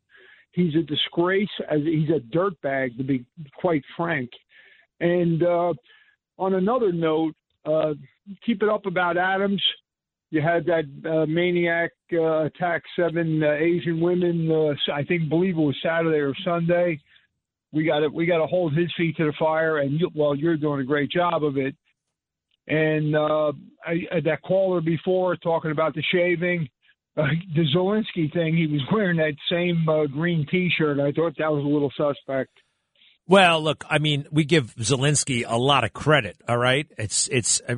He's 0.51 0.75
a 0.75 0.83
disgrace. 0.83 1.49
As 1.69 1.81
he's 1.83 2.09
a 2.09 2.21
dirtbag, 2.35 2.95
to 2.97 3.03
be 3.03 3.25
quite 3.59 3.83
frank. 3.97 4.29
And 4.99 5.43
uh, 5.43 5.73
on 6.37 6.55
another 6.55 6.91
note, 6.91 7.35
uh, 7.65 7.93
keep 8.45 8.63
it 8.63 8.69
up 8.69 8.85
about 8.85 9.17
Adams. 9.17 9.61
You 10.29 10.41
had 10.41 10.65
that 10.65 10.85
uh, 11.09 11.25
maniac 11.25 11.91
uh, 12.11 12.45
attack 12.45 12.83
seven 12.97 13.41
uh, 13.43 13.51
Asian 13.53 14.01
women. 14.01 14.51
Uh, 14.51 14.93
I 14.93 15.03
think 15.03 15.29
believe 15.29 15.57
it 15.57 15.61
was 15.61 15.75
Saturday 15.81 16.17
or 16.17 16.33
Sunday. 16.43 16.99
We 17.71 17.85
got 17.85 17.99
to 17.99 18.09
we 18.09 18.25
got 18.25 18.39
to 18.39 18.47
hold 18.47 18.73
his 18.73 18.91
feet 18.97 19.15
to 19.17 19.25
the 19.25 19.33
fire, 19.37 19.79
and 19.79 19.99
you, 19.99 20.09
well, 20.15 20.35
you're 20.35 20.57
doing 20.57 20.81
a 20.81 20.85
great 20.85 21.11
job 21.11 21.43
of 21.43 21.57
it. 21.57 21.75
And 22.67 23.15
uh, 23.15 23.53
I, 23.85 24.19
that 24.25 24.41
caller 24.41 24.81
before 24.81 25.37
talking 25.37 25.71
about 25.71 25.93
the 25.93 26.03
shaving, 26.11 26.67
uh, 27.15 27.27
the 27.55 27.65
Zelensky 27.73 28.31
thing, 28.33 28.57
he 28.57 28.67
was 28.67 28.81
wearing 28.91 29.17
that 29.17 29.35
same 29.49 29.87
uh, 29.87 30.05
green 30.05 30.45
T-shirt. 30.51 30.99
I 30.99 31.13
thought 31.13 31.35
that 31.37 31.51
was 31.51 31.63
a 31.63 31.67
little 31.67 31.91
suspect. 31.95 32.51
Well, 33.29 33.61
look, 33.61 33.83
I 33.89 33.99
mean, 33.99 34.25
we 34.31 34.45
give 34.45 34.73
Zelensky 34.75 35.43
a 35.45 35.57
lot 35.57 35.83
of 35.83 35.91
credit. 35.91 36.37
All 36.47 36.57
right, 36.57 36.87
it's 36.97 37.27
it's 37.27 37.61
uh, 37.67 37.75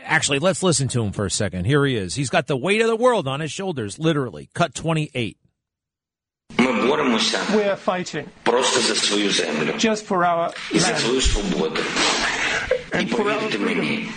actually 0.00 0.38
let's 0.38 0.62
listen 0.62 0.88
to 0.88 1.04
him 1.04 1.12
for 1.12 1.26
a 1.26 1.30
second. 1.30 1.66
Here 1.66 1.84
he 1.84 1.94
is. 1.94 2.14
He's 2.14 2.30
got 2.30 2.46
the 2.46 2.56
weight 2.56 2.80
of 2.80 2.86
the 2.86 2.96
world 2.96 3.28
on 3.28 3.40
his 3.40 3.52
shoulders, 3.52 3.98
literally. 3.98 4.48
Cut 4.54 4.74
twenty 4.74 5.10
eight. 5.14 5.36
We 6.58 6.64
are 6.64 7.76
fighting 7.76 8.30
just 9.78 10.04
for 10.04 10.24
our 10.24 10.52
land 10.72 11.28
and 12.92 13.10
for 13.10 13.30
our 13.30 13.40
freedom. 13.50 14.12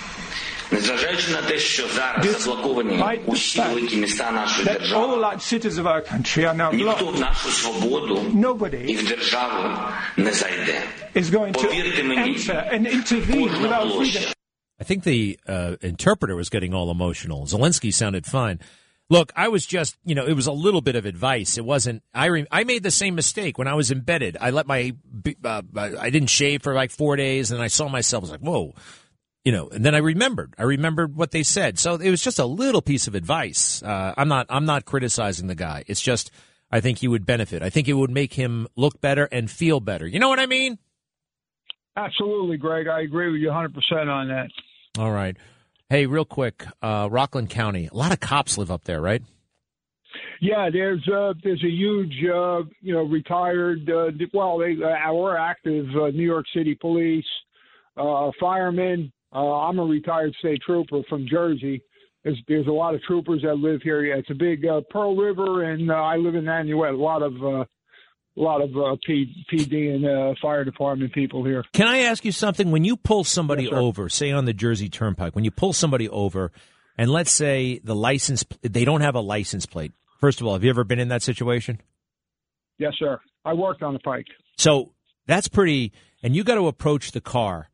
Незважаючи 0.70 1.30
на 1.30 1.42
те, 1.42 1.58
що 1.58 1.88
зараз 1.88 2.42
заблоковані 2.42 3.02
усі 3.26 3.60
великі 3.60 3.96
міста 3.96 4.32
нашої 4.32 4.66
держави, 4.66 5.34
ніхто 6.72 7.06
в 7.06 7.20
нашу 7.20 7.48
свободу 7.50 8.22
і 8.86 8.96
в 8.96 9.08
державу 9.08 9.78
не 10.16 10.32
зайде. 10.32 10.82
Повірте 11.52 12.02
мені, 12.02 12.38
кожна 13.32 13.78
площа. 13.78 14.20
I 14.80 14.84
think 14.84 15.04
the 15.04 15.38
uh, 15.46 15.76
interpreter 15.82 16.34
was 16.34 16.48
getting 16.50 16.74
all 16.74 16.90
emotional. 16.90 17.46
Zelensky 17.46 17.92
sounded 17.92 18.26
fine. 18.26 18.58
Look, 19.08 19.32
I 19.36 19.48
was 19.48 19.66
just, 19.66 19.96
you 20.04 20.14
know, 20.14 20.26
it 20.26 20.34
was 20.34 20.46
a 20.46 20.52
little 20.52 20.80
bit 20.80 20.96
of 20.96 21.04
advice. 21.06 21.58
It 21.58 21.64
wasn't. 21.64 22.02
I 22.14 22.26
re, 22.26 22.46
I 22.50 22.64
made 22.64 22.82
the 22.82 22.90
same 22.90 23.14
mistake 23.14 23.58
when 23.58 23.68
I 23.68 23.74
was 23.74 23.90
embedded. 23.90 24.36
I 24.40 24.50
let 24.50 24.66
my, 24.66 24.94
uh, 25.44 25.62
I 26.00 26.10
didn't 26.10 26.30
shave 26.30 26.62
for 26.62 26.74
like 26.74 26.90
four 26.90 27.14
days, 27.16 27.50
and 27.52 27.62
I 27.62 27.68
saw 27.68 27.88
myself. 27.88 28.22
I 28.22 28.24
was 28.24 28.30
like, 28.30 28.40
whoa, 28.40 28.74
you 29.49 29.55
know. 29.55 29.67
And 29.67 29.83
then 29.83 29.95
I 29.95 29.97
remembered. 29.97 30.53
I 30.59 30.63
remembered 30.63 31.15
what 31.15 31.31
they 31.31 31.41
said. 31.41 31.79
So 31.79 31.95
it 31.95 32.11
was 32.11 32.21
just 32.21 32.37
a 32.37 32.45
little 32.45 32.83
piece 32.83 33.07
of 33.07 33.15
advice. 33.15 33.81
Uh, 33.81 34.13
I'm 34.15 34.27
not. 34.27 34.45
I'm 34.47 34.65
not 34.65 34.85
criticizing 34.85 35.47
the 35.47 35.55
guy. 35.55 35.83
It's 35.87 36.01
just 36.01 36.29
I 36.71 36.81
think 36.81 36.99
he 36.99 37.07
would 37.07 37.25
benefit. 37.25 37.63
I 37.63 37.71
think 37.71 37.87
it 37.87 37.93
would 37.93 38.11
make 38.11 38.35
him 38.35 38.67
look 38.75 39.01
better 39.01 39.27
and 39.31 39.49
feel 39.49 39.79
better. 39.79 40.05
You 40.05 40.19
know 40.19 40.29
what 40.29 40.37
I 40.37 40.45
mean? 40.45 40.77
Absolutely, 41.97 42.57
Greg. 42.57 42.87
I 42.87 43.01
agree 43.01 43.31
with 43.31 43.41
you 43.41 43.47
100 43.47 43.73
percent 43.73 44.07
on 44.07 44.27
that. 44.27 44.51
All 44.99 45.11
right. 45.11 45.35
Hey, 45.89 46.05
real 46.05 46.25
quick, 46.25 46.63
uh, 46.83 47.07
Rockland 47.09 47.49
County. 47.49 47.89
A 47.91 47.95
lot 47.95 48.11
of 48.11 48.19
cops 48.19 48.55
live 48.55 48.69
up 48.69 48.83
there, 48.83 49.01
right? 49.01 49.23
Yeah, 50.41 50.69
there's 50.71 51.01
uh, 51.07 51.33
there's 51.43 51.63
a 51.63 51.71
huge, 51.71 52.13
uh, 52.23 52.61
you 52.81 52.93
know, 52.93 53.01
retired, 53.01 53.89
uh, 53.89 54.11
well, 54.31 54.59
they 54.59 54.77
uh, 54.79 55.11
or 55.11 55.35
active 55.35 55.87
uh, 55.95 56.09
New 56.09 56.23
York 56.23 56.45
City 56.55 56.77
police, 56.79 57.25
uh, 57.97 58.29
firemen. 58.39 59.11
Uh, 59.33 59.53
I'm 59.61 59.79
a 59.79 59.83
retired 59.83 60.35
state 60.39 60.61
trooper 60.65 61.01
from 61.09 61.27
Jersey. 61.29 61.81
There's 62.23 62.41
there's 62.47 62.67
a 62.67 62.71
lot 62.71 62.95
of 62.95 63.01
troopers 63.03 63.41
that 63.43 63.55
live 63.55 63.81
here. 63.81 64.03
Yeah, 64.03 64.15
it's 64.15 64.29
a 64.29 64.35
big 64.35 64.65
uh, 64.65 64.81
Pearl 64.89 65.15
River, 65.15 65.63
and 65.63 65.89
uh, 65.89 65.95
I 65.95 66.17
live 66.17 66.35
in 66.35 66.45
Nanuet. 66.45 66.93
A 66.93 66.97
lot 66.97 67.21
of 67.21 67.33
uh, 67.41 67.65
a 68.37 68.41
lot 68.41 68.61
of 68.61 68.69
uh, 68.75 68.95
P, 69.05 69.45
PD 69.51 69.93
and 69.93 70.05
uh, 70.05 70.33
fire 70.41 70.63
department 70.63 71.13
people 71.13 71.43
here. 71.45 71.63
Can 71.73 71.87
I 71.87 71.99
ask 71.99 72.25
you 72.25 72.31
something? 72.31 72.71
When 72.71 72.83
you 72.83 72.97
pull 72.97 73.23
somebody 73.23 73.63
yes, 73.63 73.73
over, 73.73 74.09
say 74.09 74.31
on 74.31 74.45
the 74.45 74.53
Jersey 74.53 74.89
Turnpike, 74.89 75.35
when 75.35 75.45
you 75.45 75.51
pull 75.51 75.73
somebody 75.73 76.09
over, 76.09 76.51
and 76.97 77.09
let's 77.11 77.31
say 77.31 77.79
the 77.83 77.95
license 77.95 78.43
they 78.61 78.85
don't 78.85 79.01
have 79.01 79.15
a 79.15 79.21
license 79.21 79.65
plate. 79.65 79.93
First 80.19 80.41
of 80.41 80.47
all, 80.47 80.53
have 80.53 80.63
you 80.63 80.69
ever 80.69 80.83
been 80.83 80.99
in 80.99 81.09
that 81.09 81.21
situation? 81.21 81.79
Yes, 82.77 82.93
sir. 82.97 83.19
I 83.45 83.53
worked 83.53 83.83
on 83.83 83.93
the 83.93 83.99
pike. 83.99 84.25
So 84.57 84.91
that's 85.25 85.47
pretty. 85.47 85.93
And 86.21 86.35
you 86.35 86.43
got 86.43 86.55
to 86.55 86.67
approach 86.67 87.11
the 87.11 87.21
car. 87.21 87.69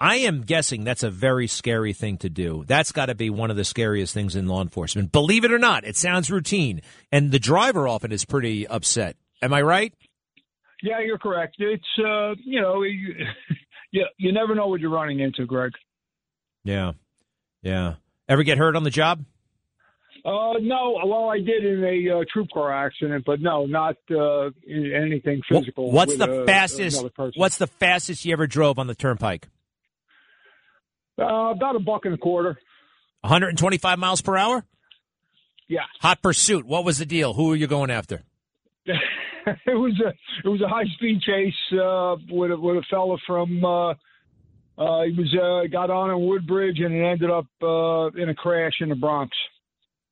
I 0.00 0.16
am 0.16 0.40
guessing 0.40 0.84
that's 0.84 1.02
a 1.02 1.10
very 1.10 1.46
scary 1.46 1.92
thing 1.92 2.16
to 2.18 2.30
do. 2.30 2.64
That's 2.66 2.90
got 2.90 3.06
to 3.06 3.14
be 3.14 3.28
one 3.28 3.50
of 3.50 3.56
the 3.58 3.64
scariest 3.64 4.14
things 4.14 4.34
in 4.34 4.48
law 4.48 4.62
enforcement. 4.62 5.12
Believe 5.12 5.44
it 5.44 5.52
or 5.52 5.58
not, 5.58 5.84
it 5.84 5.96
sounds 5.96 6.30
routine. 6.30 6.80
And 7.12 7.30
the 7.30 7.38
driver 7.38 7.86
often 7.86 8.10
is 8.10 8.24
pretty 8.24 8.66
upset. 8.66 9.16
Am 9.42 9.52
I 9.52 9.60
right? 9.60 9.92
Yeah, 10.82 11.00
you're 11.00 11.18
correct. 11.18 11.56
It's 11.58 11.84
uh, 11.98 12.34
you 12.42 12.62
know, 12.62 12.82
you, 12.82 13.14
you 13.90 14.06
you 14.16 14.32
never 14.32 14.54
know 14.54 14.68
what 14.68 14.80
you're 14.80 14.90
running 14.90 15.20
into, 15.20 15.44
Greg. 15.44 15.72
Yeah, 16.64 16.92
yeah. 17.62 17.96
Ever 18.26 18.42
get 18.42 18.56
hurt 18.56 18.76
on 18.76 18.84
the 18.84 18.90
job? 18.90 19.24
Uh, 20.24 20.54
no. 20.60 20.98
Well, 21.04 21.28
I 21.28 21.38
did 21.38 21.64
in 21.64 21.84
a 21.84 22.20
uh, 22.20 22.24
troop 22.32 22.48
car 22.52 22.72
accident, 22.72 23.24
but 23.26 23.40
no, 23.40 23.66
not 23.66 23.96
uh, 24.10 24.50
anything 24.66 25.42
physical. 25.46 25.90
What's 25.90 26.16
the 26.16 26.44
fastest? 26.46 27.04
What's 27.34 27.58
the 27.58 27.66
fastest 27.66 28.24
you 28.24 28.32
ever 28.32 28.46
drove 28.46 28.78
on 28.78 28.86
the 28.86 28.94
turnpike? 28.94 29.48
Uh, 31.20 31.50
about 31.50 31.76
a 31.76 31.80
buck 31.80 32.04
and 32.04 32.14
a 32.14 32.18
quarter. 32.18 32.58
125 33.22 33.98
miles 33.98 34.22
per 34.22 34.36
hour. 34.36 34.64
Yeah. 35.68 35.80
Hot 36.00 36.22
pursuit. 36.22 36.66
What 36.66 36.84
was 36.84 36.98
the 36.98 37.06
deal? 37.06 37.34
Who 37.34 37.52
are 37.52 37.56
you 37.56 37.66
going 37.66 37.90
after? 37.90 38.24
it 38.86 38.98
was 39.66 40.00
a 40.04 40.08
it 40.44 40.48
was 40.48 40.60
a 40.62 40.68
high 40.68 40.86
speed 40.96 41.20
chase 41.20 41.54
uh, 41.72 42.16
with 42.30 42.50
a, 42.50 42.56
with 42.58 42.76
a 42.76 42.82
fella 42.90 43.16
from 43.26 43.64
uh, 43.64 43.90
uh, 43.90 45.02
he 45.04 45.12
was 45.12 45.34
uh, 45.34 45.68
got 45.70 45.90
on 45.90 46.10
in 46.10 46.26
Woodbridge 46.26 46.78
and 46.78 46.94
it 46.94 47.04
ended 47.04 47.30
up 47.30 47.46
uh, 47.62 48.06
in 48.20 48.30
a 48.30 48.34
crash 48.34 48.74
in 48.80 48.88
the 48.88 48.94
Bronx. 48.94 49.36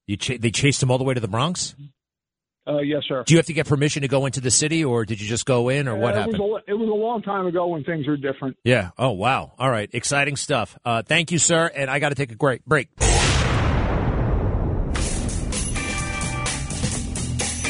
You 0.06 0.16
ch- 0.16 0.38
they 0.38 0.50
chased 0.50 0.82
him 0.82 0.90
all 0.90 0.98
the 0.98 1.04
way 1.04 1.14
to 1.14 1.20
the 1.20 1.28
Bronx. 1.28 1.74
Uh, 2.68 2.80
yes, 2.80 3.02
sir. 3.08 3.24
Do 3.24 3.32
you 3.32 3.38
have 3.38 3.46
to 3.46 3.54
get 3.54 3.66
permission 3.66 4.02
to 4.02 4.08
go 4.08 4.26
into 4.26 4.42
the 4.42 4.50
city, 4.50 4.84
or 4.84 5.06
did 5.06 5.20
you 5.20 5.26
just 5.26 5.46
go 5.46 5.70
in, 5.70 5.88
or 5.88 5.96
what 5.96 6.14
it 6.14 6.18
happened? 6.18 6.38
Was 6.38 6.62
a, 6.66 6.70
it 6.70 6.74
was 6.74 6.88
a 6.88 6.92
long 6.92 7.22
time 7.22 7.46
ago 7.46 7.66
when 7.68 7.82
things 7.82 8.06
were 8.06 8.18
different. 8.18 8.58
Yeah. 8.62 8.90
Oh, 8.98 9.12
wow. 9.12 9.52
All 9.58 9.70
right. 9.70 9.88
Exciting 9.92 10.36
stuff. 10.36 10.78
Uh, 10.84 11.02
thank 11.02 11.32
you, 11.32 11.38
sir. 11.38 11.70
And 11.74 11.88
I 11.88 11.98
got 11.98 12.10
to 12.10 12.14
take 12.14 12.30
a 12.30 12.34
great 12.34 12.64
break. 12.66 12.90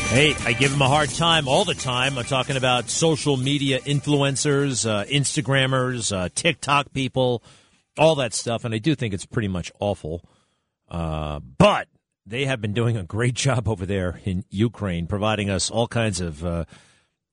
Hey, 0.08 0.34
I 0.46 0.54
give 0.58 0.72
him 0.72 0.80
a 0.80 0.88
hard 0.88 1.10
time 1.10 1.46
all 1.48 1.64
the 1.66 1.74
time. 1.74 2.18
I'm 2.18 2.24
talking 2.24 2.56
about 2.56 2.88
social 2.88 3.36
media 3.36 3.78
influencers, 3.78 4.88
uh, 4.88 5.04
Instagrammers, 5.04 6.16
uh, 6.16 6.30
TikTok 6.34 6.92
people, 6.92 7.42
all 7.98 8.14
that 8.16 8.32
stuff. 8.32 8.64
And 8.64 8.74
I 8.74 8.78
do 8.78 8.94
think 8.94 9.12
it's 9.12 9.26
pretty 9.26 9.48
much 9.48 9.70
awful. 9.78 10.24
Uh, 10.90 11.40
but 11.40 11.88
they 12.28 12.44
have 12.44 12.60
been 12.60 12.74
doing 12.74 12.96
a 12.96 13.02
great 13.02 13.34
job 13.34 13.68
over 13.68 13.86
there 13.86 14.20
in 14.24 14.44
Ukraine, 14.50 15.06
providing 15.06 15.50
us 15.50 15.70
all 15.70 15.88
kinds 15.88 16.20
of 16.20 16.44
uh, 16.44 16.64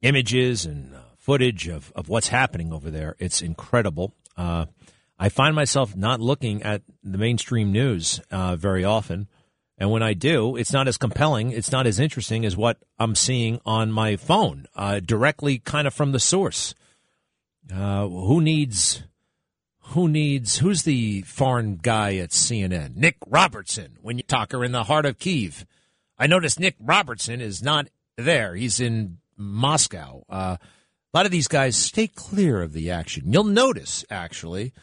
images 0.02 0.66
and 0.66 0.96
uh, 0.96 1.00
footage 1.18 1.68
of, 1.68 1.92
of 1.96 2.10
what's 2.10 2.30
happening 2.30 2.72
over 2.72 2.90
there. 2.90 3.16
It's 3.20 3.42
incredible. 3.42 4.14
Uh, 4.38 4.66
I 5.18 5.30
find 5.30 5.56
myself 5.56 5.96
not 5.96 6.20
looking 6.20 6.64
at 6.64 6.82
the 7.04 7.18
mainstream 7.18 7.72
news 7.72 8.20
very 8.32 8.84
often. 8.84 9.28
And 9.78 9.92
when 9.92 10.04
I 10.04 10.14
do, 10.14 10.56
it's 10.56 10.72
not 10.72 10.88
as 10.88 10.98
compelling, 10.98 11.52
it's 11.52 11.72
not 11.72 11.86
as 11.86 12.00
interesting 12.00 12.46
as 12.46 12.56
what 12.56 12.78
I'm 12.98 13.16
seeing 13.16 13.60
on 13.66 13.92
my 13.92 14.16
phone, 14.16 14.68
uh, 14.76 15.02
directly 15.02 15.60
kind 15.60 15.86
of 15.86 15.94
from 15.94 16.12
the 16.12 16.20
source. 16.20 16.74
Uh, 17.74 18.08
who 18.08 18.42
needs, 18.42 19.04
who 19.90 20.08
needs, 20.08 20.58
who's 20.58 20.84
the 20.84 21.22
foreign 21.22 21.78
guy 21.78 22.16
at 22.18 22.30
CNN? 22.30 22.96
Nic 22.96 23.18
Robertson, 23.28 23.98
when 24.02 24.18
you 24.18 24.24
talk 24.24 24.52
her 24.52 24.64
in 24.64 24.72
the 24.72 24.84
heart 24.84 25.06
of 25.06 25.20
Kiev. 25.20 25.66
I 26.18 26.28
noticed 26.28 26.60
Nic 26.60 26.76
Robertson 26.80 27.42
is 27.42 27.62
not 27.62 27.88
there. 28.18 28.56
He's 28.56 28.80
in 28.80 29.18
Moscow. 29.38 30.24
Uh, 30.30 30.58
a 30.60 31.18
lot 31.18 31.26
of 31.26 31.32
these 31.32 31.48
guys 31.48 31.76
stay 31.76 32.08
clear 32.08 32.62
of 32.62 32.74
the 32.74 32.92
action. 32.92 33.32
You'll 33.32 33.44
notice, 33.44 34.06
actually, 34.10 34.74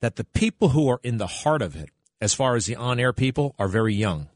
that 0.00 0.16
the 0.16 0.24
people 0.24 0.70
who 0.70 0.88
are 0.88 1.00
in 1.02 1.18
the 1.18 1.26
heart 1.26 1.62
of 1.62 1.76
it 1.76 1.90
as 2.24 2.32
far 2.32 2.56
as 2.56 2.64
the 2.64 2.74
on 2.74 2.98
air 2.98 3.12
people, 3.12 3.54
are 3.58 3.68
very 3.68 3.94
young. 3.94 4.28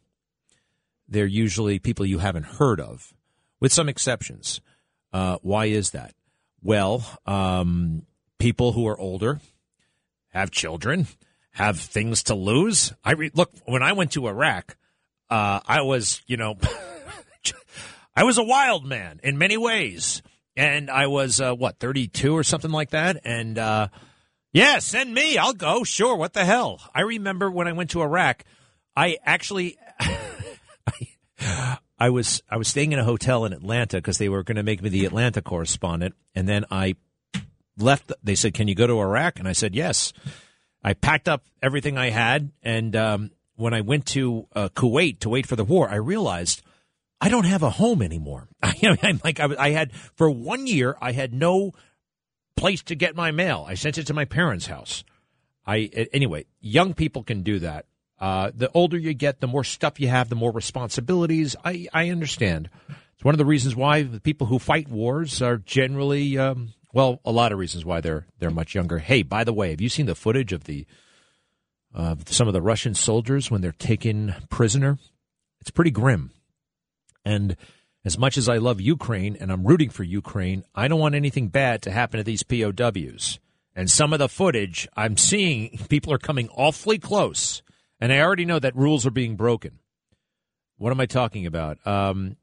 They're 1.08 1.24
usually 1.24 1.78
people 1.78 2.04
you 2.04 2.18
haven't 2.18 2.44
heard 2.44 2.80
of, 2.80 3.14
with 3.60 3.72
some 3.72 3.88
exceptions. 3.88 4.60
Uh, 5.10 5.38
why 5.40 5.66
is 5.66 5.90
that? 5.90 6.14
Well, 6.62 7.02
um, 7.24 8.02
people 8.38 8.72
who 8.72 8.86
are 8.86 8.98
older 9.00 9.40
have 10.38 10.50
children, 10.50 11.06
have 11.52 11.78
things 11.78 12.24
to 12.24 12.34
lose. 12.34 12.92
I 13.04 13.12
re- 13.12 13.30
look 13.34 13.52
when 13.66 13.82
I 13.82 13.92
went 13.92 14.12
to 14.12 14.28
Iraq, 14.28 14.76
uh, 15.30 15.60
I 15.66 15.82
was, 15.82 16.22
you 16.26 16.36
know, 16.36 16.56
I 18.16 18.24
was 18.24 18.38
a 18.38 18.44
wild 18.44 18.84
man 18.84 19.20
in 19.22 19.38
many 19.38 19.56
ways, 19.56 20.22
and 20.56 20.90
I 20.90 21.06
was 21.06 21.40
uh, 21.40 21.54
what 21.54 21.78
thirty 21.78 22.08
two 22.08 22.36
or 22.36 22.42
something 22.44 22.70
like 22.70 22.90
that, 22.90 23.20
and 23.24 23.58
uh, 23.58 23.88
yeah, 24.52 24.78
send 24.78 25.12
me. 25.12 25.36
I'll 25.38 25.52
go. 25.52 25.84
Sure. 25.84 26.16
What 26.16 26.32
the 26.32 26.44
hell? 26.44 26.80
I 26.94 27.02
remember 27.02 27.50
when 27.50 27.68
I 27.68 27.72
went 27.72 27.90
to 27.90 28.02
Iraq, 28.02 28.44
I 28.96 29.18
actually, 29.24 29.76
I, 31.98 32.10
was 32.10 32.42
I 32.50 32.56
was 32.56 32.68
staying 32.68 32.92
in 32.92 32.98
a 32.98 33.04
hotel 33.04 33.44
in 33.44 33.52
Atlanta 33.52 33.98
because 33.98 34.18
they 34.18 34.28
were 34.28 34.42
going 34.42 34.56
to 34.56 34.62
make 34.62 34.82
me 34.82 34.88
the 34.88 35.04
Atlanta 35.04 35.42
correspondent, 35.42 36.14
and 36.34 36.48
then 36.48 36.64
I 36.70 36.96
left. 37.80 38.12
They 38.22 38.34
said, 38.34 38.54
"Can 38.54 38.68
you 38.68 38.74
go 38.74 38.86
to 38.86 39.00
Iraq?" 39.00 39.38
And 39.38 39.48
I 39.48 39.52
said, 39.52 39.74
"Yes." 39.74 40.12
I 40.80 40.94
packed 40.94 41.28
up 41.28 41.44
everything 41.60 41.98
I 41.98 42.10
had 42.10 42.52
and 42.62 42.94
um, 42.94 43.30
when 43.58 43.74
I 43.74 43.80
went 43.80 44.06
to 44.06 44.46
uh, 44.54 44.68
Kuwait 44.68 45.18
to 45.20 45.28
wait 45.28 45.44
for 45.44 45.56
the 45.56 45.64
war, 45.64 45.90
I 45.90 45.96
realized 45.96 46.62
I 47.20 47.28
don't 47.28 47.44
have 47.44 47.64
a 47.64 47.70
home 47.70 48.00
anymore. 48.00 48.48
I, 48.62 48.74
am 49.02 49.20
like 49.24 49.40
I, 49.40 49.48
I 49.58 49.70
had 49.70 49.92
for 49.92 50.30
one 50.30 50.66
year, 50.66 50.96
I 51.00 51.12
had 51.12 51.34
no 51.34 51.72
place 52.56 52.82
to 52.84 52.94
get 52.94 53.16
my 53.16 53.32
mail. 53.32 53.64
I 53.68 53.74
sent 53.74 53.98
it 53.98 54.06
to 54.06 54.14
my 54.14 54.24
parents' 54.24 54.66
house. 54.66 55.04
I 55.66 55.90
anyway, 56.12 56.46
young 56.60 56.94
people 56.94 57.24
can 57.24 57.42
do 57.42 57.58
that. 57.58 57.86
Uh, 58.20 58.50
the 58.54 58.70
older 58.72 58.96
you 58.96 59.12
get, 59.14 59.40
the 59.40 59.46
more 59.46 59.64
stuff 59.64 60.00
you 60.00 60.08
have, 60.08 60.28
the 60.28 60.34
more 60.36 60.52
responsibilities. 60.52 61.54
I, 61.64 61.86
I 61.92 62.10
understand. 62.10 62.70
It's 63.14 63.24
one 63.24 63.34
of 63.34 63.38
the 63.38 63.44
reasons 63.44 63.76
why 63.76 64.04
people 64.22 64.46
who 64.46 64.58
fight 64.58 64.88
wars 64.88 65.42
are 65.42 65.56
generally, 65.56 66.38
um, 66.38 66.74
well, 66.92 67.20
a 67.24 67.32
lot 67.32 67.52
of 67.52 67.58
reasons 67.58 67.84
why 67.84 68.00
they're 68.00 68.26
they're 68.38 68.50
much 68.50 68.74
younger. 68.74 68.98
Hey, 68.98 69.22
by 69.22 69.44
the 69.44 69.52
way, 69.52 69.70
have 69.70 69.80
you 69.80 69.88
seen 69.88 70.06
the 70.06 70.14
footage 70.14 70.52
of 70.52 70.64
the 70.64 70.86
of 71.92 72.32
some 72.32 72.48
of 72.48 72.54
the 72.54 72.62
Russian 72.62 72.94
soldiers 72.94 73.50
when 73.50 73.60
they're 73.60 73.72
taken 73.72 74.34
prisoner? 74.48 74.98
It's 75.60 75.70
pretty 75.70 75.90
grim. 75.90 76.30
And 77.24 77.56
as 78.04 78.18
much 78.18 78.38
as 78.38 78.48
I 78.48 78.58
love 78.58 78.80
Ukraine 78.80 79.36
and 79.38 79.50
I'm 79.50 79.66
rooting 79.66 79.90
for 79.90 80.04
Ukraine, 80.04 80.64
I 80.74 80.88
don't 80.88 81.00
want 81.00 81.14
anything 81.14 81.48
bad 81.48 81.82
to 81.82 81.90
happen 81.90 82.18
to 82.18 82.24
these 82.24 82.42
POWs. 82.42 83.38
And 83.74 83.90
some 83.90 84.12
of 84.12 84.18
the 84.18 84.28
footage 84.28 84.88
I'm 84.96 85.16
seeing, 85.16 85.78
people 85.88 86.12
are 86.12 86.18
coming 86.18 86.48
awfully 86.50 86.98
close 86.98 87.62
and 88.00 88.12
I 88.12 88.20
already 88.20 88.44
know 88.44 88.58
that 88.58 88.76
rules 88.76 89.06
are 89.06 89.10
being 89.10 89.36
broken. 89.36 89.78
What 90.76 90.92
am 90.92 91.00
I 91.00 91.06
talking 91.06 91.46
about? 91.46 91.84
Um, 91.86 92.36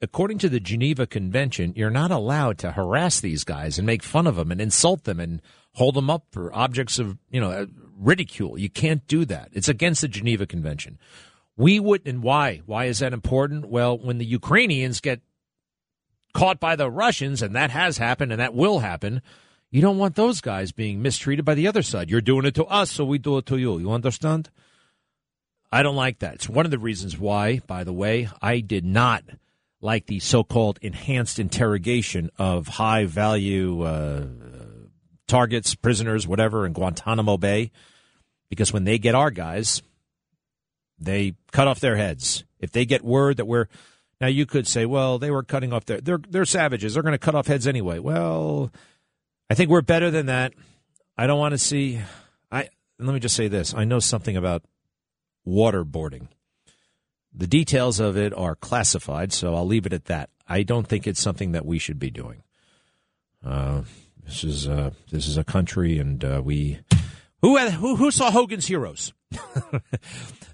according 0.00 0.38
to 0.38 0.48
the 0.48 0.60
Geneva 0.60 1.06
Convention, 1.06 1.72
you're 1.76 1.90
not 1.90 2.10
allowed 2.10 2.58
to 2.58 2.72
harass 2.72 3.20
these 3.20 3.44
guys 3.44 3.78
and 3.78 3.86
make 3.86 4.02
fun 4.02 4.26
of 4.26 4.36
them 4.36 4.50
and 4.50 4.60
insult 4.60 5.04
them 5.04 5.20
and 5.20 5.42
hold 5.74 5.94
them 5.94 6.10
up 6.10 6.26
for 6.30 6.54
objects 6.54 6.98
of, 6.98 7.18
you 7.30 7.40
know, 7.40 7.50
uh, 7.50 7.66
ridicule. 7.96 8.58
You 8.58 8.70
can't 8.70 9.06
do 9.06 9.24
that. 9.26 9.50
It's 9.52 9.68
against 9.68 10.00
the 10.00 10.08
Geneva 10.08 10.46
Convention. 10.46 10.98
We 11.56 11.80
would, 11.80 12.06
and 12.06 12.22
why? 12.22 12.62
Why 12.66 12.84
is 12.84 13.00
that 13.00 13.12
important? 13.12 13.68
Well, 13.68 13.98
when 13.98 14.18
the 14.18 14.24
Ukrainians 14.24 15.00
get 15.00 15.20
caught 16.32 16.60
by 16.60 16.76
the 16.76 16.90
Russians, 16.90 17.42
and 17.42 17.56
that 17.56 17.70
has 17.70 17.98
happened 17.98 18.30
and 18.30 18.40
that 18.40 18.54
will 18.54 18.78
happen, 18.78 19.22
you 19.70 19.82
don't 19.82 19.98
want 19.98 20.14
those 20.14 20.40
guys 20.40 20.72
being 20.72 21.02
mistreated 21.02 21.44
by 21.44 21.54
the 21.54 21.66
other 21.66 21.82
side. 21.82 22.10
You're 22.10 22.20
doing 22.20 22.46
it 22.46 22.54
to 22.54 22.64
us, 22.66 22.90
so 22.90 23.04
we 23.04 23.18
do 23.18 23.38
it 23.38 23.46
to 23.46 23.58
you. 23.58 23.78
You 23.78 23.90
understand? 23.90 24.50
I 25.70 25.82
don't 25.82 25.96
like 25.96 26.20
that. 26.20 26.34
It's 26.34 26.48
one 26.48 26.64
of 26.64 26.70
the 26.70 26.78
reasons 26.78 27.18
why, 27.18 27.60
by 27.66 27.84
the 27.84 27.92
way, 27.92 28.28
I 28.40 28.60
did 28.60 28.84
not 28.84 29.24
like 29.80 30.06
the 30.06 30.18
so 30.18 30.42
called 30.42 30.78
enhanced 30.82 31.38
interrogation 31.38 32.30
of 32.38 32.66
high 32.66 33.04
value 33.04 33.82
uh, 33.82 34.26
targets, 35.26 35.74
prisoners, 35.74 36.26
whatever, 36.26 36.66
in 36.66 36.72
Guantanamo 36.72 37.36
Bay. 37.36 37.70
Because 38.48 38.72
when 38.72 38.84
they 38.84 38.98
get 38.98 39.14
our 39.14 39.30
guys, 39.30 39.82
they 40.98 41.34
cut 41.52 41.68
off 41.68 41.80
their 41.80 41.96
heads. 41.96 42.44
If 42.58 42.72
they 42.72 42.84
get 42.84 43.04
word 43.04 43.36
that 43.36 43.46
we're 43.46 43.66
now, 44.20 44.26
you 44.26 44.46
could 44.46 44.66
say, 44.66 44.84
well, 44.84 45.18
they 45.18 45.30
were 45.30 45.44
cutting 45.44 45.72
off 45.72 45.84
their 45.84 46.00
they're 46.00 46.20
they're 46.28 46.44
savages. 46.44 46.94
They're 46.94 47.02
going 47.02 47.12
to 47.12 47.18
cut 47.18 47.34
off 47.34 47.46
heads 47.46 47.66
anyway. 47.66 48.00
Well, 48.00 48.72
I 49.48 49.54
think 49.54 49.70
we're 49.70 49.82
better 49.82 50.10
than 50.10 50.26
that. 50.26 50.54
I 51.16 51.26
don't 51.26 51.38
want 51.38 51.52
to 51.52 51.58
see. 51.58 52.00
I 52.50 52.68
let 52.98 53.14
me 53.14 53.20
just 53.20 53.36
say 53.36 53.48
this. 53.48 53.74
I 53.74 53.84
know 53.84 54.00
something 54.00 54.36
about 54.36 54.64
waterboarding. 55.46 56.28
The 57.38 57.46
details 57.46 58.00
of 58.00 58.16
it 58.16 58.34
are 58.34 58.56
classified, 58.56 59.32
so 59.32 59.54
I'll 59.54 59.66
leave 59.66 59.86
it 59.86 59.92
at 59.92 60.06
that. 60.06 60.30
I 60.48 60.64
don't 60.64 60.88
think 60.88 61.06
it's 61.06 61.20
something 61.20 61.52
that 61.52 61.64
we 61.64 61.78
should 61.78 62.00
be 62.00 62.10
doing. 62.10 62.42
Uh, 63.46 63.82
this 64.24 64.42
is 64.42 64.68
uh, 64.68 64.90
this 65.12 65.28
is 65.28 65.36
a 65.36 65.44
country, 65.44 66.00
and 66.00 66.24
uh, 66.24 66.42
we 66.44 66.80
who, 67.40 67.56
who 67.56 67.94
who 67.94 68.10
saw 68.10 68.32
Hogan's 68.32 68.66
Heroes. 68.66 69.12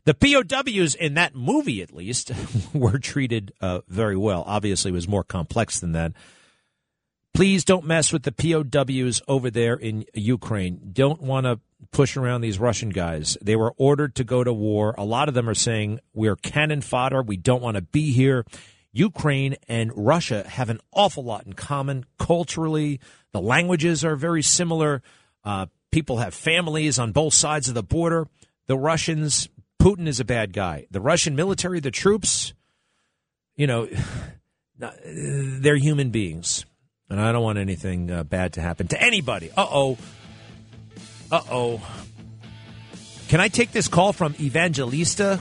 the 0.04 0.14
POWs 0.14 0.94
in 0.94 1.14
that 1.14 1.34
movie, 1.34 1.80
at 1.80 1.94
least, 1.94 2.32
were 2.74 2.98
treated 2.98 3.52
uh, 3.62 3.80
very 3.88 4.16
well. 4.16 4.44
Obviously, 4.46 4.90
it 4.90 4.94
was 4.94 5.08
more 5.08 5.24
complex 5.24 5.80
than 5.80 5.92
that. 5.92 6.12
Please 7.34 7.64
don't 7.64 7.84
mess 7.84 8.12
with 8.12 8.22
the 8.22 8.30
POWs 8.30 9.20
over 9.26 9.50
there 9.50 9.74
in 9.74 10.04
Ukraine. 10.14 10.90
Don't 10.92 11.20
want 11.20 11.46
to 11.46 11.58
push 11.90 12.16
around 12.16 12.42
these 12.42 12.60
Russian 12.60 12.90
guys. 12.90 13.36
They 13.42 13.56
were 13.56 13.74
ordered 13.76 14.14
to 14.16 14.24
go 14.24 14.44
to 14.44 14.52
war. 14.52 14.94
A 14.96 15.04
lot 15.04 15.28
of 15.28 15.34
them 15.34 15.48
are 15.48 15.54
saying 15.54 15.98
we're 16.12 16.36
cannon 16.36 16.80
fodder. 16.80 17.22
We 17.22 17.36
don't 17.36 17.60
want 17.60 17.74
to 17.76 17.82
be 17.82 18.12
here. 18.12 18.44
Ukraine 18.92 19.56
and 19.68 19.90
Russia 19.96 20.48
have 20.48 20.70
an 20.70 20.78
awful 20.92 21.24
lot 21.24 21.44
in 21.44 21.54
common 21.54 22.04
culturally. 22.20 23.00
The 23.32 23.40
languages 23.40 24.04
are 24.04 24.14
very 24.14 24.42
similar. 24.42 25.02
Uh, 25.42 25.66
people 25.90 26.18
have 26.18 26.34
families 26.34 27.00
on 27.00 27.10
both 27.10 27.34
sides 27.34 27.66
of 27.66 27.74
the 27.74 27.82
border. 27.82 28.28
The 28.66 28.78
Russians, 28.78 29.48
Putin 29.82 30.06
is 30.06 30.20
a 30.20 30.24
bad 30.24 30.52
guy. 30.52 30.86
The 30.92 31.00
Russian 31.00 31.34
military, 31.34 31.80
the 31.80 31.90
troops, 31.90 32.54
you 33.56 33.66
know, 33.66 33.88
they're 34.78 35.76
human 35.76 36.10
beings. 36.10 36.64
And 37.14 37.22
I 37.22 37.30
don't 37.30 37.44
want 37.44 37.58
anything 37.58 38.10
uh, 38.10 38.24
bad 38.24 38.54
to 38.54 38.60
happen 38.60 38.88
to 38.88 39.00
anybody. 39.00 39.48
Uh 39.56 39.68
oh. 39.70 39.98
Uh 41.30 41.42
oh. 41.48 41.88
Can 43.28 43.38
I 43.38 43.46
take 43.46 43.70
this 43.70 43.86
call 43.86 44.12
from 44.12 44.34
Evangelista? 44.40 45.40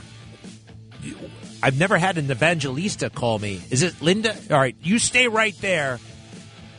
I've 1.60 1.76
never 1.76 1.98
had 1.98 2.16
an 2.16 2.30
Evangelista 2.30 3.10
call 3.10 3.40
me. 3.40 3.60
Is 3.70 3.82
it 3.82 4.00
Linda? 4.00 4.36
All 4.52 4.56
right, 4.56 4.76
you 4.82 5.00
stay 5.00 5.26
right 5.26 5.56
there, 5.60 5.98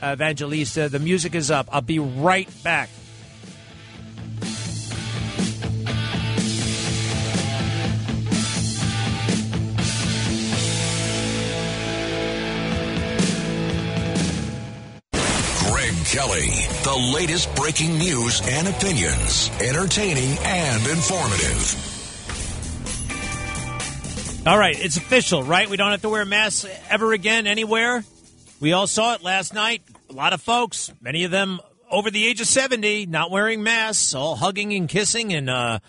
Evangelista. 0.02 0.88
The 0.88 1.00
music 1.00 1.36
is 1.36 1.52
up. 1.52 1.68
I'll 1.74 1.82
be 1.82 2.00
right 2.00 2.48
back. 2.64 2.90
Kelly. 16.16 16.48
The 16.86 17.12
latest 17.14 17.54
breaking 17.58 17.98
news 17.98 18.42
and 18.46 18.70
opinions, 18.70 19.52
entertaining 19.60 20.38
and 20.44 20.88
informative. 20.88 21.76
All 24.48 24.58
right, 24.58 24.80
it's 24.80 24.96
official, 24.96 25.44
right? 25.44 25.70
We 25.70 25.76
don't 25.76 25.92
have 25.92 26.04
to 26.04 26.10
wear 26.10 26.24
masks 26.24 26.66
ever 26.90 27.12
again 27.12 27.48
anywhere. 27.48 28.06
We 28.62 28.72
all 28.72 28.88
saw 28.88 29.16
it 29.16 29.24
last 29.24 29.54
night. 29.54 29.82
A 30.10 30.14
lot 30.14 30.32
of 30.32 30.42
folks, 30.42 30.90
many 31.02 31.26
of 31.26 31.32
them 31.32 31.60
over 31.92 32.10
the 32.10 32.26
age 32.26 32.40
of 32.40 32.48
70, 32.48 33.08
not 33.08 33.30
wearing 33.30 33.62
masks, 33.62 34.16
all 34.16 34.38
hugging 34.38 34.74
and 34.74 34.88
kissing 34.88 35.34
and 35.34 35.50
uh, 35.50 35.80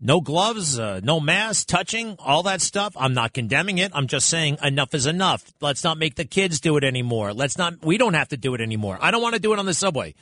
no 0.00 0.20
gloves, 0.20 0.78
uh, 0.78 1.00
no 1.02 1.20
mask, 1.20 1.66
touching, 1.68 2.16
all 2.18 2.44
that 2.44 2.62
stuff. 2.62 2.94
I'm 2.96 3.12
not 3.12 3.34
condemning 3.34 3.78
it. 3.78 3.92
I'm 3.94 4.06
just 4.06 4.28
saying 4.28 4.58
enough 4.62 4.94
is 4.94 5.06
enough. 5.06 5.44
Let's 5.60 5.84
not 5.84 5.98
make 5.98 6.14
the 6.14 6.24
kids 6.24 6.60
do 6.60 6.76
it 6.78 6.84
anymore. 6.84 7.34
Let's 7.34 7.58
not. 7.58 7.84
We 7.84 7.98
don't 7.98 8.14
have 8.14 8.28
to 8.28 8.36
do 8.36 8.54
it 8.54 8.60
anymore. 8.60 8.98
I 9.00 9.10
don't 9.10 9.22
want 9.22 9.34
to 9.34 9.40
do 9.40 9.52
it 9.52 9.58
on 9.58 9.66
the 9.66 9.74
subway. 9.74 10.14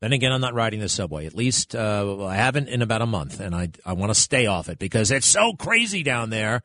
Then 0.00 0.12
again, 0.12 0.32
I'm 0.32 0.40
not 0.40 0.54
riding 0.54 0.80
the 0.80 0.88
subway. 0.88 1.26
At 1.26 1.34
least 1.34 1.74
uh, 1.74 2.24
I 2.24 2.36
haven't 2.36 2.68
in 2.68 2.82
about 2.82 3.02
a 3.02 3.06
month, 3.06 3.40
and 3.40 3.54
I 3.54 3.70
I 3.84 3.92
want 3.92 4.10
to 4.10 4.14
stay 4.14 4.46
off 4.46 4.68
it 4.68 4.78
because 4.78 5.10
it's 5.10 5.26
so 5.26 5.52
crazy 5.52 6.02
down 6.02 6.30
there. 6.30 6.62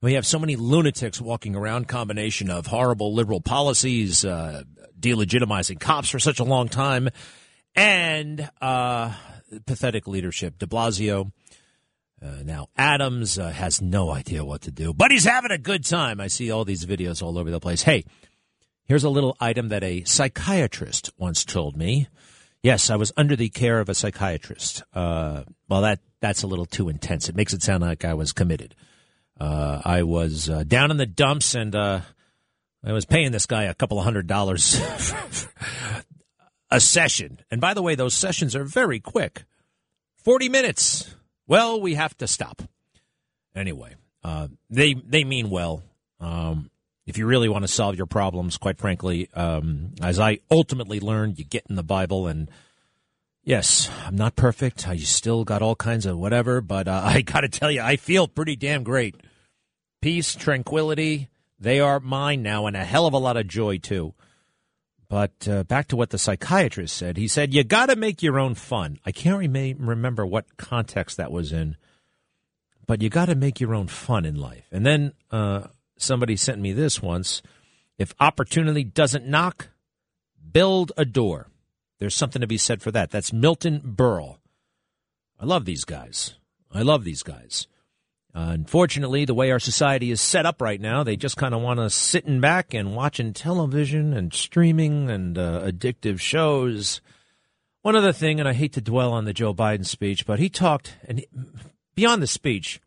We 0.00 0.14
have 0.14 0.26
so 0.26 0.38
many 0.38 0.56
lunatics 0.56 1.20
walking 1.20 1.56
around. 1.56 1.88
Combination 1.88 2.50
of 2.50 2.66
horrible 2.66 3.14
liberal 3.14 3.40
policies, 3.40 4.24
uh, 4.24 4.62
delegitimizing 4.98 5.80
cops 5.80 6.08
for 6.08 6.18
such 6.18 6.38
a 6.38 6.44
long 6.44 6.68
time, 6.68 7.08
and 7.74 8.48
uh, 8.60 9.12
pathetic 9.66 10.06
leadership. 10.06 10.58
De 10.58 10.66
Blasio 10.66 11.32
uh, 12.22 12.42
now, 12.44 12.68
Adams 12.76 13.38
uh, 13.38 13.50
has 13.50 13.82
no 13.82 14.10
idea 14.10 14.44
what 14.44 14.62
to 14.62 14.70
do, 14.70 14.94
but 14.94 15.10
he's 15.10 15.24
having 15.24 15.50
a 15.50 15.58
good 15.58 15.84
time. 15.84 16.20
I 16.20 16.28
see 16.28 16.52
all 16.52 16.64
these 16.64 16.86
videos 16.86 17.20
all 17.20 17.36
over 17.36 17.50
the 17.50 17.58
place. 17.58 17.82
Hey, 17.82 18.04
here's 18.84 19.02
a 19.02 19.10
little 19.10 19.36
item 19.40 19.70
that 19.70 19.82
a 19.82 20.04
psychiatrist 20.04 21.10
once 21.16 21.44
told 21.44 21.76
me. 21.76 22.06
Yes, 22.62 22.90
I 22.90 22.96
was 22.96 23.10
under 23.16 23.34
the 23.34 23.48
care 23.48 23.80
of 23.80 23.88
a 23.88 23.94
psychiatrist. 23.94 24.84
Uh, 24.94 25.42
well, 25.68 25.82
that 25.82 25.98
that's 26.20 26.44
a 26.44 26.46
little 26.46 26.66
too 26.66 26.88
intense. 26.88 27.28
It 27.28 27.34
makes 27.34 27.54
it 27.54 27.62
sound 27.62 27.82
like 27.82 28.04
I 28.04 28.14
was 28.14 28.32
committed. 28.32 28.76
Uh, 29.40 29.82
I 29.84 30.04
was 30.04 30.48
uh, 30.48 30.62
down 30.62 30.92
in 30.92 30.98
the 30.98 31.06
dumps, 31.06 31.56
and 31.56 31.74
uh, 31.74 32.02
I 32.84 32.92
was 32.92 33.04
paying 33.04 33.32
this 33.32 33.46
guy 33.46 33.64
a 33.64 33.74
couple 33.74 33.98
of 33.98 34.04
hundred 34.04 34.28
dollars 34.28 34.80
a 36.70 36.78
session. 36.78 37.40
And 37.50 37.60
by 37.60 37.74
the 37.74 37.82
way, 37.82 37.96
those 37.96 38.14
sessions 38.14 38.54
are 38.54 38.62
very 38.62 39.00
quick, 39.00 39.42
forty 40.14 40.48
minutes 40.48 41.16
well, 41.46 41.80
we 41.80 41.94
have 41.94 42.16
to 42.18 42.26
stop. 42.26 42.62
Anyway, 43.54 43.94
uh, 44.24 44.48
they 44.70 44.94
they 44.94 45.24
mean 45.24 45.50
well. 45.50 45.82
Um, 46.20 46.70
if 47.06 47.18
you 47.18 47.26
really 47.26 47.48
want 47.48 47.64
to 47.64 47.68
solve 47.68 47.96
your 47.96 48.06
problems, 48.06 48.56
quite 48.56 48.78
frankly, 48.78 49.28
um, 49.34 49.92
as 50.00 50.18
I 50.18 50.38
ultimately 50.50 51.00
learned, 51.00 51.38
you 51.38 51.44
get 51.44 51.66
in 51.68 51.76
the 51.76 51.82
Bible 51.82 52.26
and. 52.26 52.50
Yes, 53.44 53.90
I'm 54.06 54.14
not 54.14 54.36
perfect. 54.36 54.86
I 54.86 54.96
still 54.98 55.42
got 55.42 55.62
all 55.62 55.74
kinds 55.74 56.06
of 56.06 56.16
whatever, 56.16 56.60
but 56.60 56.86
uh, 56.86 57.00
I 57.04 57.22
got 57.22 57.40
to 57.40 57.48
tell 57.48 57.72
you, 57.72 57.80
I 57.80 57.96
feel 57.96 58.28
pretty 58.28 58.54
damn 58.54 58.84
great. 58.84 59.16
Peace, 60.00 60.36
tranquility, 60.36 61.28
they 61.58 61.80
are 61.80 61.98
mine 61.98 62.42
now, 62.42 62.66
and 62.66 62.76
a 62.76 62.84
hell 62.84 63.06
of 63.06 63.14
a 63.14 63.18
lot 63.18 63.36
of 63.36 63.48
joy, 63.48 63.78
too. 63.78 64.14
But 65.12 65.46
uh, 65.46 65.64
back 65.64 65.88
to 65.88 65.96
what 65.96 66.08
the 66.08 66.16
psychiatrist 66.16 66.96
said. 66.96 67.18
He 67.18 67.28
said, 67.28 67.52
You 67.52 67.64
got 67.64 67.90
to 67.90 67.96
make 67.96 68.22
your 68.22 68.38
own 68.38 68.54
fun. 68.54 68.98
I 69.04 69.12
can't 69.12 69.36
remember 69.78 70.24
what 70.24 70.56
context 70.56 71.18
that 71.18 71.30
was 71.30 71.52
in, 71.52 71.76
but 72.86 73.02
you 73.02 73.10
got 73.10 73.26
to 73.26 73.34
make 73.34 73.60
your 73.60 73.74
own 73.74 73.88
fun 73.88 74.24
in 74.24 74.36
life. 74.36 74.66
And 74.72 74.86
then 74.86 75.12
uh, 75.30 75.64
somebody 75.98 76.34
sent 76.34 76.62
me 76.62 76.72
this 76.72 77.02
once 77.02 77.42
if 77.98 78.14
opportunity 78.20 78.84
doesn't 78.84 79.26
knock, 79.26 79.68
build 80.50 80.92
a 80.96 81.04
door. 81.04 81.48
There's 81.98 82.14
something 82.14 82.40
to 82.40 82.46
be 82.46 82.56
said 82.56 82.80
for 82.80 82.90
that. 82.92 83.10
That's 83.10 83.34
Milton 83.34 83.82
Berle. 83.84 84.38
I 85.38 85.44
love 85.44 85.66
these 85.66 85.84
guys. 85.84 86.36
I 86.72 86.80
love 86.80 87.04
these 87.04 87.22
guys. 87.22 87.66
Unfortunately, 88.34 89.24
the 89.24 89.34
way 89.34 89.50
our 89.50 89.58
society 89.58 90.10
is 90.10 90.20
set 90.20 90.46
up 90.46 90.62
right 90.62 90.80
now, 90.80 91.02
they 91.02 91.16
just 91.16 91.36
kind 91.36 91.54
of 91.54 91.60
want 91.60 91.80
to 91.80 91.90
sitting 91.90 92.40
back 92.40 92.72
and 92.72 92.96
watching 92.96 93.34
television 93.34 94.14
and 94.14 94.32
streaming 94.32 95.10
and 95.10 95.36
uh, 95.36 95.60
addictive 95.64 96.18
shows. 96.18 97.02
One 97.82 97.96
other 97.96 98.12
thing, 98.12 98.40
and 98.40 98.48
I 98.48 98.54
hate 98.54 98.72
to 98.74 98.80
dwell 98.80 99.12
on 99.12 99.26
the 99.26 99.34
Joe 99.34 99.52
Biden 99.52 99.84
speech, 99.84 100.24
but 100.24 100.38
he 100.38 100.48
talked, 100.48 100.96
and 101.06 101.24
beyond 101.94 102.22
the 102.22 102.26
speech, 102.26 102.80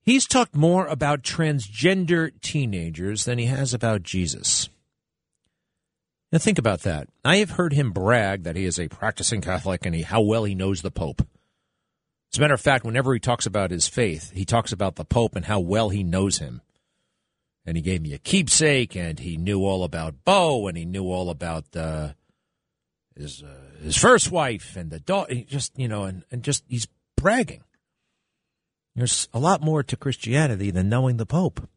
he's 0.00 0.26
talked 0.26 0.54
more 0.54 0.86
about 0.86 1.22
transgender 1.22 2.30
teenagers 2.40 3.26
than 3.26 3.38
he 3.38 3.46
has 3.46 3.74
about 3.74 4.02
Jesus. 4.02 4.70
Now 6.32 6.38
think 6.38 6.58
about 6.58 6.82
that. 6.82 7.08
I 7.24 7.36
have 7.36 7.50
heard 7.50 7.72
him 7.72 7.90
brag 7.90 8.44
that 8.44 8.56
he 8.56 8.64
is 8.64 8.78
a 8.78 8.88
practicing 8.88 9.40
Catholic 9.40 9.84
and 9.84 9.94
he, 9.94 10.02
how 10.02 10.20
well 10.20 10.44
he 10.44 10.54
knows 10.54 10.82
the 10.82 10.90
Pope. 10.90 11.22
As 12.32 12.38
a 12.38 12.40
matter 12.40 12.54
of 12.54 12.60
fact, 12.60 12.84
whenever 12.84 13.14
he 13.14 13.20
talks 13.20 13.46
about 13.46 13.70
his 13.70 13.88
faith, 13.88 14.32
he 14.32 14.44
talks 14.44 14.72
about 14.72 14.96
the 14.96 15.04
Pope 15.04 15.34
and 15.34 15.46
how 15.46 15.60
well 15.60 15.88
he 15.88 16.02
knows 16.02 16.38
him. 16.38 16.60
And 17.64 17.76
he 17.76 17.82
gave 17.82 18.02
me 18.02 18.12
a 18.14 18.18
keepsake, 18.18 18.96
and 18.96 19.18
he 19.18 19.36
knew 19.36 19.60
all 19.64 19.84
about 19.84 20.24
Beau, 20.24 20.68
and 20.68 20.76
he 20.76 20.84
knew 20.84 21.04
all 21.04 21.28
about 21.28 21.64
uh, 21.76 22.12
his 23.14 23.42
uh, 23.42 23.82
his 23.82 23.96
first 23.96 24.30
wife 24.30 24.74
and 24.76 24.90
the 24.90 25.00
daughter. 25.00 25.34
Just 25.46 25.78
you 25.78 25.88
know, 25.88 26.04
and, 26.04 26.24
and 26.30 26.42
just 26.42 26.64
he's 26.66 26.88
bragging. 27.16 27.64
There's 28.94 29.28
a 29.34 29.38
lot 29.38 29.60
more 29.62 29.82
to 29.82 29.96
Christianity 29.96 30.70
than 30.70 30.88
knowing 30.88 31.18
the 31.18 31.26
Pope. 31.26 31.68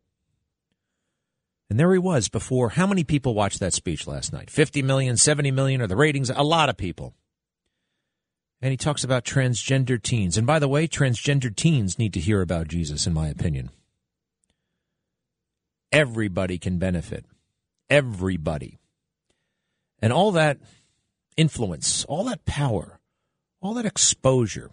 And 1.69 1.79
there 1.79 1.91
he 1.93 1.99
was 1.99 2.29
before. 2.29 2.69
How 2.69 2.87
many 2.87 3.03
people 3.03 3.33
watched 3.33 3.59
that 3.59 3.73
speech 3.73 4.07
last 4.07 4.33
night? 4.33 4.49
50 4.49 4.81
million, 4.81 5.15
70 5.17 5.51
million, 5.51 5.81
or 5.81 5.87
the 5.87 5.95
ratings? 5.95 6.29
A 6.29 6.43
lot 6.43 6.67
of 6.67 6.77
people 6.77 7.13
and 8.61 8.71
he 8.71 8.77
talks 8.77 9.03
about 9.03 9.25
transgender 9.25 10.01
teens. 10.01 10.37
And 10.37 10.45
by 10.45 10.59
the 10.59 10.67
way, 10.67 10.87
transgender 10.87 11.53
teens 11.55 11.97
need 11.97 12.13
to 12.13 12.19
hear 12.19 12.41
about 12.41 12.67
Jesus, 12.67 13.07
in 13.07 13.13
my 13.13 13.27
opinion. 13.27 13.71
Everybody 15.91 16.57
can 16.57 16.77
benefit. 16.77 17.25
Everybody. 17.89 18.77
And 20.01 20.13
all 20.13 20.31
that 20.33 20.59
influence, 21.35 22.05
all 22.05 22.23
that 22.25 22.45
power, 22.45 22.99
all 23.61 23.73
that 23.73 23.85
exposure, 23.85 24.71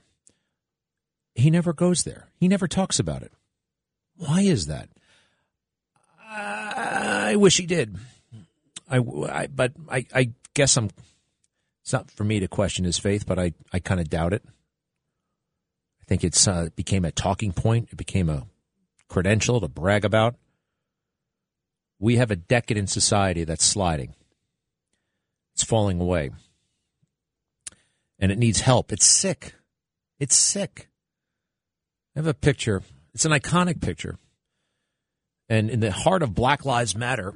he 1.35 1.51
never 1.51 1.73
goes 1.73 2.05
there. 2.05 2.29
He 2.37 2.49
never 2.49 2.69
talks 2.69 2.99
about 2.99 3.23
it. 3.23 3.33
Why 4.17 4.43
is 4.43 4.67
that? 4.67 4.89
I 6.31 7.37
wish 7.37 7.57
he 7.57 7.67
did. 7.67 7.97
I, 8.91 8.99
I 8.99 9.47
but 9.47 9.73
I, 9.89 10.07
I 10.15 10.31
guess 10.55 10.77
I'm 10.77 10.91
it's 11.89 11.93
not 11.95 12.11
for 12.11 12.25
me 12.25 12.39
to 12.39 12.49
question 12.49 12.85
his 12.85 12.99
faith, 12.99 13.25
but 13.25 13.39
I, 13.39 13.55
I 13.73 13.79
kind 13.79 13.99
of 13.99 14.11
doubt 14.11 14.35
it. 14.35 14.43
I 14.47 16.05
think 16.05 16.23
it's 16.23 16.47
uh, 16.47 16.65
it 16.67 16.77
became 16.77 17.03
a 17.07 17.11
talking 17.11 17.51
point. 17.51 17.89
It 17.91 17.97
became 17.97 18.29
a 18.29 18.47
credential 19.09 19.59
to 19.59 19.69
brag 19.69 20.05
about. 20.05 20.35
We 21.99 22.17
have 22.17 22.31
a 22.31 22.37
decadent 22.37 22.91
society 22.91 23.45
that's 23.45 23.65
sliding. 23.65 24.15
It's 25.55 25.65
falling 25.65 25.99
away. 25.99 26.29
And 28.19 28.31
it 28.31 28.37
needs 28.37 28.61
help. 28.61 28.93
It's 28.93 29.07
sick. 29.07 29.55
It's 30.21 30.37
sick. 30.37 30.91
I 32.15 32.19
have 32.19 32.27
a 32.27 32.35
picture. 32.35 32.83
It's 33.15 33.25
an 33.25 33.33
iconic 33.33 33.81
picture. 33.81 34.19
And 35.49 35.71
in 35.71 35.81
the 35.81 35.91
heart 35.91 36.23
of 36.23 36.35
Black 36.35 36.67
Lives 36.67 36.95
Matter, 36.95 37.33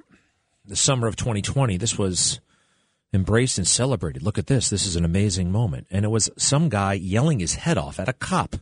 the 0.66 0.76
summer 0.76 1.06
of 1.06 1.16
2020, 1.16 1.78
this 1.78 1.96
was 1.96 2.42
embraced 3.12 3.58
and 3.58 3.66
celebrated. 3.66 4.22
Look 4.22 4.38
at 4.38 4.46
this. 4.46 4.70
This 4.70 4.86
is 4.86 4.96
an 4.96 5.04
amazing 5.04 5.50
moment. 5.50 5.86
And 5.90 6.04
it 6.04 6.08
was 6.08 6.30
some 6.36 6.68
guy 6.68 6.94
yelling 6.94 7.40
his 7.40 7.54
head 7.54 7.78
off 7.78 8.00
at 8.00 8.08
a 8.08 8.12
cop. 8.12 8.56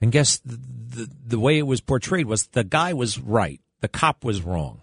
And 0.00 0.12
guess 0.12 0.38
the, 0.38 0.56
the, 0.56 1.08
the 1.26 1.38
way 1.38 1.58
it 1.58 1.66
was 1.66 1.80
portrayed 1.80 2.26
was 2.26 2.48
the 2.48 2.64
guy 2.64 2.92
was 2.92 3.18
right, 3.18 3.60
the 3.80 3.88
cop 3.88 4.24
was 4.24 4.42
wrong. 4.42 4.82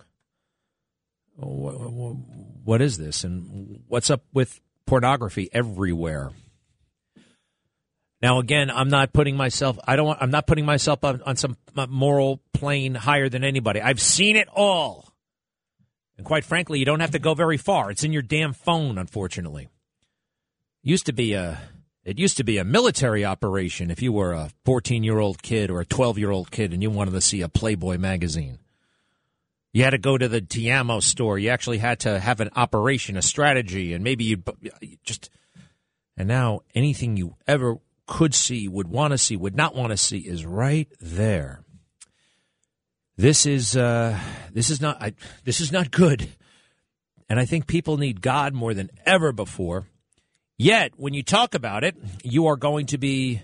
What 1.35 2.81
is 2.81 2.97
this? 2.97 3.23
And 3.23 3.81
what's 3.87 4.09
up 4.09 4.23
with 4.33 4.59
pornography 4.85 5.49
everywhere? 5.53 6.31
Now, 8.21 8.39
again, 8.39 8.69
I'm 8.69 8.89
not 8.89 9.13
putting 9.13 9.37
myself. 9.37 9.79
I 9.87 9.95
don't. 9.95 10.07
Want, 10.07 10.21
I'm 10.21 10.31
not 10.31 10.45
putting 10.45 10.65
myself 10.65 11.03
on, 11.05 11.21
on 11.21 11.37
some 11.37 11.55
uh, 11.77 11.87
moral 11.87 12.41
plane 12.53 12.93
higher 12.93 13.29
than 13.29 13.45
anybody. 13.45 13.81
I've 13.81 14.01
seen 14.01 14.35
it 14.35 14.49
all. 14.53 15.08
And 16.19 16.25
quite 16.25 16.43
frankly, 16.43 16.79
you 16.79 16.85
don't 16.85 16.99
have 16.99 17.11
to 17.11 17.19
go 17.19 17.33
very 17.33 17.55
far. 17.55 17.89
It's 17.89 18.03
in 18.03 18.11
your 18.11 18.21
damn 18.21 18.51
phone, 18.51 18.97
unfortunately. 18.97 19.69
It 20.83 20.89
used 20.89 21.05
to 21.05 21.13
be 21.13 21.31
a 21.31 21.61
it 22.03 22.19
used 22.19 22.35
to 22.37 22.43
be 22.43 22.57
a 22.57 22.65
military 22.65 23.23
operation 23.23 23.89
if 23.89 24.01
you 24.01 24.11
were 24.11 24.33
a 24.33 24.51
14-year-old 24.65 25.41
kid 25.41 25.71
or 25.71 25.79
a 25.79 25.85
12-year-old 25.85 26.51
kid 26.51 26.73
and 26.73 26.83
you 26.83 26.89
wanted 26.89 27.11
to 27.11 27.21
see 27.21 27.41
a 27.41 27.47
Playboy 27.47 27.97
magazine. 27.99 28.59
You 29.71 29.85
had 29.85 29.91
to 29.91 29.97
go 29.97 30.17
to 30.17 30.27
the 30.27 30.41
Tiamo 30.41 31.01
store. 31.01 31.39
You 31.39 31.51
actually 31.51 31.77
had 31.77 32.01
to 32.01 32.19
have 32.19 32.41
an 32.41 32.49
operation, 32.53 33.15
a 33.15 33.21
strategy, 33.21 33.93
and 33.93 34.03
maybe 34.03 34.25
you'd 34.25 34.43
just 35.05 35.29
and 36.17 36.27
now 36.27 36.63
anything 36.75 37.15
you 37.15 37.37
ever 37.47 37.77
could 38.07 38.35
see, 38.35 38.67
would 38.67 38.89
want 38.89 39.13
to 39.13 39.17
see, 39.17 39.37
would 39.37 39.55
not 39.55 39.73
want 39.73 39.91
to 39.91 39.97
see 39.97 40.17
is 40.17 40.45
right 40.45 40.89
there. 40.99 41.63
This 43.19 43.45
is 43.45 43.75
uh, 43.75 44.17
this 44.53 44.69
is 44.69 44.79
not 44.79 45.01
I, 45.01 45.13
this 45.43 45.59
is 45.59 45.73
not 45.73 45.91
good, 45.91 46.29
and 47.27 47.37
I 47.37 47.43
think 47.43 47.67
people 47.67 47.97
need 47.97 48.21
God 48.21 48.53
more 48.53 48.73
than 48.73 48.89
ever 49.05 49.33
before. 49.33 49.87
Yet, 50.57 50.93
when 50.95 51.13
you 51.13 51.21
talk 51.21 51.53
about 51.53 51.83
it, 51.83 51.97
you 52.23 52.47
are 52.47 52.55
going 52.55 52.85
to 52.85 52.97
be 52.97 53.41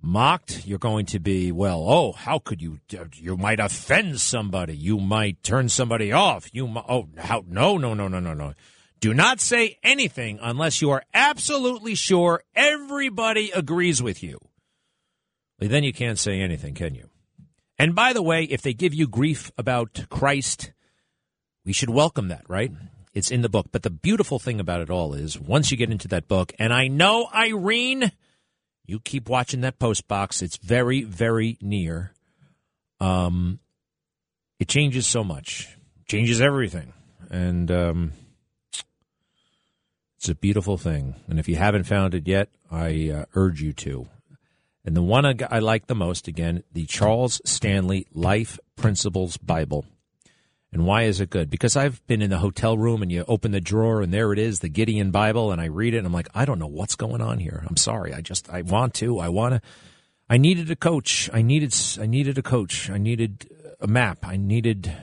mocked. 0.00 0.64
You're 0.64 0.78
going 0.78 1.06
to 1.06 1.18
be 1.18 1.50
well. 1.50 1.84
Oh, 1.88 2.12
how 2.12 2.38
could 2.38 2.62
you? 2.62 2.78
You 3.14 3.36
might 3.36 3.58
offend 3.58 4.20
somebody. 4.20 4.76
You 4.76 5.00
might 5.00 5.42
turn 5.42 5.70
somebody 5.70 6.12
off. 6.12 6.48
You 6.52 6.72
oh 6.88 7.08
how 7.18 7.42
no 7.48 7.78
no 7.78 7.94
no 7.94 8.06
no 8.06 8.20
no 8.20 8.32
no. 8.32 8.54
Do 9.00 9.12
not 9.12 9.40
say 9.40 9.76
anything 9.82 10.38
unless 10.40 10.80
you 10.80 10.90
are 10.90 11.02
absolutely 11.12 11.96
sure 11.96 12.44
everybody 12.54 13.50
agrees 13.50 14.00
with 14.00 14.22
you. 14.22 14.38
Then 15.58 15.82
you 15.82 15.92
can't 15.92 16.16
say 16.16 16.40
anything, 16.40 16.74
can 16.74 16.94
you? 16.94 17.09
And 17.80 17.94
by 17.94 18.12
the 18.12 18.22
way, 18.22 18.44
if 18.44 18.60
they 18.60 18.74
give 18.74 18.92
you 18.92 19.08
grief 19.08 19.50
about 19.56 20.04
Christ, 20.10 20.70
we 21.64 21.72
should 21.72 21.88
welcome 21.88 22.28
that, 22.28 22.44
right? 22.46 22.70
It's 23.14 23.30
in 23.30 23.40
the 23.40 23.48
book. 23.48 23.68
But 23.72 23.84
the 23.84 23.88
beautiful 23.88 24.38
thing 24.38 24.60
about 24.60 24.82
it 24.82 24.90
all 24.90 25.14
is 25.14 25.40
once 25.40 25.70
you 25.70 25.78
get 25.78 25.90
into 25.90 26.06
that 26.08 26.28
book, 26.28 26.52
and 26.58 26.74
I 26.74 26.88
know, 26.88 27.30
Irene, 27.34 28.12
you 28.84 29.00
keep 29.00 29.30
watching 29.30 29.62
that 29.62 29.78
post 29.78 30.06
box. 30.06 30.42
It's 30.42 30.58
very, 30.58 31.04
very 31.04 31.56
near. 31.62 32.12
Um, 33.00 33.60
it 34.58 34.68
changes 34.68 35.06
so 35.06 35.24
much, 35.24 35.74
changes 36.06 36.38
everything. 36.38 36.92
And 37.30 37.70
um, 37.70 38.12
it's 40.18 40.28
a 40.28 40.34
beautiful 40.34 40.76
thing. 40.76 41.14
And 41.28 41.38
if 41.38 41.48
you 41.48 41.56
haven't 41.56 41.84
found 41.84 42.14
it 42.14 42.28
yet, 42.28 42.50
I 42.70 43.08
uh, 43.08 43.24
urge 43.34 43.62
you 43.62 43.72
to. 43.72 44.06
And 44.84 44.96
the 44.96 45.02
one 45.02 45.26
I 45.26 45.58
like 45.58 45.86
the 45.86 45.94
most, 45.94 46.26
again, 46.26 46.62
the 46.72 46.86
Charles 46.86 47.40
Stanley 47.44 48.06
Life 48.14 48.58
Principles 48.76 49.36
Bible. 49.36 49.84
And 50.72 50.86
why 50.86 51.02
is 51.02 51.20
it 51.20 51.30
good? 51.30 51.50
Because 51.50 51.76
I've 51.76 52.04
been 52.06 52.22
in 52.22 52.30
the 52.30 52.38
hotel 52.38 52.78
room 52.78 53.02
and 53.02 53.10
you 53.10 53.24
open 53.26 53.50
the 53.50 53.60
drawer 53.60 54.00
and 54.02 54.14
there 54.14 54.32
it 54.32 54.38
is, 54.38 54.60
the 54.60 54.68
Gideon 54.68 55.10
Bible, 55.10 55.50
and 55.50 55.60
I 55.60 55.66
read 55.66 55.94
it 55.94 55.98
and 55.98 56.06
I'm 56.06 56.12
like, 56.12 56.28
I 56.34 56.44
don't 56.44 56.60
know 56.60 56.68
what's 56.68 56.94
going 56.94 57.20
on 57.20 57.38
here. 57.38 57.64
I'm 57.68 57.76
sorry. 57.76 58.14
I 58.14 58.20
just, 58.20 58.48
I 58.48 58.62
want 58.62 58.94
to. 58.94 59.18
I 59.18 59.28
want 59.28 59.54
to. 59.54 59.60
I 60.28 60.36
needed 60.36 60.70
a 60.70 60.76
coach. 60.76 61.28
I 61.32 61.42
needed, 61.42 61.74
I 62.00 62.06
needed 62.06 62.38
a 62.38 62.42
coach. 62.42 62.88
I 62.88 62.98
needed 62.98 63.50
a 63.80 63.88
map. 63.88 64.18
I 64.22 64.36
needed, 64.36 64.94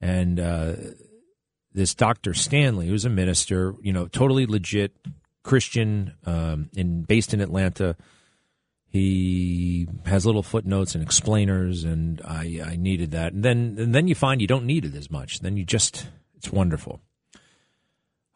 and 0.00 0.40
uh, 0.40 0.72
this 1.74 1.94
Dr. 1.94 2.32
Stanley, 2.32 2.88
who's 2.88 3.04
a 3.04 3.10
minister, 3.10 3.74
you 3.82 3.92
know, 3.92 4.06
totally 4.06 4.46
legit 4.46 4.96
Christian, 5.42 6.14
um, 6.24 6.70
in 6.74 7.02
based 7.02 7.34
in 7.34 7.42
Atlanta 7.42 7.96
he 8.94 9.88
has 10.06 10.24
little 10.24 10.44
footnotes 10.44 10.94
and 10.94 11.02
explainers, 11.02 11.82
and 11.82 12.22
I, 12.24 12.60
I 12.64 12.76
needed 12.76 13.10
that. 13.10 13.32
And 13.32 13.44
then 13.44 13.74
and 13.76 13.92
then 13.92 14.06
you 14.06 14.14
find 14.14 14.40
you 14.40 14.46
don't 14.46 14.66
need 14.66 14.84
it 14.84 14.94
as 14.94 15.10
much. 15.10 15.40
Then 15.40 15.56
you 15.56 15.64
just 15.64 16.06
it's 16.36 16.52
wonderful. 16.52 17.00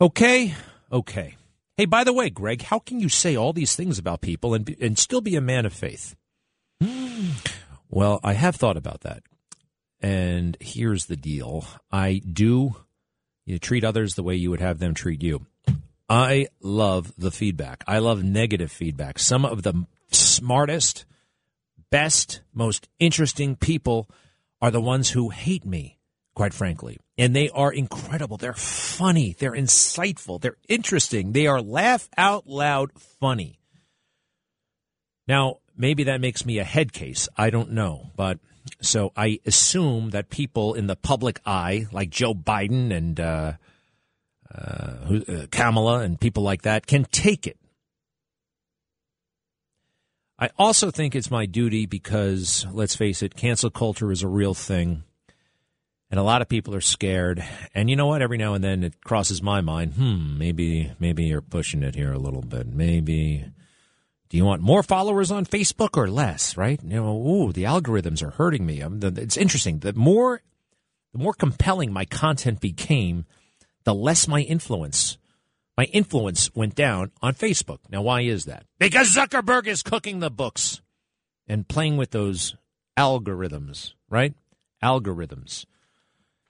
Okay, 0.00 0.56
okay. 0.90 1.36
Hey, 1.76 1.84
by 1.84 2.02
the 2.02 2.12
way, 2.12 2.28
Greg, 2.28 2.62
how 2.62 2.80
can 2.80 2.98
you 2.98 3.08
say 3.08 3.36
all 3.36 3.52
these 3.52 3.76
things 3.76 4.00
about 4.00 4.20
people 4.20 4.52
and 4.52 4.68
and 4.80 4.98
still 4.98 5.20
be 5.20 5.36
a 5.36 5.40
man 5.40 5.64
of 5.64 5.72
faith? 5.72 6.16
Hmm. 6.82 7.28
Well, 7.88 8.18
I 8.24 8.32
have 8.32 8.56
thought 8.56 8.76
about 8.76 9.02
that, 9.02 9.22
and 10.00 10.56
here's 10.58 11.06
the 11.06 11.16
deal: 11.16 11.66
I 11.92 12.20
do 12.30 12.74
you 13.46 13.60
treat 13.60 13.84
others 13.84 14.16
the 14.16 14.24
way 14.24 14.34
you 14.34 14.50
would 14.50 14.60
have 14.60 14.80
them 14.80 14.92
treat 14.92 15.22
you. 15.22 15.46
I 16.08 16.48
love 16.60 17.12
the 17.16 17.30
feedback. 17.30 17.84
I 17.86 18.00
love 18.00 18.24
negative 18.24 18.72
feedback. 18.72 19.20
Some 19.20 19.44
of 19.44 19.62
the 19.62 19.86
smartest, 20.10 21.04
best, 21.90 22.42
most 22.52 22.88
interesting 22.98 23.56
people 23.56 24.08
are 24.60 24.70
the 24.70 24.80
ones 24.80 25.10
who 25.10 25.30
hate 25.30 25.64
me, 25.64 25.98
quite 26.34 26.54
frankly. 26.54 26.98
And 27.16 27.34
they 27.34 27.50
are 27.50 27.72
incredible. 27.72 28.36
They're 28.36 28.52
funny. 28.52 29.34
They're 29.38 29.52
insightful. 29.52 30.40
They're 30.40 30.56
interesting. 30.68 31.32
They 31.32 31.46
are 31.46 31.60
laugh 31.60 32.08
out 32.16 32.46
loud 32.46 32.92
funny. 33.20 33.58
Now, 35.26 35.56
maybe 35.76 36.04
that 36.04 36.20
makes 36.20 36.46
me 36.46 36.58
a 36.58 36.64
head 36.64 36.92
case. 36.92 37.28
I 37.36 37.50
don't 37.50 37.72
know. 37.72 38.10
But 38.16 38.38
so 38.80 39.12
I 39.16 39.40
assume 39.46 40.10
that 40.10 40.30
people 40.30 40.74
in 40.74 40.86
the 40.86 40.96
public 40.96 41.40
eye, 41.44 41.86
like 41.92 42.10
Joe 42.10 42.34
Biden 42.34 42.94
and 42.94 43.18
uh, 43.20 43.52
uh, 44.54 45.20
uh 45.28 45.46
Kamala 45.50 46.00
and 46.00 46.20
people 46.20 46.42
like 46.42 46.62
that, 46.62 46.86
can 46.86 47.04
take 47.04 47.46
it. 47.46 47.58
I 50.38 50.50
also 50.56 50.90
think 50.90 51.14
it's 51.14 51.30
my 51.30 51.46
duty 51.46 51.86
because, 51.86 52.64
let's 52.72 52.94
face 52.94 53.22
it, 53.22 53.34
cancel 53.34 53.70
culture 53.70 54.12
is 54.12 54.22
a 54.22 54.28
real 54.28 54.54
thing. 54.54 55.02
And 56.10 56.18
a 56.18 56.22
lot 56.22 56.42
of 56.42 56.48
people 56.48 56.74
are 56.74 56.80
scared. 56.80 57.44
And 57.74 57.90
you 57.90 57.96
know 57.96 58.06
what? 58.06 58.22
Every 58.22 58.38
now 58.38 58.54
and 58.54 58.62
then 58.62 58.84
it 58.84 59.02
crosses 59.02 59.42
my 59.42 59.60
mind, 59.60 59.94
hmm, 59.94 60.38
maybe 60.38 60.92
maybe 60.98 61.24
you're 61.24 61.42
pushing 61.42 61.82
it 61.82 61.96
here 61.96 62.12
a 62.12 62.18
little 62.18 62.40
bit. 62.40 62.66
Maybe 62.66 63.44
do 64.28 64.36
you 64.36 64.44
want 64.44 64.62
more 64.62 64.82
followers 64.82 65.30
on 65.30 65.44
Facebook 65.44 65.96
or 65.96 66.08
less, 66.08 66.56
right? 66.56 66.80
You 66.82 66.96
know, 66.96 67.16
ooh, 67.16 67.52
the 67.52 67.64
algorithms 67.64 68.22
are 68.22 68.30
hurting 68.30 68.64
me. 68.64 68.82
it's 68.82 69.36
interesting. 69.36 69.80
The 69.80 69.92
more 69.92 70.40
the 71.12 71.18
more 71.18 71.34
compelling 71.34 71.92
my 71.92 72.04
content 72.04 72.60
became, 72.60 73.26
the 73.84 73.94
less 73.94 74.28
my 74.28 74.40
influence 74.40 75.18
my 75.78 75.84
influence 75.84 76.52
went 76.56 76.74
down 76.74 77.12
on 77.22 77.34
Facebook. 77.34 77.78
Now, 77.88 78.02
why 78.02 78.22
is 78.22 78.46
that? 78.46 78.64
Because 78.80 79.14
Zuckerberg 79.14 79.68
is 79.68 79.84
cooking 79.84 80.18
the 80.18 80.28
books 80.28 80.82
and 81.46 81.68
playing 81.68 81.96
with 81.96 82.10
those 82.10 82.56
algorithms, 82.98 83.92
right? 84.10 84.34
Algorithms. 84.82 85.66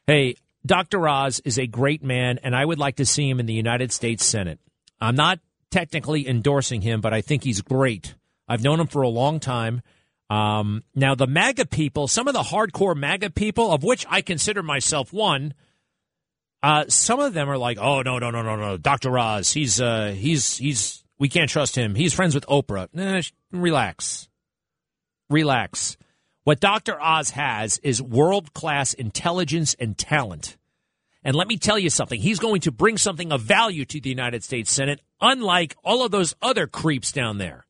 Hey, 0.07 0.37
Dr. 0.65 1.07
Oz 1.07 1.43
is 1.45 1.59
a 1.59 1.67
great 1.67 2.03
man, 2.03 2.39
and 2.43 2.57
I 2.57 2.65
would 2.65 2.79
like 2.79 2.97
to 2.97 3.05
see 3.05 3.29
him 3.29 3.39
in 3.39 3.45
the 3.45 3.53
United 3.53 3.93
States 3.93 4.25
Senate. 4.25 4.61
I'm 4.99 5.15
not 5.15 5.41
technically 5.71 6.27
endorsing 6.27 6.81
him, 6.81 7.03
but 7.03 7.13
I 7.13 7.21
think 7.21 7.45
he's 7.45 7.61
great. 7.61 8.15
I've 8.49 8.65
known 8.65 8.81
him 8.81 8.87
for 8.87 9.03
a 9.03 9.09
long 9.09 9.41
time. 9.41 9.83
Um, 10.31 10.85
now, 10.95 11.15
the 11.15 11.27
MAGA 11.27 11.67
people, 11.67 12.09
some 12.09 12.29
of 12.29 12.35
the 12.35 12.45
hardcore 12.45 12.97
MAGA 12.97 13.29
people, 13.31 13.73
of 13.73 13.83
which 13.83 14.07
I 14.09 14.23
consider 14.23 14.63
myself 14.63 15.13
one, 15.13 15.53
uh, 16.63 16.85
some 16.89 17.21
of 17.21 17.35
them 17.35 17.49
are 17.49 17.59
like, 17.59 17.79
"Oh 17.79 18.03
no, 18.03 18.19
no, 18.19 18.31
no, 18.31 18.43
no, 18.43 18.57
no, 18.57 18.77
Dr. 18.77 19.17
Oz, 19.19 19.53
he's 19.53 19.81
uh, 19.81 20.15
he's 20.17 20.57
he's 20.57 21.05
we 21.19 21.29
can't 21.29 21.51
trust 21.51 21.77
him. 21.77 21.95
He's 21.95 22.13
friends 22.13 22.35
with 22.35 22.47
Oprah." 22.47 22.89
Nah, 22.93 23.23
relax, 23.53 24.29
relax. 25.31 25.97
What 26.45 26.61
Dr. 26.61 27.01
Oz 27.01 27.31
has 27.33 27.79
is 27.83 28.01
world 28.01 28.55
class 28.55 28.95
intelligence 28.95 29.77
and 29.79 29.99
talent. 29.99 30.57
And 31.23 31.37
let 31.37 31.47
me 31.47 31.59
tell 31.59 31.79
you 31.79 31.91
something. 31.91 32.19
He's 32.19 32.39
going 32.39 32.63
to 32.63 32.73
bring 32.73 32.97
something 32.97 33.33
of 33.33 33.43
value 33.43 33.85
to 33.85 34.01
the 34.01 34.09
United 34.09 34.43
States 34.43 34.73
Senate, 34.73 35.01
unlike 35.21 35.77
all 35.85 36.05
of 36.05 36.11
those 36.11 36.35
other 36.41 36.67
creeps 36.67 37.13
down 37.13 37.39
there. 37.39 37.67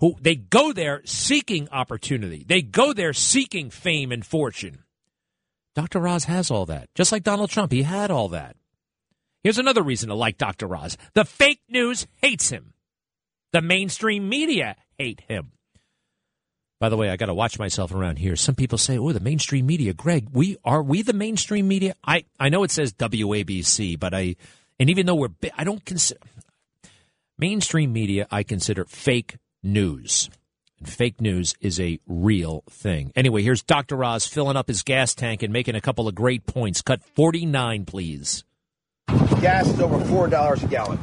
Who 0.00 0.16
they 0.20 0.34
go 0.34 0.72
there 0.72 1.02
seeking 1.04 1.68
opportunity. 1.70 2.44
They 2.46 2.62
go 2.62 2.92
there 2.92 3.12
seeking 3.12 3.70
fame 3.70 4.10
and 4.12 4.26
fortune. 4.26 4.82
Dr. 5.76 6.08
Oz 6.08 6.24
has 6.24 6.50
all 6.50 6.66
that. 6.66 6.88
Just 6.94 7.12
like 7.12 7.22
Donald 7.22 7.50
Trump, 7.50 7.70
he 7.70 7.82
had 7.82 8.10
all 8.10 8.30
that. 8.30 8.56
Here's 9.44 9.58
another 9.58 9.82
reason 9.82 10.08
to 10.08 10.14
like 10.14 10.38
Dr. 10.38 10.74
Oz. 10.74 10.96
The 11.12 11.26
fake 11.26 11.60
news 11.68 12.06
hates 12.22 12.48
him. 12.48 12.72
The 13.52 13.60
mainstream 13.60 14.28
media 14.28 14.76
hate 14.98 15.20
him. 15.28 15.52
By 16.80 16.88
the 16.88 16.96
way, 16.96 17.10
I 17.10 17.16
got 17.16 17.26
to 17.26 17.34
watch 17.34 17.58
myself 17.58 17.94
around 17.94 18.18
here. 18.18 18.36
Some 18.36 18.54
people 18.54 18.78
say, 18.78 18.98
"Oh, 18.98 19.12
the 19.12 19.20
mainstream 19.20 19.66
media." 19.66 19.94
Greg, 19.94 20.28
we 20.32 20.56
are 20.64 20.82
we 20.82 21.02
the 21.02 21.12
mainstream 21.12 21.68
media? 21.68 21.94
I 22.04 22.24
I 22.40 22.48
know 22.48 22.64
it 22.64 22.70
says 22.70 22.92
WABC, 22.92 23.98
but 23.98 24.12
I 24.12 24.36
and 24.80 24.90
even 24.90 25.06
though 25.06 25.14
we're 25.14 25.28
I 25.56 25.64
don't 25.64 25.84
consider 25.84 26.20
mainstream 27.38 27.92
media. 27.92 28.26
I 28.30 28.42
consider 28.42 28.84
fake 28.86 29.36
news. 29.62 30.28
And 30.78 30.88
fake 30.88 31.20
news 31.20 31.54
is 31.60 31.80
a 31.80 31.98
real 32.06 32.62
thing. 32.68 33.12
Anyway, 33.16 33.42
here's 33.42 33.62
Dr. 33.62 34.02
Oz 34.04 34.26
filling 34.26 34.56
up 34.56 34.68
his 34.68 34.82
gas 34.82 35.14
tank 35.14 35.42
and 35.42 35.52
making 35.52 35.74
a 35.74 35.80
couple 35.80 36.06
of 36.06 36.14
great 36.14 36.46
points. 36.46 36.82
Cut 36.82 37.02
49, 37.02 37.84
please. 37.86 38.44
Gas 39.40 39.68
is 39.68 39.80
over 39.80 39.98
$4 39.98 40.62
a 40.62 40.66
gallon. 40.66 40.98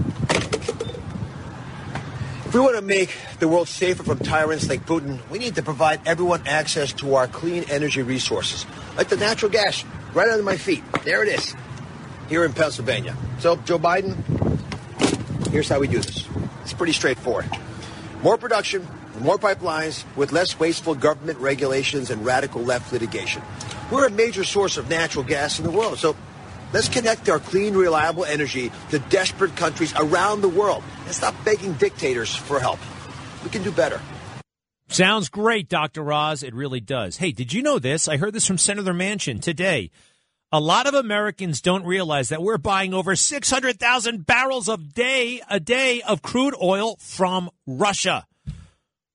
If 2.46 2.58
we 2.58 2.60
want 2.60 2.76
to 2.76 2.84
make 2.84 3.16
the 3.40 3.48
world 3.48 3.68
safer 3.68 4.04
from 4.04 4.20
tyrants 4.20 4.70
like 4.70 4.86
Putin, 4.86 5.18
we 5.32 5.40
need 5.40 5.56
to 5.56 5.64
provide 5.64 6.02
everyone 6.06 6.46
access 6.46 6.94
to 6.94 7.16
our 7.16 7.28
clean 7.28 7.64
energy 7.68 8.04
resources, 8.04 8.68
like 8.96 9.08
the 9.10 9.18
natural 9.18 9.52
gas 9.52 9.84
right 10.14 10.30
under 10.30 10.44
my 10.44 10.58
feet. 10.58 10.84
There 11.04 11.24
it 11.24 11.30
is, 11.30 11.56
here 12.30 12.46
in 12.46 12.54
Pennsylvania. 12.54 13.18
So, 13.40 13.56
Joe 13.56 13.80
Biden, 13.80 14.16
here's 15.50 15.68
how 15.68 15.80
we 15.80 15.88
do 15.88 15.98
this. 15.98 16.28
It's 16.62 16.74
pretty 16.74 16.94
straightforward. 16.94 17.50
More 18.22 18.38
production, 18.38 18.88
more 19.22 19.38
pipelines 19.38 20.04
with 20.16 20.32
less 20.32 20.60
wasteful 20.60 20.96
government 20.96 21.38
regulations 21.40 22.10
and 22.10 22.26
radical 22.26 22.62
left 22.62 22.92
litigation. 22.92 23.42
We're 23.92 24.08
a 24.08 24.12
major 24.12 24.44
source 24.44 24.78
of 24.78 24.90
natural 24.90 25.24
gas 25.24 25.60
in 25.60 25.66
the 25.66 25.72
world, 25.72 26.00
so 26.00 26.16
let's 26.74 26.90
connect 26.90 27.30
our 27.30 27.40
clean, 27.40 27.76
reliable 27.76 28.26
energy 28.26 28.72
to 28.90 29.00
desperate 29.00 29.56
countries 29.56 29.94
around 29.96 30.42
the 30.42 30.50
world 30.50 30.84
and 31.06 31.14
stop 31.14 31.36
begging 31.46 31.74
dictators 31.74 32.36
for 32.36 32.60
help. 32.60 32.80
We 33.44 33.50
can 33.50 33.64
do 33.64 33.72
better. 33.72 34.02
Sounds 34.90 35.30
great, 35.30 35.70
Dr. 35.70 36.12
Oz. 36.12 36.44
It 36.44 36.54
really 36.54 36.80
does. 36.80 37.18
Hey, 37.18 37.32
did 37.32 37.52
you 37.52 37.64
know 37.64 37.80
this? 37.80 38.08
I 38.08 38.18
heard 38.18 38.34
this 38.34 38.46
from 38.46 38.58
Senator 38.58 38.94
Manchin 38.94 39.42
today. 39.42 39.90
A 40.52 40.60
lot 40.60 40.86
of 40.86 40.94
Americans 40.94 41.62
don't 41.62 41.84
realize 41.84 42.30
that 42.30 42.44
we're 42.44 42.60
buying 42.60 42.94
over 42.94 43.16
600,000 43.16 44.26
barrels 44.26 44.70
of 44.70 44.94
day 44.94 45.42
a 45.50 45.60
day 45.60 46.04
of 46.04 46.22
crude 46.22 46.54
oil 46.62 46.96
from 47.00 47.50
Russia. 47.66 48.28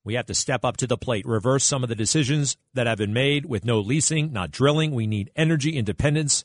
We 0.08 0.14
have 0.14 0.24
to 0.28 0.34
step 0.34 0.64
up 0.64 0.78
to 0.78 0.86
the 0.86 0.96
plate, 0.96 1.26
reverse 1.26 1.64
some 1.64 1.82
of 1.82 1.90
the 1.90 1.94
decisions 1.94 2.56
that 2.72 2.86
have 2.86 2.96
been 2.96 3.12
made 3.12 3.44
with 3.44 3.66
no 3.66 3.78
leasing, 3.78 4.32
not 4.32 4.50
drilling. 4.50 4.92
We 4.92 5.06
need 5.06 5.30
energy 5.36 5.76
independence 5.76 6.44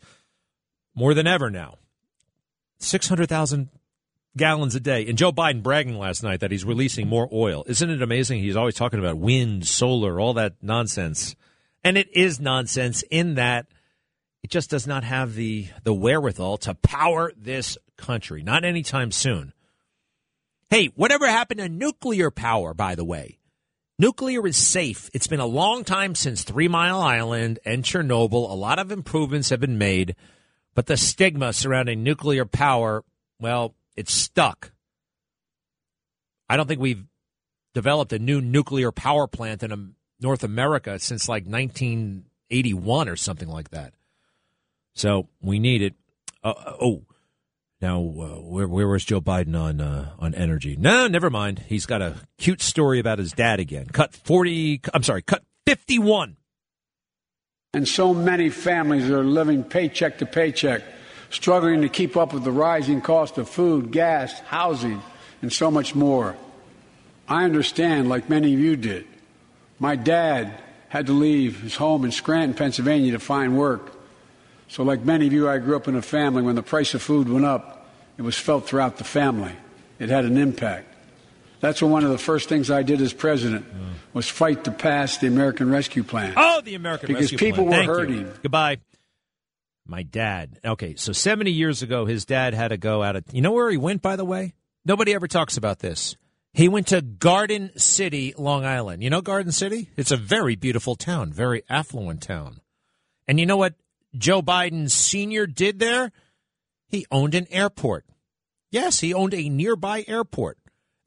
more 0.93 1.13
than 1.13 1.27
ever 1.27 1.49
now. 1.49 1.77
600,000 2.79 3.69
gallons 4.35 4.75
a 4.75 4.81
day. 4.81 5.07
And 5.07 5.17
Joe 5.17 5.31
Biden 5.31 5.63
bragging 5.63 5.97
last 5.97 6.23
night 6.23 6.41
that 6.41 6.51
he's 6.51 6.65
releasing 6.65 7.07
more 7.07 7.29
oil. 7.31 7.63
Isn't 7.65 7.89
it 7.89 8.01
amazing? 8.01 8.41
He's 8.41 8.57
always 8.57 8.75
talking 8.75 8.99
about 8.99 9.17
wind, 9.17 9.65
solar, 9.65 10.19
all 10.19 10.33
that 10.33 10.55
nonsense. 10.61 11.37
And 11.85 11.97
it 11.97 12.09
is 12.13 12.41
nonsense 12.41 13.01
in 13.09 13.35
that 13.35 13.67
it 14.43 14.49
just 14.49 14.71
does 14.71 14.85
not 14.85 15.05
have 15.05 15.35
the, 15.35 15.69
the 15.85 15.93
wherewithal 15.93 16.57
to 16.57 16.73
power 16.73 17.31
this 17.37 17.77
country. 17.95 18.43
Not 18.43 18.65
anytime 18.65 19.13
soon. 19.13 19.53
Hey, 20.69 20.87
whatever 20.87 21.27
happened 21.27 21.61
to 21.61 21.69
nuclear 21.69 22.29
power, 22.29 22.73
by 22.73 22.95
the 22.95 23.05
way? 23.05 23.37
Nuclear 24.03 24.45
is 24.45 24.57
safe. 24.57 25.09
It's 25.13 25.27
been 25.27 25.39
a 25.39 25.45
long 25.45 25.85
time 25.85 26.13
since 26.13 26.43
Three 26.43 26.67
Mile 26.67 26.99
Island 26.99 27.59
and 27.63 27.85
Chernobyl. 27.85 28.51
A 28.51 28.53
lot 28.53 28.77
of 28.77 28.91
improvements 28.91 29.49
have 29.49 29.61
been 29.61 29.77
made, 29.77 30.17
but 30.75 30.87
the 30.87 30.97
stigma 30.97 31.53
surrounding 31.53 32.03
nuclear 32.03 32.43
power, 32.43 33.05
well, 33.39 33.75
it's 33.95 34.11
stuck. 34.11 34.73
I 36.49 36.57
don't 36.57 36.67
think 36.67 36.81
we've 36.81 37.05
developed 37.73 38.11
a 38.11 38.19
new 38.19 38.41
nuclear 38.41 38.91
power 38.91 39.25
plant 39.25 39.63
in 39.63 39.95
North 40.19 40.43
America 40.43 40.99
since 40.99 41.29
like 41.29 41.45
1981 41.45 43.07
or 43.07 43.15
something 43.15 43.47
like 43.47 43.69
that. 43.69 43.93
So 44.95 45.29
we 45.41 45.59
need 45.59 45.81
it. 45.81 45.93
Uh 46.43 46.53
oh, 46.57 47.03
now, 47.83 47.99
uh, 47.99 48.41
where, 48.41 48.67
where 48.67 48.87
was 48.87 49.05
Joe 49.05 49.21
Biden 49.21 49.55
on 49.59 49.79
uh, 49.79 50.13
on 50.17 50.33
energy? 50.33 50.75
No, 50.75 51.07
never 51.07 51.29
mind. 51.29 51.59
He's 51.67 51.85
got 51.85 52.01
a 52.01 52.15
cute 52.39 52.61
story 52.61 52.97
about 52.97 53.19
his 53.19 53.33
dad 53.33 53.59
again. 53.59 53.85
Cut 53.87 54.15
forty. 54.15 54.81
I'm 54.91 55.03
sorry, 55.03 55.21
cut 55.21 55.43
fifty-one. 55.67 56.37
And 57.75 57.87
so 57.87 58.13
many 58.13 58.49
families 58.49 59.09
are 59.09 59.23
living 59.23 59.63
paycheck 59.63 60.19
to 60.19 60.25
paycheck, 60.25 60.81
struggling 61.29 61.81
to 61.81 61.89
keep 61.89 62.15
up 62.15 62.33
with 62.33 62.43
the 62.43 62.51
rising 62.51 63.01
cost 63.01 63.37
of 63.37 63.49
food, 63.49 63.91
gas, 63.91 64.39
housing, 64.41 65.01
and 65.41 65.51
so 65.51 65.69
much 65.69 65.93
more. 65.93 66.35
I 67.27 67.43
understand, 67.43 68.09
like 68.09 68.29
many 68.29 68.53
of 68.53 68.59
you 68.59 68.75
did. 68.75 69.05
My 69.79 69.95
dad 69.95 70.61
had 70.89 71.07
to 71.07 71.13
leave 71.13 71.61
his 71.61 71.75
home 71.75 72.05
in 72.05 72.11
Scranton, 72.11 72.53
Pennsylvania, 72.53 73.13
to 73.13 73.19
find 73.19 73.57
work. 73.57 73.91
So, 74.73 74.81
like 74.81 75.05
many 75.05 75.27
of 75.27 75.33
you, 75.33 75.47
I 75.47 75.59
grew 75.59 75.75
up 75.75 75.87
in 75.87 75.95
a 75.95 76.01
family 76.01 76.41
when 76.41 76.55
the 76.55 76.63
price 76.63 76.95
of 76.95 77.03
food 77.03 77.29
went 77.29 77.45
up, 77.45 77.85
it 78.17 78.23
was 78.23 78.35
felt 78.35 78.65
throughout 78.65 78.97
the 78.97 79.03
family. 79.03 79.51
It 79.99 80.09
had 80.09 80.25
an 80.25 80.35
impact. 80.35 80.87
That's 81.59 81.79
when 81.79 81.91
one 81.91 82.03
of 82.03 82.09
the 82.09 82.17
first 82.17 82.49
things 82.49 82.71
I 82.71 82.81
did 82.81 82.99
as 82.99 83.13
president 83.13 83.71
mm. 83.71 83.93
was 84.13 84.27
fight 84.27 84.63
to 84.63 84.71
pass 84.71 85.19
the 85.19 85.27
American 85.27 85.69
Rescue 85.69 86.01
Plan. 86.01 86.33
Oh, 86.35 86.61
the 86.61 86.73
American 86.73 87.13
Rescue 87.13 87.13
Plan. 87.13 87.19
because 87.19 87.31
Rescue 87.33 87.51
people 87.51 87.67
Plan. 87.67 87.87
were 87.87 87.93
hurting. 87.99 88.17
You. 88.21 88.33
Goodbye. 88.41 88.77
My 89.85 90.01
dad. 90.01 90.59
Okay, 90.65 90.95
so 90.95 91.11
70 91.13 91.51
years 91.51 91.83
ago, 91.83 92.07
his 92.07 92.25
dad 92.25 92.55
had 92.55 92.69
to 92.69 92.77
go 92.77 93.03
out 93.03 93.15
of. 93.15 93.25
You 93.31 93.43
know 93.43 93.51
where 93.51 93.69
he 93.69 93.77
went, 93.77 94.01
by 94.01 94.15
the 94.15 94.25
way? 94.25 94.55
Nobody 94.85 95.13
ever 95.13 95.27
talks 95.27 95.55
about 95.55 95.79
this. 95.79 96.17
He 96.51 96.67
went 96.67 96.87
to 96.87 97.03
Garden 97.03 97.77
City, 97.77 98.33
Long 98.39 98.65
Island. 98.65 99.03
You 99.03 99.11
know 99.11 99.21
Garden 99.21 99.51
City? 99.51 99.91
It's 99.97 100.11
a 100.11 100.17
very 100.17 100.55
beautiful 100.55 100.95
town, 100.95 101.31
very 101.31 101.61
affluent 101.69 102.23
town. 102.23 102.59
And 103.27 103.39
you 103.39 103.45
know 103.45 103.57
what 103.57 103.75
Joe 104.15 104.41
Biden 104.41 104.89
Sr. 104.89 105.47
did 105.47 105.79
there? 105.79 106.11
He 106.87 107.05
owned 107.11 107.35
an 107.35 107.47
airport. 107.49 108.05
Yes, 108.71 108.99
he 108.99 109.13
owned 109.13 109.33
a 109.33 109.49
nearby 109.49 110.03
airport. 110.07 110.57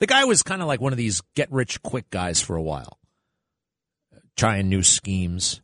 The 0.00 0.06
guy 0.06 0.24
was 0.24 0.42
kind 0.42 0.60
of 0.60 0.68
like 0.68 0.80
one 0.80 0.92
of 0.92 0.98
these 0.98 1.22
get 1.34 1.50
rich 1.50 1.82
quick 1.82 2.10
guys 2.10 2.40
for 2.40 2.56
a 2.56 2.62
while, 2.62 2.98
trying 4.36 4.68
new 4.68 4.82
schemes. 4.82 5.60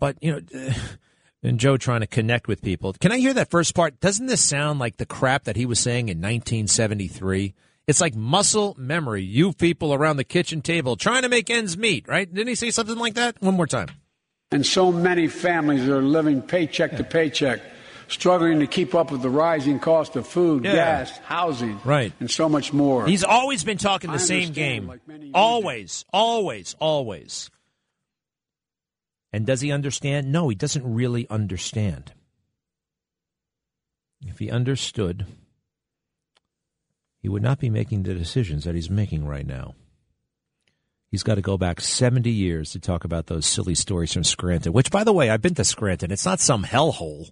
But, 0.00 0.16
you 0.20 0.32
know, 0.32 0.72
and 1.42 1.60
Joe 1.60 1.76
trying 1.76 2.00
to 2.00 2.06
connect 2.06 2.48
with 2.48 2.62
people. 2.62 2.92
Can 2.94 3.12
I 3.12 3.18
hear 3.18 3.34
that 3.34 3.50
first 3.50 3.74
part? 3.74 4.00
Doesn't 4.00 4.26
this 4.26 4.40
sound 4.40 4.78
like 4.78 4.96
the 4.96 5.06
crap 5.06 5.44
that 5.44 5.56
he 5.56 5.66
was 5.66 5.78
saying 5.78 6.08
in 6.08 6.18
1973? 6.18 7.54
It's 7.86 8.00
like 8.00 8.14
muscle 8.14 8.74
memory. 8.76 9.22
You 9.22 9.52
people 9.52 9.94
around 9.94 10.18
the 10.18 10.24
kitchen 10.24 10.60
table 10.60 10.96
trying 10.96 11.22
to 11.22 11.28
make 11.28 11.48
ends 11.48 11.78
meet, 11.78 12.06
right? 12.06 12.32
Didn't 12.32 12.48
he 12.48 12.54
say 12.54 12.70
something 12.70 12.98
like 12.98 13.14
that? 13.14 13.40
One 13.40 13.54
more 13.54 13.66
time. 13.66 13.88
And 14.50 14.64
so 14.64 14.90
many 14.90 15.28
families 15.28 15.88
are 15.88 16.02
living 16.02 16.40
paycheck 16.40 16.96
to 16.96 17.04
paycheck 17.04 17.60
struggling 18.08 18.60
to 18.60 18.66
keep 18.66 18.94
up 18.94 19.12
with 19.12 19.22
the 19.22 19.30
rising 19.30 19.78
cost 19.78 20.16
of 20.16 20.26
food, 20.26 20.64
yeah. 20.64 20.74
gas, 20.74 21.16
housing, 21.18 21.78
right, 21.84 22.12
and 22.20 22.30
so 22.30 22.48
much 22.48 22.72
more. 22.72 23.06
He's 23.06 23.24
always 23.24 23.62
been 23.64 23.78
talking 23.78 24.10
the 24.10 24.14
I 24.14 24.18
same 24.18 24.52
game. 24.52 24.88
Like 24.88 25.00
always, 25.34 26.04
always, 26.12 26.74
always. 26.78 27.50
And 29.32 29.46
does 29.46 29.60
he 29.60 29.70
understand? 29.70 30.32
No, 30.32 30.48
he 30.48 30.54
doesn't 30.54 30.90
really 30.90 31.28
understand. 31.28 32.12
If 34.26 34.38
he 34.38 34.50
understood, 34.50 35.26
he 37.20 37.28
would 37.28 37.42
not 37.42 37.58
be 37.58 37.70
making 37.70 38.02
the 38.02 38.14
decisions 38.14 38.64
that 38.64 38.74
he's 38.74 38.90
making 38.90 39.26
right 39.26 39.46
now. 39.46 39.74
He's 41.10 41.22
got 41.22 41.36
to 41.36 41.42
go 41.42 41.56
back 41.56 41.80
70 41.80 42.30
years 42.30 42.72
to 42.72 42.80
talk 42.80 43.04
about 43.04 43.26
those 43.26 43.46
silly 43.46 43.74
stories 43.74 44.12
from 44.12 44.24
Scranton, 44.24 44.72
which, 44.72 44.90
by 44.90 45.04
the 45.04 45.12
way, 45.12 45.30
I've 45.30 45.40
been 45.40 45.54
to 45.54 45.64
Scranton. 45.64 46.10
It's 46.10 46.26
not 46.26 46.38
some 46.38 46.64
hellhole. 46.64 47.30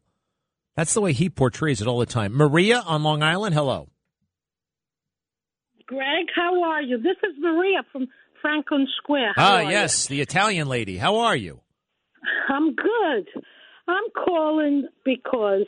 That's 0.76 0.94
the 0.94 1.02
way 1.02 1.12
he 1.12 1.28
portrays 1.28 1.82
it 1.82 1.86
all 1.86 1.98
the 1.98 2.06
time. 2.06 2.34
Maria 2.34 2.80
on 2.80 3.02
Long 3.02 3.22
Island, 3.22 3.54
hello. 3.54 3.88
Greg, 5.86 6.26
how 6.34 6.62
are 6.64 6.82
you? 6.82 6.96
This 6.96 7.16
is 7.22 7.34
Maria 7.38 7.82
from 7.92 8.08
Franklin 8.40 8.86
Square. 8.98 9.34
How 9.36 9.56
ah, 9.56 9.58
yes, 9.60 10.08
you? 10.08 10.16
the 10.16 10.22
Italian 10.22 10.68
lady. 10.68 10.96
How 10.96 11.18
are 11.18 11.36
you? 11.36 11.60
I'm 12.48 12.74
good. 12.74 13.28
I'm 13.88 14.04
calling 14.24 14.88
because, 15.04 15.66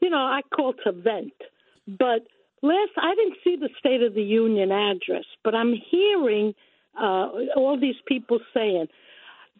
you 0.00 0.10
know, 0.10 0.18
I 0.18 0.40
called 0.54 0.76
to 0.84 0.92
vent. 0.92 1.32
But 1.86 2.28
last, 2.62 2.92
I 2.96 3.14
didn't 3.14 3.38
see 3.42 3.56
the 3.56 3.70
State 3.78 4.02
of 4.02 4.14
the 4.14 4.22
Union 4.22 4.70
address, 4.70 5.24
but 5.42 5.54
I'm 5.54 5.74
hearing 5.90 6.54
uh, 7.00 7.28
all 7.56 7.78
these 7.80 8.00
people 8.06 8.40
saying, 8.54 8.86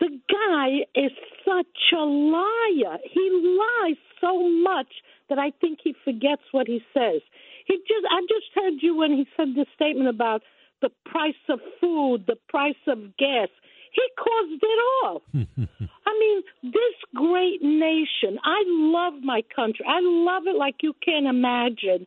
the 0.01 0.09
guy 0.31 1.01
is 1.01 1.11
such 1.45 1.93
a 1.93 2.05
liar. 2.05 2.99
He 3.05 3.59
lies 3.59 3.97
so 4.21 4.49
much 4.49 4.89
that 5.29 5.39
I 5.39 5.53
think 5.61 5.81
he 5.83 5.95
forgets 6.05 6.43
what 6.53 6.67
he 6.67 6.81
says. 6.95 7.21
He 7.67 7.77
just 7.79 8.07
I 8.11 8.21
just 8.23 8.47
heard 8.55 8.75
you 8.81 8.97
when 8.97 9.13
he 9.13 9.27
said 9.37 9.49
the 9.55 9.67
statement 9.75 10.09
about 10.09 10.43
the 10.81 10.91
price 11.05 11.35
of 11.49 11.61
food, 11.81 12.25
the 12.27 12.37
price 12.49 12.83
of 12.87 13.17
gas. 13.19 13.49
He 13.93 14.03
caused 14.17 14.63
it 14.63 14.81
all. 15.03 15.23
I 15.35 16.19
mean, 16.21 16.43
this 16.63 16.97
great 17.15 17.63
nation, 17.63 18.39
I 18.45 18.63
love 18.67 19.15
my 19.23 19.43
country. 19.55 19.85
I 19.89 19.99
love 20.01 20.45
it 20.47 20.57
like 20.57 20.77
you 20.83 20.95
can't 21.05 21.27
imagine. 21.27 22.07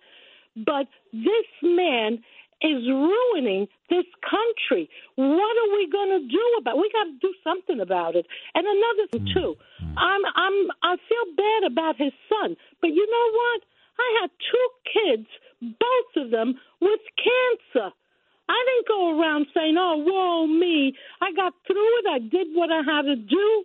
But 0.55 0.87
this 1.11 1.47
man 1.61 2.23
is 2.61 2.85
ruining 2.87 3.67
this 3.89 4.05
country. 4.21 4.89
What 5.15 5.55
are 5.57 5.71
we 5.73 5.89
going 5.91 6.21
to 6.21 6.27
do 6.27 6.45
about? 6.59 6.77
It? 6.77 6.81
We 6.81 6.91
got 6.93 7.09
to 7.09 7.17
do 7.19 7.33
something 7.43 7.79
about 7.79 8.15
it. 8.15 8.25
And 8.55 8.65
another 8.65 9.05
thing 9.11 9.25
mm. 9.25 9.33
too, 9.33 9.55
I'm 9.97 10.21
I'm 10.35 10.57
I 10.83 10.95
feel 11.09 11.25
bad 11.35 11.71
about 11.71 11.95
his 11.97 12.13
son, 12.29 12.55
but 12.81 12.89
you 12.89 13.05
know 13.05 13.27
what? 13.33 13.61
I 13.99 14.09
had 14.21 14.29
two 14.51 14.67
kids, 14.87 15.27
both 15.61 16.25
of 16.25 16.31
them 16.31 16.55
with 16.79 17.01
cancer. 17.17 17.93
I 18.49 18.65
didn't 18.67 18.87
go 18.87 19.19
around 19.19 19.47
saying, 19.53 19.75
"Oh, 19.77 20.03
whoa, 20.05 20.47
me! 20.47 20.93
I 21.21 21.31
got 21.33 21.53
through 21.65 21.99
it. 21.99 22.05
I 22.09 22.19
did 22.19 22.47
what 22.53 22.71
I 22.71 22.81
had 22.83 23.03
to 23.03 23.15
do." 23.15 23.63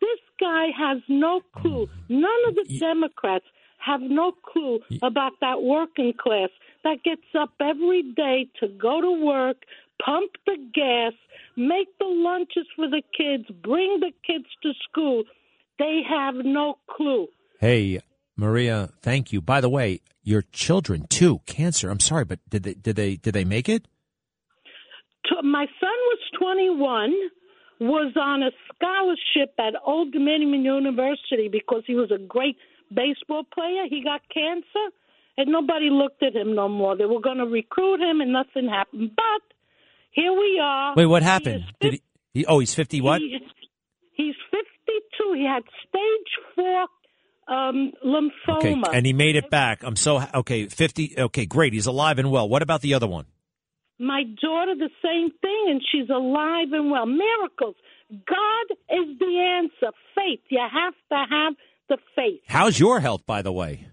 This 0.00 0.20
guy 0.38 0.68
has 0.78 0.98
no 1.08 1.40
clue. 1.56 1.88
None 2.08 2.42
of 2.46 2.54
the 2.54 2.78
Democrats 2.78 3.46
have 3.88 4.00
no 4.02 4.32
clue 4.32 4.80
about 5.02 5.32
that 5.40 5.62
working 5.62 6.12
class 6.18 6.50
that 6.84 7.02
gets 7.04 7.22
up 7.38 7.50
every 7.60 8.02
day 8.02 8.48
to 8.60 8.68
go 8.68 9.00
to 9.00 9.24
work, 9.24 9.56
pump 10.04 10.32
the 10.46 10.56
gas, 10.74 11.12
make 11.56 11.88
the 11.98 12.06
lunches 12.06 12.66
for 12.76 12.88
the 12.88 13.02
kids, 13.16 13.44
bring 13.62 14.00
the 14.00 14.12
kids 14.26 14.46
to 14.62 14.72
school. 14.88 15.24
They 15.78 16.00
have 16.08 16.34
no 16.36 16.78
clue. 16.90 17.28
Hey, 17.60 18.00
Maria, 18.36 18.90
thank 19.02 19.32
you. 19.32 19.40
By 19.40 19.60
the 19.60 19.68
way, 19.68 20.00
your 20.22 20.42
children 20.52 21.06
too, 21.08 21.40
cancer. 21.46 21.90
I'm 21.90 22.00
sorry, 22.00 22.24
but 22.24 22.38
did 22.48 22.62
they 22.62 22.74
did 22.74 22.96
they 22.96 23.16
did 23.16 23.34
they 23.34 23.44
make 23.44 23.68
it? 23.68 23.86
My 25.42 25.66
son 25.80 25.98
was 26.10 26.18
21, 26.38 27.12
was 27.80 28.12
on 28.16 28.42
a 28.42 28.50
scholarship 28.74 29.54
at 29.58 29.74
Old 29.84 30.12
Dominion 30.12 30.64
University 30.64 31.48
because 31.50 31.82
he 31.86 31.94
was 31.94 32.10
a 32.10 32.18
great 32.18 32.56
baseball 32.94 33.44
player. 33.44 33.84
He 33.88 34.02
got 34.02 34.22
cancer 34.32 34.94
and 35.38 35.50
nobody 35.50 35.88
looked 35.88 36.22
at 36.22 36.34
him 36.34 36.54
no 36.54 36.68
more. 36.68 36.96
They 36.96 37.06
were 37.06 37.20
going 37.20 37.38
to 37.38 37.46
recruit 37.46 38.00
him, 38.00 38.20
and 38.20 38.32
nothing 38.32 38.68
happened. 38.68 39.12
But 39.14 39.56
here 40.10 40.32
we 40.32 40.60
are. 40.60 40.94
Wait, 40.96 41.06
what 41.06 41.22
happened? 41.22 41.64
He 41.80 41.88
Did 41.88 41.92
he, 41.94 42.40
he? 42.40 42.46
Oh, 42.46 42.58
he's 42.58 42.74
fifty. 42.74 43.00
What? 43.00 43.20
He, 43.20 43.38
he's 44.12 44.34
fifty-two. 44.50 45.34
He 45.34 45.46
had 45.46 45.62
stage 45.88 46.54
four 46.56 46.86
um, 47.46 47.92
lymphoma. 48.04 48.58
Okay, 48.58 48.96
and 48.96 49.06
he 49.06 49.12
made 49.12 49.36
it 49.36 49.48
back. 49.48 49.82
I'm 49.84 49.96
so 49.96 50.22
okay. 50.34 50.66
Fifty. 50.66 51.14
Okay, 51.16 51.46
great. 51.46 51.72
He's 51.72 51.86
alive 51.86 52.18
and 52.18 52.30
well. 52.30 52.48
What 52.48 52.62
about 52.62 52.82
the 52.82 52.94
other 52.94 53.06
one? 53.06 53.26
My 54.00 54.22
daughter, 54.42 54.74
the 54.76 54.90
same 55.02 55.30
thing, 55.40 55.66
and 55.68 55.80
she's 55.90 56.10
alive 56.10 56.68
and 56.72 56.90
well. 56.90 57.06
Miracles. 57.06 57.76
God 58.10 58.76
is 58.90 59.18
the 59.18 59.60
answer. 59.60 59.92
Faith. 60.16 60.40
You 60.48 60.60
have 60.60 60.94
to 61.10 61.16
have 61.30 61.54
the 61.88 61.98
faith. 62.14 62.40
How's 62.46 62.78
your 62.78 63.00
health, 63.00 63.24
by 63.26 63.42
the 63.42 63.52
way? 63.52 63.86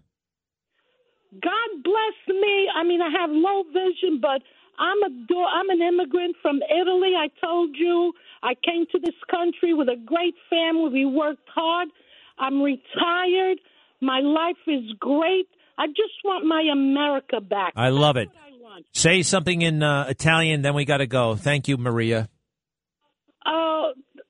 God 1.41 1.70
bless 1.84 2.18
me. 2.28 2.70
I 2.74 2.84
mean, 2.84 3.02
I 3.02 3.10
have 3.22 3.30
low 3.32 3.64
vision, 3.64 4.20
but 4.22 4.41
I'm 4.80 5.04
a 5.04 5.36
I'm 5.48 5.70
an 5.70 5.82
immigrant 5.82 6.36
from 6.41 6.60
Italy. 6.70 7.14
I 7.18 7.28
told 7.43 7.76
you 7.78 8.14
I 8.43 8.54
came 8.56 8.86
to 8.91 9.00
this 9.00 9.16
country 9.30 9.74
with 9.74 9.88
a 9.89 9.98
great 10.06 10.36
family. 10.50 10.91
We 10.91 11.06
worked 11.06 11.48
hard. 11.54 11.89
I'm 12.38 12.62
retired. 12.62 13.60
My 14.02 14.20
life 14.20 14.58
is 14.68 14.91
great. 15.00 15.48
I 15.78 15.88
just 15.88 16.24
want 16.24 16.46
my 16.46 16.64
America 16.72 17.41
back. 17.41 17.74
I 17.76 17.89
love 17.89 18.18
it. 18.18 18.30
I 18.36 18.82
Say 18.93 19.24
something 19.24 19.62
in 19.62 19.82
uh, 19.84 20.06
Italian, 20.10 20.62
then 20.62 20.74
we 20.74 20.86
got 20.86 20.98
to 20.98 21.08
go. 21.08 21.36
Thank 21.36 21.68
you, 21.68 21.78
Maria. 21.78 22.30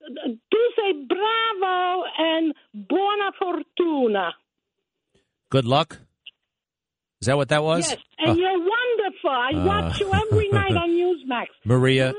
Uh, 0.06 0.28
tu 0.52 0.58
sei 0.76 0.94
bravo 1.08 2.04
and 2.18 2.54
buona 2.74 3.32
fortuna. 3.40 4.34
Good 5.50 5.66
luck. 5.66 6.00
Is 7.22 7.28
that 7.28 7.38
what 7.38 7.50
that 7.50 7.64
was? 7.64 7.90
Yes, 7.90 8.00
and 8.20 8.30
oh. 8.30 8.36
you're 8.36 8.60
wonderful. 8.60 9.30
I 9.30 9.52
uh, 9.54 9.66
watch 9.66 10.00
you 10.00 10.12
every 10.14 10.50
night 10.50 10.76
on 10.76 10.90
Newsmax. 11.30 11.48
Maria. 11.64 12.14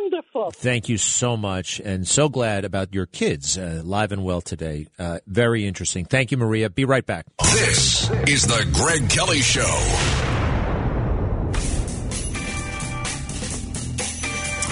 wonderful. 0.00 0.50
Thank 0.52 0.88
you 0.88 0.98
so 0.98 1.36
much, 1.36 1.80
and 1.80 2.06
so 2.06 2.28
glad 2.28 2.64
about 2.64 2.94
your 2.94 3.06
kids 3.06 3.58
uh, 3.58 3.82
live 3.84 4.12
and 4.12 4.24
well 4.24 4.40
today. 4.40 4.86
Uh, 4.98 5.18
very 5.26 5.66
interesting. 5.66 6.04
Thank 6.04 6.30
you, 6.30 6.36
Maria. 6.36 6.70
Be 6.70 6.84
right 6.84 7.04
back. 7.04 7.26
This 7.52 8.10
is 8.28 8.46
the 8.46 8.68
Greg 8.72 9.10
Kelly 9.10 9.42
Show. 9.42 10.29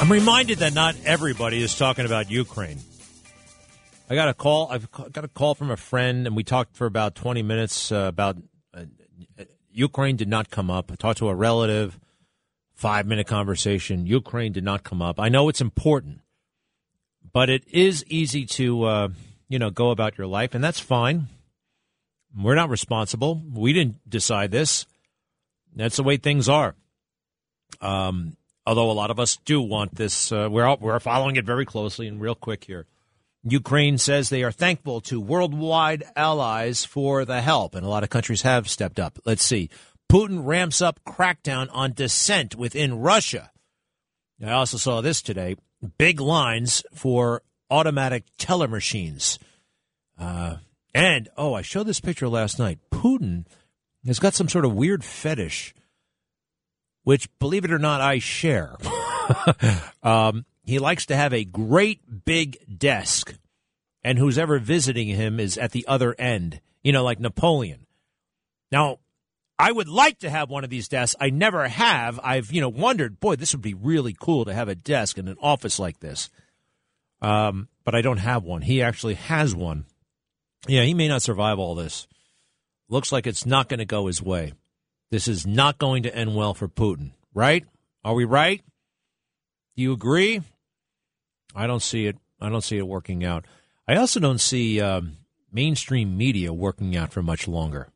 I'm 0.08 0.12
reminded 0.12 0.60
that 0.60 0.72
not 0.72 0.96
everybody 1.04 1.62
is 1.62 1.76
talking 1.76 2.06
about 2.06 2.30
Ukraine. 2.30 2.78
I 4.08 4.14
got 4.14 4.30
a 4.30 4.32
call. 4.32 4.68
I've 4.70 4.90
got 4.90 5.22
a 5.22 5.28
call 5.28 5.54
from 5.54 5.70
a 5.70 5.76
friend, 5.76 6.26
and 6.26 6.34
we 6.34 6.44
talked 6.44 6.74
for 6.74 6.86
about 6.86 7.14
20 7.14 7.42
minutes 7.42 7.92
uh, 7.92 8.06
about 8.08 8.38
uh, 8.72 8.84
Ukraine 9.70 10.16
did 10.16 10.26
not 10.26 10.48
come 10.48 10.70
up. 10.70 10.90
I 10.90 10.94
talked 10.94 11.18
to 11.18 11.28
a 11.28 11.34
relative, 11.34 12.00
five 12.72 13.06
minute 13.06 13.26
conversation. 13.26 14.06
Ukraine 14.06 14.50
did 14.50 14.64
not 14.64 14.82
come 14.82 15.02
up. 15.02 15.20
I 15.20 15.28
know 15.28 15.50
it's 15.50 15.60
important, 15.60 16.22
but 17.30 17.50
it 17.50 17.68
is 17.68 18.02
easy 18.06 18.46
to, 18.46 18.84
uh, 18.84 19.08
you 19.50 19.58
know, 19.58 19.68
go 19.68 19.90
about 19.90 20.16
your 20.16 20.26
life, 20.26 20.54
and 20.54 20.64
that's 20.64 20.80
fine. 20.80 21.26
We're 22.34 22.54
not 22.54 22.70
responsible. 22.70 23.42
We 23.52 23.74
didn't 23.74 24.08
decide 24.08 24.52
this. 24.52 24.86
That's 25.76 25.96
the 25.96 26.02
way 26.02 26.16
things 26.16 26.48
are. 26.48 26.76
Um, 27.82 28.37
although 28.68 28.90
a 28.90 28.92
lot 28.92 29.10
of 29.10 29.18
us 29.18 29.38
do 29.46 29.62
want 29.62 29.94
this, 29.94 30.30
uh, 30.30 30.46
we're 30.50 30.76
we're 30.76 31.00
following 31.00 31.36
it 31.36 31.46
very 31.46 31.64
closely 31.64 32.06
and 32.06 32.20
real 32.20 32.34
quick 32.34 32.64
here. 32.64 32.86
Ukraine 33.42 33.96
says 33.96 34.28
they 34.28 34.42
are 34.42 34.52
thankful 34.52 35.00
to 35.02 35.18
worldwide 35.20 36.04
allies 36.14 36.84
for 36.84 37.24
the 37.24 37.40
help, 37.40 37.74
and 37.74 37.86
a 37.86 37.88
lot 37.88 38.02
of 38.02 38.10
countries 38.10 38.42
have 38.42 38.68
stepped 38.68 39.00
up. 39.00 39.18
Let's 39.24 39.42
see. 39.42 39.70
Putin 40.12 40.44
ramps 40.44 40.82
up 40.82 41.00
crackdown 41.06 41.68
on 41.72 41.94
dissent 41.94 42.56
within 42.56 43.00
Russia. 43.00 43.50
I 44.44 44.50
also 44.50 44.76
saw 44.76 45.00
this 45.00 45.22
today 45.22 45.56
big 45.96 46.20
lines 46.20 46.82
for 46.92 47.42
automatic 47.70 48.24
teller 48.36 48.68
machines. 48.68 49.38
Uh, 50.18 50.56
and, 50.92 51.28
oh, 51.38 51.54
I 51.54 51.62
showed 51.62 51.86
this 51.86 52.00
picture 52.00 52.28
last 52.28 52.58
night. 52.58 52.80
Putin 52.90 53.46
has 54.04 54.18
got 54.18 54.34
some 54.34 54.48
sort 54.48 54.64
of 54.64 54.74
weird 54.74 55.04
fetish, 55.04 55.74
which, 57.08 57.26
believe 57.38 57.64
it 57.64 57.72
or 57.72 57.78
not, 57.78 58.02
I 58.02 58.18
share. 58.18 58.76
um, 60.02 60.44
he 60.62 60.78
likes 60.78 61.06
to 61.06 61.16
have 61.16 61.32
a 61.32 61.42
great 61.42 62.02
big 62.26 62.58
desk, 62.78 63.34
and 64.04 64.18
who's 64.18 64.36
ever 64.36 64.58
visiting 64.58 65.08
him 65.08 65.40
is 65.40 65.56
at 65.56 65.72
the 65.72 65.86
other 65.88 66.14
end, 66.18 66.60
you 66.82 66.92
know, 66.92 67.02
like 67.02 67.18
Napoleon. 67.18 67.86
Now, 68.70 68.98
I 69.58 69.72
would 69.72 69.88
like 69.88 70.18
to 70.18 70.28
have 70.28 70.50
one 70.50 70.64
of 70.64 70.68
these 70.68 70.86
desks. 70.86 71.16
I 71.18 71.30
never 71.30 71.66
have. 71.66 72.20
I've, 72.22 72.52
you 72.52 72.60
know, 72.60 72.68
wondered, 72.68 73.20
boy, 73.20 73.36
this 73.36 73.54
would 73.54 73.62
be 73.62 73.72
really 73.72 74.14
cool 74.20 74.44
to 74.44 74.52
have 74.52 74.68
a 74.68 74.74
desk 74.74 75.16
in 75.16 75.28
an 75.28 75.38
office 75.40 75.78
like 75.78 76.00
this. 76.00 76.28
Um, 77.22 77.68
but 77.84 77.94
I 77.94 78.02
don't 78.02 78.18
have 78.18 78.44
one. 78.44 78.60
He 78.60 78.82
actually 78.82 79.14
has 79.14 79.54
one. 79.54 79.86
Yeah, 80.66 80.82
he 80.82 80.92
may 80.92 81.08
not 81.08 81.22
survive 81.22 81.58
all 81.58 81.74
this. 81.74 82.06
Looks 82.90 83.12
like 83.12 83.26
it's 83.26 83.46
not 83.46 83.70
going 83.70 83.78
to 83.78 83.86
go 83.86 84.08
his 84.08 84.20
way. 84.20 84.52
This 85.10 85.28
is 85.28 85.46
not 85.46 85.78
going 85.78 86.02
to 86.02 86.14
end 86.14 86.36
well 86.36 86.54
for 86.54 86.68
Putin, 86.68 87.12
right? 87.34 87.64
Are 88.04 88.14
we 88.14 88.24
right? 88.24 88.62
Do 89.76 89.82
you 89.82 89.92
agree? 89.92 90.42
I 91.54 91.66
don't 91.66 91.82
see 91.82 92.06
it. 92.06 92.16
I 92.40 92.48
don't 92.48 92.62
see 92.62 92.78
it 92.78 92.86
working 92.86 93.24
out. 93.24 93.46
I 93.86 93.96
also 93.96 94.20
don't 94.20 94.40
see 94.40 94.80
um, 94.80 95.16
mainstream 95.52 96.16
media 96.16 96.52
working 96.52 96.96
out 96.96 97.12
for 97.12 97.22
much 97.22 97.48
longer. 97.48 97.88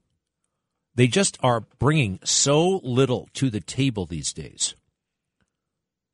They 0.94 1.06
just 1.06 1.38
are 1.42 1.60
bringing 1.78 2.18
so 2.24 2.80
little 2.82 3.28
to 3.34 3.50
the 3.50 3.60
table 3.60 4.06
these 4.06 4.32
days. 4.32 4.74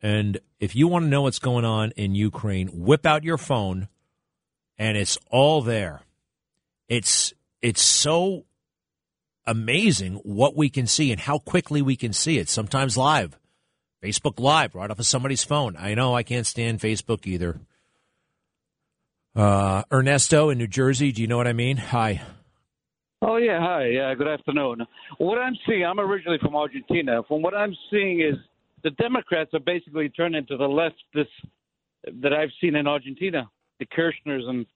And 0.00 0.38
if 0.60 0.76
you 0.76 0.88
want 0.88 1.04
to 1.04 1.08
know 1.08 1.22
what's 1.22 1.38
going 1.38 1.64
on 1.64 1.90
in 1.92 2.14
Ukraine, 2.14 2.68
whip 2.68 3.06
out 3.06 3.24
your 3.24 3.38
phone 3.38 3.88
and 4.78 4.96
it's 4.96 5.18
all 5.30 5.62
there. 5.62 6.02
It's 6.88 7.32
it's 7.60 7.82
so 7.82 8.44
amazing 9.48 10.14
what 10.22 10.56
we 10.56 10.68
can 10.68 10.86
see 10.86 11.10
and 11.10 11.20
how 11.20 11.38
quickly 11.38 11.82
we 11.82 11.96
can 11.96 12.12
see 12.12 12.38
it. 12.38 12.48
Sometimes 12.48 12.96
live. 12.96 13.36
Facebook 14.02 14.38
Live 14.38 14.76
right 14.76 14.90
off 14.90 15.00
of 15.00 15.06
somebody's 15.06 15.42
phone. 15.42 15.76
I 15.76 15.94
know 15.94 16.14
I 16.14 16.22
can't 16.22 16.46
stand 16.46 16.78
Facebook 16.78 17.26
either. 17.26 17.58
Uh, 19.34 19.82
Ernesto 19.92 20.50
in 20.50 20.58
New 20.58 20.68
Jersey, 20.68 21.10
do 21.10 21.20
you 21.20 21.26
know 21.26 21.36
what 21.36 21.48
I 21.48 21.52
mean? 21.52 21.76
Hi. 21.76 22.22
Oh 23.20 23.36
yeah, 23.36 23.58
hi. 23.60 23.86
Yeah, 23.86 24.14
good 24.14 24.28
afternoon. 24.28 24.86
What 25.18 25.38
I'm 25.38 25.56
seeing, 25.66 25.84
I'm 25.84 25.98
originally 25.98 26.38
from 26.40 26.54
Argentina. 26.54 27.22
From 27.26 27.42
what 27.42 27.54
I'm 27.54 27.74
seeing 27.90 28.20
is 28.20 28.36
the 28.84 28.90
Democrats 28.90 29.50
are 29.54 29.60
basically 29.60 30.08
turned 30.10 30.36
into 30.36 30.56
the 30.56 30.68
leftists 30.68 31.26
that 32.22 32.32
I've 32.32 32.50
seen 32.60 32.76
in 32.76 32.86
Argentina, 32.86 33.50
the 33.80 33.86
Kirchners 33.86 34.48
and 34.48 34.66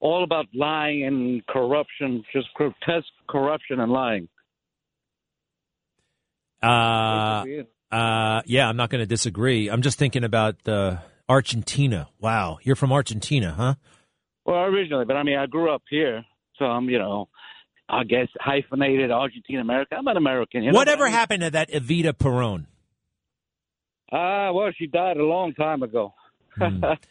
all 0.00 0.24
about 0.24 0.46
lying 0.54 1.04
and 1.04 1.46
corruption, 1.46 2.22
just 2.32 2.48
grotesque 2.54 3.06
corruption 3.28 3.80
and 3.80 3.90
lying. 3.90 4.28
Uh, 6.62 7.44
uh, 7.90 8.42
yeah, 8.46 8.68
I'm 8.68 8.76
not 8.76 8.90
going 8.90 9.00
to 9.00 9.06
disagree. 9.06 9.68
I'm 9.68 9.82
just 9.82 9.98
thinking 9.98 10.24
about 10.24 10.66
uh, 10.68 10.98
Argentina. 11.28 12.08
Wow, 12.20 12.58
you're 12.62 12.76
from 12.76 12.92
Argentina, 12.92 13.52
huh? 13.52 13.74
Well, 14.44 14.64
originally, 14.64 15.04
but 15.04 15.16
I 15.16 15.22
mean, 15.22 15.38
I 15.38 15.46
grew 15.46 15.72
up 15.74 15.82
here, 15.90 16.24
so 16.58 16.64
I'm, 16.66 16.88
you 16.88 16.98
know, 16.98 17.28
I 17.88 18.04
guess 18.04 18.28
hyphenated 18.40 19.10
Argentine 19.10 19.58
American. 19.58 19.98
I'm 19.98 20.06
an 20.06 20.16
American. 20.16 20.62
You 20.62 20.72
know 20.72 20.78
Whatever 20.78 21.08
happened 21.08 21.42
to 21.42 21.50
that 21.50 21.70
Evita 21.70 22.16
Peron? 22.16 22.66
Ah, 24.12 24.48
uh, 24.48 24.52
well, 24.52 24.70
she 24.76 24.86
died 24.86 25.16
a 25.16 25.24
long 25.24 25.52
time 25.54 25.82
ago. 25.82 26.14
mm. 26.58 26.98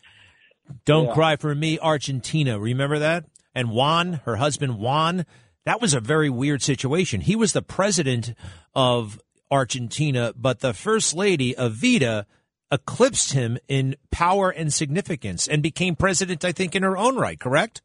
Don't 0.86 1.08
yeah. 1.08 1.14
cry 1.14 1.36
for 1.36 1.54
me, 1.54 1.80
Argentina. 1.80 2.60
Remember 2.60 3.00
that? 3.00 3.26
And 3.54 3.70
Juan, 3.70 4.22
her 4.26 4.38
husband 4.38 4.78
Juan, 4.80 5.26
that 5.66 5.82
was 5.82 5.94
a 5.94 6.00
very 6.00 6.30
weird 6.30 6.62
situation. 6.62 7.22
He 7.22 7.36
was 7.36 7.54
the 7.54 7.62
president 7.62 8.34
of 8.74 9.22
Argentina, 9.50 10.34
but 10.36 10.60
the 10.60 10.74
first 10.74 11.16
lady, 11.16 11.54
Evita, 11.54 12.26
eclipsed 12.72 13.34
him 13.34 13.58
in 13.68 13.96
power 14.12 14.50
and 14.50 14.74
significance 14.74 15.48
and 15.48 15.64
became 15.64 15.96
president, 15.96 16.44
I 16.44 16.52
think, 16.52 16.76
in 16.76 16.84
her 16.84 16.98
own 16.98 17.16
right, 17.16 17.40
correct? 17.40 17.82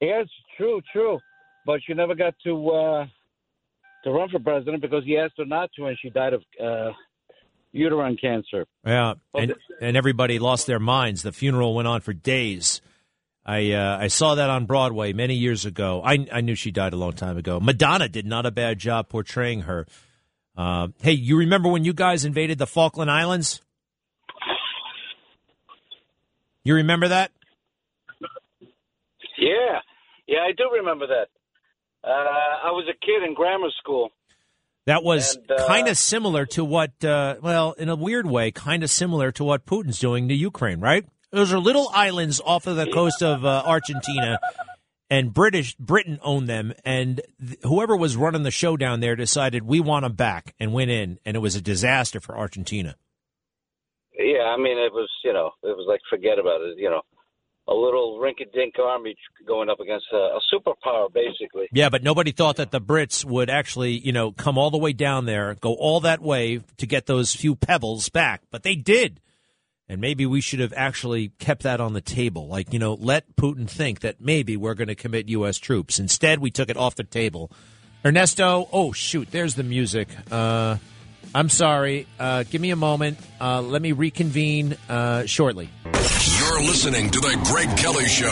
Yes, 0.00 0.26
true, 0.56 0.80
true 0.92 1.18
but 1.64 1.80
she 1.86 1.94
never 1.94 2.14
got 2.14 2.34
to 2.44 2.70
uh, 2.70 3.06
to 4.04 4.10
run 4.10 4.28
for 4.28 4.40
president 4.40 4.82
because 4.82 5.04
he 5.04 5.16
asked 5.16 5.34
her 5.38 5.44
not 5.44 5.70
to, 5.76 5.86
and 5.86 5.96
she 6.00 6.10
died 6.10 6.34
of 6.34 6.42
uh, 6.62 6.90
uterine 7.72 8.16
cancer. 8.16 8.66
Yeah, 8.86 9.14
and 9.34 9.54
and 9.80 9.96
everybody 9.96 10.38
lost 10.38 10.66
their 10.66 10.78
minds. 10.78 11.22
The 11.22 11.32
funeral 11.32 11.74
went 11.74 11.88
on 11.88 12.00
for 12.00 12.12
days. 12.12 12.80
I 13.44 13.72
uh, 13.72 13.98
I 14.00 14.06
saw 14.08 14.36
that 14.36 14.50
on 14.50 14.66
Broadway 14.66 15.12
many 15.12 15.34
years 15.34 15.64
ago. 15.64 16.02
I 16.04 16.26
I 16.32 16.40
knew 16.42 16.54
she 16.54 16.70
died 16.70 16.92
a 16.92 16.96
long 16.96 17.12
time 17.14 17.36
ago. 17.36 17.58
Madonna 17.58 18.08
did 18.08 18.26
not 18.26 18.46
a 18.46 18.50
bad 18.50 18.78
job 18.78 19.08
portraying 19.08 19.62
her. 19.62 19.86
Uh, 20.56 20.88
hey, 21.00 21.12
you 21.12 21.38
remember 21.38 21.68
when 21.68 21.84
you 21.84 21.92
guys 21.92 22.24
invaded 22.24 22.58
the 22.58 22.66
Falkland 22.66 23.10
Islands? 23.10 23.62
You 26.64 26.74
remember 26.74 27.08
that? 27.08 27.32
Yeah, 29.38 29.80
yeah, 30.28 30.40
I 30.40 30.52
do 30.56 30.70
remember 30.72 31.06
that. 31.08 31.28
Uh, 32.04 32.10
I 32.68 32.70
was 32.70 32.86
a 32.88 33.04
kid 33.04 33.24
in 33.26 33.34
grammar 33.34 33.70
school. 33.80 34.10
That 34.86 35.04
was 35.04 35.38
uh, 35.48 35.66
kind 35.66 35.86
of 35.88 35.96
similar 35.96 36.44
to 36.46 36.64
what, 36.64 37.04
uh, 37.04 37.36
well, 37.40 37.72
in 37.72 37.88
a 37.88 37.94
weird 37.94 38.26
way, 38.26 38.50
kind 38.50 38.82
of 38.82 38.90
similar 38.90 39.30
to 39.32 39.44
what 39.44 39.64
Putin's 39.64 39.98
doing 39.98 40.28
to 40.28 40.34
Ukraine, 40.34 40.80
right? 40.80 41.04
Those 41.30 41.52
are 41.52 41.58
little 41.58 41.88
islands 41.94 42.40
off 42.44 42.66
of 42.66 42.76
the 42.76 42.90
coast 42.90 43.22
of 43.22 43.44
uh, 43.44 43.62
Argentina, 43.64 44.38
and 45.08 45.32
British 45.32 45.76
Britain 45.76 46.18
owned 46.22 46.48
them, 46.48 46.74
and 46.84 47.22
th- 47.40 47.60
whoever 47.62 47.96
was 47.96 48.16
running 48.16 48.42
the 48.42 48.50
show 48.50 48.76
down 48.76 49.00
there 49.00 49.14
decided 49.14 49.62
we 49.62 49.80
want 49.80 50.02
them 50.02 50.14
back 50.14 50.54
and 50.58 50.72
went 50.72 50.90
in, 50.90 51.18
and 51.24 51.36
it 51.36 51.40
was 51.40 51.54
a 51.54 51.60
disaster 51.60 52.20
for 52.20 52.36
Argentina. 52.36 52.96
Yeah, 54.18 54.42
I 54.42 54.56
mean, 54.56 54.78
it 54.78 54.92
was 54.92 55.08
you 55.24 55.32
know, 55.32 55.52
it 55.62 55.76
was 55.76 55.86
like 55.88 56.00
forget 56.10 56.38
about 56.38 56.60
it, 56.60 56.76
you 56.76 56.90
know 56.90 57.02
a 57.72 57.74
little 57.74 58.18
rink-a-dink 58.18 58.74
army 58.78 59.16
going 59.46 59.68
up 59.70 59.80
against 59.80 60.06
a, 60.12 60.16
a, 60.16 60.40
superpower, 60.52 61.12
basically. 61.12 61.68
Yeah, 61.72 61.88
but 61.88 62.02
nobody 62.02 62.32
thought 62.32 62.56
that 62.56 62.70
the 62.70 62.80
Brits 62.80 63.24
would 63.24 63.48
actually, 63.48 63.98
you 63.98 64.12
know, 64.12 64.32
come 64.32 64.58
all 64.58 64.70
the 64.70 64.78
way 64.78 64.92
down 64.92 65.24
there, 65.24 65.54
go 65.54 65.74
all 65.74 66.00
that 66.00 66.20
way 66.20 66.60
to 66.76 66.86
get 66.86 67.06
those 67.06 67.34
few 67.34 67.56
pebbles 67.56 68.08
back. 68.08 68.42
But 68.50 68.62
they 68.62 68.74
did. 68.74 69.20
And 69.88 70.00
maybe 70.00 70.24
we 70.26 70.40
should 70.40 70.60
have 70.60 70.72
actually 70.76 71.32
kept 71.38 71.64
that 71.64 71.80
on 71.80 71.92
the 71.92 72.00
table. 72.00 72.46
Like, 72.46 72.72
you 72.72 72.78
know, 72.78 72.94
let 72.94 73.36
Putin 73.36 73.68
think 73.68 74.00
that 74.00 74.20
maybe 74.20 74.56
we're 74.56 74.74
going 74.74 74.88
to 74.88 74.94
commit 74.94 75.28
U.S. 75.28 75.58
troops. 75.58 75.98
Instead, 75.98 76.38
we 76.38 76.50
took 76.50 76.70
it 76.70 76.76
off 76.76 76.94
the 76.94 77.04
table. 77.04 77.50
Ernesto, 78.04 78.68
oh, 78.72 78.92
shoot, 78.92 79.30
there's 79.30 79.54
the 79.54 79.62
music. 79.62 80.08
Uh, 80.30 80.76
I'm 81.34 81.48
sorry. 81.48 82.06
Uh, 82.18 82.44
give 82.44 82.60
me 82.60 82.70
a 82.70 82.76
moment. 82.76 83.18
Uh, 83.40 83.60
let 83.60 83.82
me 83.82 83.92
reconvene 83.92 84.76
uh, 84.88 85.26
shortly. 85.26 85.68
You're 86.52 86.60
listening 86.60 87.08
to 87.08 87.18
The 87.18 87.40
Greg 87.46 87.74
Kelly 87.78 88.06
Show. 88.06 88.26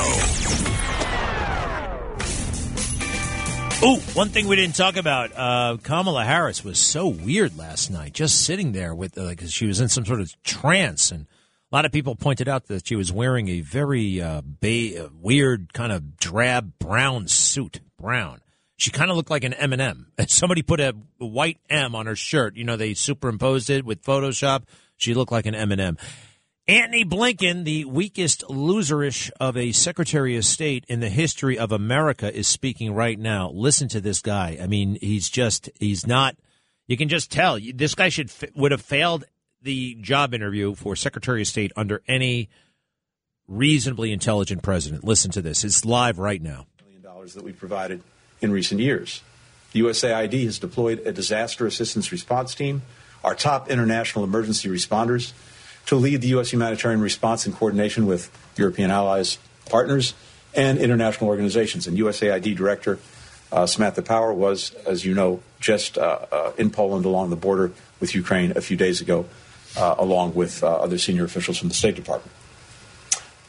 Oh, 3.82 3.98
one 4.12 4.28
thing 4.28 4.46
we 4.46 4.56
didn't 4.56 4.74
talk 4.74 4.98
about 4.98 5.30
uh, 5.34 5.78
Kamala 5.82 6.26
Harris 6.26 6.62
was 6.62 6.78
so 6.78 7.08
weird 7.08 7.56
last 7.56 7.90
night, 7.90 8.12
just 8.12 8.44
sitting 8.44 8.72
there 8.72 8.94
with, 8.94 9.16
like, 9.16 9.40
she 9.46 9.64
was 9.64 9.80
in 9.80 9.88
some 9.88 10.04
sort 10.04 10.20
of 10.20 10.34
trance. 10.42 11.10
And 11.10 11.28
a 11.72 11.74
lot 11.74 11.86
of 11.86 11.92
people 11.92 12.14
pointed 12.14 12.46
out 12.46 12.66
that 12.66 12.86
she 12.86 12.94
was 12.94 13.10
wearing 13.10 13.48
a 13.48 13.62
very 13.62 14.20
uh, 14.20 14.42
ba- 14.44 15.08
weird, 15.18 15.72
kind 15.72 15.90
of 15.90 16.18
drab 16.18 16.74
brown 16.78 17.26
suit. 17.26 17.80
Brown 17.98 18.42
she 18.76 18.90
kind 18.90 19.10
of 19.10 19.16
looked 19.16 19.30
like 19.30 19.44
an 19.44 19.52
M&M. 19.52 20.06
Somebody 20.28 20.62
put 20.62 20.80
a 20.80 20.94
white 21.18 21.58
M 21.68 21.94
on 21.94 22.06
her 22.06 22.16
shirt. 22.16 22.56
You 22.56 22.64
know, 22.64 22.76
they 22.76 22.94
superimposed 22.94 23.68
it 23.68 23.84
with 23.84 24.02
Photoshop. 24.02 24.62
She 24.96 25.12
looked 25.12 25.32
like 25.32 25.44
an 25.44 25.54
M&M. 25.54 25.98
Antony 26.70 27.04
Blinken, 27.04 27.64
the 27.64 27.84
weakest 27.84 28.42
loserish 28.42 29.28
of 29.40 29.56
a 29.56 29.72
Secretary 29.72 30.36
of 30.36 30.44
State 30.44 30.84
in 30.86 31.00
the 31.00 31.08
history 31.08 31.58
of 31.58 31.72
America, 31.72 32.32
is 32.32 32.46
speaking 32.46 32.94
right 32.94 33.18
now. 33.18 33.50
Listen 33.50 33.88
to 33.88 34.00
this 34.00 34.22
guy. 34.22 34.56
I 34.62 34.68
mean, 34.68 34.96
he's 35.00 35.28
just, 35.28 35.68
he's 35.80 36.06
not, 36.06 36.36
you 36.86 36.96
can 36.96 37.08
just 37.08 37.32
tell. 37.32 37.58
This 37.74 37.96
guy 37.96 38.08
should, 38.08 38.30
would 38.54 38.70
have 38.70 38.82
failed 38.82 39.24
the 39.60 39.96
job 40.00 40.32
interview 40.32 40.76
for 40.76 40.94
Secretary 40.94 41.40
of 41.40 41.48
State 41.48 41.72
under 41.74 42.02
any 42.06 42.48
reasonably 43.48 44.12
intelligent 44.12 44.62
president. 44.62 45.02
Listen 45.02 45.32
to 45.32 45.42
this. 45.42 45.64
It's 45.64 45.84
live 45.84 46.20
right 46.20 46.40
now. 46.40 46.66
Million 46.84 47.02
dollars 47.02 47.34
that 47.34 47.42
we 47.42 47.50
provided 47.50 48.00
in 48.40 48.52
recent 48.52 48.80
years. 48.80 49.22
The 49.72 49.80
USAID 49.80 50.44
has 50.44 50.60
deployed 50.60 51.00
a 51.04 51.10
disaster 51.10 51.66
assistance 51.66 52.12
response 52.12 52.54
team, 52.54 52.82
our 53.24 53.34
top 53.34 53.68
international 53.68 54.22
emergency 54.22 54.68
responders, 54.68 55.32
to 55.90 55.96
lead 55.96 56.20
the 56.20 56.28
U.S. 56.28 56.52
humanitarian 56.52 57.00
response 57.00 57.48
in 57.48 57.52
coordination 57.52 58.06
with 58.06 58.30
European 58.56 58.92
allies, 58.92 59.38
partners, 59.68 60.14
and 60.54 60.78
international 60.78 61.28
organizations. 61.28 61.88
And 61.88 61.98
USAID 61.98 62.54
Director 62.54 63.00
uh, 63.50 63.66
Samantha 63.66 64.00
Power 64.00 64.32
was, 64.32 64.72
as 64.86 65.04
you 65.04 65.14
know, 65.14 65.42
just 65.58 65.98
uh, 65.98 66.26
uh, 66.30 66.52
in 66.56 66.70
Poland 66.70 67.06
along 67.06 67.30
the 67.30 67.36
border 67.36 67.72
with 67.98 68.14
Ukraine 68.14 68.52
a 68.54 68.60
few 68.60 68.76
days 68.76 69.00
ago, 69.00 69.26
uh, 69.76 69.96
along 69.98 70.36
with 70.36 70.62
uh, 70.62 70.76
other 70.76 70.96
senior 70.96 71.24
officials 71.24 71.58
from 71.58 71.68
the 71.68 71.74
State 71.74 71.96
Department. 71.96 72.30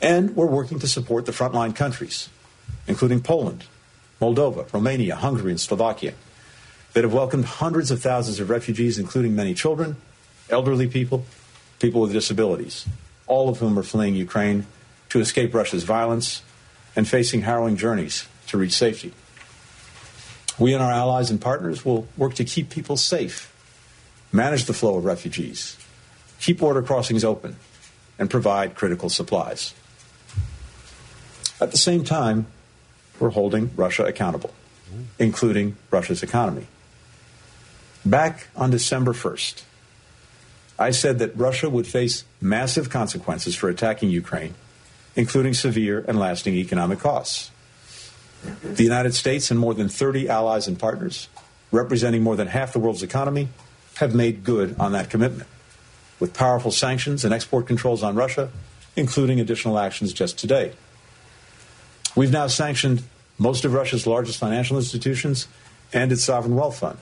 And 0.02 0.36
we're 0.36 0.48
working 0.48 0.80
to 0.80 0.88
support 0.88 1.28
the 1.28 1.34
frontline 1.34 1.76
countries, 1.76 2.28
including 2.88 3.22
Poland, 3.22 3.66
Moldova, 4.20 4.66
Romania, 4.74 5.16
Hungary, 5.16 5.52
and 5.52 5.60
Slovakia, 5.60 6.16
that 6.94 7.04
have 7.04 7.14
welcomed 7.14 7.46
hundreds 7.46 7.92
of 7.92 8.02
thousands 8.02 8.40
of 8.40 8.50
refugees, 8.50 8.98
including 8.98 9.36
many 9.36 9.54
children, 9.54 9.96
elderly 10.50 10.88
people, 10.88 11.24
people 11.82 12.02
with 12.02 12.14
disabilities, 12.14 12.86
all 13.26 13.50
of 13.50 13.58
whom 13.58 13.78
are 13.78 13.84
fleeing 13.84 14.16
Ukraine 14.16 14.68
to 15.10 15.20
escape 15.20 15.54
Russia's 15.54 15.84
violence 15.84 16.44
and 16.96 17.08
facing 17.08 17.42
harrowing 17.42 17.76
journeys 17.76 18.28
to 18.48 18.58
reach 18.58 18.74
safety. 18.74 19.14
We 20.60 20.74
and 20.74 20.84
our 20.84 20.92
allies 20.92 21.32
and 21.32 21.42
partners 21.42 21.84
will 21.84 22.08
work 22.16 22.36
to 22.36 22.44
keep 22.44 22.70
people 22.70 22.98
safe, 22.98 23.52
manage 24.32 24.66
the 24.66 24.74
flow 24.74 24.98
of 24.98 25.06
refugees, 25.06 25.76
keep 26.40 26.60
border 26.60 26.84
crossings 26.84 27.24
open, 27.24 27.56
and 28.20 28.30
provide 28.30 28.76
critical 28.76 29.10
supplies. 29.10 29.74
At 31.60 31.72
the 31.72 31.78
same 31.78 32.04
time, 32.04 32.46
we're 33.20 33.30
holding 33.30 33.72
Russia 33.76 34.06
accountable, 34.06 34.54
including 35.18 35.78
Russia's 35.90 36.22
economy. 36.22 36.68
Back 38.06 38.48
on 38.56 38.70
December 38.72 39.14
1st, 39.14 39.64
I 40.80 40.92
said 40.92 41.20
that 41.20 41.36
Russia 41.38 41.70
would 41.70 41.88
face 41.88 42.24
massive 42.40 42.90
consequences 42.90 43.56
for 43.56 43.70
attacking 43.70 44.10
Ukraine, 44.10 44.56
including 45.16 45.54
severe 45.54 46.04
and 46.08 46.20
lasting 46.20 46.56
economic 46.56 47.00
costs. 47.00 47.52
The 48.64 48.84
United 48.84 49.14
States 49.14 49.52
and 49.52 49.60
more 49.60 49.74
than 49.74 49.90
30 49.90 50.28
allies 50.28 50.68
and 50.68 50.80
partners, 50.80 51.30
representing 51.72 52.24
more 52.24 52.36
than 52.36 52.48
half 52.48 52.74
the 52.74 52.80
world's 52.80 53.04
economy, 53.04 53.50
have 53.96 54.16
made 54.16 54.44
good 54.44 54.76
on 54.80 54.94
that 54.94 55.10
commitment, 55.10 55.48
with 56.20 56.34
powerful 56.34 56.72
sanctions 56.72 57.24
and 57.24 57.34
export 57.34 57.68
controls 57.68 58.02
on 58.02 58.16
Russia, 58.16 58.50
including 58.96 59.40
additional 59.40 59.78
actions 59.78 60.12
just 60.14 60.40
today. 60.40 60.74
We've 62.16 62.32
now 62.32 62.48
sanctioned 62.48 63.04
most 63.38 63.64
of 63.66 63.74
Russia's 63.74 64.08
largest 64.08 64.40
financial 64.40 64.78
institutions 64.78 65.48
and 65.94 66.12
its 66.12 66.24
sovereign 66.24 66.56
wealth 66.56 66.80
fund. 66.80 67.00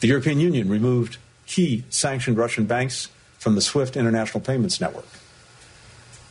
The 0.00 0.08
European 0.08 0.40
Union 0.40 0.68
removed 0.68 1.18
key 1.46 1.84
sanctioned 1.90 2.36
Russian 2.36 2.64
banks 2.66 3.08
from 3.38 3.54
the 3.54 3.60
SWIFT 3.60 3.96
international 3.96 4.40
payments 4.40 4.80
network. 4.80 5.06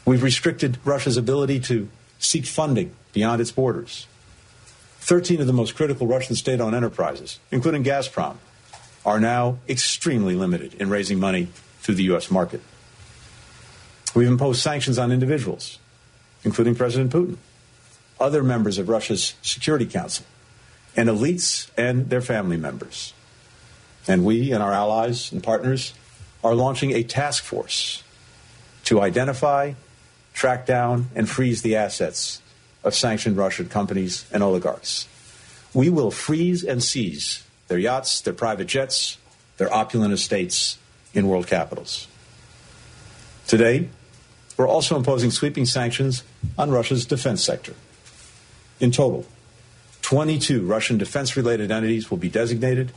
We've 0.05 0.23
restricted 0.23 0.77
Russia's 0.83 1.17
ability 1.17 1.59
to 1.61 1.89
seek 2.19 2.45
funding 2.45 2.93
beyond 3.13 3.41
its 3.41 3.51
borders. 3.51 4.07
13 5.01 5.41
of 5.41 5.47
the 5.47 5.53
most 5.53 5.75
critical 5.75 6.07
Russian 6.07 6.35
state 6.35 6.61
owned 6.61 6.75
enterprises, 6.75 7.39
including 7.51 7.83
Gazprom, 7.83 8.37
are 9.05 9.19
now 9.19 9.57
extremely 9.67 10.35
limited 10.35 10.75
in 10.75 10.89
raising 10.89 11.19
money 11.19 11.47
through 11.79 11.95
the 11.95 12.03
U.S. 12.03 12.29
market. 12.29 12.61
We've 14.13 14.27
imposed 14.27 14.61
sanctions 14.61 14.99
on 14.99 15.11
individuals, 15.11 15.79
including 16.43 16.75
President 16.75 17.11
Putin, 17.11 17.37
other 18.19 18.43
members 18.43 18.77
of 18.77 18.89
Russia's 18.89 19.33
Security 19.41 19.85
Council, 19.85 20.25
and 20.95 21.09
elites 21.09 21.69
and 21.77 22.09
their 22.09 22.21
family 22.21 22.57
members. 22.57 23.13
And 24.07 24.25
we 24.25 24.51
and 24.51 24.63
our 24.63 24.73
allies 24.73 25.31
and 25.31 25.43
partners 25.43 25.93
are 26.43 26.55
launching 26.55 26.91
a 26.91 27.03
task 27.03 27.43
force 27.43 28.03
to 28.85 29.01
identify, 29.01 29.73
track 30.33 30.65
down, 30.65 31.09
and 31.15 31.29
freeze 31.29 31.61
the 31.61 31.75
assets 31.75 32.41
of 32.83 32.95
sanctioned 32.95 33.37
Russian 33.37 33.69
companies 33.69 34.25
and 34.31 34.41
oligarchs. 34.41 35.07
We 35.73 35.89
will 35.89 36.11
freeze 36.11 36.63
and 36.63 36.83
seize 36.83 37.43
their 37.67 37.77
yachts, 37.77 38.21
their 38.21 38.33
private 38.33 38.67
jets, 38.67 39.17
their 39.57 39.73
opulent 39.73 40.13
estates 40.13 40.77
in 41.13 41.27
world 41.27 41.47
capitals. 41.47 42.07
Today, 43.47 43.89
we're 44.57 44.67
also 44.67 44.95
imposing 44.95 45.31
sweeping 45.31 45.65
sanctions 45.65 46.23
on 46.57 46.71
Russia's 46.71 47.05
defense 47.05 47.43
sector. 47.43 47.73
In 48.79 48.91
total, 48.91 49.25
22 50.01 50.65
Russian 50.65 50.97
defense 50.97 51.37
related 51.37 51.71
entities 51.71 52.09
will 52.09 52.17
be 52.17 52.29
designated, 52.29 52.91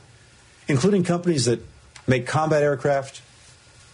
including 0.68 1.04
companies 1.04 1.44
that 1.46 1.60
make 2.06 2.26
combat 2.26 2.62
aircraft, 2.62 3.22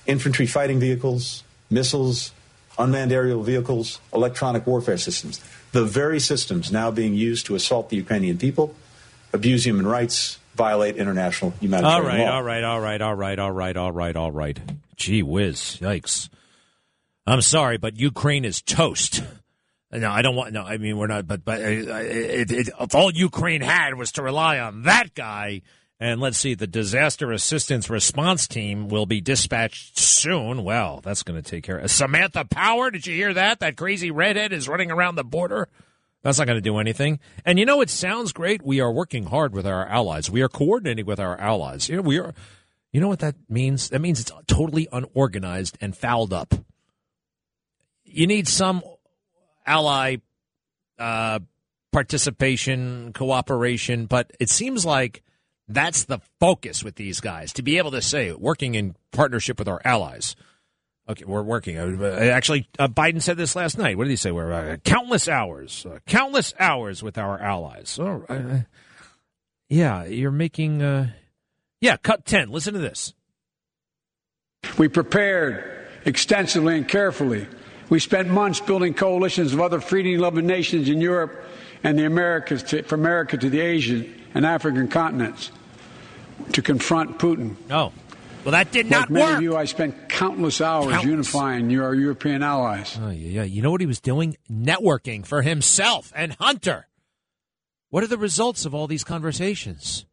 infantry 0.06 0.46
fighting 0.46 0.80
vehicles, 0.80 1.44
missiles, 1.70 2.32
unmanned 2.78 3.12
aerial 3.12 3.42
vehicles, 3.42 4.00
electronic 4.12 4.66
warfare 4.66 4.98
systems, 4.98 5.40
the 5.72 5.84
very 5.84 6.20
systems 6.20 6.72
now 6.72 6.90
being 6.90 7.14
used 7.14 7.46
to 7.46 7.54
assault 7.54 7.90
the 7.90 7.96
Ukrainian 7.96 8.38
people, 8.38 8.74
abuse 9.32 9.64
human 9.64 9.86
rights, 9.86 10.38
violate 10.54 10.96
international 10.96 11.52
humanitarian 11.60 12.02
law. 12.02 12.02
all 12.02 12.02
right, 12.02 12.20
law. 12.20 12.32
All 12.34 12.42
right, 12.42 12.64
all 12.64 12.80
right, 12.80 13.00
all 13.00 13.14
right, 13.14 13.38
all 13.38 13.52
right, 13.52 13.76
all 13.76 13.92
right, 13.92 14.16
all 14.16 14.32
right. 14.32 14.58
Gee 14.96 15.22
whiz, 15.22 15.78
yikes. 15.80 16.28
I'm 17.26 17.42
sorry, 17.42 17.76
but 17.76 17.98
Ukraine 17.98 18.44
is 18.44 18.60
toast. 18.60 19.22
No, 19.92 20.10
I 20.10 20.22
don't 20.22 20.36
want. 20.36 20.52
No, 20.52 20.62
I 20.62 20.78
mean 20.78 20.96
we're 20.98 21.08
not. 21.08 21.26
But 21.26 21.44
but 21.44 21.60
uh, 21.60 21.64
it, 21.64 22.50
it, 22.52 22.68
if 22.80 22.94
all 22.94 23.12
Ukraine 23.12 23.60
had 23.60 23.94
was 23.94 24.12
to 24.12 24.22
rely 24.22 24.58
on 24.58 24.82
that 24.82 25.14
guy, 25.14 25.62
and 26.00 26.18
let's 26.18 26.38
see, 26.38 26.54
the 26.54 26.66
disaster 26.66 27.30
assistance 27.30 27.90
response 27.90 28.48
team 28.48 28.88
will 28.88 29.04
be 29.04 29.20
dispatched 29.20 29.98
soon. 29.98 30.64
Well, 30.64 31.00
that's 31.02 31.22
going 31.22 31.40
to 31.40 31.48
take 31.48 31.62
care 31.62 31.76
of 31.76 31.90
Samantha 31.90 32.46
Power. 32.46 32.90
Did 32.90 33.06
you 33.06 33.14
hear 33.14 33.34
that? 33.34 33.60
That 33.60 33.76
crazy 33.76 34.10
redhead 34.10 34.54
is 34.54 34.66
running 34.66 34.90
around 34.90 35.16
the 35.16 35.24
border. 35.24 35.68
That's 36.22 36.38
not 36.38 36.46
going 36.46 36.56
to 36.56 36.62
do 36.62 36.78
anything. 36.78 37.20
And 37.44 37.58
you 37.58 37.66
know, 37.66 37.82
it 37.82 37.90
sounds 37.90 38.32
great. 38.32 38.62
We 38.62 38.80
are 38.80 38.90
working 38.90 39.26
hard 39.26 39.52
with 39.52 39.66
our 39.66 39.86
allies. 39.86 40.30
We 40.30 40.40
are 40.40 40.48
coordinating 40.48 41.04
with 41.04 41.20
our 41.20 41.38
allies. 41.38 41.88
You 41.90 41.96
know, 41.96 42.02
we 42.02 42.18
are. 42.18 42.34
You 42.92 43.00
know 43.00 43.08
what 43.08 43.20
that 43.20 43.36
means? 43.48 43.90
That 43.90 44.00
means 44.00 44.20
it's 44.20 44.32
totally 44.46 44.88
unorganized 44.90 45.78
and 45.80 45.96
fouled 45.96 46.32
up. 46.32 46.54
You 48.04 48.26
need 48.26 48.48
some 48.48 48.82
ally 49.64 50.16
uh, 50.98 51.38
participation, 51.92 53.12
cooperation, 53.12 54.06
but 54.06 54.32
it 54.40 54.50
seems 54.50 54.84
like 54.84 55.22
that's 55.72 56.04
the 56.04 56.20
focus 56.38 56.84
with 56.84 56.96
these 56.96 57.20
guys 57.20 57.52
to 57.54 57.62
be 57.62 57.78
able 57.78 57.90
to 57.92 58.02
say 58.02 58.32
working 58.32 58.74
in 58.74 58.94
partnership 59.12 59.58
with 59.58 59.68
our 59.68 59.80
allies. 59.84 60.36
Okay, 61.08 61.24
we're 61.24 61.42
working. 61.42 61.76
Uh, 61.76 62.30
actually, 62.32 62.68
uh, 62.78 62.86
Biden 62.86 63.20
said 63.20 63.36
this 63.36 63.56
last 63.56 63.78
night. 63.78 63.96
What 63.96 64.04
did 64.04 64.10
he 64.10 64.16
say? 64.16 64.30
We're 64.30 64.52
uh, 64.52 64.76
countless 64.84 65.28
hours, 65.28 65.84
uh, 65.84 65.98
countless 66.06 66.54
hours 66.60 67.02
with 67.02 67.18
our 67.18 67.40
allies. 67.40 67.98
Oh, 68.00 68.24
uh, 68.28 68.60
yeah, 69.68 70.04
you're 70.04 70.30
making. 70.30 70.82
Uh, 70.82 71.10
yeah, 71.80 71.96
cut 71.96 72.26
ten. 72.26 72.50
Listen 72.50 72.74
to 72.74 72.80
this. 72.80 73.14
We 74.78 74.88
prepared 74.88 75.88
extensively 76.04 76.76
and 76.76 76.86
carefully. 76.86 77.48
We 77.88 77.98
spent 77.98 78.28
months 78.28 78.60
building 78.60 78.94
coalitions 78.94 79.52
of 79.52 79.60
other 79.60 79.80
freedom-loving 79.80 80.46
nations 80.46 80.88
in 80.88 81.00
Europe 81.00 81.44
and 81.82 81.98
the 81.98 82.04
Americas, 82.04 82.62
to, 82.64 82.82
from 82.84 83.00
America 83.00 83.36
to 83.36 83.50
the 83.50 83.58
Asian 83.58 84.14
and 84.32 84.46
African 84.46 84.86
continents, 84.86 85.50
to 86.52 86.62
confront 86.62 87.18
Putin. 87.18 87.56
No. 87.68 87.92
Well, 88.44 88.52
that 88.52 88.72
did 88.72 88.86
like 88.86 89.00
not 89.00 89.10
many 89.10 89.24
work. 89.26 89.36
of 89.36 89.42
you, 89.42 89.56
I 89.56 89.64
spent 89.66 90.08
countless 90.08 90.60
hours 90.62 90.86
Countless. 90.92 91.04
unifying 91.04 91.68
your 91.68 91.94
European 91.94 92.42
allies. 92.42 92.98
Oh, 93.00 93.10
yeah, 93.10 93.28
yeah. 93.28 93.42
You 93.42 93.60
know 93.60 93.70
what 93.70 93.82
he 93.82 93.86
was 93.86 94.00
doing? 94.00 94.36
Networking 94.50 95.26
for 95.26 95.42
himself 95.42 96.10
and 96.16 96.32
Hunter. 96.40 96.86
What 97.90 98.02
are 98.02 98.06
the 98.06 98.16
results 98.16 98.64
of 98.64 98.74
all 98.74 98.86
these 98.86 99.04
conversations? 99.04 100.06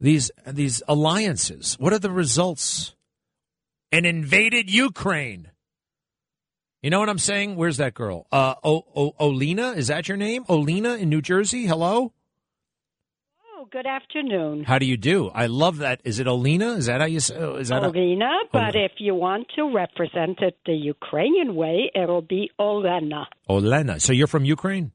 These 0.00 0.30
these 0.46 0.82
alliances. 0.88 1.76
What 1.78 1.92
are 1.92 1.98
the 1.98 2.10
results? 2.10 2.94
An 3.92 4.04
invaded 4.06 4.72
Ukraine. 4.72 5.50
You 6.82 6.90
know 6.90 6.98
what 6.98 7.08
I'm 7.10 7.18
saying? 7.18 7.56
Where's 7.56 7.76
that 7.76 7.94
girl? 7.94 8.26
Uh, 8.32 8.54
o- 8.64 8.86
o- 8.96 9.12
Olena, 9.20 9.76
is 9.76 9.88
that 9.88 10.08
your 10.08 10.16
name? 10.16 10.44
Olina 10.46 10.98
in 10.98 11.08
New 11.10 11.20
Jersey. 11.20 11.66
Hello. 11.66 12.12
Good 13.72 13.86
afternoon. 13.86 14.64
How 14.64 14.78
do 14.78 14.84
you 14.84 14.98
do? 14.98 15.30
I 15.34 15.46
love 15.46 15.78
that. 15.78 16.02
Is 16.04 16.18
it 16.18 16.26
Olena? 16.26 16.76
Is 16.76 16.86
that 16.86 17.00
how 17.00 17.06
you 17.06 17.20
say? 17.20 17.34
Is 17.36 17.68
that? 17.68 17.82
a- 17.82 17.88
Olena, 17.90 18.40
but 18.52 18.76
if 18.76 18.92
you 18.98 19.14
want 19.14 19.46
to 19.56 19.72
represent 19.74 20.40
it 20.42 20.58
the 20.66 20.74
Ukrainian 20.74 21.54
way, 21.54 21.90
it'll 21.94 22.20
be 22.20 22.50
Olena. 22.60 23.24
Olena. 23.48 23.98
So 23.98 24.12
you're 24.12 24.26
from 24.26 24.44
Ukraine? 24.44 24.92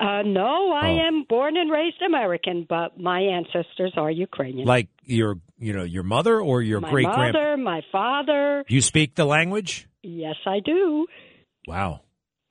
Uh, 0.00 0.22
no, 0.22 0.72
I 0.72 0.88
Oh. 0.92 1.06
am 1.08 1.22
born 1.28 1.56
and 1.56 1.70
raised 1.70 2.02
American, 2.02 2.66
but 2.68 2.98
my 2.98 3.20
ancestors 3.20 3.92
are 3.96 4.10
Ukrainian. 4.10 4.66
Like 4.66 4.88
your, 5.04 5.36
you 5.58 5.72
know, 5.72 5.84
your 5.84 6.02
mother 6.02 6.40
or 6.40 6.62
your 6.62 6.80
great 6.80 7.06
grand? 7.06 7.34
mother, 7.34 7.56
my 7.58 7.82
father. 7.92 8.64
You 8.66 8.80
speak 8.80 9.14
the 9.14 9.24
language? 9.26 9.86
Yes, 10.02 10.36
I 10.46 10.58
do. 10.60 11.06
Wow. 11.68 12.00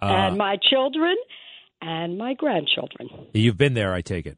Uh, 0.02 0.06
and 0.06 0.38
my 0.38 0.56
children 0.70 1.18
and 1.82 2.18
my 2.18 2.34
grandchildren. 2.36 3.10
you've 3.34 3.58
been 3.58 3.74
there, 3.74 3.94
I 3.94 4.02
take 4.02 4.26
it. 4.26 4.38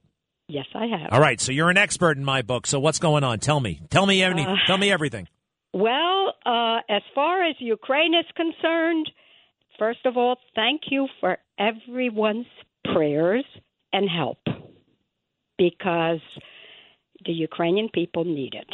Yes, 0.52 0.66
I 0.76 0.86
have. 0.88 1.14
All 1.14 1.22
right, 1.22 1.40
so 1.40 1.52
you're 1.52 1.70
an 1.70 1.78
expert 1.78 2.18
in 2.18 2.26
my 2.26 2.42
book. 2.42 2.68
So 2.68 2.80
what's 2.80 3.00
going 3.00 3.24
on? 3.24 3.40
Tell 3.40 3.60
me. 3.60 3.82
Tell 3.90 4.06
me 4.06 4.22
any, 4.22 4.46
Uh, 4.46 4.56
tell 4.68 4.78
me 4.78 4.92
everything. 4.92 5.28
Well, 5.74 6.34
uh, 6.46 6.80
as 6.90 7.04
far 7.16 7.44
as 7.50 7.56
Ukraine 7.60 8.14
is 8.14 8.26
concerned, 8.36 9.10
first 9.80 10.06
of 10.06 10.18
all, 10.18 10.36
thank 10.54 10.82
you 10.90 11.08
for 11.22 11.38
everyone's 11.58 12.48
prayers 12.94 13.46
and 13.94 14.10
help. 14.10 14.40
because 15.58 16.22
the 17.28 17.32
Ukrainian 17.34 17.88
people 17.94 18.24
need 18.26 18.56
it. 18.56 18.72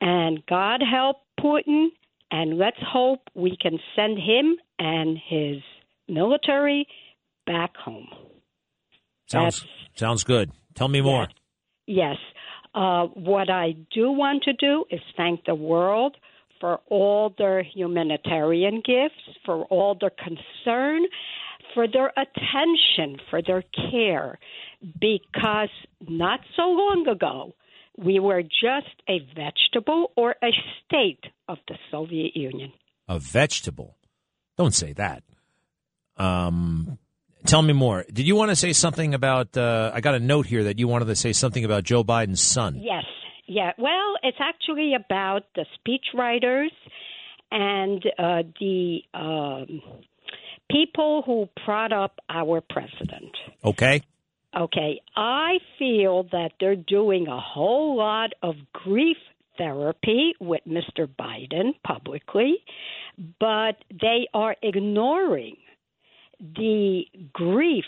And 0.00 0.34
God 0.46 0.80
help 0.82 1.18
Putin, 1.38 1.88
and 2.30 2.56
let's 2.56 2.78
hope 2.80 3.20
we 3.34 3.54
can 3.64 3.78
send 3.94 4.16
him 4.18 4.56
and 4.78 5.18
his 5.32 5.58
military 6.08 6.86
back 7.46 7.76
home. 7.76 8.08
Sounds 9.26 9.60
That's- 9.60 9.98
sounds 9.98 10.24
good. 10.24 10.50
Tell 10.74 10.88
me 10.88 11.00
more. 11.00 11.28
Yes. 11.86 12.16
Uh, 12.74 13.06
what 13.06 13.50
I 13.50 13.72
do 13.92 14.10
want 14.10 14.42
to 14.44 14.52
do 14.52 14.84
is 14.90 15.00
thank 15.16 15.44
the 15.44 15.54
world 15.54 16.16
for 16.60 16.80
all 16.88 17.32
their 17.36 17.62
humanitarian 17.62 18.82
gifts, 18.84 19.38
for 19.44 19.64
all 19.66 19.96
their 20.00 20.10
concern, 20.10 21.02
for 21.72 21.86
their 21.86 22.12
attention, 22.16 23.20
for 23.30 23.42
their 23.42 23.62
care, 23.90 24.38
because 25.00 25.68
not 26.00 26.40
so 26.56 26.62
long 26.62 27.06
ago, 27.08 27.54
we 27.96 28.18
were 28.18 28.42
just 28.42 28.94
a 29.08 29.20
vegetable 29.36 30.10
or 30.16 30.34
a 30.42 30.50
state 30.84 31.24
of 31.48 31.58
the 31.68 31.76
Soviet 31.90 32.36
Union. 32.36 32.72
A 33.08 33.18
vegetable. 33.18 33.96
Don't 34.56 34.74
say 34.74 34.92
that. 34.94 35.22
Um, 36.16 36.98
tell 37.46 37.62
me 37.62 37.72
more. 37.72 38.04
Did 38.12 38.26
you 38.26 38.36
want 38.36 38.50
to 38.50 38.56
say 38.56 38.72
something 38.72 39.14
about? 39.14 39.56
Uh, 39.56 39.90
I 39.94 40.00
got 40.00 40.14
a 40.14 40.20
note 40.20 40.46
here 40.46 40.64
that 40.64 40.78
you 40.78 40.88
wanted 40.88 41.06
to 41.06 41.16
say 41.16 41.32
something 41.32 41.64
about 41.64 41.84
Joe 41.84 42.04
Biden's 42.04 42.42
son. 42.42 42.80
Yes. 42.80 43.04
Yeah. 43.46 43.72
Well, 43.78 44.14
it's 44.22 44.38
actually 44.40 44.94
about 44.94 45.42
the 45.54 45.66
speechwriters 45.76 46.70
and 47.50 48.04
uh, 48.18 48.42
the 48.58 49.00
um, 49.12 49.82
people 50.70 51.22
who 51.24 51.48
brought 51.64 51.92
up 51.92 52.18
our 52.28 52.60
president. 52.60 53.32
Okay. 53.64 54.02
Okay. 54.56 55.00
I 55.16 55.58
feel 55.78 56.24
that 56.32 56.52
they're 56.60 56.76
doing 56.76 57.26
a 57.26 57.40
whole 57.40 57.96
lot 57.96 58.32
of 58.42 58.54
grief 58.72 59.16
therapy 59.58 60.34
with 60.40 60.62
Mr. 60.68 61.06
Biden 61.06 61.74
publicly, 61.84 62.56
but 63.38 63.76
they 63.90 64.26
are 64.34 64.56
ignoring 64.62 65.56
the 66.40 67.04
grief 67.32 67.84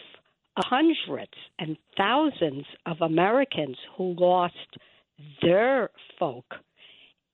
hundreds 0.59 1.33
and 1.59 1.77
thousands 1.97 2.65
of 2.87 3.01
Americans 3.01 3.77
who 3.97 4.15
lost 4.19 4.55
their 5.43 5.91
folk 6.19 6.47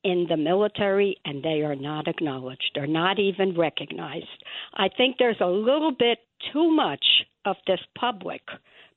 in 0.04 0.26
the 0.28 0.36
military 0.36 1.16
and 1.24 1.42
they 1.42 1.62
are 1.62 1.76
not 1.76 2.08
acknowledged. 2.08 2.70
They're 2.74 2.86
not 2.86 3.18
even 3.18 3.56
recognized. 3.56 4.26
I 4.74 4.88
think 4.96 5.16
there's 5.18 5.40
a 5.40 5.46
little 5.46 5.92
bit 5.92 6.18
too 6.52 6.70
much 6.74 7.04
of 7.44 7.56
this 7.66 7.80
public 7.98 8.42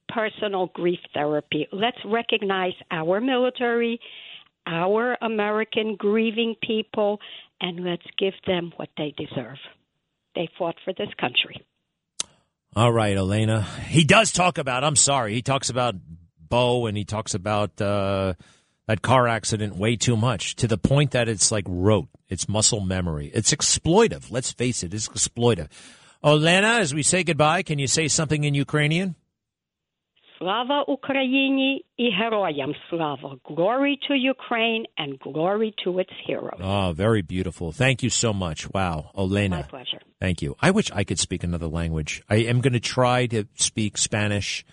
personal 0.10 0.68
grief 0.74 1.00
therapy. 1.14 1.68
Let's 1.72 1.98
recognize 2.06 2.74
our 2.92 3.20
military, 3.22 4.00
our 4.68 5.18
American 5.22 5.96
grieving 5.96 6.56
people, 6.62 7.20
and 7.62 7.84
let's 7.84 8.06
give 8.18 8.34
them 8.46 8.74
what 8.78 8.90
they 8.98 9.14
deserve. 9.18 9.58
They 10.36 10.50
fought 10.58 10.76
for 10.84 10.94
this 10.94 11.10
country. 11.20 11.66
All 12.78 12.92
right, 12.92 13.16
Elena. 13.16 13.62
He 13.88 14.04
does 14.04 14.34
talk 14.34 14.58
about. 14.58 14.84
I'm 14.84 14.98
sorry. 14.98 15.34
He 15.34 15.42
talks 15.42 15.70
about 15.70 15.96
Beau 16.50 16.88
and 16.88 16.98
he 16.98 17.06
talks 17.06 17.34
about 17.34 17.80
uh, 17.80 18.34
that 18.88 19.02
car 19.02 19.30
accident 19.30 19.78
way 19.78 19.96
too 19.96 20.18
much 20.18 20.58
to 20.58 20.68
the 20.68 20.78
point 20.78 21.12
that 21.12 21.30
it's 21.30 21.54
like 21.54 21.64
rote. 21.70 22.10
It's 22.28 22.50
muscle 22.50 22.82
memory. 22.82 23.32
It's 23.34 23.54
exploitive. 23.54 24.30
Let's 24.30 24.52
face 24.52 24.84
it. 24.84 24.94
It's 24.94 25.08
exploitive. 25.08 25.70
Olena, 26.22 26.80
as 26.80 26.94
we 26.94 27.02
say 27.02 27.24
goodbye, 27.24 27.64
can 27.64 27.80
you 27.80 27.88
say 27.88 28.10
something 28.10 28.44
in 28.44 28.54
Ukrainian? 28.56 29.16
Slava 30.46 30.84
Ukraini 30.88 31.80
i 31.98 32.10
heroyam 32.16 32.76
slava. 32.88 33.38
Glory 33.48 33.98
to 34.08 34.14
Ukraine 34.14 34.86
and 34.96 35.20
glory 35.20 35.74
to 35.84 35.98
its 35.98 36.12
heroes. 36.24 36.60
Oh, 36.62 36.94
very 36.96 37.24
beautiful. 37.24 37.72
Thank 37.72 38.04
you 38.04 38.12
so 38.12 38.32
much. 38.32 38.72
Wow, 38.72 39.10
Olena. 39.18 39.50
My 39.50 39.62
pleasure. 39.64 40.00
Thank 40.22 40.44
you. 40.44 40.56
I 40.62 40.70
wish 40.70 40.92
I 40.92 41.04
could 41.04 41.18
speak 41.18 41.44
another 41.44 41.66
language. 41.66 42.22
I 42.30 42.36
am 42.36 42.62
going 42.62 42.74
to 42.74 42.80
try 42.80 43.26
to 43.26 43.46
speak 43.56 43.98
Spanish. 43.98 44.64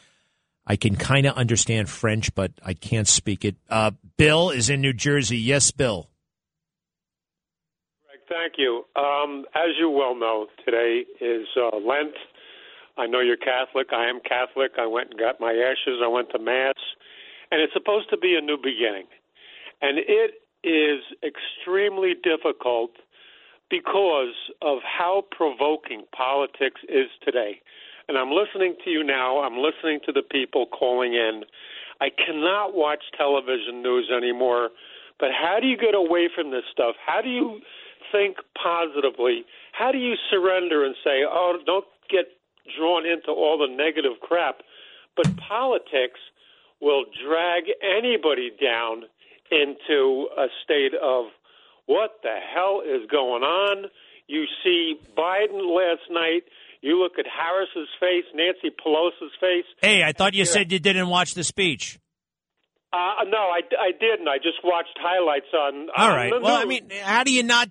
I 0.67 0.77
can 0.77 0.95
kind 0.95 1.25
of 1.27 1.37
understand 1.37 1.89
French, 1.89 2.35
but 2.35 2.53
I 2.63 2.75
can't 2.75 3.09
speak 3.09 3.43
it. 3.47 3.57
Uh, 3.71 3.93
Bill 4.19 4.51
is 4.51 4.69
in 4.69 4.83
New 4.83 4.93
Jersey. 4.93 5.39
Yes, 5.39 5.71
Bill. 5.71 6.11
Thank 8.29 8.55
you. 8.59 8.85
Um, 8.95 9.47
as 9.55 9.71
you 9.79 9.89
well 9.89 10.15
know, 10.15 10.49
today 10.67 11.05
is 11.21 11.47
uh, 11.57 11.77
Lent. 11.79 12.15
I 12.99 13.07
know 13.07 13.21
you're 13.21 13.37
Catholic. 13.37 13.89
I 13.93 14.09
am 14.09 14.21
Catholic. 14.21 14.73
I 14.79 14.87
went 14.87 15.11
and 15.11 15.19
got 15.19 15.41
my 15.41 15.53
ashes. 15.53 16.01
I 16.03 16.09
went 16.09 16.31
to 16.31 16.39
Mass. 16.39 16.75
And 17.51 17.61
it's 17.61 17.73
supposed 17.73 18.11
to 18.11 18.17
be 18.17 18.35
a 18.35 18.41
new 18.41 18.57
beginning. 18.57 19.07
And 19.81 19.99
it 19.99 20.43
is 20.65 21.03
extremely 21.25 22.15
difficult 22.23 22.93
because 23.71 24.35
of 24.61 24.79
how 24.85 25.25
provoking 25.31 26.05
politics 26.15 26.81
is 26.89 27.09
today. 27.25 27.61
And 28.09 28.19
I'm 28.19 28.31
listening 28.31 28.77
to 28.85 28.91
you 28.91 29.03
now. 29.03 29.41
I'm 29.41 29.57
listening 29.57 30.01
to 30.07 30.13
the 30.13 30.23
people 30.23 30.67
calling 30.67 31.15
in. 31.15 31.45
I 32.01 32.09
cannot 32.11 32.75
watch 32.75 33.03
television 33.17 33.83
news 33.83 34.11
anymore. 34.15 34.71
But 35.19 35.31
how 35.31 35.59
do 35.61 35.67
you 35.67 35.77
get 35.77 35.95
away 35.95 36.29
from 36.35 36.51
this 36.51 36.65
stuff? 36.71 36.97
How 37.05 37.23
do 37.23 37.29
you 37.29 37.61
think 38.11 38.37
positively? 38.61 39.45
How 39.73 39.93
do 39.93 39.99
you 39.99 40.15
surrender 40.31 40.85
and 40.85 40.95
say, 41.03 41.23
oh, 41.29 41.59
don't 41.65 41.87
get 42.11 42.27
drawn 42.79 43.07
into 43.07 43.31
all 43.31 43.59
the 43.59 43.73
negative 43.75 44.21
crap? 44.21 44.63
But 45.17 45.37
politics 45.37 46.21
will 46.81 47.05
drag 47.27 47.65
anybody 47.83 48.51
down 48.61 49.05
into 49.51 50.29
a 50.37 50.47
state 50.65 50.95
of 51.01 51.27
what 51.87 52.19
the 52.23 52.37
hell 52.55 52.83
is 52.85 53.09
going 53.11 53.43
on? 53.43 53.87
You 54.27 54.45
see 54.65 54.95
Biden 55.17 55.61
last 55.75 56.11
night. 56.11 56.45
You 56.81 57.01
look 57.01 57.13
at 57.19 57.27
Harris's 57.27 57.89
face, 58.01 58.25
Nancy 58.35 58.71
Pelosi's 58.71 59.33
face. 59.41 59.67
Hey, 59.81 60.03
I 60.03 60.13
thought 60.13 60.35
you 60.35 60.45
said 60.45 60.73
you 60.73 60.81
didn't 60.81 61.09
watch 61.09 61.35
the 61.35 61.45
speech. 61.45 61.99
Uh, 62.93 63.25
no, 63.29 63.39
I, 63.39 63.61
I 63.79 63.93
didn't. 63.93 64.29
I 64.29 64.39
just 64.39 64.59
watched 64.65 64.99
highlights 65.01 65.47
on. 65.55 65.89
All 65.97 66.11
right. 66.11 66.31
Well, 66.31 66.57
I 66.57 66.65
mean, 66.65 66.91
how 67.03 67.25
do 67.25 67.33
you 67.33 67.43
not 67.43 67.71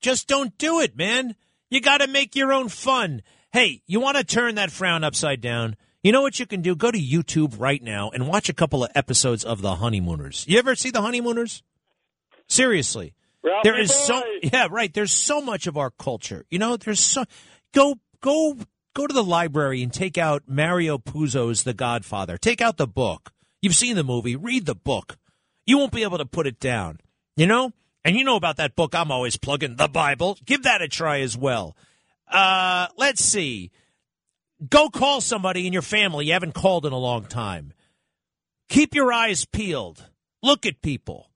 just 0.00 0.28
don't 0.28 0.56
do 0.58 0.80
it, 0.80 0.96
man? 0.96 1.36
You 1.70 1.80
got 1.80 1.98
to 2.02 2.08
make 2.08 2.34
your 2.36 2.52
own 2.52 2.68
fun. 2.68 3.22
Hey, 3.52 3.82
you 3.86 4.00
want 4.00 4.16
to 4.16 4.24
turn 4.24 4.54
that 4.54 4.70
frown 4.70 5.04
upside 5.04 5.42
down? 5.42 5.76
You 6.02 6.10
know 6.10 6.22
what 6.22 6.40
you 6.40 6.46
can 6.46 6.62
do? 6.62 6.74
Go 6.74 6.90
to 6.90 6.98
YouTube 6.98 7.60
right 7.60 7.82
now 7.82 8.08
and 8.08 8.26
watch 8.26 8.48
a 8.48 8.54
couple 8.54 8.82
of 8.82 8.90
episodes 8.94 9.44
of 9.44 9.60
The 9.60 9.74
Honeymooners. 9.74 10.46
You 10.48 10.58
ever 10.58 10.74
see 10.74 10.90
The 10.90 11.02
Honeymooners? 11.02 11.62
Seriously. 12.48 13.12
Ralphie 13.44 13.60
there 13.64 13.78
is 13.78 13.92
so 13.92 14.22
yeah, 14.42 14.68
right. 14.70 14.92
There's 14.92 15.12
so 15.12 15.42
much 15.42 15.66
of 15.66 15.76
our 15.76 15.90
culture. 15.90 16.46
You 16.50 16.60
know, 16.60 16.78
there's 16.78 17.00
so 17.00 17.24
go 17.74 17.96
go 18.22 18.56
go 18.94 19.06
to 19.06 19.12
the 19.12 19.22
library 19.22 19.82
and 19.82 19.92
take 19.92 20.16
out 20.16 20.44
Mario 20.46 20.96
Puzo's 20.96 21.64
The 21.64 21.74
Godfather. 21.74 22.38
Take 22.38 22.62
out 22.62 22.78
the 22.78 22.86
book. 22.86 23.32
You've 23.60 23.74
seen 23.74 23.96
the 23.96 24.04
movie, 24.04 24.34
read 24.34 24.64
the 24.64 24.74
book. 24.74 25.18
You 25.66 25.76
won't 25.76 25.92
be 25.92 26.04
able 26.04 26.18
to 26.18 26.24
put 26.24 26.46
it 26.46 26.58
down. 26.58 27.00
You 27.36 27.46
know? 27.46 27.72
And 28.02 28.16
you 28.16 28.24
know 28.24 28.36
about 28.36 28.56
that 28.56 28.76
book 28.76 28.94
I'm 28.94 29.12
always 29.12 29.36
plugging, 29.36 29.76
the 29.76 29.88
Bible. 29.88 30.38
Give 30.44 30.62
that 30.62 30.80
a 30.80 30.88
try 30.88 31.20
as 31.20 31.36
well. 31.36 31.76
Uh, 32.32 32.88
let's 32.96 33.24
see. 33.24 33.70
Go 34.68 34.88
call 34.88 35.20
somebody 35.20 35.66
in 35.66 35.72
your 35.72 35.82
family 35.82 36.26
you 36.26 36.32
haven't 36.32 36.54
called 36.54 36.86
in 36.86 36.92
a 36.92 36.98
long 36.98 37.26
time. 37.26 37.72
Keep 38.68 38.94
your 38.94 39.12
eyes 39.12 39.44
peeled. 39.44 40.08
Look 40.42 40.64
at 40.66 40.82
people. 40.82 41.30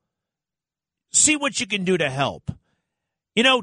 See 1.12 1.36
what 1.36 1.60
you 1.60 1.66
can 1.66 1.84
do 1.84 1.98
to 1.98 2.08
help. 2.08 2.50
You 3.34 3.42
know, 3.42 3.62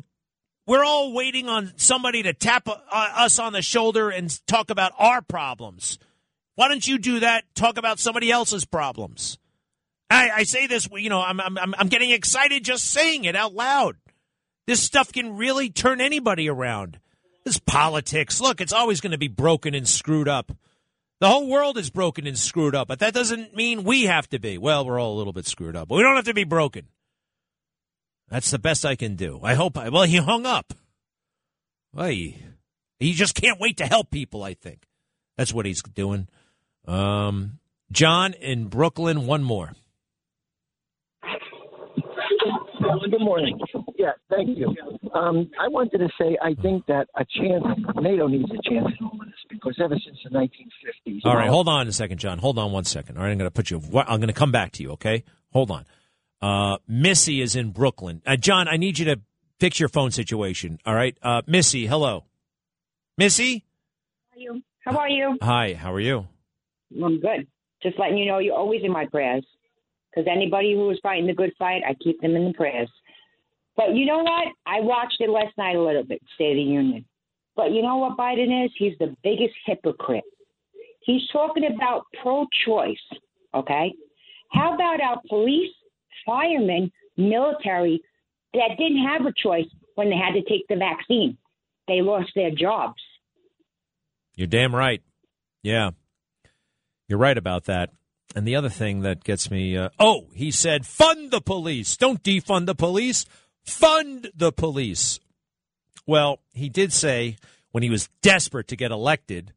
we're 0.68 0.84
all 0.84 1.14
waiting 1.14 1.50
on 1.50 1.74
somebody 1.76 2.24
to 2.24 2.34
tap 2.34 2.68
uh, 2.68 2.78
us 2.92 3.40
on 3.40 3.54
the 3.54 3.62
shoulder 3.62 4.10
and 4.10 4.46
talk 4.48 4.70
about 4.70 4.94
our 5.00 5.22
problems. 5.22 5.98
Why 6.56 6.68
don't 6.68 6.88
you 6.88 7.00
do 7.00 7.22
that? 7.22 7.44
Talk 7.56 7.78
about 7.78 8.00
somebody 8.00 8.32
else's 8.32 8.66
problems. 8.66 9.40
I, 10.10 10.30
I 10.30 10.44
say 10.44 10.68
this, 10.68 10.88
you 10.94 11.10
know, 11.10 11.22
I'm, 11.22 11.42
I'm, 11.42 11.58
I'm 11.58 11.88
getting 11.88 12.12
excited 12.12 12.64
just 12.64 12.86
saying 12.86 13.26
it 13.26 13.36
out 13.36 13.54
loud. 13.54 13.96
This 14.68 14.82
stuff 14.82 15.12
can 15.12 15.36
really 15.36 15.70
turn 15.70 16.00
anybody 16.00 16.48
around. 16.48 17.00
This 17.46 17.60
politics. 17.60 18.40
Look, 18.40 18.62
it's 18.62 18.74
always 18.74 19.02
going 19.02 19.12
to 19.12 19.18
be 19.18 19.28
broken 19.28 19.76
and 19.76 19.88
screwed 19.88 20.28
up. 20.28 20.52
The 21.20 21.30
whole 21.30 21.48
world 21.48 21.78
is 21.78 21.90
broken 21.90 22.28
and 22.28 22.38
screwed 22.38 22.76
up, 22.76 22.88
but 22.88 23.00
that 23.00 23.14
doesn't 23.14 23.56
mean 23.56 23.84
we 23.84 24.04
have 24.04 24.28
to 24.30 24.40
be. 24.40 24.58
Well, 24.58 24.86
we're 24.86 25.00
all 25.00 25.14
a 25.14 25.18
little 25.18 25.34
bit 25.34 25.48
screwed 25.48 25.76
up, 25.76 25.88
but 25.88 25.96
we 25.96 26.04
don't 26.04 26.16
have 26.16 26.26
to 26.26 26.34
be 26.34 26.44
broken. 26.44 26.88
That's 28.30 28.52
the 28.52 28.60
best 28.60 28.86
I 28.86 28.96
can 28.96 29.16
do. 29.16 29.40
I 29.44 29.54
hope 29.54 29.78
I. 29.78 29.90
Well, 29.90 30.04
he 30.04 30.18
hung 30.18 30.46
up. 30.46 30.74
Well, 31.94 32.08
he, 32.08 32.38
he 33.00 33.14
just 33.14 33.36
can't 33.36 33.60
wait 33.60 33.78
to 33.78 33.86
help 33.86 34.10
people, 34.10 34.44
I 34.44 34.54
think. 34.54 34.88
That's 35.38 35.54
what 35.54 35.66
he's 35.66 35.82
doing. 35.82 36.28
Um, 36.88 37.60
John 37.92 38.34
in 38.34 38.68
Brooklyn, 38.68 39.28
one 39.28 39.44
more. 39.44 39.74
Good 43.00 43.22
morning. 43.22 43.60
Yeah, 43.98 44.12
thank 44.30 44.58
you. 44.58 44.68
Um, 45.14 45.50
I 45.60 45.68
wanted 45.68 46.00
to 46.00 46.10
say 46.20 46.38
I 46.42 46.54
think 46.62 46.86
that 46.88 47.08
a 47.16 47.26
chance 47.26 47.64
NATO 48.02 48.28
needs 48.28 48.50
a 48.52 48.70
chance 48.70 48.88
in 49.00 49.06
all 49.06 49.14
of 49.14 49.26
this 49.26 49.34
because 49.50 49.76
ever 49.84 49.96
since 50.04 50.18
the 50.24 50.30
1950s. 50.30 51.22
All 51.26 51.36
right, 51.36 51.50
hold 51.50 51.68
on 51.68 51.88
a 51.88 51.92
second, 51.92 52.18
John. 52.20 52.40
Hold 52.40 52.58
on 52.58 52.72
one 52.72 52.84
second. 52.84 53.18
All 53.18 53.24
right, 53.24 53.32
I'm 53.32 53.38
going 53.38 53.48
to 53.50 53.54
put 53.54 53.72
you. 53.72 53.82
I'm 53.96 54.20
going 54.20 54.28
to 54.28 54.34
come 54.34 54.52
back 54.52 54.74
to 54.74 54.84
you. 54.84 54.92
Okay, 54.92 55.24
hold 55.52 55.72
on. 55.72 55.86
Uh, 56.42 56.78
Missy 56.88 57.42
is 57.42 57.56
in 57.56 57.72
Brooklyn. 57.72 58.22
Uh, 58.26 58.36
John, 58.36 58.68
I 58.68 58.78
need 58.78 59.00
you 59.00 59.06
to 59.06 59.22
fix 59.60 59.80
your 59.80 59.90
phone 59.90 60.12
situation. 60.12 60.80
All 60.86 60.96
right, 60.96 61.18
uh, 61.22 61.42
Missy. 61.48 61.86
Hello, 61.88 62.26
Missy. 63.18 63.66
How 64.32 64.38
are 64.38 64.42
you? 64.42 64.64
How 64.86 64.98
are 64.98 65.10
you? 65.10 65.38
Hi. 65.42 65.74
How 65.74 65.94
are 65.94 66.00
you? 66.00 66.28
I'm 67.04 67.20
good. 67.20 67.48
Just 67.82 67.98
letting 68.00 68.18
you 68.18 68.26
know 68.26 68.40
you're 68.40 68.56
always 68.56 68.82
in 68.84 68.92
my 68.92 69.06
prayers. 69.06 69.46
Because 70.14 70.28
anybody 70.32 70.74
who 70.74 70.90
is 70.92 71.00
fighting 71.02 71.28
the 71.28 71.34
good 71.34 71.54
fight, 71.58 71.82
I 71.88 71.96
keep 71.96 72.22
them 72.22 72.36
in 72.36 72.46
the 72.46 72.54
prayers. 72.54 72.90
But 73.76 73.96
you 73.96 74.06
know 74.06 74.20
what? 74.20 74.48
I 74.66 74.82
watched 74.82 75.18
it 75.20 75.30
last 75.30 75.58
night 75.58 75.76
a 75.76 75.82
little 75.82 76.04
bit, 76.04 76.22
State 76.36 76.52
of 76.52 76.58
the 76.58 76.62
Union. 76.62 77.06
But 77.56 77.72
you 77.72 77.82
know 77.82 77.98
what 77.98 78.18
Biden 78.18 78.66
is? 78.66 78.72
He's 78.78 78.98
the 79.00 79.16
biggest 79.24 79.54
hypocrite. 79.66 80.24
He's 81.02 81.22
talking 81.32 81.64
about 81.76 82.06
pro 82.22 82.46
choice, 82.66 82.96
okay? 83.54 83.94
How 84.52 84.74
about 84.76 85.02
our 85.02 85.20
police, 85.28 85.72
firemen, 86.26 86.92
military 87.18 88.02
that 88.54 88.78
didn't 88.78 89.06
have 89.06 89.26
a 89.26 89.34
choice 89.36 89.66
when 89.96 90.10
they 90.10 90.16
had 90.16 90.34
to 90.34 90.44
take 90.44 90.68
the 90.70 90.76
vaccine? 90.76 91.38
They 91.88 92.02
lost 92.02 92.32
their 92.36 92.52
jobs. 92.52 93.02
You're 94.36 94.48
damn 94.48 94.76
right. 94.76 95.02
Yeah. 95.62 95.92
You're 97.08 97.20
right 97.20 97.38
about 97.38 97.66
that. 97.66 97.92
And 98.36 98.48
the 98.48 98.56
other 98.56 98.70
thing 98.70 99.02
that 99.02 99.24
gets 99.24 99.52
me 99.52 99.78
uh, 99.78 99.90
oh, 100.00 100.28
he 100.34 100.50
said, 100.52 100.86
fund 100.86 101.32
the 101.32 101.42
police. 101.42 101.96
Don't 101.98 102.24
defund 102.24 102.66
the 102.66 102.76
police, 102.76 103.26
fund 103.64 104.32
the 104.36 104.52
police. 104.52 105.20
Well, 106.06 106.40
he 106.54 106.70
did 106.70 106.92
say 106.92 107.38
when 107.72 107.84
he 107.84 107.90
was 107.90 108.10
desperate 108.22 108.68
to 108.70 108.76
get 108.76 108.92
elected, 108.92 109.54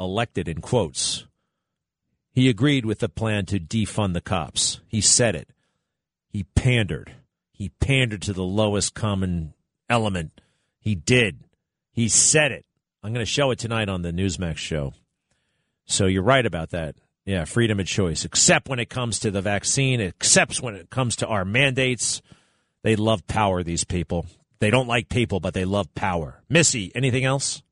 elected 0.00 0.48
in 0.48 0.60
quotes, 0.60 1.26
he 2.30 2.48
agreed 2.48 2.86
with 2.86 3.00
the 3.00 3.08
plan 3.08 3.46
to 3.46 3.58
defund 3.58 4.14
the 4.14 4.20
cops. 4.20 4.80
He 4.86 5.00
said 5.00 5.34
it. 5.34 5.48
He 6.28 6.44
pandered. 6.44 7.12
He 7.50 7.70
pandered 7.80 8.22
to 8.22 8.32
the 8.32 8.44
lowest 8.44 8.94
common 8.94 9.54
element. 9.90 10.40
He 10.78 10.94
did. 10.94 11.40
He 11.90 12.08
said 12.08 12.52
it. 12.52 12.64
I'm 13.02 13.12
going 13.12 13.26
to 13.26 13.30
show 13.30 13.50
it 13.50 13.58
tonight 13.58 13.88
on 13.88 14.02
the 14.02 14.12
Newsmax 14.12 14.58
show. 14.58 14.92
So 15.86 16.06
you're 16.06 16.22
right 16.22 16.46
about 16.46 16.70
that. 16.70 16.94
Yeah, 17.28 17.44
freedom 17.44 17.78
of 17.78 17.84
choice, 17.84 18.24
except 18.24 18.70
when 18.70 18.78
it 18.78 18.88
comes 18.88 19.18
to 19.18 19.30
the 19.30 19.42
vaccine, 19.42 20.00
except 20.00 20.62
when 20.62 20.74
it 20.74 20.88
comes 20.88 21.16
to 21.16 21.26
our 21.26 21.44
mandates. 21.44 22.22
They 22.82 22.96
love 22.96 23.26
power, 23.26 23.62
these 23.62 23.84
people. 23.84 24.24
They 24.60 24.70
don't 24.70 24.88
like 24.88 25.10
people, 25.10 25.38
but 25.38 25.52
they 25.52 25.66
love 25.66 25.94
power. 25.94 26.42
Missy, 26.48 26.90
anything 26.94 27.26
else? 27.26 27.62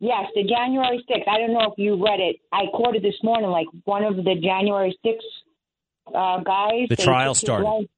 Yes, 0.00 0.24
the 0.34 0.42
January 0.42 1.00
6th. 1.08 1.28
I 1.28 1.38
don't 1.38 1.52
know 1.52 1.70
if 1.70 1.74
you 1.78 1.94
read 1.94 2.18
it. 2.18 2.40
I 2.50 2.62
quoted 2.74 3.04
this 3.04 3.14
morning, 3.22 3.50
like 3.50 3.68
one 3.84 4.02
of 4.02 4.16
the 4.16 4.34
January 4.42 4.98
6th 5.06 5.18
uh, 6.08 6.42
guys. 6.42 6.88
The 6.88 6.96
trial 6.96 7.36
started. 7.36 7.88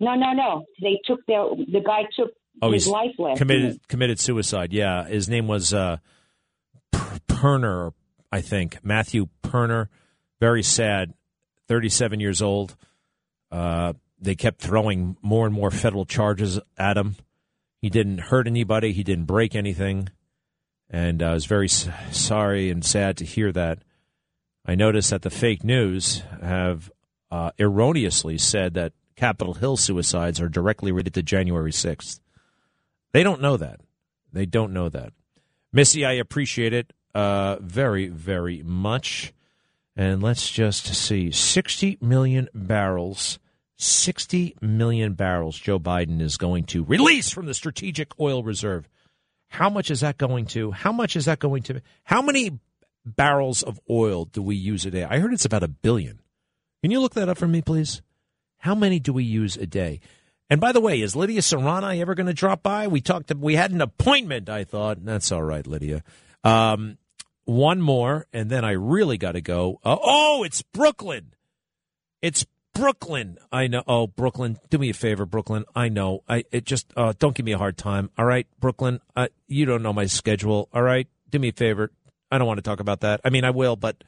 No, 0.00 0.16
no, 0.16 0.32
no. 0.32 0.64
They 0.82 0.98
took 1.04 1.24
their, 1.26 1.44
the 1.50 1.80
guy 1.86 2.08
took 2.18 2.32
oh, 2.60 2.72
his 2.72 2.88
life 2.88 3.12
last 3.20 3.38
committed, 3.38 3.86
committed 3.86 4.18
suicide. 4.18 4.72
Yeah. 4.72 5.06
His 5.06 5.28
name 5.28 5.46
was 5.46 5.72
uh, 5.72 5.98
Perna, 6.92 7.92
I 8.32 8.40
think. 8.40 8.84
Matthew 8.84 9.28
Perna. 9.44 9.86
Very 10.44 10.62
sad. 10.62 11.14
37 11.68 12.20
years 12.20 12.42
old. 12.42 12.76
Uh, 13.50 13.94
they 14.20 14.34
kept 14.34 14.60
throwing 14.60 15.16
more 15.22 15.46
and 15.46 15.54
more 15.54 15.70
federal 15.70 16.04
charges 16.04 16.60
at 16.76 16.98
him. 16.98 17.16
He 17.80 17.88
didn't 17.88 18.18
hurt 18.18 18.46
anybody. 18.46 18.92
He 18.92 19.02
didn't 19.02 19.24
break 19.24 19.54
anything. 19.54 20.10
And 20.90 21.22
I 21.22 21.32
was 21.32 21.46
very 21.46 21.68
sorry 21.68 22.68
and 22.68 22.84
sad 22.84 23.16
to 23.16 23.24
hear 23.24 23.52
that. 23.52 23.84
I 24.66 24.74
noticed 24.74 25.08
that 25.08 25.22
the 25.22 25.30
fake 25.30 25.64
news 25.64 26.22
have 26.42 26.90
uh, 27.30 27.52
erroneously 27.58 28.36
said 28.36 28.74
that 28.74 28.92
Capitol 29.16 29.54
Hill 29.54 29.78
suicides 29.78 30.42
are 30.42 30.50
directly 30.50 30.92
related 30.92 31.14
to 31.14 31.22
January 31.22 31.72
6th. 31.72 32.20
They 33.14 33.22
don't 33.22 33.40
know 33.40 33.56
that. 33.56 33.80
They 34.30 34.44
don't 34.44 34.74
know 34.74 34.90
that. 34.90 35.14
Missy, 35.72 36.04
I 36.04 36.12
appreciate 36.12 36.74
it 36.74 36.92
uh, 37.14 37.56
very, 37.62 38.08
very 38.08 38.62
much. 38.62 39.32
And 39.96 40.22
let's 40.22 40.50
just 40.50 40.86
see 40.86 41.30
60 41.30 41.98
million 42.00 42.48
barrels. 42.54 43.38
60 43.76 44.56
million 44.60 45.14
barrels 45.14 45.58
Joe 45.58 45.78
Biden 45.78 46.20
is 46.20 46.36
going 46.36 46.64
to 46.64 46.84
release 46.84 47.30
from 47.30 47.46
the 47.46 47.54
strategic 47.54 48.18
oil 48.18 48.42
reserve. 48.42 48.88
How 49.48 49.70
much 49.70 49.90
is 49.90 50.00
that 50.00 50.18
going 50.18 50.46
to? 50.46 50.72
How 50.72 50.92
much 50.92 51.16
is 51.16 51.26
that 51.26 51.38
going 51.38 51.62
to? 51.64 51.80
How 52.04 52.22
many 52.22 52.58
barrels 53.04 53.62
of 53.62 53.80
oil 53.88 54.24
do 54.24 54.42
we 54.42 54.56
use 54.56 54.84
a 54.84 54.90
day? 54.90 55.04
I 55.04 55.18
heard 55.18 55.32
it's 55.32 55.44
about 55.44 55.62
a 55.62 55.68
billion. 55.68 56.20
Can 56.82 56.90
you 56.90 57.00
look 57.00 57.14
that 57.14 57.28
up 57.28 57.38
for 57.38 57.48
me, 57.48 57.62
please? 57.62 58.02
How 58.58 58.74
many 58.74 58.98
do 58.98 59.12
we 59.12 59.24
use 59.24 59.56
a 59.56 59.66
day? 59.66 60.00
And 60.50 60.60
by 60.60 60.72
the 60.72 60.80
way, 60.80 61.00
is 61.00 61.16
Lidia 61.16 61.40
Curanaj 61.40 62.00
ever 62.00 62.14
going 62.14 62.26
to 62.26 62.34
drop 62.34 62.62
by? 62.62 62.86
We 62.86 63.00
talked. 63.00 63.28
To, 63.28 63.36
we 63.36 63.54
had 63.54 63.70
an 63.70 63.80
appointment. 63.80 64.48
I 64.48 64.64
thought 64.64 65.04
that's 65.04 65.32
all 65.32 65.42
right, 65.42 65.66
Lidia. 65.66 66.02
Um, 66.42 66.98
one 67.44 67.80
more, 67.80 68.26
and 68.32 68.50
then 68.50 68.64
I 68.64 68.72
really 68.72 69.18
got 69.18 69.32
to 69.32 69.40
go. 69.40 69.80
Uh, 69.84 69.96
oh, 70.02 70.44
it's 70.44 70.62
Brooklyn. 70.62 71.34
It's 72.22 72.46
Brooklyn. 72.74 73.38
I 73.52 73.66
know. 73.66 73.82
Oh, 73.86 74.06
Brooklyn. 74.06 74.58
Do 74.70 74.78
me 74.78 74.90
a 74.90 74.94
favor, 74.94 75.26
Brooklyn. 75.26 75.64
I 75.74 75.88
know. 75.88 76.22
I 76.28 76.44
it 76.50 76.64
just 76.64 76.92
uh, 76.96 77.12
don't 77.18 77.34
give 77.34 77.46
me 77.46 77.52
a 77.52 77.58
hard 77.58 77.76
time. 77.76 78.10
All 78.18 78.24
right, 78.24 78.46
Brooklyn. 78.60 79.00
Uh, 79.14 79.28
you 79.46 79.64
don't 79.64 79.82
know 79.82 79.92
my 79.92 80.06
schedule. 80.06 80.68
All 80.72 80.82
right. 80.82 81.06
Do 81.30 81.38
me 81.38 81.48
a 81.48 81.52
favor. 81.52 81.90
I 82.30 82.38
don't 82.38 82.46
want 82.46 82.58
to 82.58 82.62
talk 82.62 82.80
about 82.80 83.00
that. 83.00 83.20
I 83.24 83.30
mean, 83.30 83.44
I 83.44 83.50
will, 83.50 83.76
but 83.76 84.02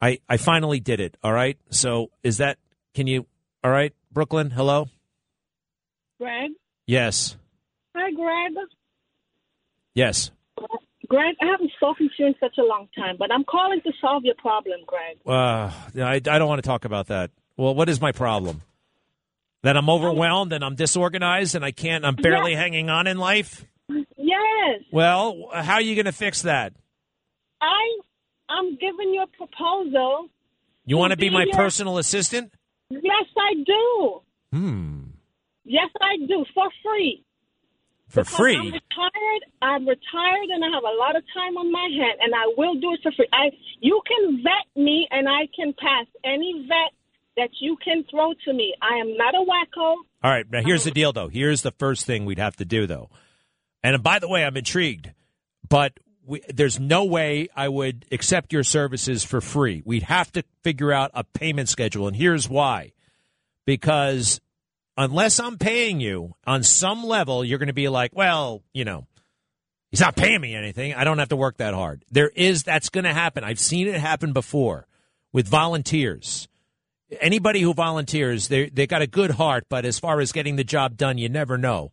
I 0.00 0.18
I 0.28 0.36
finally 0.38 0.80
did 0.80 1.00
it. 1.00 1.16
All 1.22 1.32
right. 1.32 1.58
So 1.70 2.10
is 2.22 2.38
that? 2.38 2.58
Can 2.94 3.06
you? 3.06 3.26
All 3.62 3.70
right, 3.70 3.92
Brooklyn. 4.10 4.50
Hello. 4.50 4.88
Greg. 6.18 6.50
Yes. 6.86 7.36
Hi, 7.94 8.10
Greg. 8.12 8.66
Yes. 9.94 10.30
Greg, 11.10 11.34
I 11.42 11.46
haven't 11.46 11.72
spoken 11.72 12.08
to 12.08 12.22
you 12.22 12.26
in 12.28 12.34
such 12.38 12.56
a 12.56 12.62
long 12.62 12.88
time, 12.96 13.16
but 13.18 13.32
I'm 13.32 13.42
calling 13.42 13.80
to 13.82 13.92
solve 14.00 14.24
your 14.24 14.36
problem, 14.36 14.78
Greg. 14.86 15.18
Uh, 15.26 15.72
I, 16.00 16.14
I 16.14 16.20
don't 16.20 16.46
want 16.46 16.62
to 16.62 16.66
talk 16.66 16.84
about 16.84 17.08
that. 17.08 17.32
Well, 17.56 17.74
what 17.74 17.88
is 17.88 18.00
my 18.00 18.12
problem? 18.12 18.62
That 19.62 19.76
I'm 19.76 19.90
overwhelmed 19.90 20.52
and 20.52 20.64
I'm 20.64 20.76
disorganized 20.76 21.56
and 21.56 21.64
I 21.64 21.72
can't, 21.72 22.04
I'm 22.04 22.14
barely 22.14 22.52
yes. 22.52 22.60
hanging 22.60 22.90
on 22.90 23.08
in 23.08 23.18
life? 23.18 23.66
Yes. 23.88 24.82
Well, 24.92 25.48
how 25.52 25.74
are 25.74 25.80
you 25.80 25.96
going 25.96 26.06
to 26.06 26.12
fix 26.12 26.42
that? 26.42 26.74
I, 27.60 27.98
I'm 28.48 28.76
giving 28.76 29.12
you 29.12 29.24
a 29.24 29.36
proposal. 29.36 30.28
You 30.86 30.96
want 30.96 31.10
to 31.10 31.16
be, 31.16 31.28
be 31.28 31.34
my 31.34 31.44
your... 31.44 31.56
personal 31.56 31.98
assistant? 31.98 32.54
Yes, 32.88 33.02
I 33.36 33.54
do. 33.66 34.20
Hmm. 34.52 35.00
Yes, 35.64 35.90
I 36.00 36.24
do, 36.24 36.44
for 36.54 36.68
free 36.84 37.24
for 38.10 38.24
free. 38.24 38.56
I'm 38.56 38.66
retired. 38.66 39.42
I'm 39.62 39.88
retired, 39.88 40.48
and 40.50 40.64
I 40.64 40.68
have 40.74 40.82
a 40.82 40.96
lot 40.98 41.16
of 41.16 41.22
time 41.32 41.56
on 41.56 41.70
my 41.70 41.88
hand, 41.88 42.18
and 42.20 42.34
I 42.34 42.52
will 42.56 42.74
do 42.74 42.92
it 42.92 43.00
for 43.02 43.12
free. 43.12 43.28
I, 43.32 43.50
you 43.80 44.02
can 44.06 44.42
vet 44.42 44.66
me, 44.76 45.08
and 45.10 45.28
I 45.28 45.46
can 45.54 45.72
pass 45.78 46.06
any 46.24 46.66
vet 46.68 46.92
that 47.36 47.50
you 47.60 47.76
can 47.82 48.04
throw 48.10 48.34
to 48.44 48.52
me. 48.52 48.74
I 48.82 48.96
am 48.96 49.16
not 49.16 49.34
a 49.34 49.38
wacko. 49.38 49.94
All 50.22 50.30
right, 50.30 50.44
now 50.50 50.60
here's 50.62 50.84
the 50.84 50.90
deal, 50.90 51.12
though. 51.12 51.28
Here's 51.28 51.62
the 51.62 51.70
first 51.70 52.04
thing 52.04 52.24
we'd 52.24 52.38
have 52.38 52.56
to 52.56 52.64
do, 52.64 52.86
though. 52.86 53.10
And 53.82 54.02
by 54.02 54.18
the 54.18 54.28
way, 54.28 54.44
I'm 54.44 54.56
intrigued, 54.56 55.12
but 55.68 55.98
we, 56.26 56.42
there's 56.48 56.78
no 56.78 57.04
way 57.04 57.48
I 57.56 57.68
would 57.68 58.04
accept 58.12 58.52
your 58.52 58.64
services 58.64 59.24
for 59.24 59.40
free. 59.40 59.82
We'd 59.86 60.02
have 60.02 60.30
to 60.32 60.42
figure 60.62 60.92
out 60.92 61.10
a 61.14 61.24
payment 61.24 61.68
schedule, 61.68 62.06
and 62.06 62.16
here's 62.16 62.48
why. 62.48 62.92
Because 63.64 64.40
unless 65.00 65.40
I'm 65.40 65.56
paying 65.56 66.00
you 66.00 66.34
on 66.46 66.62
some 66.62 67.04
level, 67.04 67.44
you're 67.44 67.58
going 67.58 67.68
to 67.68 67.72
be 67.72 67.88
like, 67.88 68.12
well, 68.14 68.62
you 68.74 68.84
know, 68.84 69.06
he's 69.90 70.00
not 70.00 70.14
paying 70.14 70.40
me 70.40 70.54
anything. 70.54 70.94
I 70.94 71.04
don't 71.04 71.18
have 71.18 71.30
to 71.30 71.36
work 71.36 71.56
that 71.56 71.74
hard. 71.74 72.04
There 72.10 72.28
is, 72.28 72.62
that's 72.62 72.90
going 72.90 73.04
to 73.04 73.14
happen. 73.14 73.42
I've 73.42 73.58
seen 73.58 73.88
it 73.88 73.98
happen 73.98 74.32
before 74.32 74.86
with 75.32 75.48
volunteers. 75.48 76.48
Anybody 77.20 77.60
who 77.60 77.74
volunteers, 77.74 78.46
they 78.46 78.68
they 78.68 78.86
got 78.86 79.02
a 79.02 79.06
good 79.08 79.32
heart, 79.32 79.66
but 79.68 79.84
as 79.84 79.98
far 79.98 80.20
as 80.20 80.30
getting 80.30 80.54
the 80.54 80.62
job 80.62 80.96
done, 80.96 81.18
you 81.18 81.28
never 81.28 81.58
know. 81.58 81.90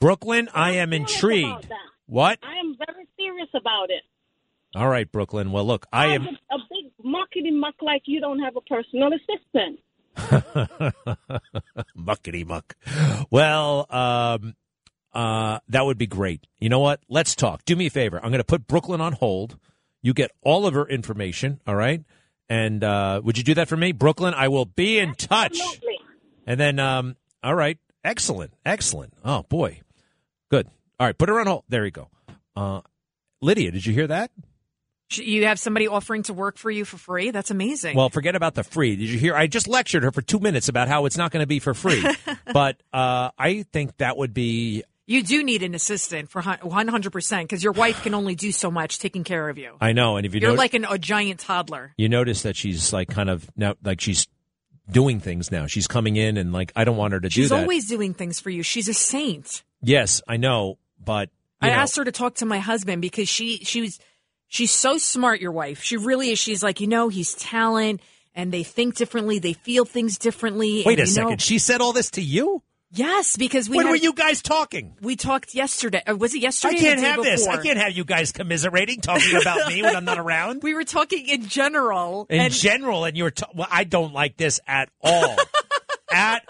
Brooklyn, 0.00 0.48
I 0.54 0.76
am 0.76 0.94
intrigued. 0.94 1.68
What? 2.06 2.38
I 2.42 2.58
am 2.58 2.74
very 2.78 3.06
serious 3.18 3.50
about 3.54 3.90
it. 3.90 4.02
All 4.74 4.88
right, 4.88 5.10
Brooklyn. 5.10 5.52
Well, 5.52 5.66
look, 5.66 5.84
I, 5.92 6.14
am 6.14 6.22
a, 6.22 6.54
a 6.54 6.58
big 6.70 6.92
muckety 7.04 7.52
muck 7.52 7.74
like 7.82 8.02
you 8.06 8.20
don't 8.20 8.38
have 8.38 8.56
a 8.56 8.62
personal 8.62 9.10
assistant. 9.12 9.80
Muckety 11.96 12.46
muck. 12.46 12.76
Well, 13.30 13.86
um, 13.90 14.54
uh, 15.12 15.60
that 15.68 15.84
would 15.86 15.98
be 15.98 16.06
great. 16.06 16.46
You 16.58 16.68
know 16.68 16.80
what? 16.80 17.00
Let's 17.08 17.34
talk. 17.34 17.64
Do 17.64 17.76
me 17.76 17.86
a 17.86 17.90
favor. 17.90 18.18
I'm 18.18 18.30
going 18.30 18.38
to 18.38 18.44
put 18.44 18.66
Brooklyn 18.66 19.00
on 19.00 19.12
hold. 19.14 19.58
You 20.02 20.14
get 20.14 20.30
all 20.42 20.66
of 20.66 20.74
her 20.74 20.86
information, 20.86 21.60
all 21.66 21.74
right? 21.74 22.02
And 22.48 22.82
uh, 22.82 23.20
would 23.24 23.36
you 23.36 23.44
do 23.44 23.54
that 23.54 23.68
for 23.68 23.76
me, 23.76 23.92
Brooklyn? 23.92 24.34
I 24.34 24.48
will 24.48 24.64
be 24.64 24.98
in 24.98 25.14
touch. 25.14 25.58
Absolutely. 25.60 25.98
And 26.46 26.58
then, 26.58 26.78
um, 26.78 27.16
all 27.42 27.54
right. 27.54 27.78
Excellent. 28.04 28.52
Excellent. 28.64 29.12
Oh, 29.24 29.42
boy. 29.48 29.80
Good. 30.50 30.68
All 30.98 31.06
right. 31.06 31.16
Put 31.16 31.28
her 31.28 31.40
on 31.40 31.46
hold. 31.46 31.64
There 31.68 31.84
you 31.84 31.90
go. 31.90 32.08
Uh, 32.56 32.80
Lidia, 33.42 33.70
did 33.70 33.84
you 33.86 33.92
hear 33.92 34.06
that? 34.06 34.30
You 35.10 35.46
have 35.46 35.58
somebody 35.58 35.88
offering 35.88 36.22
to 36.24 36.34
work 36.34 36.58
for 36.58 36.70
you 36.70 36.84
for 36.84 36.98
free? 36.98 37.30
That's 37.30 37.50
amazing. 37.50 37.96
Well, 37.96 38.10
forget 38.10 38.34
about 38.34 38.54
the 38.54 38.62
free. 38.64 38.94
Did 38.96 39.08
you 39.08 39.18
hear? 39.18 39.34
I 39.34 39.46
just 39.46 39.66
lectured 39.66 40.02
her 40.02 40.12
for 40.12 40.20
two 40.20 40.38
minutes 40.38 40.68
about 40.68 40.88
how 40.88 41.06
it's 41.06 41.16
not 41.16 41.30
going 41.30 41.42
to 41.42 41.46
be 41.46 41.58
for 41.60 41.72
free. 41.72 42.04
but 42.52 42.76
uh, 42.92 43.30
I 43.38 43.64
think 43.72 43.96
that 43.98 44.16
would 44.16 44.34
be. 44.34 44.84
You 45.06 45.22
do 45.22 45.42
need 45.42 45.62
an 45.62 45.74
assistant 45.74 46.28
for 46.28 46.42
100% 46.42 47.42
because 47.42 47.64
your 47.64 47.72
wife 47.72 48.02
can 48.02 48.12
only 48.12 48.34
do 48.34 48.52
so 48.52 48.70
much 48.70 48.98
taking 48.98 49.24
care 49.24 49.48
of 49.48 49.56
you. 49.56 49.74
I 49.80 49.92
know. 49.92 50.18
And 50.18 50.26
if 50.26 50.34
you 50.34 50.40
You're 50.40 50.50
notice, 50.50 50.58
like 50.58 50.74
an, 50.74 50.84
a 50.84 50.98
giant 50.98 51.40
toddler. 51.40 51.94
you 51.96 52.10
notice 52.10 52.42
that 52.42 52.56
she's 52.56 52.92
like 52.92 53.08
kind 53.08 53.30
of 53.30 53.48
now, 53.56 53.74
like 53.82 54.02
she's 54.02 54.26
doing 54.90 55.18
things 55.20 55.50
now. 55.50 55.66
She's 55.66 55.86
coming 55.86 56.16
in 56.16 56.36
and 56.36 56.52
like, 56.52 56.72
I 56.76 56.84
don't 56.84 56.98
want 56.98 57.14
her 57.14 57.20
to 57.20 57.30
She's 57.30 57.46
do 57.46 57.48
that. 57.48 57.54
She's 57.54 57.62
always 57.62 57.88
doing 57.88 58.12
things 58.12 58.38
for 58.40 58.50
you. 58.50 58.62
She's 58.62 58.88
a 58.88 58.94
saint. 58.94 59.62
yes, 59.80 60.20
I 60.28 60.36
know. 60.36 60.76
But 61.02 61.30
I 61.62 61.68
know, 61.68 61.74
asked 61.74 61.96
her 61.96 62.04
to 62.04 62.12
talk 62.12 62.34
to 62.36 62.46
my 62.46 62.58
husband 62.58 63.00
because 63.00 63.28
she 63.30 63.58
she 63.58 63.80
was 63.80 63.98
she's 64.48 64.70
so 64.72 64.98
smart. 64.98 65.40
Your 65.40 65.52
wife, 65.52 65.82
she 65.82 65.96
really 65.96 66.30
is. 66.30 66.38
She's 66.38 66.62
like, 66.62 66.80
you 66.80 66.86
know, 66.86 67.08
he's 67.08 67.34
talent, 67.34 68.00
and 68.34 68.52
they 68.52 68.62
think 68.64 68.96
differently, 68.96 69.38
they 69.38 69.52
feel 69.52 69.84
things 69.84 70.18
differently. 70.18 70.82
wait 70.84 70.98
and, 70.98 71.08
a 71.08 71.10
you 71.10 71.16
know- 71.16 71.24
second. 71.28 71.42
She 71.42 71.58
said 71.58 71.80
all 71.80 71.92
this 71.92 72.10
to 72.12 72.22
you? 72.22 72.62
yes, 72.90 73.36
because 73.36 73.68
we 73.68 73.76
when 73.76 73.84
had- 73.86 73.90
were 73.92 73.96
you 73.96 74.14
guys 74.14 74.40
talking? 74.40 74.96
We 75.02 75.14
talked 75.16 75.54
yesterday. 75.54 76.02
Or 76.06 76.16
was 76.16 76.34
it 76.34 76.40
yesterday? 76.40 76.76
I 76.76 76.80
can't 76.80 77.00
have 77.00 77.22
this. 77.22 77.46
I 77.46 77.62
can't 77.62 77.78
have 77.78 77.92
you 77.92 78.04
guys 78.04 78.32
commiserating, 78.32 79.00
talking 79.02 79.36
about 79.36 79.68
me 79.68 79.82
when 79.82 79.94
I'm 79.94 80.06
not 80.06 80.18
around. 80.26 80.62
We 80.62 80.72
were 80.74 80.84
talking 80.84 81.28
in 81.28 81.46
general. 81.48 82.26
In 82.30 82.40
and 82.40 82.52
general, 82.54 83.04
and 83.04 83.14
you 83.16 83.24
were. 83.24 83.30
T- 83.30 83.44
well, 83.54 83.68
I 83.70 83.84
don't 83.84 84.14
like 84.14 84.36
this 84.38 84.58
at 84.66 84.88
all. 85.02 85.36
at 86.12 86.48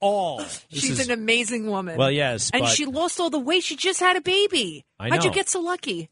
all. 0.00 0.38
This 0.38 0.64
she's 0.70 0.98
is- 1.00 1.08
an 1.08 1.12
amazing 1.12 1.66
woman. 1.66 1.98
Well, 1.98 2.10
yes, 2.10 2.50
and 2.54 2.62
but- 2.62 2.70
she 2.70 2.86
lost 2.86 3.20
all 3.20 3.28
the 3.28 3.38
weight. 3.38 3.62
She 3.64 3.76
just 3.76 4.00
had 4.00 4.16
a 4.16 4.20
baby. 4.22 4.86
I 4.98 5.10
How'd 5.10 5.24
you 5.24 5.32
get 5.32 5.48
so 5.50 5.60
lucky? 5.60 6.08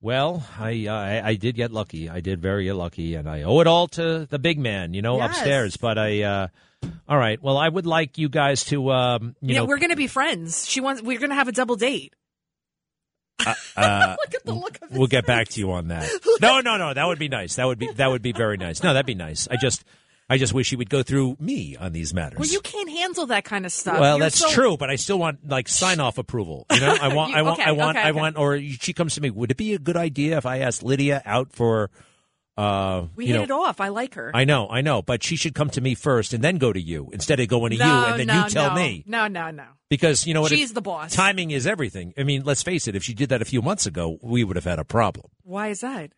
Well, 0.00 0.46
I, 0.58 0.86
uh, 0.88 0.92
I 0.94 1.28
I 1.30 1.34
did 1.34 1.54
get 1.56 1.72
lucky. 1.72 2.08
I 2.08 2.20
did 2.20 2.40
very 2.40 2.70
lucky, 2.72 3.14
and 3.14 3.28
I 3.28 3.42
owe 3.42 3.60
it 3.60 3.66
all 3.66 3.88
to 3.88 4.26
the 4.26 4.38
big 4.38 4.58
man, 4.58 4.94
you 4.94 5.02
know, 5.02 5.16
Yes. 5.18 5.30
upstairs. 5.30 5.76
But 5.76 5.98
I, 5.98 6.22
uh, 6.22 6.48
all 7.08 7.18
right. 7.18 7.42
Well, 7.42 7.56
I 7.56 7.68
would 7.68 7.86
like 7.86 8.18
you 8.18 8.28
guys 8.28 8.62
to, 8.64 8.90
um, 8.92 9.34
you 9.40 9.54
yeah, 9.54 9.60
know, 9.60 9.64
we're 9.66 9.78
gonna 9.78 9.96
be 9.96 10.06
friends. 10.06 10.68
She 10.68 10.80
wants. 10.80 11.02
We're 11.02 11.18
gonna 11.18 11.34
have 11.34 11.48
a 11.48 11.52
double 11.52 11.76
date. 11.76 12.14
uh, 13.44 13.54
uh, 13.76 14.16
Look 14.24 14.34
at 14.34 14.44
the 14.44 14.54
look 14.54 14.76
of 14.82 14.92
it. 14.92 14.98
we'll 14.98 15.06
get 15.08 15.26
back 15.26 15.48
to 15.48 15.60
you 15.60 15.72
on 15.72 15.88
that. 15.88 16.08
No, 16.42 16.60
no, 16.60 16.76
no. 16.76 16.92
That 16.92 17.06
would 17.06 17.18
be 17.18 17.28
nice. 17.28 17.56
That 17.56 17.66
would 17.66 17.78
be 17.78 17.90
that 17.92 18.08
would 18.10 18.22
be 18.22 18.32
very 18.32 18.58
nice. 18.58 18.82
No, 18.82 18.92
that'd 18.92 19.06
be 19.06 19.14
nice. 19.14 19.48
I 19.50 19.56
just, 19.56 19.82
I 20.28 20.38
just 20.38 20.52
wish 20.52 20.70
he 20.70 20.76
would 20.76 20.90
go 20.90 21.02
through 21.04 21.36
me 21.38 21.76
on 21.76 21.92
these 21.92 22.12
matters. 22.12 22.38
Well, 22.40 22.48
you 22.48 22.60
can't 22.60 22.90
handle 22.90 23.26
that 23.26 23.44
kind 23.44 23.64
of 23.64 23.70
stuff. 23.72 24.00
Well, 24.00 24.16
You're 24.18 24.26
that's 24.26 24.38
so- 24.38 24.50
true, 24.50 24.76
but 24.76 24.90
I 24.90 24.96
still 24.96 25.18
want 25.18 25.48
like 25.48 25.68
sign 25.68 26.00
off 26.00 26.18
approval. 26.18 26.66
You 26.72 26.80
know, 26.80 26.96
I 27.00 27.08
want, 27.14 27.30
You- 27.30 27.36
I 27.38 27.42
want, 27.42 27.60
okay, 27.60 27.68
I 27.68 27.72
want, 27.72 27.96
okay, 27.96 28.06
I 28.06 28.10
okay. 28.10 28.18
want. 28.18 28.36
Or 28.36 28.60
she 28.60 28.92
comes 28.92 29.14
to 29.14 29.20
me. 29.20 29.30
Would 29.30 29.52
it 29.52 29.56
be 29.56 29.74
a 29.74 29.78
good 29.78 29.96
idea 29.96 30.36
if 30.36 30.44
I 30.46 30.58
asked 30.58 30.82
Lidia 30.82 31.22
out 31.24 31.52
for? 31.52 31.90
Uh, 32.58 33.08
We 33.14 33.26
you 33.26 33.34
hit 33.34 33.50
know, 33.50 33.62
it 33.64 33.68
off. 33.68 33.80
I 33.82 33.88
like 33.88 34.14
her. 34.14 34.30
I 34.32 34.44
know, 34.44 34.66
I 34.70 34.80
know, 34.80 35.02
but 35.02 35.22
she 35.22 35.36
should 35.36 35.54
come 35.54 35.68
to 35.70 35.80
me 35.82 35.94
first 35.94 36.32
and 36.32 36.42
then 36.42 36.56
go 36.56 36.72
to 36.72 36.80
you 36.80 37.10
instead 37.12 37.38
of 37.38 37.48
going 37.48 37.72
to 37.72 37.76
no, 37.76 37.84
you 37.84 38.06
and 38.06 38.20
then 38.20 38.26
no, 38.28 38.44
you 38.44 38.48
tell 38.50 38.70
no. 38.70 38.76
me. 38.76 39.04
No, 39.06 39.28
no, 39.28 39.50
no. 39.50 39.64
Because 39.90 40.26
you 40.26 40.32
know 40.32 40.40
what? 40.40 40.50
She's 40.50 40.72
the 40.72 40.80
boss. 40.80 41.12
Timing 41.12 41.50
is 41.50 41.66
everything. 41.66 42.14
I 42.16 42.22
mean, 42.22 42.44
let's 42.44 42.62
face 42.62 42.88
it. 42.88 42.96
If 42.96 43.02
she 43.04 43.12
did 43.12 43.28
that 43.28 43.42
a 43.42 43.44
few 43.44 43.60
months 43.60 43.84
ago, 43.84 44.18
we 44.22 44.42
would 44.42 44.56
have 44.56 44.64
had 44.64 44.78
a 44.78 44.84
problem. 44.84 45.26
Why 45.42 45.68
is 45.68 45.80
that? 45.82 46.12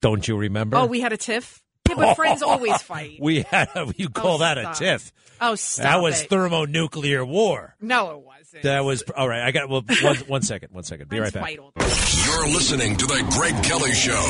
Don't 0.00 0.26
you 0.28 0.36
remember? 0.36 0.76
Oh, 0.76 0.86
we 0.86 1.00
had 1.00 1.12
a 1.12 1.16
tiff. 1.16 1.60
Yeah, 1.88 1.94
but 1.96 2.14
friends 2.16 2.42
always 2.42 2.80
fight. 2.82 3.18
We 3.20 3.42
had. 3.42 3.68
A, 3.74 3.92
you 3.96 4.08
call 4.08 4.36
Oh, 4.36 4.38
that 4.38 4.58
a 4.58 4.72
tiff? 4.74 5.12
Oh, 5.40 5.54
stop 5.54 5.82
that 5.84 5.96
was 6.02 6.22
it. 6.22 6.30
thermonuclear 6.30 7.24
war. 7.24 7.74
no, 7.80 8.10
it 8.12 8.20
wasn't. 8.20 8.62
That 8.62 8.84
was 8.84 9.02
all 9.16 9.28
right. 9.28 9.42
I 9.42 9.50
got 9.50 9.68
well. 9.68 9.82
One, 10.02 10.16
one 10.28 10.42
second. 10.42 10.72
One 10.72 10.84
second. 10.84 11.08
Be 11.08 11.18
right 11.20 11.32
back. 11.32 11.54
You're 11.56 12.46
listening 12.48 12.96
to 12.96 13.06
The 13.06 13.26
Greg 13.36 13.62
Kelly 13.64 13.92
Show. 13.92 14.20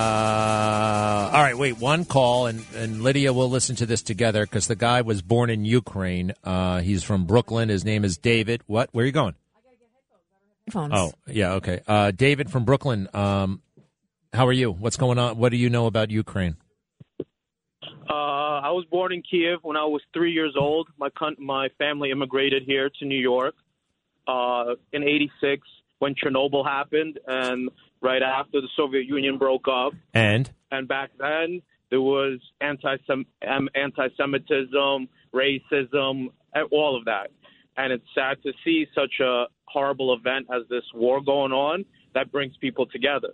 Uh, 0.00 1.30
all 1.32 1.42
right, 1.42 1.56
wait, 1.56 1.78
one 1.78 2.04
call, 2.04 2.46
and, 2.46 2.64
and 2.74 3.02
Lidia 3.02 3.32
will 3.32 3.48
listen 3.50 3.76
to 3.76 3.86
this 3.86 4.02
together 4.02 4.44
because 4.44 4.66
the 4.66 4.76
guy 4.76 5.02
was 5.02 5.22
born 5.22 5.50
in 5.50 5.64
Ukraine. 5.64 6.32
Uh, 6.42 6.80
he's 6.80 7.02
from 7.04 7.24
Brooklyn. 7.26 7.68
His 7.68 7.84
name 7.84 8.04
is 8.04 8.16
David. 8.18 8.62
What? 8.66 8.88
Where 8.92 9.02
are 9.02 9.06
you 9.06 9.12
going? 9.12 9.34
Headphones. 10.70 10.92
Oh, 10.94 11.12
yeah, 11.26 11.54
okay. 11.54 11.80
Uh, 11.86 12.10
David 12.12 12.50
from 12.50 12.64
Brooklyn. 12.64 13.08
Um, 13.12 13.62
how 14.32 14.46
are 14.46 14.52
you? 14.52 14.70
What's 14.70 14.96
going 14.96 15.18
on? 15.18 15.36
What 15.36 15.50
do 15.50 15.56
you 15.56 15.68
know 15.68 15.86
about 15.86 16.10
Ukraine? 16.10 16.56
Uh, 18.08 18.12
I 18.12 18.70
was 18.70 18.84
born 18.90 19.12
in 19.12 19.22
Kiev 19.22 19.58
when 19.62 19.76
I 19.76 19.84
was 19.84 20.02
three 20.12 20.32
years 20.32 20.54
old. 20.58 20.88
My 20.98 21.10
con- 21.10 21.36
my 21.38 21.68
family 21.78 22.10
immigrated 22.10 22.62
here 22.64 22.90
to 23.00 23.04
New 23.04 23.18
York 23.18 23.54
uh, 24.28 24.74
in 24.92 25.02
'86 25.02 25.66
when 25.98 26.14
Chernobyl 26.14 26.64
happened, 26.64 27.18
and 27.26 27.70
right 28.00 28.22
after 28.22 28.60
the 28.60 28.68
Soviet 28.76 29.06
Union 29.06 29.38
broke 29.38 29.66
up. 29.68 29.92
And 30.14 30.50
And 30.70 30.86
back 30.86 31.10
then 31.18 31.62
there 31.90 32.00
was 32.00 32.38
anti 32.60 32.96
anti-Semitism, 33.42 35.08
racism, 35.34 36.28
and 36.54 36.68
all 36.70 36.96
of 36.96 37.04
that. 37.06 37.30
And 37.76 37.92
it's 37.92 38.04
sad 38.14 38.42
to 38.42 38.52
see 38.64 38.86
such 38.94 39.20
a 39.20 39.46
horrible 39.70 40.14
event 40.14 40.46
as 40.54 40.62
this 40.68 40.84
war 40.94 41.20
going 41.20 41.52
on 41.52 41.84
that 42.14 42.32
brings 42.32 42.56
people 42.56 42.86
together. 42.86 43.32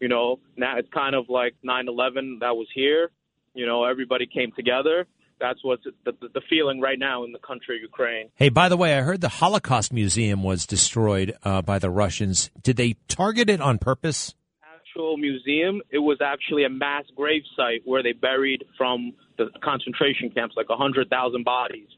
You 0.00 0.08
know, 0.08 0.40
now 0.56 0.76
it's 0.78 0.88
kind 0.92 1.14
of 1.14 1.28
like 1.28 1.54
9/11 1.64 2.40
that 2.40 2.56
was 2.56 2.68
here. 2.74 3.10
You 3.54 3.66
know, 3.66 3.84
everybody 3.84 4.26
came 4.26 4.52
together. 4.52 5.06
That's 5.40 5.62
what's 5.62 5.84
the, 5.84 6.12
the, 6.12 6.28
the 6.34 6.40
feeling 6.48 6.80
right 6.80 6.98
now 6.98 7.24
in 7.24 7.32
the 7.32 7.38
country 7.38 7.76
of 7.76 7.82
Ukraine. 7.82 8.30
Hey, 8.34 8.48
by 8.48 8.68
the 8.68 8.76
way, 8.76 8.96
I 8.96 9.02
heard 9.02 9.20
the 9.20 9.28
Holocaust 9.28 9.92
Museum 9.92 10.42
was 10.42 10.66
destroyed 10.66 11.36
uh, 11.42 11.60
by 11.60 11.78
the 11.78 11.90
Russians. 11.90 12.50
Did 12.62 12.76
they 12.76 12.96
target 13.08 13.50
it 13.50 13.60
on 13.60 13.78
purpose? 13.78 14.34
Actual 14.62 15.16
museum, 15.16 15.82
it 15.90 15.98
was 15.98 16.18
actually 16.24 16.64
a 16.64 16.68
mass 16.68 17.04
grave 17.16 17.42
site 17.56 17.82
where 17.84 18.02
they 18.02 18.12
buried 18.12 18.64
from 18.78 19.12
the 19.38 19.46
concentration 19.62 20.30
camps 20.30 20.54
like 20.56 20.68
100,000 20.68 21.44
bodies. 21.44 21.88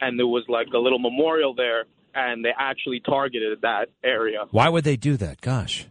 And 0.00 0.18
there 0.18 0.26
was 0.26 0.44
like 0.48 0.66
a 0.74 0.78
little 0.78 0.98
memorial 0.98 1.54
there, 1.54 1.84
and 2.14 2.44
they 2.44 2.52
actually 2.56 3.00
targeted 3.00 3.60
that 3.62 3.88
area. 4.04 4.44
Why 4.50 4.68
would 4.68 4.84
they 4.84 4.96
do 4.96 5.16
that? 5.16 5.40
Gosh. 5.40 5.86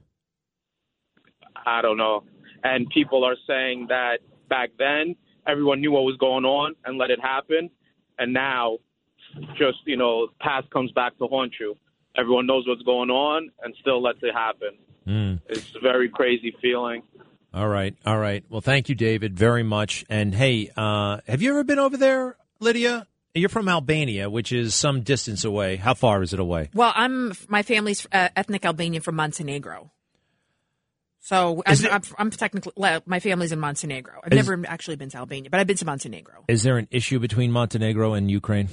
I 1.66 1.82
don't 1.82 1.98
know. 1.98 2.24
And 2.64 2.90
people 2.90 3.24
are 3.24 3.36
saying 3.48 3.88
that 3.90 4.20
back 4.50 4.72
then 4.78 5.16
everyone 5.48 5.82
knew 5.82 5.92
what 5.92 6.04
was 6.04 6.18
going 6.18 6.46
on 6.46 6.76
and 6.86 6.98
let 6.98 7.10
it 7.10 7.20
happen, 7.20 7.70
and 8.18 8.34
now 8.34 8.78
just 9.58 9.80
you 9.86 9.98
know 9.98 10.28
past 10.40 10.70
comes 10.72 10.92
back 10.92 11.18
to 11.18 11.28
haunt 11.28 11.54
you. 11.60 11.76
Everyone 12.18 12.46
knows 12.46 12.68
what's 12.68 12.82
going 12.82 13.10
on 13.10 13.50
and 13.64 13.74
still 13.80 14.02
lets 14.02 14.20
it 14.22 14.34
happen. 14.34 14.78
Mm. 15.08 15.42
It's 15.48 15.74
a 15.76 15.80
very 15.80 16.10
crazy 16.10 16.54
feeling. 16.62 17.04
All 17.54 17.68
right, 17.68 17.96
all 18.06 18.18
right. 18.18 18.44
Well, 18.50 18.62
thank 18.62 18.90
you, 18.90 18.96
David, 18.96 19.38
very 19.38 19.64
much. 19.64 20.06
And 20.10 20.34
hey, 20.36 20.72
uh, 20.76 21.20
have 21.28 21.42
you 21.42 21.52
ever 21.52 21.64
been 21.64 21.80
over 21.80 21.98
there, 21.98 22.38
Lidia? 22.60 23.08
You're 23.34 23.50
from 23.50 23.70
Albania, 23.70 24.30
which 24.30 24.52
is 24.52 24.76
some 24.76 25.02
distance 25.02 25.46
away. 25.46 25.78
How 25.78 25.94
far 25.94 26.22
is 26.22 26.34
it 26.34 26.40
away? 26.40 26.70
Well, 26.74 26.92
I'm 26.96 27.34
my 27.48 27.64
family's 27.64 28.06
uh, 28.12 28.30
ethnic 28.36 28.66
Albanian 28.66 29.02
from 29.02 29.16
Montenegro. 29.16 29.92
So 31.20 31.62
I'm, 31.66 31.74
it- 31.74 31.94
I'm, 31.94 32.02
I'm 32.18 32.30
technically 32.32 32.74
well, 32.76 33.02
my 33.06 33.20
family's 33.20 33.52
in 33.52 33.60
Montenegro. 33.60 34.20
I've 34.24 34.34
Is- 34.34 34.48
never 34.48 34.66
actually 34.68 34.96
been 34.98 35.10
to 35.12 35.18
Albania, 35.18 35.50
but 35.50 35.60
I've 35.60 35.68
been 35.68 35.78
to 35.78 35.86
Montenegro. 35.86 36.44
Is 36.48 36.64
there 36.64 36.78
an 36.78 36.88
issue 36.92 37.20
between 37.20 37.52
Montenegro 37.52 38.14
and 38.14 38.30
Ukraine? 38.30 38.70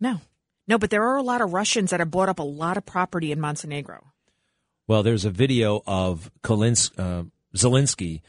No, 0.00 0.20
no, 0.66 0.78
but 0.78 0.90
there 0.90 1.04
are 1.04 1.16
a 1.16 1.22
lot 1.22 1.40
of 1.40 1.52
Russians 1.52 1.90
that 1.90 2.00
have 2.00 2.10
bought 2.10 2.28
up 2.28 2.38
a 2.38 2.42
lot 2.44 2.76
of 2.76 2.84
property 2.84 3.32
in 3.32 3.40
Montenegro. 3.40 4.12
Well, 4.88 5.02
there's 5.04 5.24
a 5.24 5.30
video 5.30 5.80
of 5.86 6.30
Kolins, 6.42 6.90
uh, 6.98 7.22
Zelensky, 7.56 8.20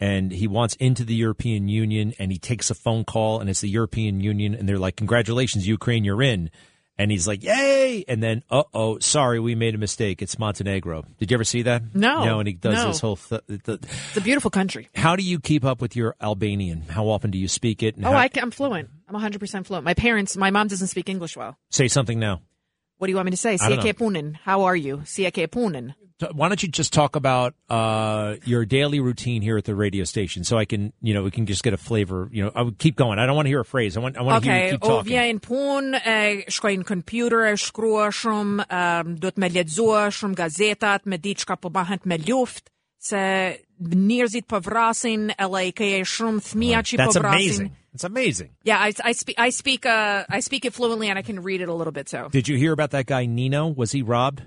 and 0.00 0.32
he 0.32 0.46
wants 0.46 0.74
into 0.76 1.04
the 1.04 1.14
European 1.14 1.68
Union, 1.68 2.12
and 2.18 2.32
he 2.32 2.38
takes 2.38 2.70
a 2.70 2.74
phone 2.74 3.04
call, 3.04 3.40
and 3.40 3.48
it's 3.48 3.60
the 3.60 3.68
European 3.68 4.20
Union, 4.20 4.54
and 4.54 4.68
they're 4.68 4.78
like, 4.78 4.96
"Congratulations, 4.96 5.66
Ukraine, 5.66 6.04
you're 6.04 6.22
in." 6.22 6.50
And 6.96 7.10
he's 7.10 7.26
like, 7.26 7.42
"Yay!" 7.42 8.04
And 8.06 8.22
then, 8.22 8.44
"Uh 8.50 8.62
oh, 8.72 8.98
sorry, 9.00 9.40
we 9.40 9.56
made 9.56 9.74
a 9.74 9.78
mistake. 9.78 10.22
It's 10.22 10.38
Montenegro." 10.38 11.04
Did 11.18 11.30
you 11.30 11.36
ever 11.36 11.42
see 11.42 11.62
that? 11.62 11.82
No, 11.92 12.24
No, 12.24 12.38
and 12.38 12.46
he 12.46 12.54
does 12.54 12.74
no. 12.76 12.86
this 12.86 13.00
whole. 13.00 13.16
Th- 13.16 13.40
th- 13.48 13.80
It's 13.82 14.16
a 14.16 14.20
beautiful 14.20 14.50
country. 14.50 14.88
how 14.94 15.16
do 15.16 15.24
you 15.24 15.40
keep 15.40 15.64
up 15.64 15.80
with 15.80 15.96
your 15.96 16.14
Albanian? 16.22 16.82
How 16.82 17.08
often 17.08 17.32
do 17.32 17.38
you 17.38 17.48
speak 17.48 17.82
it? 17.82 17.96
Oh, 17.98 18.12
how- 18.12 18.16
I, 18.16 18.30
am 18.36 18.52
fluent. 18.52 18.90
I'm 19.08 19.14
100 19.14 19.40
percent 19.40 19.66
fluent. 19.66 19.84
My 19.84 19.94
parents, 19.94 20.36
my 20.36 20.50
mom 20.52 20.68
doesn't 20.68 20.86
speak 20.86 21.08
English 21.08 21.36
well. 21.36 21.56
say 21.70 21.88
something 21.88 22.20
now. 22.20 22.42
What 22.98 23.08
do 23.08 23.10
you 23.10 23.16
want 23.16 23.26
me 23.26 23.32
to 23.32 23.36
say? 23.36 23.58
I 23.60 23.68
don't 23.70 23.80
ke 23.80 23.96
punin. 23.98 24.36
How 24.44 24.62
are 24.62 24.76
you? 24.76 25.02
Si 25.04 25.28
ke 25.32 25.50
punin. 25.50 25.94
T- 25.94 26.03
Why 26.32 26.48
don't 26.48 26.62
you 26.62 26.68
just 26.68 26.92
talk 26.92 27.16
about 27.16 27.54
uh, 27.68 28.36
your 28.44 28.64
daily 28.64 29.00
routine 29.00 29.42
here 29.42 29.58
at 29.58 29.64
the 29.64 29.74
radio 29.74 30.04
station, 30.04 30.44
so 30.44 30.56
I 30.56 30.64
can, 30.64 30.92
you 31.02 31.12
know, 31.12 31.24
we 31.24 31.32
can 31.32 31.44
just 31.44 31.64
get 31.64 31.72
a 31.74 31.76
flavor. 31.76 32.28
You 32.32 32.44
know, 32.44 32.52
I 32.54 32.62
would 32.62 32.78
keep 32.78 32.94
going. 32.94 33.18
I 33.18 33.26
don't 33.26 33.34
want 33.34 33.46
to 33.46 33.50
hear 33.50 33.60
a 33.60 33.64
phrase. 33.64 33.96
I 33.96 34.00
want, 34.00 34.16
I 34.16 34.22
want 34.22 34.44
to 34.44 34.50
hear 34.50 34.64
you 34.66 34.70
keep 34.72 34.80
talking. 34.82 35.12
vjen 35.12 35.42
pun, 35.42 35.94
e, 35.94 36.44
shkoj 36.46 36.78
në 36.78 36.86
kompjuter, 36.86 37.42
shkrua 37.58 38.12
shumë, 38.14 38.66
um, 38.70 39.16
do 39.16 39.32
të 39.34 39.42
me 39.42 39.48
lexua 39.56 40.06
shumë 40.14 40.38
gazetat, 40.38 41.04
me 41.06 41.18
diçka 41.18 41.58
po 41.60 41.68
bëhet 41.74 42.06
me 42.06 42.18
luft, 42.28 42.70
se 42.98 43.58
Nierzit 43.82 44.46
Pavrasin, 44.46 45.34
LA 45.36 45.72
Shrum 46.06 46.38
Thmiachi 46.38 46.96
That's 46.96 47.16
Pavrasin. 47.18 47.34
amazing. 47.34 47.76
It's 47.92 48.04
amazing. 48.04 48.50
Yeah, 48.62 48.78
I, 48.78 48.92
I 49.04 49.12
speak 49.12 49.36
I 49.38 49.50
speak 49.50 49.84
uh 49.84 50.24
I 50.28 50.40
speak 50.40 50.64
it 50.64 50.72
fluently 50.74 51.08
and 51.10 51.18
I 51.18 51.22
can 51.22 51.42
read 51.42 51.60
it 51.60 51.68
a 51.68 51.74
little 51.74 51.92
bit 51.92 52.08
so. 52.08 52.28
Did 52.28 52.48
you 52.48 52.56
hear 52.56 52.72
about 52.72 52.90
that 52.90 53.06
guy 53.06 53.26
Nino? 53.26 53.68
Was 53.68 53.92
he 53.92 54.02
robbed? 54.02 54.42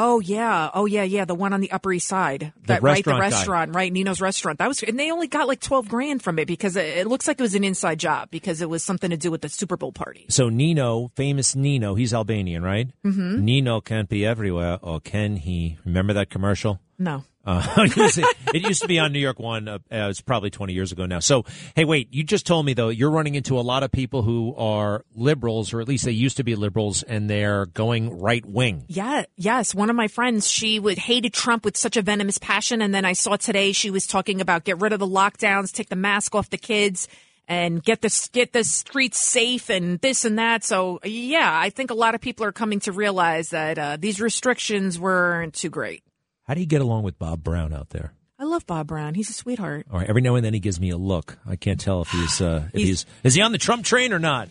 Oh 0.00 0.20
yeah, 0.20 0.70
oh 0.74 0.86
yeah, 0.86 1.02
yeah, 1.02 1.24
the 1.24 1.34
one 1.34 1.52
on 1.52 1.60
the 1.60 1.72
Upper 1.72 1.92
East 1.92 2.06
Side, 2.06 2.52
The 2.60 2.66
that 2.68 2.82
right, 2.84 3.04
the 3.04 3.16
restaurant 3.18 3.72
guy. 3.72 3.78
right, 3.80 3.92
Nino's 3.92 4.20
restaurant. 4.20 4.60
That 4.60 4.68
was, 4.68 4.80
and 4.84 4.96
they 4.96 5.10
only 5.10 5.26
got 5.26 5.48
like 5.48 5.58
twelve 5.60 5.88
grand 5.88 6.22
from 6.22 6.38
it 6.38 6.46
because 6.46 6.76
it, 6.76 6.86
it 6.98 7.06
looks 7.08 7.26
like 7.26 7.40
it 7.40 7.42
was 7.42 7.56
an 7.56 7.64
inside 7.64 7.98
job 7.98 8.30
because 8.30 8.60
it 8.62 8.68
was 8.70 8.84
something 8.84 9.10
to 9.10 9.16
do 9.16 9.32
with 9.32 9.40
the 9.40 9.48
Super 9.48 9.76
Bowl 9.76 9.90
party. 9.90 10.26
So 10.28 10.50
Nino, 10.50 11.10
famous 11.16 11.56
Nino, 11.56 11.96
he's 11.96 12.14
Albanian, 12.14 12.62
right? 12.62 12.88
Mhm. 13.04 13.40
Nino 13.40 13.80
can't 13.80 14.08
be 14.08 14.24
everywhere, 14.24 14.78
or 14.82 15.00
can 15.00 15.34
he? 15.34 15.78
Remember 15.84 16.12
that 16.12 16.30
commercial? 16.30 16.78
No. 16.98 17.24
Uh, 17.44 17.64
it 17.78 17.96
used 17.96 18.14
to- 18.16 18.34
it 18.54 18.62
used 18.68 18.82
to 18.82 18.88
be 18.88 18.98
on 18.98 19.12
New 19.12 19.18
York 19.20 19.38
One. 19.38 19.68
Uh, 19.68 19.78
uh, 19.90 20.08
it's 20.10 20.20
probably 20.20 20.50
20 20.50 20.72
years 20.72 20.92
ago 20.92 21.06
now. 21.06 21.20
So, 21.20 21.44
hey, 21.76 21.84
wait, 21.84 22.08
you 22.12 22.24
just 22.24 22.46
told 22.46 22.66
me, 22.66 22.74
though, 22.74 22.88
you're 22.88 23.10
running 23.10 23.36
into 23.36 23.58
a 23.58 23.62
lot 23.62 23.82
of 23.82 23.92
people 23.92 24.22
who 24.22 24.54
are 24.56 25.04
liberals, 25.14 25.72
or 25.72 25.80
at 25.80 25.88
least 25.88 26.04
they 26.04 26.12
used 26.12 26.38
to 26.38 26.44
be 26.44 26.56
liberals, 26.56 27.02
and 27.02 27.28
they're 27.30 27.66
going 27.66 28.18
right 28.18 28.44
wing. 28.44 28.84
Yeah, 28.88 29.24
yes. 29.36 29.74
One 29.74 29.90
of 29.90 29.96
my 29.96 30.08
friends, 30.08 30.50
she 30.50 30.78
would 30.78 30.98
hated 30.98 31.32
Trump 31.32 31.64
with 31.64 31.76
such 31.76 31.96
a 31.96 32.02
venomous 32.02 32.38
passion, 32.38 32.82
and 32.82 32.92
then 32.94 33.04
I 33.04 33.12
saw 33.12 33.36
today 33.36 33.72
she 33.72 33.90
was 33.90 34.06
talking 34.06 34.40
about 34.40 34.64
get 34.64 34.80
rid 34.80 34.92
of 34.92 34.98
the 34.98 35.06
lockdowns, 35.06 35.72
take 35.72 35.88
the 35.88 35.96
mask 35.96 36.34
off 36.34 36.50
the 36.50 36.58
kids, 36.58 37.08
and 37.46 37.82
get 37.82 38.02
the 38.02 38.28
get 38.32 38.52
the 38.52 38.64
streets 38.64 39.18
safe, 39.18 39.70
and 39.70 39.98
this 40.00 40.24
and 40.26 40.38
that. 40.38 40.64
So 40.64 41.00
yeah, 41.04 41.50
I 41.50 41.70
think 41.70 41.90
a 41.90 41.94
lot 41.94 42.14
of 42.14 42.20
people 42.20 42.44
are 42.44 42.52
coming 42.52 42.80
to 42.80 42.92
realize 42.92 43.50
that 43.50 43.78
uh, 43.78 43.96
these 43.98 44.20
restrictions 44.20 44.98
weren't 44.98 45.54
too 45.54 45.70
great. 45.70 46.02
How 46.48 46.54
do 46.54 46.60
you 46.60 46.66
get 46.66 46.80
along 46.80 47.02
with 47.04 47.18
Bob 47.18 47.44
Brown 47.44 47.72
out 47.74 47.90
there? 47.90 48.12
I 48.38 48.44
love 48.44 48.66
Bob 48.66 48.86
Brown. 48.86 49.14
He's 49.14 49.28
a 49.28 49.34
sweetheart. 49.34 49.86
All 49.92 49.98
right, 49.98 50.08
every 50.08 50.22
now 50.22 50.34
and 50.36 50.44
then 50.44 50.54
he 50.54 50.60
gives 50.60 50.80
me 50.80 50.90
a 50.90 50.96
look. 50.96 51.38
I 51.46 51.56
can't 51.56 51.78
tell 51.78 52.02
if 52.02 52.08
he's, 52.10 52.40
uh, 52.40 52.64
if 52.72 52.80
He's- 52.80 52.88
he's, 52.88 53.06
is 53.24 53.34
he 53.34 53.42
on 53.42 53.52
the 53.52 53.58
Trump 53.58 53.84
train 53.84 54.12
or 54.12 54.18
not? 54.18 54.48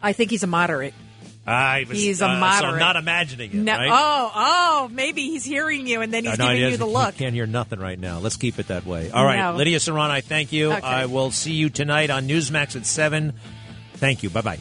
I 0.00 0.12
think 0.14 0.30
he's 0.30 0.42
a 0.42 0.46
moderate. 0.46 0.94
I 1.46 1.86
was, 1.88 1.98
He's 1.98 2.20
a 2.20 2.26
uh, 2.26 2.28
So 2.28 2.32
I'm 2.34 2.40
moderate. 2.40 2.78
not 2.80 2.96
imagining 2.96 3.50
it. 3.52 3.54
No, 3.56 3.72
right? 3.72 3.88
oh, 3.90 4.32
oh, 4.34 4.88
maybe 4.92 5.22
he's 5.22 5.44
hearing 5.44 5.86
you, 5.86 6.02
and 6.02 6.12
then 6.12 6.24
he's 6.24 6.38
No, 6.38 6.44
no, 6.44 6.50
giving 6.52 6.64
he 6.66 6.70
you 6.72 6.76
the 6.76 6.86
look. 6.86 7.14
He 7.14 7.18
can't 7.20 7.34
hear 7.34 7.46
nothing 7.46 7.78
right 7.80 7.98
now. 7.98 8.18
Let's 8.18 8.36
keep 8.36 8.58
it 8.58 8.68
that 8.68 8.84
way. 8.86 9.10
All 9.10 9.24
right, 9.24 9.38
No. 9.38 9.56
Lidia 9.56 9.78
Curanaj, 9.78 10.10
I 10.10 10.20
thank 10.20 10.52
you. 10.52 10.72
Okay. 10.72 10.86
I 10.86 11.06
will 11.06 11.30
see 11.30 11.52
you 11.52 11.68
tonight 11.70 12.10
on 12.10 12.28
Newsmax 12.28 12.76
at 12.76 12.84
7. 12.86 13.32
Thank 13.94 14.22
you. 14.22 14.30
Bye 14.30 14.42
bye. 14.42 14.58